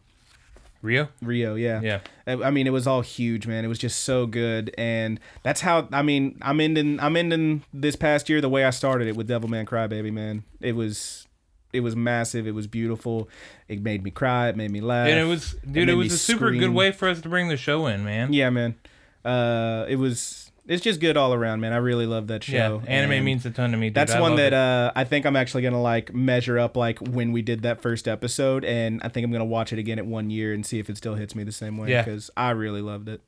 Ryo. 0.82 1.08
Ryo, 1.22 1.54
yeah. 1.54 1.80
Yeah. 1.80 2.00
I 2.26 2.50
mean, 2.50 2.66
it 2.66 2.72
was 2.72 2.86
all 2.86 3.00
huge, 3.00 3.46
man. 3.46 3.64
It 3.64 3.68
was 3.68 3.78
just 3.78 4.04
so 4.04 4.26
good, 4.26 4.72
and 4.78 5.18
that's 5.42 5.60
how. 5.62 5.88
I 5.92 6.02
mean, 6.02 6.38
I'm 6.42 6.60
ending. 6.60 7.00
I'm 7.00 7.16
ending 7.16 7.64
this 7.72 7.96
past 7.96 8.28
year 8.28 8.40
the 8.40 8.48
way 8.48 8.64
I 8.64 8.70
started 8.70 9.08
it 9.08 9.16
with 9.16 9.28
Devilman 9.28 9.66
Crybaby, 9.66 10.12
man. 10.12 10.44
It 10.60 10.76
was, 10.76 11.26
it 11.72 11.80
was 11.80 11.96
massive. 11.96 12.46
It 12.46 12.52
was 12.52 12.66
beautiful. 12.66 13.28
It 13.66 13.82
made 13.82 14.04
me 14.04 14.10
cry. 14.10 14.48
It 14.48 14.56
made 14.56 14.70
me 14.70 14.80
laugh. 14.80 15.08
And 15.08 15.18
it 15.18 15.24
was, 15.24 15.52
dude, 15.64 15.74
made 15.74 15.88
it 15.88 15.94
was 15.94 16.12
a 16.12 16.18
super 16.18 16.52
good 16.52 16.74
way 16.74 16.92
for 16.92 17.08
us 17.08 17.20
to 17.22 17.28
bring 17.28 17.48
the 17.48 17.56
show 17.56 17.86
in, 17.86 18.04
man. 18.04 18.32
Yeah, 18.32 18.50
man. 18.50 18.76
Uh, 19.24 19.86
it 19.88 19.96
was. 19.96 20.47
It's 20.68 20.82
just 20.82 21.00
good 21.00 21.16
all 21.16 21.32
around, 21.32 21.60
man. 21.60 21.72
I 21.72 21.78
really 21.78 22.04
love 22.06 22.26
that 22.26 22.44
show. 22.44 22.82
Yeah, 22.84 22.90
anime 22.92 23.12
and 23.12 23.24
means 23.24 23.46
a 23.46 23.50
ton 23.50 23.70
to 23.72 23.76
me. 23.78 23.88
Dude. 23.88 23.94
That's 23.94 24.12
I 24.12 24.20
one 24.20 24.36
that 24.36 24.52
uh, 24.52 24.92
I 24.94 25.04
think 25.04 25.24
I'm 25.24 25.34
actually 25.34 25.62
gonna 25.62 25.80
like 25.80 26.12
measure 26.12 26.58
up 26.58 26.76
like 26.76 26.98
when 26.98 27.32
we 27.32 27.40
did 27.42 27.62
that 27.62 27.80
first 27.80 28.06
episode, 28.06 28.64
and 28.66 29.00
I 29.02 29.08
think 29.08 29.24
I'm 29.24 29.32
gonna 29.32 29.44
watch 29.46 29.72
it 29.72 29.78
again 29.78 29.98
at 29.98 30.04
one 30.06 30.28
year 30.30 30.52
and 30.52 30.64
see 30.66 30.78
if 30.78 30.90
it 30.90 30.96
still 30.98 31.14
hits 31.14 31.34
me 31.34 31.42
the 31.42 31.52
same 31.52 31.78
way 31.78 31.88
Yeah. 31.90 32.02
because 32.02 32.30
I 32.36 32.50
really 32.50 32.82
loved 32.82 33.08
it. 33.08 33.22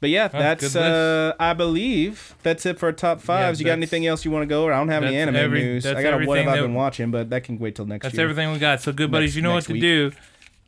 But 0.00 0.10
yeah, 0.10 0.28
Oh, 0.34 0.38
that's 0.38 0.76
uh, 0.76 1.32
I 1.40 1.54
believe 1.54 2.34
that's 2.42 2.66
it 2.66 2.78
for 2.78 2.86
our 2.86 2.92
top 2.92 3.20
fives. 3.20 3.58
you 3.58 3.64
got 3.66 3.72
anything 3.72 4.06
else 4.06 4.24
you 4.24 4.30
want 4.30 4.42
to 4.42 4.46
go? 4.46 4.64
Or 4.64 4.72
I 4.72 4.78
don't 4.78 4.88
have 4.90 5.02
any 5.02 5.16
anime 5.16 5.36
every- 5.36 5.62
news. 5.62 5.86
I 5.86 6.02
got 6.02 6.22
a 6.22 6.26
what 6.26 6.38
have 6.38 6.48
I 6.48 6.60
been 6.60 6.74
watching, 6.74 7.10
but 7.10 7.30
that 7.30 7.42
can 7.44 7.58
wait 7.58 7.74
till 7.76 7.86
next 7.86 8.02
That's 8.04 8.14
year. 8.16 8.24
everything 8.28 8.52
we 8.52 8.58
got. 8.58 8.80
So, 8.82 8.92
good 8.92 9.10
buddies, 9.10 9.30
Next- 9.30 9.36
you 9.36 9.42
know 9.42 9.54
what 9.54 9.64
to 9.64 9.72
week. 9.72 9.82
do. 9.82 10.12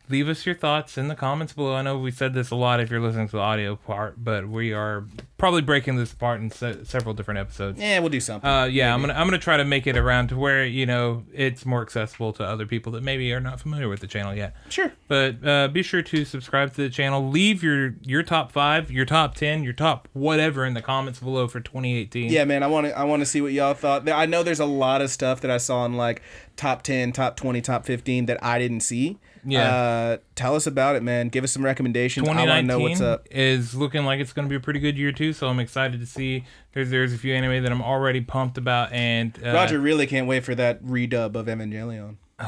Leave 0.09 0.29
us 0.29 0.45
your 0.45 0.55
thoughts 0.55 0.97
in 0.97 1.07
the 1.09 1.15
comments 1.15 1.51
below. 1.53 1.75
I 1.75 1.81
know 1.81 1.97
we 1.97 2.11
said 2.11 2.33
this 2.33 2.49
a 2.49 2.55
lot 2.55 2.79
if 2.79 2.89
you're 2.89 3.01
listening 3.01 3.27
to 3.27 3.35
the 3.35 3.41
audio 3.41 3.75
part, 3.75 4.23
but 4.23 4.47
we 4.47 4.71
are 4.73 5.05
probably 5.37 5.61
breaking 5.61 5.97
this 5.97 6.13
apart 6.13 6.39
in 6.39 6.49
se- 6.49 6.83
several 6.85 7.13
different 7.13 7.39
episodes. 7.39 7.79
Yeah, 7.79 7.99
we'll 7.99 8.09
do 8.09 8.19
something. 8.21 8.49
Uh, 8.49 8.65
yeah, 8.65 8.93
I'm 8.93 9.01
gonna 9.01 9.13
I'm 9.13 9.27
gonna 9.27 9.37
try 9.37 9.57
to 9.57 9.65
make 9.65 9.85
it 9.85 9.97
around 9.97 10.29
to 10.29 10.37
where 10.37 10.65
you 10.65 10.85
know 10.85 11.23
it's 11.33 11.65
more 11.65 11.81
accessible 11.81 12.31
to 12.33 12.43
other 12.43 12.65
people 12.65 12.91
that 12.93 13.03
maybe 13.03 13.31
are 13.33 13.41
not 13.41 13.59
familiar 13.59 13.89
with 13.89 13.99
the 13.99 14.07
channel 14.07 14.33
yet. 14.33 14.55
sure. 14.69 14.93
But 15.07 15.45
uh, 15.45 15.67
be 15.67 15.83
sure 15.83 16.01
to 16.01 16.25
subscribe 16.25 16.73
to 16.75 16.81
the 16.83 16.89
channel. 16.89 17.27
Leave 17.29 17.61
your 17.61 17.95
your 18.01 18.23
top 18.23 18.51
five, 18.51 18.89
your 18.89 19.05
top 19.05 19.35
ten, 19.35 19.63
your 19.63 19.73
top 19.73 20.07
whatever 20.13 20.65
in 20.65 20.73
the 20.73 20.81
comments 20.81 21.19
below 21.19 21.47
for 21.47 21.59
2018. 21.59 22.31
Yeah, 22.31 22.45
man, 22.45 22.63
I 22.63 22.67
want 22.67 22.87
to 22.87 22.97
I 22.97 23.03
want 23.03 23.21
to 23.21 23.25
see 23.25 23.41
what 23.41 23.51
y'all 23.51 23.73
thought. 23.73 24.07
I 24.07 24.25
know 24.25 24.41
there's 24.43 24.59
a 24.59 24.65
lot 24.65 25.01
of 25.01 25.09
stuff 25.09 25.41
that 25.41 25.51
I 25.51 25.57
saw 25.57 25.85
in 25.85 25.93
like 25.93 26.21
top 26.55 26.81
10, 26.81 27.11
top 27.11 27.35
20, 27.35 27.61
top 27.61 27.85
15 27.85 28.25
that 28.27 28.43
I 28.43 28.57
didn't 28.57 28.81
see. 28.81 29.17
Yeah. 29.49 29.75
Uh, 29.75 30.17
tell 30.35 30.55
us 30.55 30.67
about 30.67 30.95
it, 30.95 31.03
man. 31.03 31.29
Give 31.29 31.43
us 31.43 31.51
some 31.51 31.63
recommendations. 31.63 32.27
I 32.27 32.33
want 32.33 32.49
to 32.49 32.61
know 32.63 32.79
what's 32.79 33.01
up. 33.01 33.27
is 33.31 33.73
looking 33.73 34.03
like 34.03 34.19
it's 34.19 34.33
going 34.33 34.45
to 34.45 34.49
be 34.49 34.55
a 34.55 34.59
pretty 34.59 34.79
good 34.79 34.97
year 34.97 35.11
too. 35.11 35.31
So 35.33 35.47
I'm 35.47 35.59
excited 35.59 35.99
to 36.01 36.05
see. 36.05 36.43
There's 36.73 36.89
there's 36.89 37.13
a 37.13 37.17
few 37.17 37.33
anime 37.33 37.63
that 37.63 37.71
I'm 37.71 37.81
already 37.81 38.21
pumped 38.21 38.57
about, 38.57 38.91
and 38.91 39.37
uh, 39.43 39.53
Roger 39.53 39.79
really 39.79 40.05
can't 40.05 40.27
wait 40.27 40.43
for 40.43 40.53
that 40.55 40.83
redub 40.83 41.35
of 41.35 41.45
Evangelion. 41.47 42.17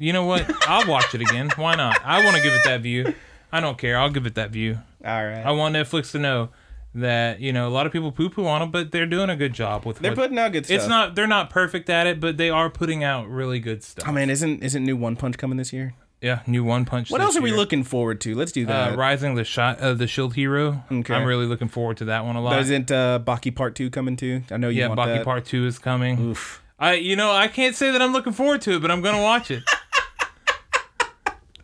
You 0.00 0.12
know 0.12 0.24
what? 0.24 0.48
I'll 0.68 0.88
watch 0.88 1.12
it 1.12 1.20
again. 1.20 1.50
Why 1.56 1.74
not? 1.74 2.00
I 2.04 2.24
want 2.24 2.36
to 2.36 2.42
give 2.44 2.52
it 2.52 2.62
that 2.62 2.82
view. 2.82 3.14
I 3.50 3.58
don't 3.60 3.76
care. 3.76 3.98
I'll 3.98 4.10
give 4.10 4.26
it 4.26 4.36
that 4.36 4.52
view. 4.52 4.78
All 5.04 5.26
right. 5.26 5.44
I 5.44 5.50
want 5.50 5.74
Netflix 5.74 6.12
to 6.12 6.20
know 6.20 6.50
that 6.94 7.40
you 7.40 7.52
know 7.52 7.66
a 7.66 7.70
lot 7.70 7.86
of 7.86 7.92
people 7.92 8.12
poo 8.12 8.30
poo 8.30 8.46
on 8.46 8.60
them, 8.60 8.70
but 8.70 8.92
they're 8.92 9.06
doing 9.06 9.28
a 9.28 9.36
good 9.36 9.52
job 9.52 9.84
with. 9.84 9.96
It. 9.96 10.02
They're 10.02 10.14
putting 10.14 10.38
out 10.38 10.52
good 10.52 10.66
stuff. 10.66 10.76
It's 10.76 10.86
not. 10.86 11.14
They're 11.14 11.26
not 11.26 11.50
perfect 11.50 11.90
at 11.90 12.06
it, 12.06 12.20
but 12.20 12.36
they 12.36 12.48
are 12.50 12.70
putting 12.70 13.02
out 13.02 13.28
really 13.28 13.58
good 13.58 13.82
stuff. 13.82 14.08
Oh 14.08 14.12
man, 14.12 14.30
isn't 14.30 14.62
isn't 14.62 14.84
new 14.84 14.96
One 14.96 15.16
Punch 15.16 15.36
coming 15.36 15.58
this 15.58 15.72
year? 15.72 15.94
Yeah, 16.20 16.40
new 16.46 16.64
One 16.64 16.84
Punch. 16.84 17.10
What 17.10 17.20
else 17.20 17.36
are 17.36 17.40
we 17.42 17.50
year. 17.50 17.58
looking 17.58 17.84
forward 17.84 18.20
to? 18.22 18.34
Let's 18.34 18.52
do 18.52 18.64
Uh, 18.64 18.68
that. 18.90 18.98
Rising 18.98 19.34
the 19.34 19.44
shot, 19.44 19.78
uh, 19.80 19.94
the 19.94 20.06
Shield 20.06 20.34
Hero. 20.34 20.82
Okay. 20.90 21.14
I'm 21.14 21.24
really 21.24 21.46
looking 21.46 21.68
forward 21.68 21.96
to 21.98 22.06
that 22.06 22.24
one 22.24 22.36
a 22.36 22.40
lot. 22.40 22.58
Isn't 22.60 22.90
uh, 22.90 23.20
Baki 23.24 23.54
Part 23.54 23.74
Two 23.74 23.90
coming 23.90 24.16
too? 24.16 24.42
I 24.50 24.56
know 24.56 24.68
you 24.68 24.80
yeah, 24.80 24.88
want 24.88 25.00
Baki 25.00 25.16
that. 25.18 25.24
Part 25.24 25.44
Two 25.44 25.66
is 25.66 25.78
coming. 25.78 26.18
Oof. 26.30 26.62
I, 26.78 26.94
you 26.94 27.16
know, 27.16 27.32
I 27.32 27.48
can't 27.48 27.74
say 27.74 27.90
that 27.90 28.00
I'm 28.00 28.12
looking 28.12 28.32
forward 28.32 28.60
to 28.62 28.76
it, 28.76 28.82
but 28.82 28.90
I'm 28.90 29.00
gonna 29.02 29.22
watch 29.22 29.50
it. 29.50 29.62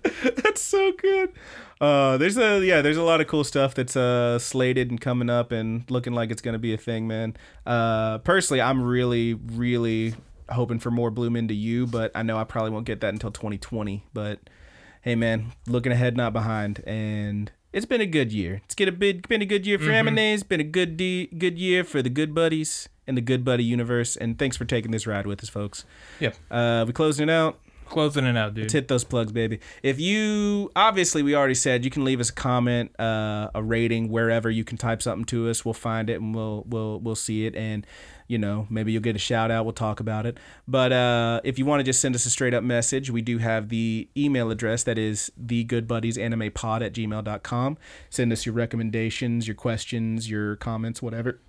That's 0.42 0.60
so 0.60 0.92
good. 0.92 1.30
Uh, 1.80 2.16
there's 2.18 2.36
a 2.38 2.64
yeah, 2.64 2.80
there's 2.82 2.96
a 2.96 3.02
lot 3.02 3.20
of 3.20 3.26
cool 3.26 3.44
stuff 3.44 3.74
that's 3.74 3.96
uh 3.96 4.38
slated 4.38 4.90
and 4.90 5.00
coming 5.00 5.28
up 5.28 5.50
and 5.52 5.88
looking 5.90 6.12
like 6.14 6.30
it's 6.30 6.40
gonna 6.40 6.58
be 6.58 6.72
a 6.72 6.76
thing, 6.78 7.06
man. 7.06 7.36
Uh, 7.66 8.18
personally, 8.18 8.60
I'm 8.60 8.82
really, 8.82 9.34
really 9.34 10.14
hoping 10.50 10.78
for 10.78 10.90
more 10.90 11.10
Bloom 11.10 11.36
into 11.36 11.54
you, 11.54 11.86
but 11.86 12.10
I 12.14 12.22
know 12.22 12.38
I 12.38 12.44
probably 12.44 12.70
won't 12.70 12.86
get 12.86 13.00
that 13.00 13.12
until 13.12 13.30
2020. 13.30 14.04
But 14.12 14.40
hey, 15.02 15.14
man, 15.14 15.52
looking 15.66 15.92
ahead, 15.92 16.16
not 16.16 16.32
behind, 16.32 16.82
and 16.86 17.50
it's 17.72 17.86
been 17.86 18.00
a 18.00 18.06
good 18.06 18.32
year. 18.32 18.62
It's 18.64 18.74
get 18.74 18.88
a 18.88 18.92
bit, 18.92 19.28
been 19.28 19.42
a 19.42 19.46
good 19.46 19.66
year 19.66 19.78
for 19.78 19.86
mm 19.86 20.34
It's 20.34 20.42
been 20.42 20.60
a 20.60 20.64
good 20.64 20.96
de- 20.96 21.26
good 21.26 21.58
year 21.58 21.84
for 21.84 22.02
the 22.02 22.10
good 22.10 22.34
buddies 22.34 22.88
and 23.06 23.16
the 23.16 23.20
good 23.20 23.44
buddy 23.44 23.64
universe. 23.64 24.16
And 24.16 24.38
thanks 24.38 24.56
for 24.56 24.64
taking 24.64 24.90
this 24.92 25.06
ride 25.06 25.26
with 25.26 25.42
us, 25.42 25.48
folks. 25.48 25.84
Yep. 26.20 26.36
Uh, 26.50 26.84
we 26.86 26.92
closing 26.92 27.28
it 27.28 27.32
out. 27.32 27.58
Closing 27.86 28.24
it 28.24 28.36
out, 28.36 28.54
dude. 28.54 28.64
Let's 28.64 28.72
hit 28.72 28.88
those 28.88 29.04
plugs, 29.04 29.32
baby. 29.32 29.60
If 29.82 30.00
you 30.00 30.70
obviously 30.74 31.22
we 31.22 31.34
already 31.34 31.54
said 31.54 31.84
you 31.84 31.90
can 31.90 32.04
leave 32.04 32.18
us 32.18 32.30
a 32.30 32.32
comment, 32.32 32.98
uh, 32.98 33.50
a 33.54 33.62
rating 33.62 34.08
wherever 34.08 34.50
you 34.50 34.64
can 34.64 34.78
type 34.78 35.02
something 35.02 35.24
to 35.26 35.50
us. 35.50 35.64
We'll 35.64 35.74
find 35.74 36.08
it 36.08 36.20
and 36.20 36.34
we'll 36.34 36.64
we'll 36.66 37.00
we'll 37.00 37.14
see 37.14 37.44
it 37.44 37.54
and 37.54 37.86
you 38.26 38.38
know 38.38 38.66
maybe 38.70 38.92
you'll 38.92 39.02
get 39.02 39.16
a 39.16 39.20
shout 39.20 39.50
out. 39.50 39.64
We'll 39.64 39.72
talk 39.72 40.00
about 40.00 40.26
it. 40.26 40.38
But 40.66 40.92
uh, 40.92 41.40
if 41.44 41.58
you 41.58 41.66
want 41.66 41.80
to 41.80 41.84
just 41.84 42.00
send 42.00 42.14
us 42.14 42.26
a 42.26 42.30
straight 42.30 42.54
up 42.54 42.64
message, 42.64 43.10
we 43.10 43.22
do 43.22 43.38
have 43.38 43.68
the 43.68 44.08
email 44.16 44.50
address 44.50 44.84
that 44.84 44.98
is 44.98 45.30
thegoodbuddiesanimepod 45.44 46.84
at 46.84 46.92
gmail.com. 46.92 47.78
Send 48.10 48.32
us 48.32 48.46
your 48.46 48.54
recommendations, 48.54 49.46
your 49.46 49.54
questions, 49.54 50.30
your 50.30 50.56
comments, 50.56 51.02
whatever 51.02 51.40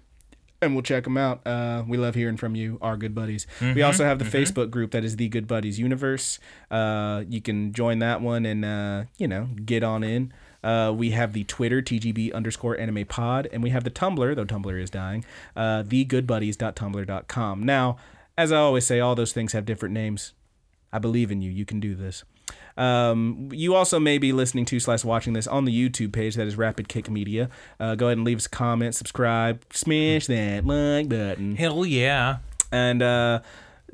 and 0.61 0.73
we'll 0.73 0.84
check 0.84 1.03
them 1.03 1.17
out. 1.17 1.45
Uh, 1.45 1.84
we 1.88 1.97
love 1.97 2.15
hearing 2.15 2.38
from 2.38 2.55
you, 2.55 2.78
our 2.82 2.97
good 2.97 3.13
buddies. 3.13 3.45
We 3.61 3.82
also 3.82 4.03
have 4.05 4.19
the 4.19 4.26
Facebook 4.26 4.71
group 4.71 4.91
that 4.91 5.03
is 5.03 5.17
the 5.17 5.28
Good 5.28 5.47
Buddies 5.47 5.80
Universe. 5.80 6.39
Uh, 6.71 7.23
you 7.28 7.41
can 7.41 7.73
join 7.73 7.99
that 7.99 8.21
one 8.21 8.45
and 8.45 8.65
uh, 8.65 9.03
you 9.17 9.28
know 9.28 9.49
get 9.63 9.84
on 9.84 10.03
in. 10.03 10.34
Uh, 10.66 10.91
we 10.91 11.11
have 11.11 11.34
the 11.34 11.43
Twitter 11.45 11.82
TGB 11.82 12.34
underscore 12.34 12.78
Anime 12.80 13.05
Pod, 13.05 13.47
and 13.53 13.61
we 13.61 13.70
have 13.70 13.84
the 13.84 13.91
Tumblr, 13.91 14.36
though 14.36 14.45
Tumblr 14.45 14.82
is 14.82 14.89
dying. 14.89 15.24
Uh, 15.55 15.84
thegoodbuddies.tumblr.com. 15.84 17.63
Now, 17.63 17.97
as 18.38 18.51
I 18.51 18.57
always 18.57 18.86
say, 18.86 18.99
all 18.99 19.16
those 19.16 19.32
things 19.32 19.53
have 19.53 19.66
different 19.66 19.93
names. 19.93 20.34
I 20.91 20.99
believe 20.99 21.32
in 21.32 21.41
you. 21.41 21.51
You 21.51 21.66
can 21.66 21.80
do 21.80 21.93
this. 21.93 22.24
Um, 22.78 23.49
you 23.51 23.76
also 23.76 23.99
may 23.99 24.18
be 24.18 24.34
listening 24.34 24.66
to 24.66 24.80
slash 24.80 25.03
watching 25.03 25.34
this 25.34 25.47
on 25.47 25.66
the 25.66 25.72
YouTube 25.72 26.11
page 26.11 26.36
that 26.36 26.47
is 26.47 26.57
Rapid 26.57 26.88
Kick 26.88 27.09
Media. 27.09 27.49
Uh, 27.80 27.95
go 27.95 28.07
ahead 28.07 28.18
and 28.18 28.26
leave 28.26 28.38
us 28.38 28.45
a 28.45 28.49
comment, 28.49 28.95
subscribe, 28.95 29.61
smash 29.72 30.28
that 30.28 30.66
like 30.66 31.09
button, 31.09 31.55
Hell 31.55 31.86
yeah. 31.86 32.38
and 32.72 33.01
uh, 33.01 33.39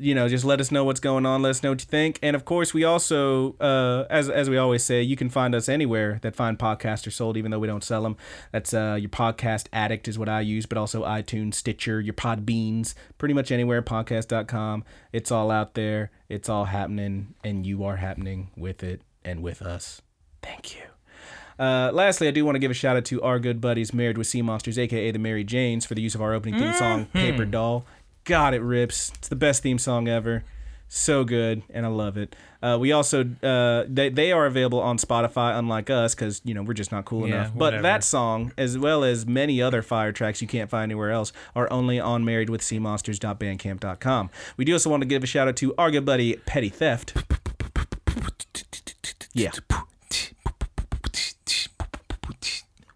you 0.02 0.16
know 0.16 0.28
just 0.28 0.44
let 0.44 0.60
us 0.60 0.72
know 0.72 0.84
what's 0.84 1.00
going 1.00 1.26
on. 1.26 1.42
Let 1.42 1.52
us 1.52 1.64
know 1.64 1.70
what 1.72 1.82
you 1.82 1.86
think. 1.88 2.20
And 2.22 2.36
of 2.36 2.44
course, 2.44 2.74
we 2.74 2.84
also, 2.84 3.56
uh, 3.60 4.06
as 4.10 4.30
as 4.30 4.50
we 4.50 4.58
always 4.58 4.84
say, 4.84 5.02
you 5.02 5.16
can 5.16 5.30
find 5.30 5.54
us 5.54 5.70
anywhere 5.70 6.20
that 6.22 6.36
fine 6.36 6.58
podcasts 6.58 7.06
are 7.08 7.12
sold, 7.12 7.38
even 7.38 7.52
though 7.52 7.60
we 7.60 7.68
don't 7.68 7.84
sell 7.84 8.04
them. 8.04 8.18
That's 8.52 8.74
uh, 8.74 8.98
your 9.00 9.10
podcast 9.10 9.68
addict 9.72 10.08
is 10.08 10.18
what 10.18 10.28
I 10.28 10.42
use, 10.42 10.66
but 10.66 10.78
also 10.78 11.04
iTunes, 11.04 11.56
Stitcher, 11.56 12.02
your 12.02 12.14
Podbeans, 12.14 12.94
pretty 13.18 13.34
much 13.34 13.52
anywhere. 13.52 13.82
Podcast.com. 13.82 14.84
It's 15.14 15.32
all 15.32 15.52
out 15.52 15.76
there. 15.76 16.12
It's 16.30 16.50
all 16.50 16.66
happening, 16.66 17.36
and 17.44 17.66
you 17.66 17.84
are 17.84 17.98
happening 17.98 18.52
with 18.58 18.84
it 18.84 19.02
and 19.24 19.44
with 19.44 19.62
us. 19.62 20.02
Thank 20.42 20.76
you. 20.76 20.82
Uh, 21.60 21.92
lastly, 21.94 22.28
I 22.28 22.32
do 22.32 22.44
want 22.44 22.56
to 22.56 22.60
give 22.60 22.72
a 22.72 22.74
shout 22.74 22.98
out 22.98 23.06
to 23.06 23.22
our 23.22 23.38
good 23.38 23.62
buddies, 23.62 23.94
Married 23.94 24.18
with 24.18 24.26
Sea 24.26 24.42
Monsters, 24.42 24.80
aka 24.80 25.12
the 25.12 25.20
Mary 25.20 25.44
Janes, 25.44 25.86
for 25.86 25.94
the 25.94 26.02
use 26.02 26.16
of 26.16 26.22
our 26.22 26.34
opening 26.34 26.60
theme 26.60 26.74
song, 26.74 27.06
Paper 27.14 27.46
Doll. 27.46 27.86
God, 28.24 28.54
it 28.54 28.62
rips. 28.62 29.12
It's 29.18 29.28
the 29.28 29.36
best 29.36 29.64
theme 29.64 29.80
song 29.80 30.08
ever. 30.08 30.44
So 30.94 31.24
good, 31.24 31.64
and 31.70 31.86
I 31.86 31.90
love 31.90 32.18
it. 32.18 32.36
Uh, 32.62 32.76
we 32.78 32.92
also 32.92 33.24
uh, 33.42 33.86
they 33.88 34.10
they 34.10 34.34
are 34.34 34.46
available 34.46 34.82
on 34.82 34.98
Spotify, 34.98 35.58
unlike 35.58 35.90
us, 35.90 36.14
because 36.14 36.42
you 36.44 36.54
know 36.54 36.64
we're 36.64 36.74
just 36.74 36.92
not 36.92 37.06
cool 37.06 37.30
Yeah, 37.30 37.36
enough. 37.36 37.52
But 37.54 37.60
whatever. 37.60 37.84
that 37.84 38.04
song, 38.04 38.52
as 38.58 38.78
well 38.78 39.06
as 39.06 39.26
many 39.26 39.62
other 39.62 39.82
fire 39.82 40.12
tracks 40.12 40.42
you 40.42 40.50
can't 40.50 40.70
find 40.70 40.92
anywhere 40.92 41.12
else, 41.12 41.32
are 41.56 41.72
only 41.72 41.98
on 41.98 42.26
marriedwithseamonsters.bandcamp.com. 42.26 44.30
We 44.58 44.66
do 44.66 44.74
also 44.74 44.90
want 44.90 45.00
to 45.02 45.08
give 45.08 45.24
a 45.24 45.28
shout 45.28 45.48
out 45.48 45.56
to 45.58 45.74
our 45.78 45.90
good 45.92 46.04
buddy 46.04 46.36
Petty 46.46 46.68
Theft. 46.70 47.14
Yeah. 49.34 49.52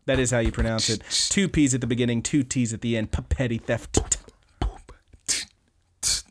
That 0.05 0.19
is 0.19 0.31
how 0.31 0.39
you 0.39 0.51
pronounce 0.51 0.89
it. 0.89 1.01
Two 1.29 1.47
P's 1.47 1.73
at 1.73 1.79
the 1.81 1.87
beginning, 1.87 2.21
two 2.21 2.43
T's 2.43 2.73
at 2.73 2.81
the 2.81 2.97
end. 2.97 3.11
Petty 3.29 3.57
theft. 3.57 4.17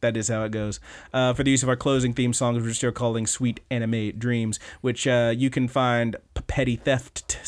That 0.05 0.19
is 0.19 0.29
how 0.29 0.45
it 0.45 0.53
goes. 0.53 0.81
Uh, 1.15 1.33
for 1.33 1.43
the 1.45 1.51
use 1.51 1.63
of 1.63 1.71
our 1.71 1.77
closing 1.77 2.13
theme 2.13 2.35
song, 2.35 2.55
which 2.57 2.65
we're 2.65 2.75
still 2.75 2.93
calling 2.93 3.27
Sweet 3.27 3.61
Anime 3.71 4.11
Dreams, 4.19 4.61
which 4.83 5.07
uh, 5.07 5.33
you 5.35 5.49
can 5.49 5.67
find 5.67 6.17
Petty 6.47 6.77
Theft 6.77 7.27
t- 7.27 7.39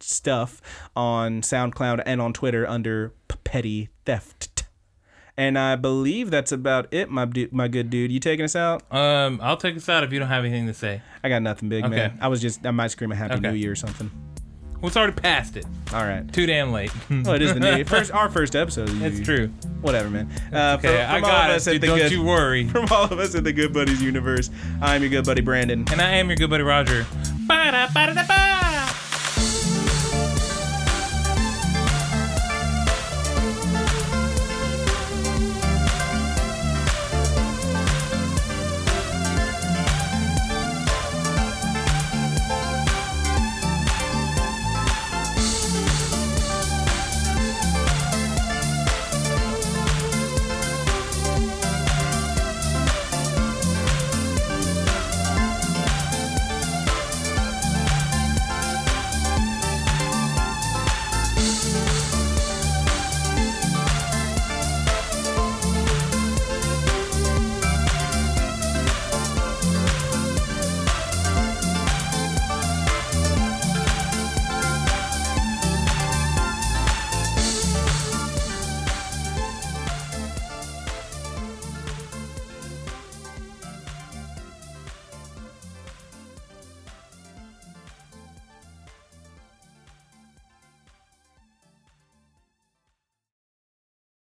stuff 0.00 0.62
on 0.96 1.42
SoundCloud 1.42 2.02
and 2.06 2.22
on 2.22 2.32
Twitter 2.32 2.66
under 2.66 3.12
Petty 3.44 3.90
Theft. 4.06 4.64
And 5.36 5.58
I 5.58 5.76
believe 5.76 6.30
that's 6.30 6.52
about 6.52 6.88
it, 6.90 7.10
my 7.10 7.26
du- 7.26 7.50
my 7.52 7.68
good 7.68 7.90
dude. 7.90 8.10
You 8.10 8.18
taking 8.18 8.46
us 8.46 8.56
out? 8.56 8.82
Um, 8.90 9.38
I'll 9.42 9.58
take 9.58 9.76
us 9.76 9.86
out 9.90 10.02
if 10.02 10.10
you 10.10 10.18
don't 10.18 10.28
have 10.28 10.46
anything 10.46 10.66
to 10.68 10.72
say. 10.72 11.02
I 11.22 11.28
got 11.28 11.42
nothing 11.42 11.68
big, 11.68 11.84
Okay. 11.84 11.94
man. 11.94 12.18
I 12.22 12.28
was 12.28 12.40
just 12.40 12.64
I 12.64 12.70
might 12.70 12.90
scream 12.92 13.12
a 13.12 13.14
Happy 13.14 13.34
Okay. 13.34 13.50
New 13.50 13.54
Year 13.54 13.72
or 13.72 13.76
something. 13.76 14.10
Well, 14.80 14.88
it's 14.88 14.96
already 14.96 15.12
past 15.14 15.56
it. 15.56 15.64
All 15.92 16.04
right. 16.04 16.30
Too 16.32 16.46
damn 16.46 16.70
late. 16.72 16.90
Well, 17.10 17.30
it 17.34 17.42
is 17.42 17.54
the 17.54 17.60
new 17.76 17.84
first 17.84 18.10
our 18.12 18.28
first 18.28 18.54
episode. 18.54 18.88
the 18.88 19.06
It's 19.06 19.20
true. 19.20 19.48
Whatever, 19.80 20.10
man. 20.10 20.30
Uh, 20.52 20.76
Okay, 20.78 20.88
from, 21.02 21.10
I 21.10 21.14
from 21.20 21.24
all 21.24 21.30
got 21.30 21.50
it. 21.50 21.56
us 21.56 21.66
at 21.68 21.72
dude, 21.72 21.80
the 21.82 21.86
Don't 21.88 21.98
good, 21.98 22.12
you 22.12 22.22
worry. 22.22 22.68
from 22.68 22.86
all 22.90 23.04
of 23.04 23.18
us 23.18 23.34
in 23.34 23.44
the 23.44 23.52
Good 23.52 23.72
Buddies 23.72 24.02
universe, 24.02 24.50
I'm 24.82 25.02
your 25.02 25.10
good 25.10 25.24
buddy 25.24 25.40
Brandon. 25.42 25.84
And 25.90 26.00
I 26.00 26.10
am 26.16 26.28
your 26.28 26.36
good 26.36 26.50
buddy 26.50 26.62
Roger. 26.64 27.06
Ba-da-ba-da-da-ba. 27.46 28.45